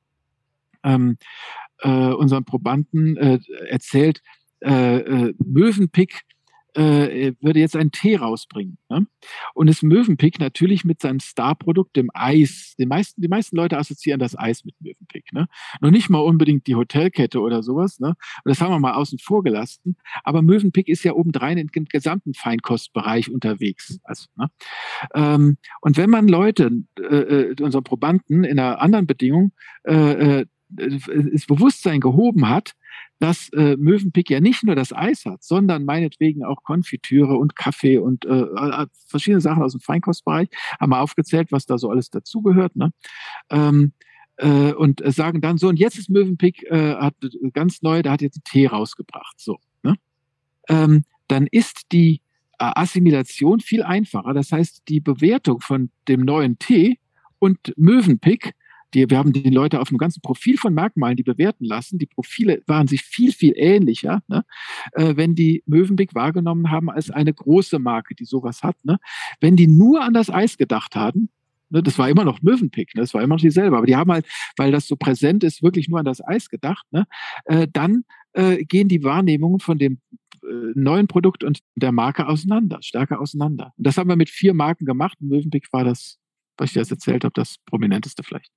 ähm, 0.85 1.17
äh, 1.81 1.89
unseren 1.89 2.45
Probanden 2.45 3.17
äh, 3.17 3.39
erzählt, 3.69 4.23
äh, 4.61 4.99
äh, 4.99 5.35
Mövenpick 5.45 6.23
äh, 6.75 7.33
würde 7.41 7.61
jetzt 7.61 7.77
einen 7.77 7.93
Tee 7.93 8.17
rausbringen. 8.17 8.79
Ne? 8.89 9.07
Und 9.55 9.69
das 9.69 9.83
Mövenpick 9.83 10.41
natürlich 10.41 10.85
mit 10.85 11.01
seinem 11.01 11.21
Starprodukt, 11.21 11.97
dem 11.97 12.11
Eis. 12.13 12.75
Die 12.79 12.87
meisten, 12.87 13.21
die 13.21 13.29
meisten 13.29 13.57
Leute 13.57 13.79
assoziieren 13.79 14.19
das 14.19 14.37
Eis 14.37 14.65
mit 14.65 14.75
Mövenpick. 14.81 15.33
Ne? 15.33 15.47
Noch 15.81 15.91
nicht 15.91 16.11
mal 16.11 16.19
unbedingt 16.19 16.67
die 16.67 16.75
Hotelkette 16.75 17.41
oder 17.41 17.63
sowas. 17.63 18.01
Ne? 18.01 18.15
Das 18.45 18.61
haben 18.61 18.73
wir 18.73 18.81
mal 18.81 18.95
außen 18.95 19.19
vor 19.21 19.43
gelassen. 19.45 19.97
Aber 20.25 20.43
Mövenpick 20.43 20.89
ist 20.89 21.05
ja 21.05 21.13
obendrein 21.13 21.59
im 21.59 21.69
gesamten 21.69 22.35
Feinkostbereich 22.35 23.31
unterwegs. 23.31 24.01
Also, 24.03 24.27
ne? 24.37 24.49
ähm, 25.15 25.59
und 25.81 25.97
wenn 25.97 26.11
man 26.11 26.27
Leute, 26.29 26.71
äh, 26.99 27.17
äh 27.17 27.63
unsere 27.63 27.83
Probanden 27.83 28.43
in 28.43 28.59
einer 28.59 28.81
anderen 28.81 29.07
Bedingung, 29.07 29.53
äh, 29.85 30.45
äh 30.79 31.31
das 31.33 31.47
Bewusstsein 31.47 32.01
gehoben 32.01 32.49
hat, 32.49 32.75
dass 33.19 33.49
äh, 33.51 33.77
Mövenpick 33.77 34.31
ja 34.31 34.41
nicht 34.41 34.65
nur 34.65 34.75
das 34.75 34.93
Eis 34.93 35.25
hat, 35.25 35.43
sondern 35.43 35.85
meinetwegen 35.85 36.45
auch 36.45 36.63
Konfitüre 36.63 37.37
und 37.37 37.57
Kaffee 37.57 37.99
und 37.99 38.25
äh, 38.25 38.43
äh, 38.43 38.87
verschiedene 39.07 39.41
Sachen 39.41 39.63
aus 39.63 39.73
dem 39.73 39.81
Feinkostbereich. 39.81 40.49
Haben 40.81 40.91
wir 40.91 41.01
aufgezählt, 41.01 41.53
was 41.53 41.67
da 41.67 41.79
so 41.79 41.91
alles 41.91 42.11
dazugehört. 42.11 42.77
Ne? 42.77 42.91
Ähm, 43.51 43.93
äh, 44.37 44.73
und 44.73 45.01
sagen 45.05 45.41
dann 45.41 45.59
so, 45.59 45.69
und 45.69 45.79
jetzt 45.79 45.99
ist 45.99 46.11
Mövenpick 46.11 46.65
äh, 46.65 46.97
hat 46.97 47.15
ganz 47.53 47.83
neu, 47.83 48.03
der 48.03 48.13
hat 48.13 48.23
jetzt 48.23 48.39
einen 48.39 48.45
Tee 48.45 48.67
rausgebracht. 48.67 49.39
So, 49.39 49.59
ne? 49.83 49.95
ähm, 50.69 51.05
dann 51.29 51.47
ist 51.47 51.93
die 51.93 52.21
äh, 52.59 52.71
Assimilation 52.75 53.61
viel 53.61 53.83
einfacher. 53.83 54.35
Das 54.35 54.53
heißt, 54.53 54.83
die 54.89 55.01
Bewertung 55.01 55.61
von 55.61 55.91
dem 56.09 56.21
neuen 56.21 56.59
Tee 56.59 56.99
und 57.39 57.73
Mövenpick 57.77 58.55
die, 58.95 59.09
wir 59.11 59.19
haben 59.19 59.33
die 59.33 59.51
Leute 59.51 59.81
auf 59.81 59.89
einem 59.89 59.99
ganzen 59.99 60.21
Profil 60.21 60.57
von 60.57 60.73
Merkmalen, 60.75 61.17
die 61.17 61.23
bewerten 61.23 61.65
lassen. 61.65 61.99
Die 61.99 62.07
Profile 62.07 62.63
waren 62.67 62.87
sich 62.87 63.03
viel, 63.03 63.33
viel 63.33 63.53
ähnlicher, 63.57 64.23
ne? 64.29 64.45
äh, 64.93 65.17
wenn 65.17 65.35
die 65.35 65.63
Mövenpick 65.67 66.15
wahrgenommen 66.15 66.71
haben 66.71 66.91
als 66.91 67.11
eine 67.11 67.35
große 67.35 67.79
Marke, 67.79 68.15
die 68.15 68.25
sowas 68.25 68.63
hat. 68.63 68.77
Ne? 68.85 68.99
Wenn 69.41 69.57
die 69.57 69.67
nur 69.67 70.03
an 70.03 70.15
das 70.15 70.31
Eis 70.31 70.57
gedacht 70.57 70.95
haben, 70.97 71.29
ne, 71.71 71.83
das 71.83 71.99
war 71.99 72.09
immer 72.09 72.25
noch 72.25 72.43
Mövenpick, 72.43 72.95
ne? 72.95 73.03
das 73.03 73.15
war 73.15 73.23
immer 73.23 73.35
noch 73.35 73.43
dieselbe, 73.43 73.77
aber 73.77 73.87
die 73.87 73.97
haben 73.97 74.13
halt, 74.13 74.27
weil 74.57 74.73
das 74.73 74.87
so 74.87 74.97
präsent 74.97 75.45
ist, 75.45 75.63
wirklich 75.63 75.89
nur 75.89 75.99
an 75.99 76.05
das 76.05 76.25
Eis 76.25 76.49
gedacht. 76.49 76.87
Ne? 76.91 77.07
Äh, 77.45 77.67
dann 77.73 78.05
äh, 78.33 78.65
gehen 78.65 78.89
die 78.89 79.03
Wahrnehmungen 79.03 79.61
von 79.61 79.79
dem 79.79 79.99
äh, 80.43 80.73
neuen 80.75 81.09
Produkt 81.09 81.45
und 81.45 81.61
der 81.75 81.93
Marke 81.93 82.27
auseinander, 82.27 82.79
stärker 82.83 83.21
auseinander. 83.21 83.73
Und 83.77 83.87
das 83.87 83.97
haben 83.97 84.09
wir 84.09 84.17
mit 84.17 84.31
vier 84.31 84.55
Marken 84.55 84.85
gemacht. 84.85 85.19
Mövenpick 85.21 85.73
war 85.73 85.85
das, 85.85 86.19
was 86.57 86.71
ich 86.71 86.77
jetzt 86.77 86.91
erzählt 86.91 87.25
habe, 87.25 87.33
das 87.35 87.57
prominenteste 87.67 88.23
vielleicht. 88.23 88.51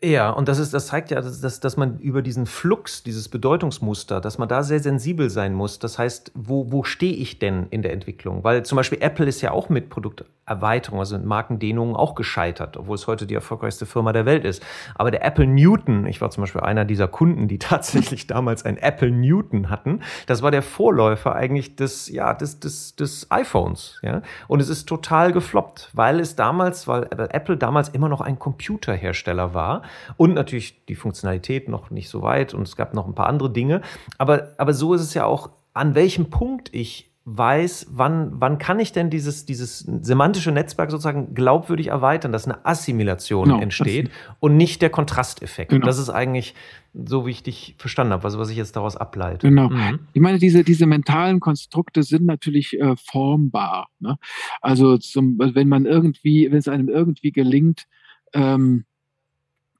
Ja, 0.00 0.30
und 0.30 0.46
das 0.46 0.60
ist, 0.60 0.72
das 0.72 0.86
zeigt 0.86 1.10
ja, 1.10 1.20
dass, 1.20 1.40
dass, 1.40 1.58
dass 1.58 1.76
man 1.76 1.98
über 1.98 2.22
diesen 2.22 2.46
Flux, 2.46 3.02
dieses 3.02 3.28
Bedeutungsmuster, 3.28 4.20
dass 4.20 4.38
man 4.38 4.48
da 4.48 4.62
sehr 4.62 4.78
sensibel 4.78 5.28
sein 5.28 5.54
muss. 5.54 5.80
Das 5.80 5.98
heißt, 5.98 6.30
wo, 6.36 6.70
wo 6.70 6.84
stehe 6.84 7.14
ich 7.14 7.40
denn 7.40 7.66
in 7.70 7.82
der 7.82 7.92
Entwicklung? 7.92 8.44
Weil 8.44 8.64
zum 8.64 8.76
Beispiel 8.76 8.98
Apple 9.00 9.26
ist 9.26 9.40
ja 9.40 9.50
auch 9.50 9.70
mit 9.70 9.90
Produkterweiterung, 9.90 11.00
also 11.00 11.16
mit 11.16 11.26
Markendehnungen 11.26 11.96
auch 11.96 12.14
gescheitert, 12.14 12.76
obwohl 12.76 12.94
es 12.94 13.08
heute 13.08 13.26
die 13.26 13.34
erfolgreichste 13.34 13.86
Firma 13.86 14.12
der 14.12 14.24
Welt 14.24 14.44
ist. 14.44 14.64
Aber 14.94 15.10
der 15.10 15.24
Apple 15.24 15.48
Newton, 15.48 16.06
ich 16.06 16.20
war 16.20 16.30
zum 16.30 16.44
Beispiel 16.44 16.60
einer 16.60 16.84
dieser 16.84 17.08
Kunden, 17.08 17.48
die 17.48 17.58
tatsächlich 17.58 18.28
damals 18.28 18.64
ein 18.64 18.76
Apple 18.76 19.10
Newton 19.10 19.68
hatten, 19.68 20.02
das 20.26 20.42
war 20.42 20.52
der 20.52 20.62
Vorläufer 20.62 21.34
eigentlich 21.34 21.74
des, 21.74 22.08
ja, 22.08 22.34
des, 22.34 22.60
des, 22.60 22.94
des 22.94 23.26
iPhones. 23.32 23.98
Ja? 24.02 24.22
Und 24.46 24.60
es 24.60 24.68
ist 24.68 24.88
total 24.88 25.32
gefloppt, 25.32 25.90
weil 25.92 26.20
es 26.20 26.36
damals, 26.36 26.86
weil 26.86 27.08
Apple 27.32 27.56
damals 27.56 27.88
immer 27.88 28.08
noch 28.08 28.20
ein 28.20 28.38
Computerhersteller 28.38 29.54
war 29.54 29.82
und 30.16 30.34
natürlich 30.34 30.84
die 30.86 30.94
Funktionalität 30.94 31.68
noch 31.68 31.90
nicht 31.90 32.08
so 32.08 32.22
weit 32.22 32.54
und 32.54 32.62
es 32.62 32.76
gab 32.76 32.94
noch 32.94 33.06
ein 33.06 33.14
paar 33.14 33.28
andere 33.28 33.52
Dinge. 33.52 33.82
Aber, 34.16 34.52
aber 34.58 34.74
so 34.74 34.94
ist 34.94 35.02
es 35.02 35.14
ja 35.14 35.24
auch, 35.24 35.50
an 35.74 35.94
welchem 35.94 36.30
Punkt 36.30 36.74
ich 36.74 37.08
weiß, 37.36 37.88
wann, 37.90 38.32
wann 38.40 38.56
kann 38.56 38.80
ich 38.80 38.92
denn 38.92 39.10
dieses, 39.10 39.44
dieses 39.44 39.80
semantische 39.80 40.50
Netzwerk 40.50 40.90
sozusagen 40.90 41.34
glaubwürdig 41.34 41.88
erweitern, 41.88 42.32
dass 42.32 42.46
eine 42.46 42.64
Assimilation 42.64 43.48
genau, 43.48 43.60
entsteht 43.60 44.10
und 44.40 44.56
nicht 44.56 44.80
der 44.80 44.88
Kontrasteffekt. 44.88 45.70
Genau. 45.70 45.84
Das 45.84 45.98
ist 45.98 46.08
eigentlich 46.08 46.54
so, 46.94 47.26
wie 47.26 47.30
ich 47.30 47.42
dich 47.42 47.74
verstanden 47.76 48.14
habe, 48.14 48.24
also 48.24 48.38
was 48.38 48.48
ich 48.48 48.56
jetzt 48.56 48.76
daraus 48.76 48.96
ableite. 48.96 49.46
Genau. 49.46 49.68
Mhm. 49.68 50.00
Ich 50.14 50.22
meine, 50.22 50.38
diese, 50.38 50.64
diese 50.64 50.86
mentalen 50.86 51.38
Konstrukte 51.38 52.02
sind 52.02 52.24
natürlich 52.24 52.80
äh, 52.80 52.96
formbar. 52.96 53.88
Ne? 53.98 54.16
Also 54.62 54.96
zum, 54.96 55.38
wenn 55.38 55.68
man 55.68 55.84
irgendwie, 55.84 56.50
wenn 56.50 56.58
es 56.58 56.68
einem 56.68 56.88
irgendwie 56.88 57.32
gelingt, 57.32 57.84
ähm, 58.32 58.84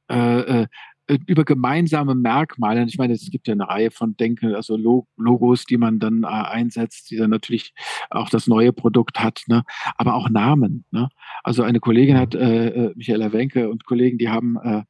äh, 0.09 0.67
äh, 1.09 1.19
über 1.27 1.45
gemeinsame 1.45 2.15
Merkmale. 2.15 2.85
Ich 2.85 2.99
meine, 2.99 3.15
es 3.15 3.31
gibt 3.31 3.49
ja 3.49 3.55
eine 3.55 3.69
Reihe 3.69 3.91
von 3.91 4.17
Denken, 4.17 4.55
also 4.55 4.77
Logos, 4.77 5.65
die 5.65 5.79
man 5.79 5.99
dann 5.99 6.25
äh, 6.25 6.27
einsetzt, 6.27 7.11
die 7.11 7.17
dann 7.17 7.31
natürlich 7.31 7.73
auch 8.11 8.29
das 8.29 8.47
neue 8.47 8.73
Produkt 8.73 9.19
hat, 9.19 9.43
ne? 9.47 9.65
aber 9.97 10.15
auch 10.15 10.29
Namen. 10.29 10.85
Ne? 10.91 11.09
Also 11.43 11.63
eine 11.63 11.81
Kollegin 11.81 12.19
hat, 12.19 12.35
äh, 12.35 12.69
äh 12.69 12.93
Michaela 12.95 13.33
Wenke 13.33 13.71
und 13.71 13.87
Kollegen, 13.87 14.19
die 14.19 14.29
haben 14.29 14.57
äh, 14.63 14.83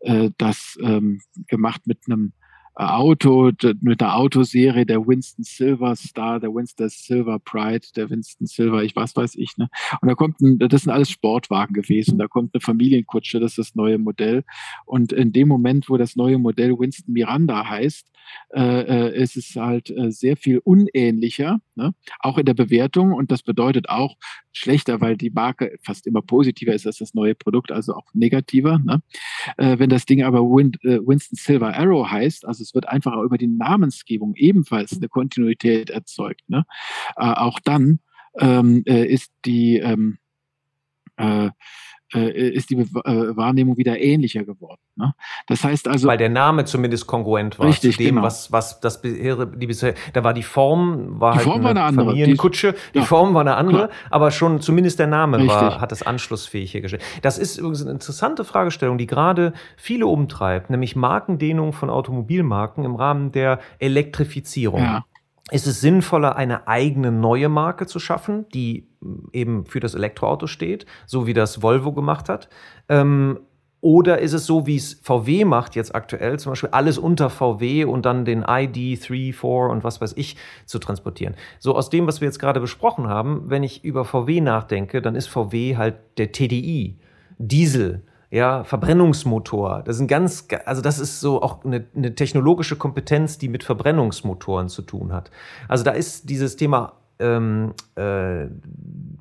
äh, 0.00 0.30
das 0.36 0.78
ähm, 0.82 1.20
gemacht 1.48 1.86
mit 1.86 2.00
einem 2.06 2.34
Auto, 2.76 3.52
mit 3.80 4.00
der 4.00 4.16
Autoserie, 4.16 4.84
der 4.84 5.06
Winston 5.06 5.44
Silver 5.44 5.94
Star, 5.94 6.40
der 6.40 6.52
Winston 6.52 6.88
Silver 6.88 7.38
Pride, 7.38 7.86
der 7.94 8.10
Winston 8.10 8.46
Silver, 8.46 8.82
ich 8.82 8.96
was 8.96 9.14
weiß 9.14 9.36
ich, 9.36 9.56
ne? 9.56 9.68
Und 10.00 10.08
da 10.08 10.14
kommt 10.14 10.40
ein, 10.40 10.58
das 10.58 10.82
sind 10.82 10.92
alles 10.92 11.10
Sportwagen 11.10 11.72
gewesen, 11.72 12.18
da 12.18 12.26
kommt 12.26 12.52
eine 12.52 12.60
Familienkutsche, 12.60 13.38
das 13.38 13.52
ist 13.52 13.58
das 13.58 13.74
neue 13.76 13.98
Modell. 13.98 14.44
Und 14.86 15.12
in 15.12 15.32
dem 15.32 15.48
Moment, 15.48 15.88
wo 15.88 15.96
das 15.96 16.16
neue 16.16 16.38
Modell 16.38 16.76
Winston 16.78 17.12
Miranda 17.12 17.68
heißt, 17.68 18.10
äh, 18.50 19.08
äh, 19.08 19.22
ist 19.22 19.36
es 19.36 19.56
halt 19.56 19.90
äh, 19.90 20.10
sehr 20.10 20.36
viel 20.36 20.58
unähnlicher, 20.58 21.60
ne? 21.74 21.94
auch 22.20 22.38
in 22.38 22.46
der 22.46 22.54
Bewertung. 22.54 23.12
Und 23.12 23.30
das 23.30 23.42
bedeutet 23.42 23.88
auch 23.88 24.16
schlechter, 24.52 25.00
weil 25.00 25.16
die 25.16 25.30
Marke 25.30 25.76
fast 25.82 26.06
immer 26.06 26.22
positiver 26.22 26.74
ist 26.74 26.86
als 26.86 26.98
das 26.98 27.14
neue 27.14 27.34
Produkt, 27.34 27.72
also 27.72 27.94
auch 27.94 28.06
negativer. 28.14 28.78
Ne? 28.78 29.02
Äh, 29.56 29.78
wenn 29.78 29.90
das 29.90 30.06
Ding 30.06 30.22
aber 30.22 30.40
Win 30.42 30.72
äh, 30.82 30.98
Winston 30.98 31.36
Silver 31.36 31.76
Arrow 31.76 32.10
heißt, 32.10 32.46
also 32.46 32.62
es 32.62 32.74
wird 32.74 32.88
einfach 32.88 33.16
über 33.22 33.38
die 33.38 33.48
Namensgebung 33.48 34.34
ebenfalls 34.36 34.96
eine 34.96 35.08
Kontinuität 35.08 35.90
erzeugt. 35.90 36.42
Ne? 36.48 36.64
Äh, 37.16 37.24
auch 37.24 37.60
dann 37.60 38.00
ähm, 38.38 38.82
ist 38.84 39.32
die 39.44 39.78
ähm, 39.78 40.18
äh, 41.16 41.50
ist 42.20 42.70
die 42.70 42.76
äh, 42.76 43.36
Wahrnehmung 43.36 43.76
wieder 43.76 44.00
ähnlicher 44.00 44.44
geworden. 44.44 44.80
Ne? 44.96 45.14
Das 45.46 45.64
heißt 45.64 45.88
also. 45.88 46.08
Weil 46.08 46.18
der 46.18 46.28
Name 46.28 46.64
zumindest 46.64 47.06
kongruent 47.06 47.58
war 47.58 47.66
richtig, 47.66 47.96
zu 47.96 48.02
dem, 48.02 48.16
genau. 48.16 48.22
was, 48.22 48.52
was 48.52 48.80
das 48.80 49.02
bisher, 49.02 49.46
die 49.46 49.66
bisher, 49.66 49.94
da 50.12 50.22
war 50.24 50.34
die 50.34 50.42
Form, 50.42 51.20
war 51.20 51.32
die 51.32 51.38
halt 51.38 51.44
Form 51.44 51.56
eine, 51.56 51.64
war 51.64 51.70
eine 51.70 51.82
andere. 51.82 52.06
Familienkutsche, 52.06 52.72
die, 52.72 52.92
die 52.94 52.98
ja, 53.00 53.04
Form 53.04 53.34
war 53.34 53.40
eine 53.40 53.56
andere, 53.56 53.88
klar. 53.88 53.90
aber 54.10 54.30
schon 54.30 54.60
zumindest 54.60 54.98
der 54.98 55.06
Name 55.06 55.38
Richtig. 55.38 55.54
war, 55.54 55.80
hat 55.80 55.92
es 55.92 56.02
anschlussfähig 56.02 56.74
hergestellt. 56.74 57.02
Das 57.22 57.38
ist 57.38 57.58
übrigens 57.58 57.82
eine 57.82 57.92
interessante 57.92 58.44
Fragestellung, 58.44 58.98
die 58.98 59.06
gerade 59.06 59.52
viele 59.76 60.06
umtreibt, 60.06 60.70
nämlich 60.70 60.96
Markendehnung 60.96 61.72
von 61.72 61.90
Automobilmarken 61.90 62.84
im 62.84 62.94
Rahmen 62.94 63.32
der 63.32 63.60
Elektrifizierung. 63.78 64.80
Ja. 64.80 65.04
Ist 65.50 65.66
es 65.66 65.80
sinnvoller, 65.80 66.36
eine 66.36 66.68
eigene 66.68 67.12
neue 67.12 67.50
Marke 67.50 67.86
zu 67.86 67.98
schaffen, 67.98 68.46
die 68.54 68.88
eben 69.32 69.66
für 69.66 69.80
das 69.80 69.94
Elektroauto 69.94 70.46
steht, 70.46 70.86
so 71.06 71.26
wie 71.26 71.34
das 71.34 71.62
Volvo 71.62 71.92
gemacht 71.92 72.28
hat? 72.28 72.48
Ähm, 72.88 73.38
oder 73.84 74.20
ist 74.20 74.32
es 74.32 74.46
so, 74.46 74.66
wie 74.66 74.76
es 74.76 74.94
VW 75.02 75.44
macht 75.44 75.76
jetzt 75.76 75.94
aktuell, 75.94 76.38
zum 76.38 76.52
Beispiel 76.52 76.70
alles 76.70 76.96
unter 76.96 77.28
VW 77.28 77.84
und 77.84 78.06
dann 78.06 78.24
den 78.24 78.42
ID 78.48 78.98
3, 79.06 79.34
4 79.34 79.44
und 79.44 79.84
was 79.84 80.00
weiß 80.00 80.14
ich 80.16 80.38
zu 80.64 80.78
transportieren? 80.78 81.34
So 81.58 81.76
aus 81.76 81.90
dem, 81.90 82.06
was 82.06 82.22
wir 82.22 82.26
jetzt 82.26 82.38
gerade 82.38 82.60
besprochen 82.60 83.08
haben, 83.08 83.42
wenn 83.50 83.62
ich 83.62 83.84
über 83.84 84.06
VW 84.06 84.40
nachdenke, 84.40 85.02
dann 85.02 85.14
ist 85.14 85.26
VW 85.26 85.76
halt 85.76 85.96
der 86.16 86.32
TDI, 86.32 86.96
Diesel, 87.36 88.00
ja, 88.30 88.64
Verbrennungsmotor. 88.64 89.82
Das 89.84 89.96
ist 89.96 90.00
ein 90.00 90.08
ganz, 90.08 90.48
also 90.64 90.80
das 90.80 90.98
ist 90.98 91.20
so 91.20 91.42
auch 91.42 91.62
eine, 91.66 91.84
eine 91.94 92.14
technologische 92.14 92.76
Kompetenz, 92.76 93.36
die 93.36 93.50
mit 93.50 93.64
Verbrennungsmotoren 93.64 94.70
zu 94.70 94.80
tun 94.80 95.12
hat. 95.12 95.30
Also 95.68 95.84
da 95.84 95.90
ist 95.90 96.30
dieses 96.30 96.56
Thema 96.56 96.94
ähm, 97.18 97.74
äh, 97.96 98.46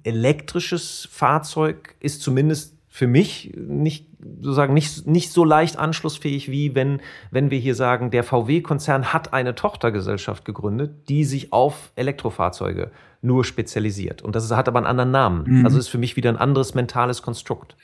elektrisches 0.04 1.08
Fahrzeug 1.12 1.96
ist 2.00 2.22
zumindest 2.22 2.78
für 2.88 3.08
mich 3.08 3.54
nicht 3.56 4.08
sozusagen 4.40 4.74
nicht, 4.74 5.08
nicht 5.08 5.32
so 5.32 5.44
leicht 5.44 5.78
anschlussfähig 5.78 6.50
wie 6.52 6.76
wenn, 6.76 7.02
wenn 7.32 7.50
wir 7.50 7.58
hier 7.58 7.76
sagen, 7.76 8.12
der 8.12 8.24
VW-Konzern 8.24 9.14
hat 9.14 9.34
eine 9.34 9.56
Tochtergesellschaft 9.56 10.46
gegründet, 10.46 11.10
die 11.10 11.24
sich 11.24 11.52
auf 11.52 11.92
Elektrofahrzeuge 11.96 12.92
nur 13.22 13.46
spezialisiert. 13.46 14.22
Und 14.22 14.36
das 14.36 14.52
hat 14.52 14.68
aber 14.68 14.80
einen 14.80 14.86
anderen 14.86 15.12
Namen. 15.12 15.60
Mhm. 15.60 15.66
Also 15.66 15.80
ist 15.80 15.88
für 15.88 15.98
mich 15.98 16.16
wieder 16.16 16.30
ein 16.30 16.38
anderes 16.38 16.76
mentales 16.76 17.22
Konstrukt. 17.22 17.76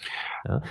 Ja. 0.46 0.62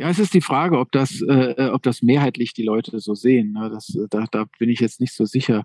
Ja, 0.00 0.08
es 0.10 0.18
ist 0.18 0.34
die 0.34 0.40
Frage, 0.40 0.78
ob 0.78 0.90
das, 0.92 1.20
äh, 1.22 1.70
ob 1.72 1.82
das 1.82 2.02
mehrheitlich 2.02 2.52
die 2.54 2.62
Leute 2.64 2.98
so 3.00 3.14
sehen. 3.14 3.52
Ne? 3.52 3.70
Das, 3.70 3.86
da, 4.10 4.26
da 4.30 4.44
bin 4.58 4.68
ich 4.68 4.80
jetzt 4.80 5.00
nicht 5.00 5.14
so 5.14 5.24
sicher, 5.24 5.64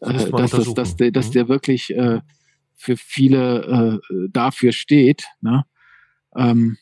Das 0.00 0.26
äh, 0.26 0.30
dass, 0.32 0.50
das, 0.50 0.74
dass, 0.74 0.96
der, 0.96 1.10
dass 1.10 1.28
Mhm. 1.28 1.32
der 1.32 1.48
wirklich 1.48 1.94
äh, 1.94 2.20
für 2.76 2.96
viele 2.96 4.00
äh, 4.10 4.28
dafür 4.30 4.72
steht. 4.72 5.24
Ne? 5.40 5.64
Ähm, 6.36 6.76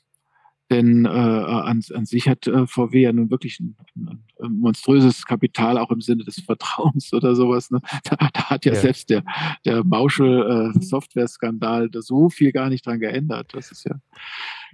denn 0.70 1.04
äh, 1.04 1.08
an, 1.08 1.82
an 1.94 2.06
sich 2.06 2.28
hat 2.28 2.46
äh, 2.46 2.66
VW 2.66 3.02
ja 3.02 3.12
nun 3.12 3.30
wirklich 3.30 3.60
ein, 3.60 3.76
ein, 3.94 4.24
ein 4.42 4.52
monströses 4.52 5.26
Kapital, 5.26 5.76
auch 5.76 5.90
im 5.90 6.00
Sinne 6.00 6.24
des 6.24 6.40
Vertrauens 6.40 7.12
oder 7.12 7.34
sowas. 7.34 7.70
Ne? 7.70 7.80
Da, 8.04 8.16
da 8.32 8.44
hat 8.50 8.64
ja, 8.64 8.72
Ja. 8.72 8.80
selbst 8.80 9.10
der, 9.10 9.22
der 9.66 9.84
Mauschel-Software-Skandal 9.84 11.90
da 11.90 12.00
so 12.00 12.30
viel 12.30 12.52
gar 12.52 12.70
nicht 12.70 12.86
dran 12.86 13.00
geändert. 13.00 13.50
Das 13.52 13.70
ist 13.70 13.84
ja. 13.84 13.96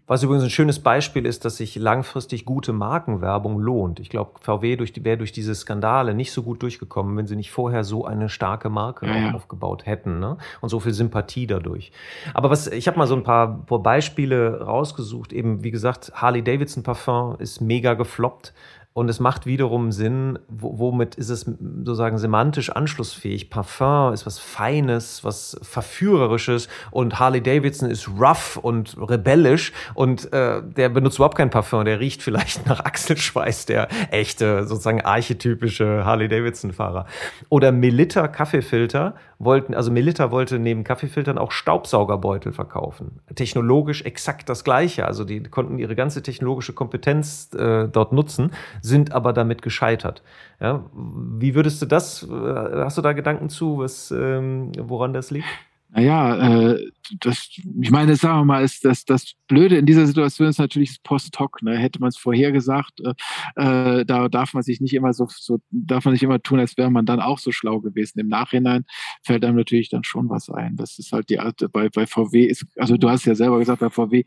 Was 0.08 0.22
übrigens 0.22 0.44
ein 0.44 0.50
schönes 0.50 0.80
Beispiel 0.80 1.26
ist, 1.26 1.44
dass 1.44 1.58
sich 1.58 1.76
langfristig 1.76 2.46
gute 2.46 2.72
Markenwerbung 2.72 3.60
lohnt. 3.60 4.00
Ich 4.00 4.08
glaube, 4.08 4.30
VW 4.40 4.76
durch 4.76 4.94
wäre 5.04 5.18
durch 5.18 5.32
diese 5.32 5.54
Skandale 5.54 6.14
nicht 6.14 6.32
so 6.32 6.42
gut 6.42 6.62
durchgekommen, 6.62 7.14
wenn 7.18 7.26
sie 7.26 7.36
nicht 7.36 7.50
vorher 7.50 7.84
so 7.84 8.06
eine 8.06 8.30
starke 8.30 8.70
Marke 8.70 9.06
ja. 9.06 9.34
aufgebaut 9.34 9.84
hätten 9.84 10.18
ne? 10.18 10.38
und 10.62 10.70
so 10.70 10.80
viel 10.80 10.94
Sympathie 10.94 11.46
dadurch. 11.46 11.92
Aber 12.32 12.48
was, 12.48 12.68
ich 12.68 12.88
habe 12.88 12.96
mal 12.96 13.06
so 13.06 13.16
ein 13.16 13.22
paar, 13.22 13.66
paar 13.66 13.80
Beispiele 13.80 14.62
rausgesucht. 14.62 15.34
Eben, 15.34 15.62
wie 15.62 15.70
gesagt, 15.70 16.10
Harley 16.14 16.42
Davidson 16.42 16.82
Parfum 16.82 17.36
ist 17.38 17.60
mega 17.60 17.92
gefloppt. 17.92 18.54
Und 18.98 19.08
es 19.08 19.20
macht 19.20 19.46
wiederum 19.46 19.92
Sinn, 19.92 20.40
wo- 20.48 20.78
womit 20.80 21.14
ist 21.14 21.28
es 21.30 21.42
sozusagen 21.42 22.18
semantisch 22.18 22.70
anschlussfähig? 22.70 23.48
Parfum 23.48 24.12
ist 24.12 24.26
was 24.26 24.40
Feines, 24.40 25.22
was 25.22 25.56
Verführerisches 25.62 26.68
und 26.90 27.20
Harley 27.20 27.40
Davidson 27.40 27.88
ist 27.88 28.08
rough 28.08 28.56
und 28.56 28.96
rebellisch 28.98 29.72
und 29.94 30.32
äh, 30.32 30.62
der 30.64 30.88
benutzt 30.88 31.18
überhaupt 31.18 31.36
kein 31.38 31.50
Parfum, 31.50 31.84
der 31.84 32.00
riecht 32.00 32.24
vielleicht 32.24 32.66
nach 32.66 32.80
Achselschweiß, 32.80 33.66
der 33.66 33.86
echte, 34.10 34.66
sozusagen 34.66 35.00
archetypische 35.02 36.04
Harley 36.04 36.26
Davidson-Fahrer. 36.26 37.06
Oder 37.50 37.70
Melitta 37.70 38.26
Kaffeefilter 38.26 39.14
wollten, 39.38 39.74
also 39.74 39.90
Melitta 39.90 40.30
wollte 40.30 40.58
neben 40.58 40.84
Kaffeefiltern 40.84 41.38
auch 41.38 41.52
Staubsaugerbeutel 41.52 42.52
verkaufen. 42.52 43.20
Technologisch 43.34 44.02
exakt 44.02 44.48
das 44.48 44.64
Gleiche. 44.64 45.06
Also 45.06 45.24
die 45.24 45.42
konnten 45.42 45.78
ihre 45.78 45.94
ganze 45.94 46.22
technologische 46.22 46.72
Kompetenz 46.72 47.52
äh, 47.54 47.88
dort 47.88 48.12
nutzen, 48.12 48.52
sind 48.82 49.12
aber 49.12 49.32
damit 49.32 49.62
gescheitert. 49.62 50.22
Ja, 50.60 50.84
wie 50.92 51.54
würdest 51.54 51.80
du 51.80 51.86
das, 51.86 52.24
äh, 52.24 52.26
hast 52.28 52.98
du 52.98 53.02
da 53.02 53.12
Gedanken 53.12 53.48
zu, 53.48 53.78
was, 53.78 54.10
ähm, 54.10 54.72
woran 54.78 55.12
das 55.12 55.30
liegt? 55.30 55.46
Naja, 55.90 56.72
äh, 56.72 56.90
das, 57.20 57.48
ich 57.80 57.90
meine, 57.90 58.14
sagen 58.16 58.40
wir 58.40 58.44
mal, 58.44 58.62
ist 58.62 58.84
das, 58.84 59.06
das 59.06 59.32
Blöde 59.46 59.78
in 59.78 59.86
dieser 59.86 60.06
Situation 60.06 60.48
ist 60.48 60.58
natürlich 60.58 60.90
das 60.90 60.98
Post-Hoc. 60.98 61.62
Ne? 61.62 61.78
Hätte 61.78 61.98
man 61.98 62.10
es 62.10 62.18
vorher 62.18 62.52
gesagt, 62.52 63.00
äh, 63.00 63.14
äh, 63.56 64.04
da 64.04 64.28
darf 64.28 64.52
man 64.52 64.62
sich 64.62 64.82
nicht 64.82 64.92
immer 64.92 65.14
so, 65.14 65.26
so, 65.30 65.60
darf 65.70 66.04
man 66.04 66.12
nicht 66.12 66.22
immer 66.22 66.42
tun, 66.42 66.60
als 66.60 66.76
wäre 66.76 66.90
man 66.90 67.06
dann 67.06 67.20
auch 67.20 67.38
so 67.38 67.52
schlau 67.52 67.80
gewesen. 67.80 68.20
Im 68.20 68.28
Nachhinein 68.28 68.84
fällt 69.22 69.44
einem 69.44 69.56
natürlich 69.56 69.88
dann 69.88 70.04
schon 70.04 70.28
was 70.28 70.50
ein. 70.50 70.76
Das 70.76 70.98
ist 70.98 71.12
halt 71.12 71.30
die 71.30 71.40
Art, 71.40 71.64
bei, 71.72 71.88
bei 71.88 72.06
VW 72.06 72.44
ist, 72.44 72.66
also 72.76 72.98
du 72.98 73.08
hast 73.08 73.24
ja 73.24 73.34
selber 73.34 73.58
gesagt, 73.58 73.80
bei 73.80 73.88
VW 73.88 74.24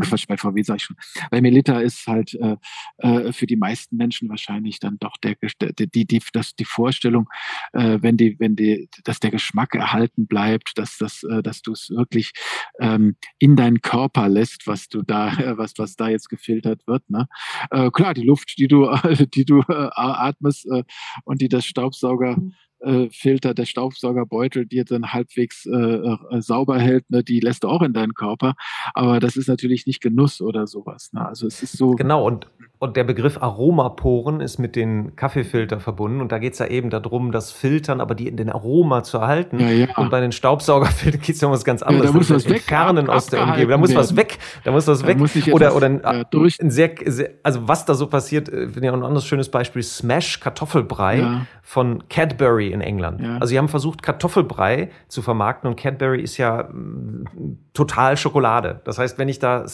Quatsch, 0.00 0.26
bei 0.26 0.36
VW 0.36 0.62
sage 0.62 0.76
ich 0.78 0.82
schon. 0.84 0.96
Bei 1.30 1.40
Melita 1.40 1.80
ist 1.80 2.06
halt 2.06 2.34
äh, 2.34 2.56
äh, 2.98 3.32
für 3.32 3.46
die 3.46 3.56
meisten 3.56 3.96
Menschen 3.96 4.28
wahrscheinlich 4.28 4.80
dann 4.80 4.98
doch 4.98 5.16
der, 5.18 5.36
der 5.60 5.86
die, 5.86 6.06
die, 6.06 6.22
das, 6.32 6.54
die 6.54 6.64
Vorstellung, 6.64 7.28
äh, 7.72 7.98
wenn 8.00 8.16
die, 8.16 8.38
wenn 8.38 8.56
die, 8.56 8.88
dass 9.04 9.20
der 9.20 9.30
Geschmack 9.30 9.74
erhalten 9.74 10.26
bleibt, 10.26 10.78
dass 10.78 10.98
das, 10.98 11.22
äh, 11.22 11.42
dass 11.42 11.62
du 11.62 11.72
es 11.72 11.90
wirklich 11.90 12.32
ähm, 12.80 13.16
in 13.38 13.56
deinen 13.56 13.80
Körper 13.80 14.28
lässt, 14.28 14.66
was 14.66 14.88
du 14.88 15.02
da, 15.02 15.32
äh, 15.34 15.56
was, 15.58 15.74
was 15.78 15.96
da 15.96 16.08
jetzt 16.08 16.28
gefiltert 16.28 16.86
wird. 16.86 17.08
Ne? 17.08 17.28
Äh, 17.70 17.90
klar, 17.90 18.14
die 18.14 18.24
Luft, 18.24 18.58
die 18.58 18.68
du, 18.68 18.88
die 19.34 19.44
du 19.44 19.60
äh, 19.60 19.90
atmest 19.94 20.66
äh, 20.66 20.84
und 21.24 21.40
die 21.40 21.48
das 21.48 21.64
Staubsauger 21.64 22.36
äh, 22.80 23.08
Filter, 23.10 23.54
der 23.54 23.64
Staubsaugerbeutel 23.64 24.66
dir 24.66 24.84
dann 24.84 25.12
halbwegs 25.12 25.66
äh, 25.66 25.70
äh, 25.70 26.16
sauber 26.40 26.78
hält, 26.78 27.08
ne, 27.10 27.22
die 27.24 27.40
lässt 27.40 27.64
du 27.64 27.68
auch 27.68 27.82
in 27.82 27.92
deinen 27.92 28.14
Körper. 28.14 28.54
Aber 28.94 29.20
das 29.20 29.36
ist 29.36 29.48
natürlich 29.48 29.86
nicht 29.86 30.00
Genuss 30.02 30.40
oder 30.40 30.66
sowas. 30.66 31.10
Ne? 31.12 31.26
Also 31.26 31.46
es 31.46 31.62
ist 31.62 31.76
so. 31.76 31.92
Genau, 31.92 32.24
und, 32.26 32.46
und 32.78 32.96
der 32.96 33.04
Begriff 33.04 33.40
Aromaporen 33.42 34.40
ist 34.40 34.58
mit 34.58 34.76
den 34.76 35.16
Kaffeefilter 35.16 35.80
verbunden. 35.80 36.20
Und 36.20 36.32
da 36.32 36.38
geht 36.38 36.52
es 36.54 36.58
ja 36.58 36.66
eben 36.66 36.90
darum, 36.90 37.32
das 37.32 37.50
Filtern, 37.52 38.00
aber 38.00 38.14
die 38.14 38.28
in 38.28 38.36
den 38.36 38.50
Aroma 38.50 39.02
zu 39.02 39.18
erhalten. 39.18 39.58
Ja, 39.58 39.70
ja. 39.70 39.96
Und 39.96 40.10
bei 40.10 40.20
den 40.20 40.32
Staubsaugerfiltern 40.32 41.20
geht 41.22 41.34
es 41.36 41.40
ja 41.40 41.48
um 41.48 41.54
was 41.54 41.64
ganz 41.64 41.82
anderes. 41.82 42.10
da 42.10 42.16
muss 42.16 42.28
Das 42.28 42.44
was 42.44 42.50
weg, 42.50 42.56
Entfernen 42.58 43.08
ab- 43.08 43.16
aus 43.16 43.26
der 43.26 43.42
Umgebung. 43.42 43.70
Da 43.70 43.78
muss 43.78 43.94
was 43.94 44.14
werden. 44.14 44.28
weg. 44.30 44.38
Da 44.64 44.72
muss 44.72 44.86
was 44.86 45.00
Da 45.00 45.06
weg. 45.08 45.18
muss 45.18 45.48
oder 45.48 45.74
oder 45.74 45.86
ein, 45.86 46.04
äh, 46.04 46.24
durch- 46.30 46.60
ein 46.60 46.70
sehr, 46.70 46.94
sehr, 47.06 47.30
also 47.42 47.66
was 47.66 47.84
da 47.86 47.94
so 47.94 48.06
passiert, 48.08 48.48
äh, 48.48 48.68
finde 48.68 48.80
ich 48.84 48.90
auch 48.90 48.94
ein 48.94 49.02
anderes 49.02 49.24
schönes 49.26 49.50
Beispiel. 49.50 49.82
Smash 49.82 50.40
Kartoffelbrei 50.40 51.18
Ja. 51.18 51.46
von 51.62 52.06
Cadbury 52.08 52.65
Cadbury 52.66 52.72
in 52.72 52.80
England. 52.80 53.20
Ja. 53.20 53.34
Also 53.34 53.46
sie 53.46 53.58
haben 53.58 53.68
versucht, 53.68 54.02
Kartoffelbrei 54.02 54.90
zu 55.08 55.22
vermarkten 55.22 55.68
und 55.68 55.76
Cadbury 55.76 56.20
ist 56.20 56.36
ja 56.36 56.64
mm, 56.64 57.24
total 57.72 58.16
Schokolade. 58.16 58.80
Das 58.84 58.98
heißt, 58.98 59.18
wenn 59.18 59.28
ich 59.28 59.38
da 59.38 59.64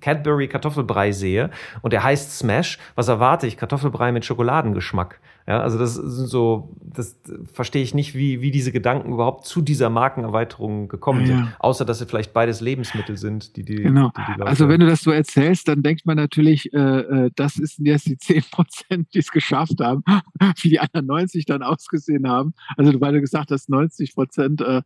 Cadbury 0.00 0.48
Kartoffelbrei 0.48 1.12
sehe 1.12 1.50
und 1.82 1.92
der 1.92 2.02
heißt 2.02 2.38
Smash, 2.38 2.78
was 2.94 3.08
erwarte 3.08 3.46
ich? 3.46 3.56
Kartoffelbrei 3.56 4.12
mit 4.12 4.24
Schokoladengeschmack. 4.24 5.20
Ja, 5.50 5.62
also 5.62 5.78
das 5.78 5.96
sind 5.96 6.28
so, 6.28 6.76
das 6.80 7.18
verstehe 7.52 7.82
ich 7.82 7.92
nicht, 7.92 8.14
wie, 8.14 8.40
wie 8.40 8.52
diese 8.52 8.70
Gedanken 8.70 9.12
überhaupt 9.12 9.46
zu 9.46 9.62
dieser 9.62 9.90
Markenerweiterung 9.90 10.86
gekommen 10.86 11.22
ja, 11.22 11.26
ja. 11.26 11.36
sind. 11.38 11.56
Außer, 11.58 11.84
dass 11.84 11.98
sie 11.98 12.06
vielleicht 12.06 12.32
beides 12.32 12.60
Lebensmittel 12.60 13.16
sind, 13.16 13.56
die 13.56 13.64
die. 13.64 13.74
Genau. 13.74 14.12
Die, 14.16 14.34
die 14.36 14.42
also, 14.42 14.68
wenn 14.68 14.78
du 14.78 14.86
das 14.86 15.00
so 15.00 15.10
erzählst, 15.10 15.66
dann 15.66 15.82
denkt 15.82 16.06
man 16.06 16.16
natürlich, 16.18 16.72
äh, 16.72 16.78
äh 16.78 17.30
das 17.34 17.56
ist 17.56 17.80
jetzt 17.80 18.06
die 18.06 18.16
10 18.20 18.44
Prozent, 18.52 19.08
die 19.12 19.18
es 19.18 19.32
geschafft 19.32 19.80
haben, 19.80 20.04
wie 20.62 20.68
die 20.68 20.78
anderen 20.78 21.06
90 21.06 21.46
dann 21.46 21.64
ausgesehen 21.64 22.28
haben. 22.28 22.54
Also, 22.76 23.00
weil 23.00 23.14
du 23.14 23.20
gesagt 23.20 23.50
hast, 23.50 23.68
90 23.68 24.14
Prozent 24.14 24.60
äh, 24.60 24.82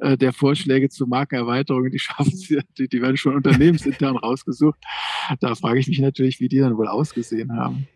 äh, 0.00 0.16
der 0.16 0.32
Vorschläge 0.32 0.88
zur 0.88 1.06
Markenerweiterung, 1.06 1.92
die 1.92 1.98
schaffen 2.00 2.34
sie, 2.34 2.58
die, 2.76 2.88
die 2.88 3.00
werden 3.00 3.16
schon 3.16 3.36
unternehmensintern 3.36 4.16
rausgesucht. 4.16 4.80
Da 5.38 5.54
frage 5.54 5.78
ich 5.78 5.86
mich 5.86 6.00
natürlich, 6.00 6.40
wie 6.40 6.48
die 6.48 6.58
dann 6.58 6.76
wohl 6.76 6.88
ausgesehen 6.88 7.56
haben. 7.56 7.86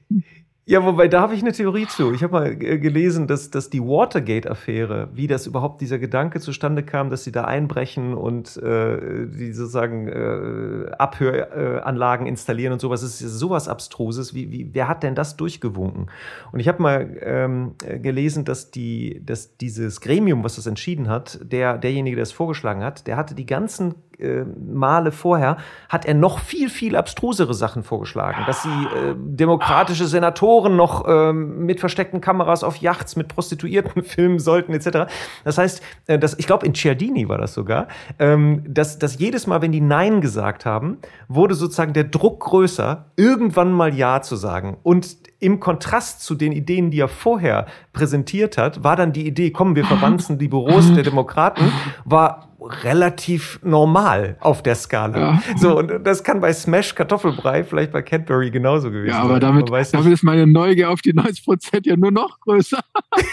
Ja, 0.64 0.84
wobei 0.84 1.08
da 1.08 1.22
habe 1.22 1.34
ich 1.34 1.42
eine 1.42 1.50
Theorie 1.50 1.88
zu. 1.88 2.12
Ich 2.12 2.22
habe 2.22 2.32
mal 2.34 2.56
gelesen, 2.56 3.26
dass, 3.26 3.50
dass 3.50 3.68
die 3.68 3.80
Watergate-Affäre, 3.80 5.08
wie 5.12 5.26
das 5.26 5.48
überhaupt 5.48 5.80
dieser 5.80 5.98
Gedanke 5.98 6.38
zustande 6.38 6.84
kam, 6.84 7.10
dass 7.10 7.24
sie 7.24 7.32
da 7.32 7.44
einbrechen 7.44 8.14
und 8.14 8.58
äh, 8.58 9.26
die 9.26 9.52
sozusagen 9.54 10.06
äh, 10.06 10.92
Abhöranlagen 10.92 12.28
installieren 12.28 12.72
und 12.72 12.80
sowas, 12.80 13.02
ist 13.02 13.18
sowas 13.18 13.66
Abstruses. 13.66 14.34
Wie, 14.34 14.52
wie, 14.52 14.70
wer 14.72 14.86
hat 14.86 15.02
denn 15.02 15.16
das 15.16 15.36
durchgewunken? 15.36 16.06
Und 16.52 16.60
ich 16.60 16.68
habe 16.68 16.80
mal 16.80 17.16
ähm, 17.20 17.74
gelesen, 18.00 18.44
dass, 18.44 18.70
die, 18.70 19.20
dass 19.26 19.56
dieses 19.56 20.00
Gremium, 20.00 20.44
was 20.44 20.54
das 20.54 20.68
entschieden 20.68 21.08
hat, 21.08 21.40
der, 21.42 21.76
derjenige, 21.76 22.14
der 22.14 22.22
es 22.22 22.32
vorgeschlagen 22.32 22.84
hat, 22.84 23.08
der 23.08 23.16
hatte 23.16 23.34
die 23.34 23.46
ganzen 23.46 23.96
äh, 24.22 24.44
Male 24.44 25.12
vorher 25.12 25.56
hat 25.88 26.06
er 26.06 26.14
noch 26.14 26.38
viel, 26.38 26.70
viel 26.70 26.96
abstrusere 26.96 27.54
Sachen 27.54 27.82
vorgeschlagen. 27.82 28.44
Dass 28.46 28.62
sie 28.62 28.68
äh, 28.68 29.14
demokratische 29.16 30.06
Senatoren 30.06 30.76
noch 30.76 31.06
äh, 31.06 31.32
mit 31.32 31.80
versteckten 31.80 32.20
Kameras 32.20 32.64
auf 32.64 32.76
Yachts 32.76 33.16
mit 33.16 33.28
Prostituierten 33.28 34.02
filmen 34.02 34.38
sollten, 34.38 34.72
etc. 34.72 35.10
Das 35.44 35.58
heißt, 35.58 35.82
äh, 36.06 36.18
das, 36.18 36.38
ich 36.38 36.46
glaube, 36.46 36.66
in 36.66 36.74
Ciardini 36.74 37.28
war 37.28 37.38
das 37.38 37.54
sogar, 37.54 37.88
ähm, 38.18 38.62
dass, 38.66 38.98
dass 38.98 39.18
jedes 39.18 39.46
Mal, 39.46 39.62
wenn 39.62 39.72
die 39.72 39.80
Nein 39.80 40.20
gesagt 40.20 40.64
haben, 40.64 40.98
wurde 41.28 41.54
sozusagen 41.54 41.92
der 41.92 42.04
Druck 42.04 42.40
größer, 42.40 43.06
irgendwann 43.16 43.72
mal 43.72 43.94
Ja 43.94 44.22
zu 44.22 44.36
sagen. 44.36 44.76
Und 44.82 45.16
im 45.42 45.58
Kontrast 45.58 46.22
zu 46.22 46.36
den 46.36 46.52
Ideen, 46.52 46.92
die 46.92 47.00
er 47.00 47.08
vorher 47.08 47.66
präsentiert 47.92 48.56
hat, 48.56 48.84
war 48.84 48.94
dann 48.94 49.12
die 49.12 49.26
Idee, 49.26 49.50
kommen 49.50 49.74
wir 49.74 49.84
verwanzen 49.84 50.38
die 50.38 50.46
Büros 50.46 50.92
der 50.94 51.02
Demokraten, 51.02 51.72
war 52.04 52.51
relativ 52.66 53.60
normal 53.62 54.36
auf 54.40 54.62
der 54.62 54.74
Skala. 54.74 55.18
Ja. 55.18 55.42
So, 55.56 55.78
und 55.78 56.04
das 56.04 56.24
kann 56.24 56.40
bei 56.40 56.52
Smash 56.52 56.94
Kartoffelbrei 56.94 57.64
vielleicht 57.64 57.92
bei 57.92 58.02
Cadbury 58.02 58.50
genauso 58.50 58.90
gewesen 58.90 59.12
sein. 59.12 59.20
Ja, 59.20 59.24
aber 59.24 59.40
damit, 59.40 59.70
damit 59.70 60.12
ist 60.12 60.22
meine 60.22 60.46
Neugier 60.46 60.90
auf 60.90 61.00
die 61.00 61.12
90 61.12 61.44
Prozent 61.44 61.86
ja 61.86 61.96
nur 61.96 62.10
noch 62.10 62.40
größer. 62.40 62.80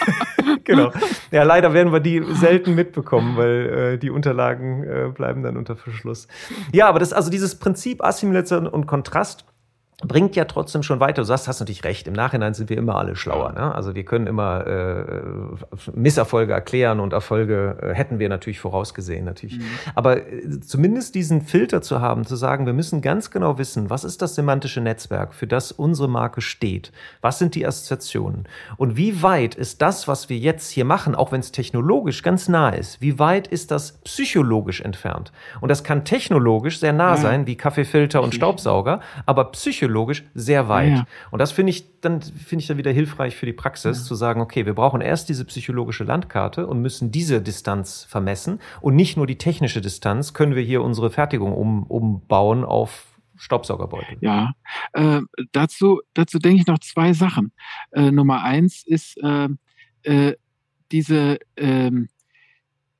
genau. 0.64 0.92
Ja, 1.30 1.42
leider 1.42 1.72
werden 1.72 1.92
wir 1.92 2.00
die 2.00 2.22
selten 2.34 2.74
mitbekommen, 2.74 3.36
weil 3.36 3.94
äh, 3.94 3.98
die 3.98 4.10
Unterlagen 4.10 4.84
äh, 4.84 5.08
bleiben 5.14 5.42
dann 5.42 5.56
unter 5.56 5.76
Verschluss. 5.76 6.28
Ja, 6.72 6.88
aber 6.88 6.98
das, 6.98 7.12
also 7.12 7.30
dieses 7.30 7.58
Prinzip 7.58 8.04
Assimilation 8.04 8.66
und 8.66 8.86
Kontrast, 8.86 9.44
bringt 10.02 10.34
ja 10.36 10.44
trotzdem 10.46 10.82
schon 10.82 11.00
weiter. 11.00 11.22
Du 11.22 11.26
sagst, 11.26 11.46
hast 11.46 11.60
natürlich 11.60 11.84
recht. 11.84 12.06
Im 12.06 12.14
Nachhinein 12.14 12.54
sind 12.54 12.70
wir 12.70 12.78
immer 12.78 12.96
alle 12.96 13.16
schlauer. 13.16 13.52
Ne? 13.52 13.74
Also 13.74 13.94
wir 13.94 14.04
können 14.04 14.26
immer 14.26 14.66
äh, 14.66 15.04
Misserfolge 15.94 16.52
erklären 16.52 17.00
und 17.00 17.12
Erfolge 17.12 17.76
äh, 17.82 17.94
hätten 17.94 18.18
wir 18.18 18.28
natürlich 18.28 18.60
vorausgesehen. 18.60 19.24
Natürlich. 19.24 19.58
Mhm. 19.58 19.64
Aber 19.94 20.26
äh, 20.26 20.60
zumindest 20.60 21.14
diesen 21.14 21.42
Filter 21.42 21.82
zu 21.82 22.00
haben, 22.00 22.24
zu 22.24 22.36
sagen, 22.36 22.66
wir 22.66 22.72
müssen 22.72 23.02
ganz 23.02 23.30
genau 23.30 23.58
wissen, 23.58 23.90
was 23.90 24.04
ist 24.04 24.22
das 24.22 24.34
semantische 24.34 24.80
Netzwerk, 24.80 25.34
für 25.34 25.46
das 25.46 25.70
unsere 25.70 26.08
Marke 26.08 26.40
steht? 26.40 26.92
Was 27.20 27.38
sind 27.38 27.54
die 27.54 27.66
Assoziationen? 27.66 28.48
Und 28.76 28.96
wie 28.96 29.22
weit 29.22 29.54
ist 29.54 29.82
das, 29.82 30.08
was 30.08 30.28
wir 30.28 30.38
jetzt 30.38 30.70
hier 30.70 30.84
machen, 30.84 31.14
auch 31.14 31.30
wenn 31.32 31.40
es 31.40 31.52
technologisch 31.52 32.22
ganz 32.22 32.48
nah 32.48 32.70
ist, 32.70 33.02
wie 33.02 33.18
weit 33.18 33.48
ist 33.48 33.70
das 33.70 33.92
psychologisch 34.04 34.80
entfernt? 34.80 35.30
Und 35.60 35.68
das 35.68 35.84
kann 35.84 36.04
technologisch 36.04 36.80
sehr 36.80 36.94
nah 36.94 37.10
ja. 37.10 37.16
sein, 37.16 37.46
wie 37.46 37.56
Kaffeefilter 37.56 38.22
und 38.22 38.34
Staubsauger, 38.34 39.00
aber 39.26 39.50
psychologisch 39.52 39.89
psychologisch 39.90 40.24
sehr 40.34 40.68
weit. 40.68 40.90
Ja. 40.90 41.06
Und 41.30 41.40
das 41.40 41.52
finde 41.52 41.70
ich 41.70 42.00
dann 42.00 42.22
finde 42.22 42.62
ich 42.62 42.68
dann 42.68 42.78
wieder 42.78 42.92
hilfreich 42.92 43.36
für 43.36 43.46
die 43.46 43.52
Praxis 43.52 43.98
ja. 43.98 44.04
zu 44.04 44.14
sagen, 44.14 44.40
okay, 44.40 44.64
wir 44.64 44.74
brauchen 44.74 45.00
erst 45.00 45.28
diese 45.28 45.44
psychologische 45.44 46.04
Landkarte 46.04 46.66
und 46.66 46.80
müssen 46.80 47.10
diese 47.10 47.42
Distanz 47.42 48.06
vermessen 48.08 48.60
und 48.80 48.94
nicht 48.94 49.16
nur 49.16 49.26
die 49.26 49.36
technische 49.36 49.80
Distanz 49.80 50.32
können 50.32 50.54
wir 50.54 50.62
hier 50.62 50.82
unsere 50.82 51.10
Fertigung 51.10 51.52
um, 51.52 51.82
umbauen 51.84 52.64
auf 52.64 53.06
Staubsaugerbeutel. 53.36 54.18
Ja, 54.20 54.52
äh, 54.92 55.20
dazu, 55.52 56.00
dazu 56.14 56.38
denke 56.38 56.60
ich 56.60 56.66
noch 56.66 56.78
zwei 56.78 57.12
Sachen. 57.12 57.52
Äh, 57.90 58.10
Nummer 58.10 58.42
eins 58.42 58.82
ist 58.86 59.16
äh, 59.22 59.48
äh 60.02 60.36
diese 60.92 61.38
ähm, 61.56 62.08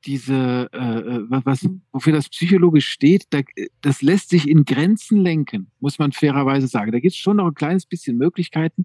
diese, 0.06 0.68
äh, 0.72 0.78
äh 0.78 1.26
was, 1.28 1.68
wofür 1.92 2.12
das 2.12 2.28
psychologisch 2.28 2.88
steht, 2.88 3.24
da, 3.30 3.40
das 3.80 4.02
lässt 4.02 4.30
sich 4.30 4.48
in 4.48 4.64
Grenzen 4.64 5.18
lenken, 5.18 5.70
muss 5.80 5.98
man 5.98 6.12
fairerweise 6.12 6.66
sagen. 6.66 6.92
Da 6.92 7.00
gibt 7.00 7.14
es 7.14 7.18
schon 7.18 7.36
noch 7.36 7.46
ein 7.46 7.54
kleines 7.54 7.86
bisschen 7.86 8.16
Möglichkeiten, 8.16 8.84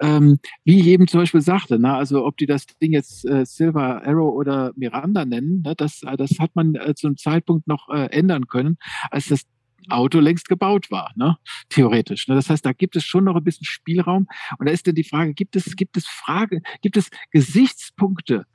ähm, 0.00 0.38
wie 0.64 0.80
ich 0.80 0.86
eben 0.86 1.06
zum 1.06 1.20
Beispiel 1.20 1.40
sagte, 1.40 1.78
na, 1.78 1.96
also 1.96 2.24
ob 2.24 2.36
die 2.36 2.46
das 2.46 2.66
Ding 2.82 2.92
jetzt 2.92 3.24
äh, 3.24 3.44
Silver 3.44 4.06
Arrow 4.06 4.34
oder 4.34 4.72
Miranda 4.76 5.24
nennen, 5.24 5.62
ne, 5.62 5.74
das, 5.76 6.02
äh, 6.02 6.16
das 6.16 6.38
hat 6.38 6.54
man 6.54 6.74
äh, 6.74 6.94
zu 6.94 7.06
einem 7.06 7.16
Zeitpunkt 7.16 7.66
noch 7.66 7.88
äh, 7.88 8.06
ändern 8.06 8.46
können, 8.46 8.78
als 9.10 9.26
das 9.28 9.46
Auto 9.88 10.20
längst 10.20 10.48
gebaut 10.48 10.90
war, 10.90 11.12
ne? 11.16 11.36
theoretisch. 11.68 12.28
Ne? 12.28 12.34
Das 12.34 12.50
heißt, 12.50 12.64
da 12.64 12.72
gibt 12.72 12.96
es 12.96 13.04
schon 13.04 13.24
noch 13.24 13.36
ein 13.36 13.44
bisschen 13.44 13.64
Spielraum. 13.64 14.26
Und 14.58 14.66
da 14.66 14.72
ist 14.72 14.86
dann 14.86 14.94
die 14.94 15.04
Frage, 15.04 15.34
gibt 15.34 15.56
es, 15.56 15.76
gibt 15.76 15.96
es 15.96 16.06
Frage, 16.06 16.60
gibt 16.82 16.96
es 16.96 17.10
Gesichtspunkte, 17.30 18.46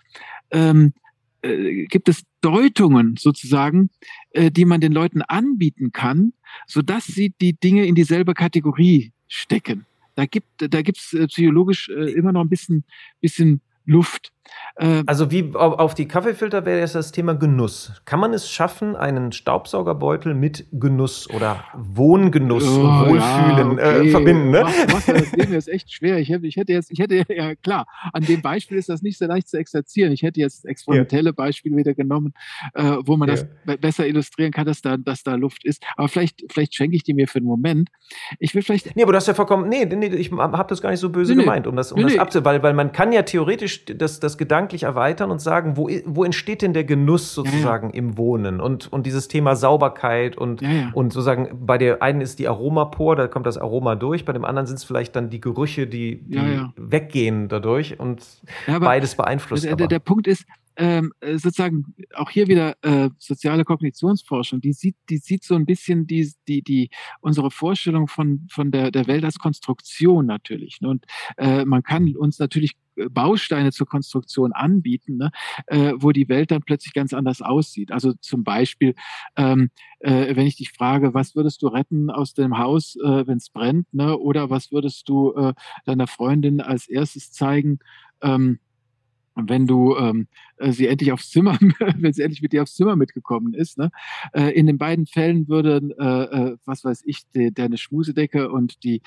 ähm, 0.51 0.93
äh, 1.41 1.85
gibt 1.85 2.09
es 2.09 2.23
Deutungen 2.41 3.15
sozusagen, 3.17 3.89
äh, 4.31 4.51
die 4.51 4.65
man 4.65 4.81
den 4.81 4.91
Leuten 4.91 5.21
anbieten 5.21 5.91
kann, 5.91 6.33
so 6.67 6.81
dass 6.81 7.05
sie 7.05 7.33
die 7.41 7.53
Dinge 7.53 7.85
in 7.85 7.95
dieselbe 7.95 8.33
Kategorie 8.33 9.11
stecken. 9.27 9.85
Da 10.15 10.25
gibt 10.25 10.47
da 10.57 10.81
gibt's 10.81 11.13
äh, 11.13 11.27
psychologisch 11.27 11.89
äh, 11.89 12.11
immer 12.11 12.31
noch 12.31 12.41
ein 12.41 12.49
bisschen 12.49 12.83
bisschen 13.21 13.61
Luft. 13.85 14.31
Äh, 14.75 15.03
also 15.05 15.31
wie 15.31 15.53
auf 15.55 15.93
die 15.93 16.07
Kaffeefilter 16.07 16.65
wäre 16.65 16.79
jetzt 16.79 16.95
das 16.95 17.11
Thema 17.11 17.33
Genuss. 17.33 18.01
Kann 18.05 18.19
man 18.19 18.33
es 18.33 18.49
schaffen, 18.49 18.95
einen 18.95 19.31
Staubsaugerbeutel 19.31 20.33
mit 20.33 20.65
Genuss 20.71 21.29
oder 21.29 21.63
Wohngenuss 21.75 22.67
oh, 22.67 22.81
und 22.81 23.09
Wohlfühlen 23.09 23.77
ja, 23.77 23.83
äh, 23.83 23.97
okay. 23.97 24.07
äh, 24.07 24.11
verbinden? 24.11 24.51
Ne? 24.51 24.63
Was, 24.63 24.93
was, 24.93 25.05
das 25.05 25.31
Leben 25.33 25.53
ist 25.53 25.67
echt 25.67 25.91
schwer. 25.91 26.19
Ich 26.19 26.29
hätte, 26.29 26.47
ich 26.47 26.55
hätte 26.55 26.73
jetzt, 26.73 26.91
ich 26.91 26.99
hätte 26.99 27.23
ja 27.29 27.55
klar, 27.55 27.85
an 28.13 28.23
dem 28.23 28.41
Beispiel 28.41 28.77
ist 28.77 28.89
das 28.89 29.01
nicht 29.01 29.17
so 29.17 29.25
leicht 29.25 29.49
zu 29.49 29.57
exerzieren. 29.57 30.11
Ich 30.11 30.23
hätte 30.23 30.39
jetzt 30.39 30.65
experimentelle 30.65 31.29
ja. 31.29 31.33
Beispiele 31.33 31.77
wieder 31.77 31.93
genommen, 31.93 32.33
äh, 32.73 32.97
wo 33.05 33.17
man 33.17 33.29
ja. 33.29 33.35
das 33.35 33.79
besser 33.79 34.07
illustrieren 34.07 34.51
kann, 34.51 34.65
dass 34.65 34.81
da, 34.81 34.97
dass 34.97 35.23
da 35.23 35.35
Luft 35.35 35.65
ist. 35.65 35.83
Aber 35.95 36.07
vielleicht, 36.07 36.45
vielleicht 36.51 36.75
schenke 36.75 36.95
ich 36.95 37.03
die 37.03 37.13
mir 37.13 37.27
für 37.27 37.39
einen 37.39 37.47
Moment. 37.47 37.89
Ich 38.39 38.55
will 38.55 38.61
vielleicht. 38.61 38.95
Nee, 38.95 39.03
aber 39.03 39.11
du 39.11 39.17
hast 39.17 39.27
ja 39.27 39.33
vollkommen. 39.33 39.69
Nee, 39.69 39.85
nee 39.85 40.07
ich 40.07 40.31
habe 40.31 40.65
das 40.67 40.81
gar 40.81 40.91
nicht 40.91 40.99
so 40.99 41.09
böse 41.09 41.35
nee, 41.35 41.43
gemeint, 41.43 41.67
um 41.67 41.75
das, 41.75 41.91
um 41.91 42.01
nee, 42.01 42.09
das 42.09 42.17
abzu, 42.17 42.43
weil, 42.45 42.63
weil 42.63 42.73
man 42.73 42.91
kann 42.91 43.11
ja 43.11 43.21
theoretisch 43.23 43.85
das, 43.85 44.19
das 44.19 44.30
gedanklich 44.37 44.83
erweitern 44.83 45.31
und 45.31 45.39
sagen, 45.39 45.77
wo, 45.77 45.89
wo 46.05 46.23
entsteht 46.23 46.61
denn 46.61 46.73
der 46.73 46.83
Genuss 46.83 47.33
sozusagen 47.33 47.89
ja, 47.89 47.93
ja. 47.93 47.99
im 47.99 48.17
Wohnen 48.17 48.59
und, 48.61 48.91
und 48.91 49.05
dieses 49.05 49.27
Thema 49.27 49.55
Sauberkeit 49.55 50.37
und, 50.37 50.61
ja, 50.61 50.91
und 50.93 51.13
sozusagen 51.13 51.65
bei 51.65 51.77
der 51.77 52.01
einen 52.01 52.21
ist 52.21 52.39
die 52.39 52.47
Aromapor, 52.47 53.15
da 53.15 53.27
kommt 53.27 53.45
das 53.45 53.57
Aroma 53.57 53.95
durch, 53.95 54.25
bei 54.25 54.33
dem 54.33 54.45
anderen 54.45 54.67
sind 54.67 54.77
es 54.77 54.83
vielleicht 54.83 55.15
dann 55.15 55.29
die 55.29 55.41
Gerüche, 55.41 55.87
die, 55.87 56.21
die 56.23 56.61
weggehen 56.75 57.47
dadurch 57.47 57.99
und 57.99 58.25
beides 58.79 59.15
beeinflusst. 59.15 59.65
Der, 59.65 59.75
der, 59.75 59.87
der 59.87 59.99
Punkt 59.99 60.27
ist, 60.27 60.45
ähm, 60.77 61.13
äh, 61.19 61.37
sozusagen 61.37 61.95
auch 62.13 62.29
hier 62.29 62.47
wieder 62.47 62.75
äh, 62.81 63.09
soziale 63.17 63.65
Kognitionsforschung, 63.65 64.61
die 64.61 64.73
sieht, 64.73 64.95
die 65.09 65.17
sieht 65.17 65.43
so 65.43 65.55
ein 65.55 65.65
bisschen 65.65 66.07
die, 66.07 66.31
die, 66.47 66.61
die 66.61 66.89
unsere 67.19 67.51
Vorstellung 67.51 68.07
von, 68.07 68.47
von 68.49 68.71
der, 68.71 68.91
der 68.91 69.07
Welt 69.07 69.25
als 69.25 69.37
Konstruktion 69.39 70.25
natürlich. 70.25 70.81
Ne? 70.81 70.89
Und 70.89 71.05
äh, 71.37 71.65
man 71.65 71.83
kann 71.83 72.15
uns 72.15 72.39
natürlich 72.39 72.77
äh, 72.95 73.09
Bausteine 73.09 73.71
zur 73.71 73.87
Konstruktion 73.87 74.53
anbieten, 74.53 75.17
ne? 75.17 75.31
äh, 75.67 75.93
wo 75.97 76.11
die 76.11 76.29
Welt 76.29 76.51
dann 76.51 76.61
plötzlich 76.61 76.93
ganz 76.93 77.13
anders 77.13 77.41
aussieht. 77.41 77.91
Also 77.91 78.13
zum 78.13 78.43
Beispiel, 78.43 78.95
ähm, 79.35 79.71
äh, 79.99 80.35
wenn 80.35 80.47
ich 80.47 80.55
dich 80.55 80.71
frage, 80.71 81.13
was 81.13 81.35
würdest 81.35 81.61
du 81.61 81.67
retten 81.67 82.09
aus 82.09 82.33
dem 82.33 82.57
Haus, 82.57 82.95
äh, 82.95 83.27
wenn 83.27 83.37
es 83.37 83.49
brennt, 83.49 83.93
ne? 83.93 84.17
oder 84.17 84.49
was 84.49 84.71
würdest 84.71 85.09
du 85.09 85.33
äh, 85.33 85.53
deiner 85.85 86.07
Freundin 86.07 86.61
als 86.61 86.87
erstes 86.87 87.31
zeigen, 87.31 87.79
ähm, 88.21 88.59
wenn 89.35 89.67
du 89.67 89.95
ähm, 89.95 90.27
äh, 90.57 90.71
sie 90.71 90.87
endlich 90.87 91.11
aufs 91.11 91.29
Zimmer, 91.29 91.57
wenn 91.97 92.13
sie 92.13 92.21
endlich 92.21 92.41
mit 92.41 92.53
dir 92.53 92.63
aufs 92.63 92.75
Zimmer 92.75 92.95
mitgekommen 92.95 93.53
ist. 93.53 93.77
Ne? 93.77 93.91
Äh, 94.33 94.49
in 94.51 94.67
den 94.67 94.77
beiden 94.77 95.05
Fällen 95.05 95.47
würden, 95.47 95.91
äh, 95.91 96.23
äh, 96.23 96.57
was 96.65 96.83
weiß 96.83 97.03
ich, 97.05 97.23
die, 97.33 97.53
deine 97.53 97.77
Schmusedecke 97.77 98.51
und 98.51 98.83
die 98.83 99.01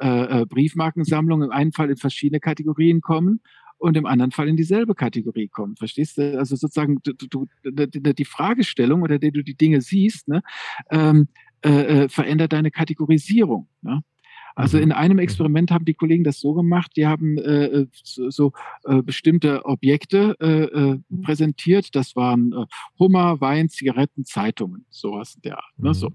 äh, 0.00 0.42
äh, 0.42 0.46
Briefmarkensammlung 0.46 1.42
im 1.42 1.50
einen 1.50 1.72
Fall 1.72 1.90
in 1.90 1.96
verschiedene 1.96 2.40
Kategorien 2.40 3.00
kommen 3.00 3.40
und 3.78 3.96
im 3.96 4.06
anderen 4.06 4.30
Fall 4.30 4.48
in 4.48 4.56
dieselbe 4.56 4.94
Kategorie 4.94 5.48
kommen. 5.48 5.76
Verstehst 5.76 6.18
du? 6.18 6.38
Also 6.38 6.54
sozusagen 6.56 6.98
du, 7.02 7.12
du, 7.14 7.46
die 7.64 8.24
Fragestellung 8.24 9.02
oder 9.02 9.18
der 9.18 9.30
du 9.30 9.42
die 9.42 9.56
Dinge 9.56 9.80
siehst, 9.80 10.28
ne, 10.28 10.42
ähm, 10.90 11.28
äh, 11.62 12.04
äh, 12.04 12.08
verändert 12.08 12.52
deine 12.52 12.70
Kategorisierung. 12.70 13.68
Ne? 13.82 14.02
Also 14.54 14.76
mhm. 14.76 14.84
in 14.84 14.92
einem 14.92 15.16
mhm. 15.16 15.20
Experiment 15.20 15.70
haben 15.70 15.84
die 15.84 15.94
Kollegen 15.94 16.24
das 16.24 16.40
so 16.40 16.54
gemacht, 16.54 16.92
die 16.96 17.06
haben 17.06 17.38
äh, 17.38 17.66
äh, 17.66 17.86
so, 17.92 18.30
so 18.30 18.52
äh, 18.84 19.02
bestimmte 19.02 19.64
Objekte 19.64 20.36
äh, 20.40 20.64
äh, 20.64 21.00
mhm. 21.08 21.22
präsentiert. 21.22 21.94
Das 21.94 22.16
waren 22.16 22.52
äh, 22.52 22.66
Hummer, 22.98 23.40
Wein, 23.40 23.68
Zigaretten, 23.68 24.24
Zeitungen, 24.24 24.86
sowas 24.90 25.34
in 25.36 25.42
der 25.42 25.58
Art. 25.58 25.78
Ne? 25.78 25.94
So. 25.94 26.10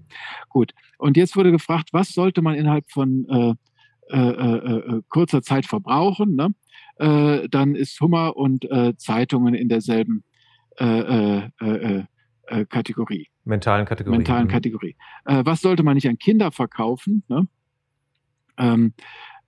Gut. 0.48 0.72
Und 0.98 1.16
jetzt 1.16 1.36
wurde 1.36 1.50
gefragt, 1.50 1.90
was 1.92 2.10
sollte 2.10 2.42
man 2.42 2.54
innerhalb 2.54 2.90
von 2.90 3.56
kurzer 5.08 5.42
Zeit 5.42 5.66
verbrauchen? 5.66 6.36
Ne? 6.36 6.54
Dann 7.50 7.74
ist 7.74 8.00
Hummer 8.00 8.36
und 8.36 8.68
Zeitungen 8.98 9.54
in 9.54 9.68
derselben 9.68 10.22
Kategorie. 12.68 13.26
Mentalen 13.44 13.84
Kategorie. 13.84 14.16
Mentalen 14.16 14.46
Kategorie. 14.48 14.94
Was 15.24 15.60
sollte 15.60 15.82
man 15.82 15.96
nicht 15.96 16.08
an 16.08 16.18
Kinder 16.18 16.52
verkaufen? 16.52 17.24
Ne? 17.28 17.48
Ähm, 18.58 18.94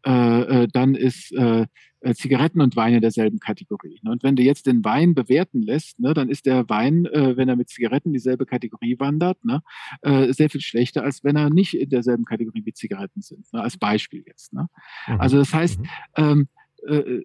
äh, 0.06 0.62
äh, 0.62 0.68
dann 0.72 0.94
ist 0.94 1.32
äh, 1.32 1.66
äh, 2.00 2.14
Zigaretten 2.14 2.60
und 2.60 2.76
Wein 2.76 2.94
in 2.94 3.00
derselben 3.00 3.40
Kategorie. 3.40 3.98
Ne? 4.02 4.12
Und 4.12 4.22
wenn 4.22 4.36
du 4.36 4.42
jetzt 4.42 4.66
den 4.66 4.84
Wein 4.84 5.14
bewerten 5.14 5.62
lässt, 5.62 5.98
ne, 5.98 6.14
dann 6.14 6.28
ist 6.28 6.46
der 6.46 6.68
Wein, 6.68 7.06
äh, 7.06 7.36
wenn 7.36 7.48
er 7.48 7.56
mit 7.56 7.68
Zigaretten 7.68 8.10
in 8.10 8.12
dieselbe 8.12 8.46
Kategorie 8.46 8.98
wandert, 9.00 9.44
ne, 9.44 9.62
äh, 10.02 10.32
sehr 10.32 10.48
viel 10.48 10.60
schlechter, 10.60 11.02
als 11.02 11.24
wenn 11.24 11.34
er 11.34 11.50
nicht 11.50 11.74
in 11.74 11.90
derselben 11.90 12.24
Kategorie 12.24 12.64
wie 12.64 12.72
Zigaretten 12.72 13.20
sind. 13.20 13.52
Ne? 13.52 13.60
Als 13.60 13.76
Beispiel 13.76 14.22
jetzt. 14.26 14.52
Ne? 14.52 14.68
Mhm. 15.08 15.20
Also 15.20 15.38
das 15.38 15.52
heißt, 15.52 15.80
mhm. 15.80 15.86
ähm, 16.16 16.48
äh, 16.86 17.20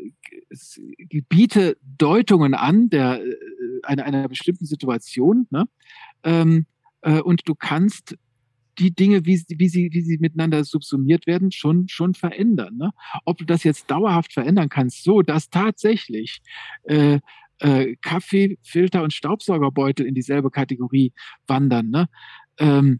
biete 1.30 1.78
Deutungen 1.84 2.56
an 2.56 2.90
der, 2.90 3.22
einer, 3.84 4.06
einer 4.06 4.28
bestimmten 4.28 4.66
Situation 4.66 5.46
ne? 5.52 5.66
ähm, 6.24 6.66
äh, 7.02 7.20
und 7.20 7.48
du 7.48 7.54
kannst 7.54 8.18
die 8.80 8.94
Dinge, 8.94 9.26
wie, 9.26 9.44
wie, 9.48 9.70
sie, 9.70 9.90
wie 9.92 10.02
sie 10.02 10.18
miteinander 10.18 10.64
subsumiert 10.64 11.28
werden, 11.28 11.52
schon, 11.52 11.88
schon 11.88 12.14
verändern. 12.14 12.78
Ne? 12.78 12.92
Ob 13.26 13.38
du 13.38 13.46
das 13.46 13.64
jetzt 13.64 13.90
dauerhaft 13.90 14.34
verändern 14.34 14.70
kannst, 14.70 15.04
so 15.04 15.22
dass 15.22 15.50
tatsächlich 15.50 16.42
äh, 16.84 17.20
äh, 17.60 17.96
Kaffeefilter 18.02 19.04
und 19.04 19.14
Staubsaugerbeutel 19.14 20.06
in 20.06 20.16
dieselbe 20.16 20.52
Kategorie 20.52 21.14
wandern. 21.48 21.90
Ne? 21.90 22.10
Ähm, 22.58 23.00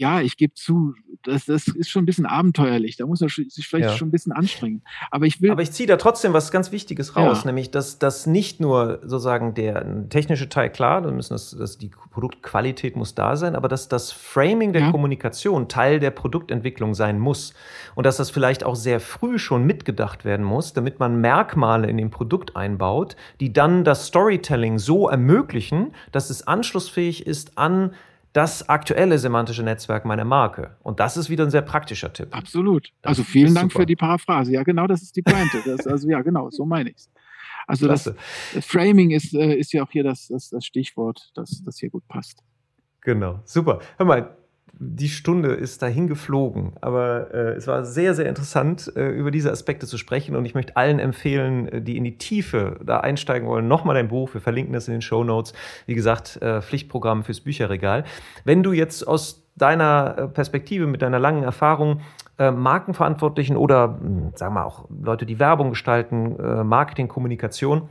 ja, 0.00 0.22
ich 0.22 0.38
gebe 0.38 0.54
zu, 0.54 0.94
das, 1.24 1.44
das 1.44 1.68
ist 1.68 1.90
schon 1.90 2.04
ein 2.04 2.06
bisschen 2.06 2.24
abenteuerlich. 2.24 2.96
Da 2.96 3.04
muss 3.04 3.20
man 3.20 3.28
sich 3.28 3.68
vielleicht 3.68 3.90
ja. 3.90 3.96
schon 3.96 4.08
ein 4.08 4.10
bisschen 4.10 4.32
anstrengen. 4.32 4.82
Aber 5.10 5.26
ich 5.26 5.42
will. 5.42 5.50
Aber 5.50 5.60
ich 5.60 5.72
ziehe 5.72 5.86
da 5.86 5.98
trotzdem 5.98 6.32
was 6.32 6.50
ganz 6.50 6.72
Wichtiges 6.72 7.16
raus, 7.16 7.40
ja. 7.40 7.46
nämlich, 7.46 7.70
dass, 7.70 7.98
dass 7.98 8.26
nicht 8.26 8.60
nur 8.60 9.00
sozusagen 9.02 9.52
der 9.52 10.08
technische 10.08 10.48
Teil 10.48 10.70
klar, 10.70 11.02
dann 11.02 11.16
müssen 11.16 11.34
das, 11.34 11.50
dass 11.50 11.76
die 11.76 11.90
Produktqualität 12.10 12.96
muss 12.96 13.14
da 13.14 13.36
sein, 13.36 13.54
aber 13.54 13.68
dass 13.68 13.88
das 13.88 14.10
Framing 14.10 14.72
der 14.72 14.82
ja. 14.82 14.90
Kommunikation 14.90 15.68
Teil 15.68 16.00
der 16.00 16.12
Produktentwicklung 16.12 16.94
sein 16.94 17.18
muss. 17.18 17.52
Und 17.94 18.06
dass 18.06 18.16
das 18.16 18.30
vielleicht 18.30 18.64
auch 18.64 18.76
sehr 18.76 19.00
früh 19.00 19.38
schon 19.38 19.64
mitgedacht 19.64 20.24
werden 20.24 20.46
muss, 20.46 20.72
damit 20.72 20.98
man 20.98 21.20
Merkmale 21.20 21.90
in 21.90 21.98
dem 21.98 22.10
Produkt 22.10 22.56
einbaut, 22.56 23.16
die 23.38 23.52
dann 23.52 23.84
das 23.84 24.06
Storytelling 24.06 24.78
so 24.78 25.10
ermöglichen, 25.10 25.92
dass 26.10 26.30
es 26.30 26.46
anschlussfähig 26.46 27.26
ist 27.26 27.58
an 27.58 27.92
das 28.32 28.68
aktuelle 28.68 29.18
semantische 29.18 29.62
Netzwerk 29.62 30.04
meiner 30.04 30.24
Marke. 30.24 30.76
Und 30.82 31.00
das 31.00 31.16
ist 31.16 31.30
wieder 31.30 31.44
ein 31.44 31.50
sehr 31.50 31.62
praktischer 31.62 32.12
Tipp. 32.12 32.28
Absolut. 32.30 32.92
Das 33.02 33.10
also 33.10 33.24
vielen 33.24 33.54
Dank 33.54 33.72
super. 33.72 33.82
für 33.82 33.86
die 33.86 33.96
Paraphrase. 33.96 34.52
Ja, 34.52 34.62
genau, 34.62 34.86
das 34.86 35.02
ist 35.02 35.16
die 35.16 35.22
Pointe. 35.22 35.58
Das, 35.64 35.86
also 35.86 36.08
ja, 36.08 36.22
genau, 36.22 36.50
so 36.50 36.64
meine 36.64 36.90
ich 36.90 36.96
es. 36.96 37.10
Also 37.66 37.86
das, 37.86 38.04
das, 38.04 38.66
Framing 38.66 39.10
ist, 39.10 39.34
äh, 39.34 39.54
ist 39.54 39.72
ja 39.72 39.84
auch 39.84 39.90
hier 39.90 40.02
das, 40.02 40.28
das, 40.28 40.48
das 40.48 40.64
Stichwort, 40.64 41.30
das, 41.34 41.62
das 41.64 41.78
hier 41.78 41.90
gut 41.90 42.06
passt. 42.08 42.42
Genau, 43.02 43.40
super. 43.44 43.80
Hör 43.96 44.06
mal, 44.06 44.36
die 44.82 45.10
Stunde 45.10 45.52
ist 45.52 45.82
dahin 45.82 46.08
geflogen. 46.08 46.72
Aber 46.80 47.34
äh, 47.34 47.50
es 47.50 47.66
war 47.66 47.84
sehr, 47.84 48.14
sehr 48.14 48.26
interessant, 48.26 48.90
äh, 48.96 49.10
über 49.10 49.30
diese 49.30 49.52
Aspekte 49.52 49.86
zu 49.86 49.98
sprechen. 49.98 50.34
Und 50.34 50.46
ich 50.46 50.54
möchte 50.54 50.74
allen 50.74 50.98
empfehlen, 50.98 51.68
äh, 51.68 51.82
die 51.82 51.98
in 51.98 52.04
die 52.04 52.16
Tiefe 52.16 52.80
da 52.82 53.00
einsteigen 53.00 53.46
wollen, 53.46 53.68
nochmal 53.68 53.94
dein 53.94 54.08
Buch. 54.08 54.32
Wir 54.32 54.40
verlinken 54.40 54.72
das 54.72 54.88
in 54.88 54.92
den 54.92 55.02
Show 55.02 55.22
Notes. 55.22 55.52
Wie 55.84 55.94
gesagt, 55.94 56.40
äh, 56.40 56.62
Pflichtprogramm 56.62 57.24
fürs 57.24 57.40
Bücherregal. 57.40 58.04
Wenn 58.44 58.62
du 58.62 58.72
jetzt 58.72 59.06
aus 59.06 59.46
deiner 59.54 60.16
äh, 60.16 60.28
Perspektive, 60.28 60.86
mit 60.86 61.02
deiner 61.02 61.18
langen 61.18 61.42
Erfahrung, 61.42 62.00
äh, 62.38 62.50
Markenverantwortlichen 62.50 63.58
oder, 63.58 63.98
hm, 64.00 64.32
sagen 64.34 64.54
wir 64.54 64.64
auch 64.64 64.88
Leute, 64.88 65.26
die 65.26 65.38
Werbung 65.38 65.68
gestalten, 65.68 66.36
Marketing, 66.66 67.08
Kommunikation, 67.08 67.90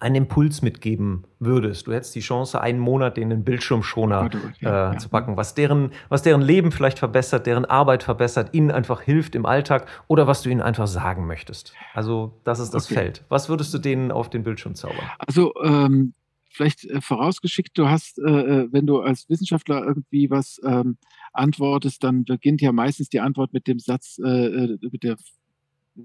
einen 0.00 0.14
Impuls 0.14 0.62
mitgeben 0.62 1.24
würdest. 1.38 1.86
Du 1.86 1.92
hättest 1.92 2.14
die 2.14 2.20
Chance, 2.20 2.60
einen 2.60 2.78
Monat 2.78 3.18
in 3.18 3.28
den 3.28 3.44
Bildschirmschoner 3.44 4.30
äh, 4.60 4.64
ja. 4.64 4.96
zu 4.96 5.10
packen, 5.10 5.36
was 5.36 5.54
deren, 5.54 5.92
was 6.08 6.22
deren 6.22 6.40
Leben 6.40 6.72
vielleicht 6.72 6.98
verbessert, 6.98 7.46
deren 7.46 7.66
Arbeit 7.66 8.02
verbessert, 8.02 8.54
ihnen 8.54 8.70
einfach 8.70 9.02
hilft 9.02 9.34
im 9.34 9.44
Alltag 9.44 9.86
oder 10.08 10.26
was 10.26 10.40
du 10.40 10.48
ihnen 10.48 10.62
einfach 10.62 10.86
sagen 10.86 11.26
möchtest. 11.26 11.74
Also 11.92 12.40
das 12.44 12.60
ist 12.60 12.72
das 12.72 12.86
okay. 12.86 12.94
Feld. 12.94 13.24
Was 13.28 13.50
würdest 13.50 13.74
du 13.74 13.78
denen 13.78 14.10
auf 14.10 14.30
den 14.30 14.42
Bildschirm 14.42 14.74
zaubern? 14.74 15.04
Also 15.18 15.52
ähm, 15.62 16.14
vielleicht 16.50 16.86
äh, 16.86 17.02
vorausgeschickt, 17.02 17.76
du 17.76 17.88
hast, 17.88 18.18
äh, 18.18 18.22
äh 18.22 18.68
wenn 18.72 18.86
du 18.86 19.00
als 19.00 19.28
Wissenschaftler 19.28 19.84
irgendwie 19.84 20.30
was 20.30 20.60
ähm, 20.64 20.96
antwortest, 21.34 22.02
dann 22.02 22.24
beginnt 22.24 22.62
ja 22.62 22.72
meistens 22.72 23.10
die 23.10 23.20
Antwort 23.20 23.52
mit 23.52 23.66
dem 23.66 23.78
Satz, 23.78 24.18
äh, 24.24 24.46
äh 24.46 24.78
mit 24.80 25.02
der 25.02 25.16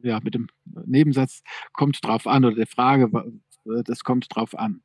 ja, 0.04 0.20
mit 0.22 0.34
dem 0.34 0.48
Nebensatz 0.86 1.42
kommt 1.74 2.04
drauf 2.04 2.28
an 2.28 2.46
oder 2.46 2.56
der 2.56 2.68
Frage, 2.68 3.10
das 3.86 4.04
kommt 4.04 4.28
drauf 4.30 4.58
an. 4.58 4.82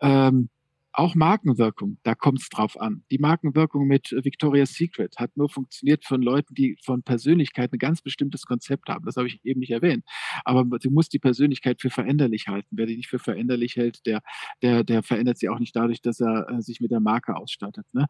Ähm, 0.00 0.50
auch 0.96 1.14
Markenwirkung, 1.14 1.98
da 2.04 2.14
kommt 2.14 2.40
es 2.40 2.48
drauf 2.48 2.80
an. 2.80 3.04
Die 3.10 3.18
Markenwirkung 3.18 3.86
mit 3.86 4.12
Victoria's 4.12 4.72
Secret 4.72 5.18
hat 5.18 5.36
nur 5.36 5.50
funktioniert 5.50 6.06
von 6.06 6.22
Leuten, 6.22 6.54
die 6.54 6.78
von 6.82 7.02
Persönlichkeit 7.02 7.70
ein 7.70 7.78
ganz 7.78 8.00
bestimmtes 8.00 8.46
Konzept 8.46 8.88
haben. 8.88 9.04
Das 9.04 9.16
habe 9.16 9.28
ich 9.28 9.44
eben 9.44 9.60
nicht 9.60 9.72
erwähnt. 9.72 10.04
Aber 10.46 10.64
du 10.78 10.90
musst 10.90 11.12
die 11.12 11.18
Persönlichkeit 11.18 11.82
für 11.82 11.90
veränderlich 11.90 12.48
halten. 12.48 12.68
Wer 12.70 12.86
die 12.86 12.96
nicht 12.96 13.10
für 13.10 13.18
veränderlich 13.18 13.76
hält, 13.76 14.06
der, 14.06 14.22
der, 14.62 14.84
der 14.84 15.02
verändert 15.02 15.36
sie 15.36 15.50
auch 15.50 15.58
nicht 15.58 15.76
dadurch, 15.76 16.00
dass 16.00 16.18
er 16.18 16.48
äh, 16.48 16.62
sich 16.62 16.80
mit 16.80 16.90
der 16.90 17.00
Marke 17.00 17.36
ausstattet. 17.36 17.84
Ne? 17.92 18.06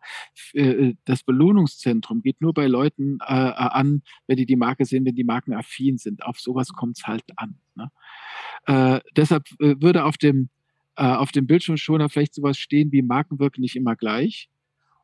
Äh, 0.53 0.95
das 1.07 1.25
Belohnungszentrum 1.25 2.23
geht 2.23 2.41
nur 2.41 2.55
bei 2.55 2.69
Leuten 2.69 3.19
äh, 3.21 3.25
an, 3.25 4.03
wenn 4.29 4.37
die 4.37 4.47
die 4.47 4.55
Marke 4.55 4.85
sehen, 4.85 5.05
wenn 5.05 5.17
die 5.17 5.25
Marken 5.25 5.55
affin 5.55 5.99
sind. 5.99 6.25
Auf 6.25 6.39
sowas 6.39 6.69
kommt 6.69 6.99
es 6.99 7.07
halt 7.09 7.25
an. 7.35 7.59
Ne? 7.77 7.91
Äh, 8.67 9.01
deshalb 9.17 9.45
äh, 9.61 9.77
würde 9.81 10.05
auf 10.05 10.17
dem 10.17 10.49
äh, 10.97 11.05
auf 11.05 11.31
dem 11.31 11.47
Bildschirmschoner 11.47 12.09
vielleicht 12.09 12.35
sowas 12.35 12.59
stehen 12.59 12.91
wie 12.91 13.03
Markenwirken 13.03 13.61
nicht 13.61 13.77
immer 13.77 13.97
gleich 13.97 14.49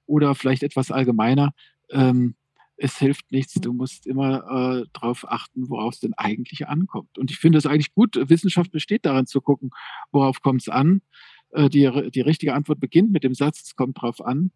oder 0.07 0.35
vielleicht 0.35 0.63
etwas 0.63 0.91
allgemeiner. 0.91 1.53
Ähm, 1.91 2.35
es 2.77 2.99
hilft 2.99 3.31
nichts, 3.31 3.55
du 3.55 3.73
musst 3.73 4.07
immer 4.07 4.83
äh, 4.83 4.87
darauf 4.93 5.31
achten, 5.31 5.69
worauf 5.69 5.95
es 5.95 6.01
denn 6.01 6.15
eigentlich 6.17 6.67
ankommt. 6.67 7.17
Und 7.19 7.31
ich 7.31 7.39
finde 7.39 7.59
es 7.59 7.67
eigentlich 7.67 7.95
gut, 7.95 8.19
Wissenschaft 8.29 8.73
besteht 8.73 9.05
darin 9.05 9.27
zu 9.27 9.41
gucken, 9.41 9.71
worauf 10.11 10.41
kommt 10.41 10.63
es 10.63 10.69
an. 10.69 11.03
Äh, 11.51 11.69
die, 11.69 12.11
die 12.13 12.21
richtige 12.23 12.55
Antwort 12.55 12.81
beginnt 12.81 13.13
mit 13.13 13.23
dem 13.23 13.35
Satz, 13.35 13.63
es 13.63 13.77
kommt 13.77 14.01
drauf 14.01 14.25
an. 14.25 14.51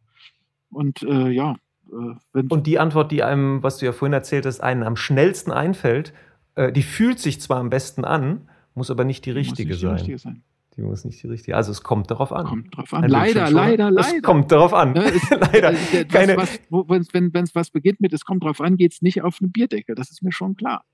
Und 0.70 1.02
äh, 1.02 1.28
ja. 1.28 1.56
Äh, 1.92 2.42
Und 2.48 2.66
die 2.66 2.78
Antwort, 2.78 3.12
die 3.12 3.22
einem, 3.22 3.62
was 3.62 3.78
du 3.78 3.86
ja 3.86 3.92
vorhin 3.92 4.14
erzählt 4.14 4.46
hast, 4.46 4.60
einen 4.60 4.82
am 4.82 4.96
schnellsten 4.96 5.52
einfällt, 5.52 6.12
äh, 6.56 6.72
die 6.72 6.82
fühlt 6.82 7.18
sich 7.18 7.40
zwar 7.40 7.58
am 7.58 7.70
besten 7.70 8.04
an, 8.04 8.48
muss 8.74 8.90
aber 8.90 9.04
nicht 9.04 9.24
die 9.24 9.30
richtige, 9.30 9.70
nicht 9.70 9.80
die 9.80 9.86
sein. 9.86 9.94
richtige 9.94 10.18
sein. 10.18 10.42
Die 10.76 10.82
muss 10.82 11.04
nicht 11.06 11.22
die 11.22 11.28
richtige. 11.28 11.56
Also 11.56 11.70
es 11.70 11.82
kommt 11.82 12.10
darauf 12.10 12.32
an. 12.32 12.46
Kommt 12.46 12.74
darauf 12.74 12.92
an. 12.92 13.04
Ein 13.04 13.10
leider, 13.10 13.50
leider, 13.50 13.90
leider. 13.90 14.16
Es 14.16 14.22
kommt 14.22 14.52
darauf 14.52 14.74
an. 14.74 14.94
Ja, 14.94 15.04
es, 15.04 15.30
leider. 15.52 15.72
Äh, 15.92 16.04
Keine 16.04 16.36
was, 16.36 16.60
was, 16.68 17.08
wenn 17.12 17.32
es 17.34 17.54
was 17.54 17.70
beginnt 17.70 18.00
mit, 18.00 18.12
es 18.12 18.24
kommt 18.24 18.42
darauf 18.42 18.60
an, 18.60 18.76
geht 18.76 18.92
es 18.92 19.00
nicht 19.00 19.22
auf 19.22 19.38
eine 19.40 19.48
Bierdecke. 19.48 19.94
Das 19.94 20.10
ist 20.10 20.22
mir 20.22 20.32
schon 20.32 20.56
klar. 20.56 20.84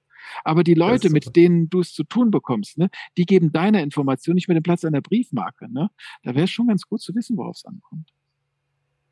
Aber 0.45 0.63
die 0.63 0.75
Leute, 0.75 1.11
mit 1.11 1.35
denen 1.35 1.69
du 1.69 1.81
es 1.81 1.93
zu 1.93 2.05
tun 2.05 2.31
bekommst, 2.31 2.79
ne, 2.79 2.91
die 3.17 3.25
geben 3.25 3.51
deiner 3.51 3.83
Information 3.83 4.37
nicht 4.37 4.47
mehr 4.47 4.55
den 4.55 4.63
Platz 4.63 4.85
einer 4.85 5.01
Briefmarke. 5.01 5.73
Ne? 5.73 5.91
Da 6.23 6.35
wäre 6.37 6.45
es 6.45 6.51
schon 6.51 6.69
ganz 6.69 6.87
gut 6.87 7.01
zu 7.01 7.13
wissen, 7.17 7.37
worauf 7.37 7.57
es 7.57 7.65
ankommt. 7.65 8.13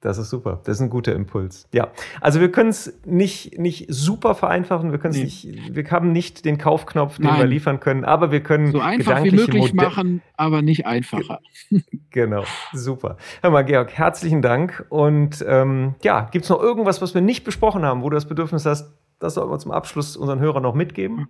Das 0.00 0.16
ist 0.16 0.30
super. 0.30 0.60
Das 0.64 0.76
ist 0.76 0.80
ein 0.80 0.88
guter 0.88 1.14
Impuls. 1.14 1.68
Ja. 1.72 1.88
Also 2.22 2.40
wir 2.40 2.50
können 2.50 2.70
es 2.70 2.98
nicht, 3.04 3.58
nicht 3.58 3.86
super 3.88 4.34
vereinfachen. 4.34 4.92
Wir 4.92 4.98
können 4.98 5.14
nee. 5.14 5.24
nicht, 5.24 5.74
wir 5.74 5.90
haben 5.90 6.12
nicht 6.12 6.46
den 6.46 6.56
Kaufknopf, 6.56 7.16
den 7.16 7.26
Nein. 7.26 7.40
wir 7.40 7.46
liefern 7.46 7.80
können, 7.80 8.06
aber 8.06 8.32
wir 8.32 8.42
können 8.42 8.72
so 8.72 8.80
einfach 8.80 9.22
wie 9.22 9.30
möglich 9.30 9.74
Modell 9.74 9.88
machen, 9.88 10.22
aber 10.38 10.62
nicht 10.62 10.86
einfacher. 10.86 11.40
genau. 12.10 12.44
Super. 12.72 13.18
Hör 13.42 13.50
mal, 13.50 13.62
Georg, 13.62 13.92
herzlichen 13.92 14.40
Dank. 14.40 14.86
Und 14.88 15.44
ähm, 15.46 15.94
ja, 16.02 16.28
gibt 16.30 16.44
es 16.44 16.48
noch 16.48 16.62
irgendwas, 16.62 17.02
was 17.02 17.14
wir 17.14 17.20
nicht 17.20 17.44
besprochen 17.44 17.84
haben, 17.84 18.02
wo 18.02 18.08
du 18.08 18.14
das 18.14 18.26
Bedürfnis 18.26 18.64
hast, 18.64 18.90
das 19.18 19.34
sollten 19.34 19.50
wir 19.52 19.58
zum 19.58 19.70
Abschluss 19.70 20.16
unseren 20.16 20.40
Hörern 20.40 20.62
noch 20.62 20.74
mitgeben? 20.74 21.28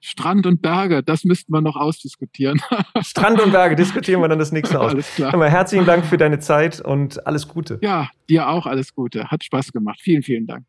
Strand 0.00 0.46
und 0.46 0.62
Berge, 0.62 1.02
das 1.02 1.24
müssten 1.24 1.52
wir 1.52 1.60
noch 1.60 1.76
ausdiskutieren. 1.76 2.60
Strand 3.02 3.40
und 3.40 3.52
Berge 3.52 3.76
diskutieren 3.76 4.20
wir 4.22 4.28
dann 4.28 4.38
das 4.38 4.50
nächste 4.50 4.80
aus. 4.80 4.92
Alles 4.92 5.14
klar. 5.14 5.36
Mal 5.36 5.50
herzlichen 5.50 5.84
Dank 5.84 6.06
für 6.06 6.16
deine 6.16 6.38
Zeit 6.38 6.80
und 6.80 7.26
alles 7.26 7.48
Gute. 7.48 7.78
Ja, 7.82 8.08
dir 8.28 8.48
auch 8.48 8.66
alles 8.66 8.94
Gute. 8.94 9.30
Hat 9.30 9.44
Spaß 9.44 9.72
gemacht. 9.72 10.00
Vielen, 10.00 10.22
vielen 10.22 10.46
Dank. 10.46 10.64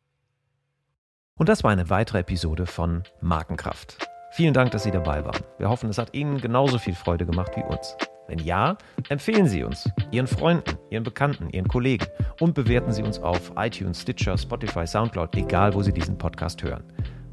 Und 1.35 1.49
das 1.49 1.63
war 1.63 1.71
eine 1.71 1.89
weitere 1.89 2.19
Episode 2.19 2.65
von 2.65 3.03
Markenkraft. 3.21 3.97
Vielen 4.33 4.53
Dank, 4.53 4.71
dass 4.71 4.83
Sie 4.83 4.91
dabei 4.91 5.25
waren. 5.25 5.41
Wir 5.57 5.69
hoffen, 5.69 5.89
es 5.89 5.97
hat 5.97 6.13
Ihnen 6.13 6.39
genauso 6.39 6.77
viel 6.77 6.93
Freude 6.93 7.25
gemacht 7.25 7.51
wie 7.55 7.63
uns. 7.63 7.95
Wenn 8.27 8.39
ja, 8.39 8.77
empfehlen 9.09 9.47
Sie 9.47 9.63
uns, 9.63 9.89
Ihren 10.11 10.27
Freunden, 10.27 10.77
Ihren 10.89 11.03
Bekannten, 11.03 11.49
Ihren 11.49 11.67
Kollegen 11.67 12.05
und 12.39 12.53
bewerten 12.53 12.91
Sie 12.91 13.03
uns 13.03 13.19
auf 13.19 13.51
iTunes, 13.57 14.01
Stitcher, 14.01 14.37
Spotify, 14.37 14.85
Soundcloud, 14.85 15.35
egal 15.35 15.73
wo 15.73 15.81
Sie 15.81 15.91
diesen 15.91 16.17
Podcast 16.17 16.63
hören. 16.63 16.83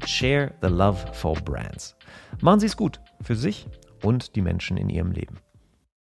Share 0.05 0.53
the 0.61 0.67
Love 0.67 0.97
for 1.13 1.35
Brands. 1.35 1.95
Machen 2.41 2.59
Sie 2.59 2.67
es 2.67 2.77
gut 2.77 2.99
für 3.21 3.35
sich 3.35 3.67
und 4.03 4.35
die 4.35 4.41
Menschen 4.41 4.77
in 4.77 4.89
Ihrem 4.89 5.11
Leben. 5.11 5.37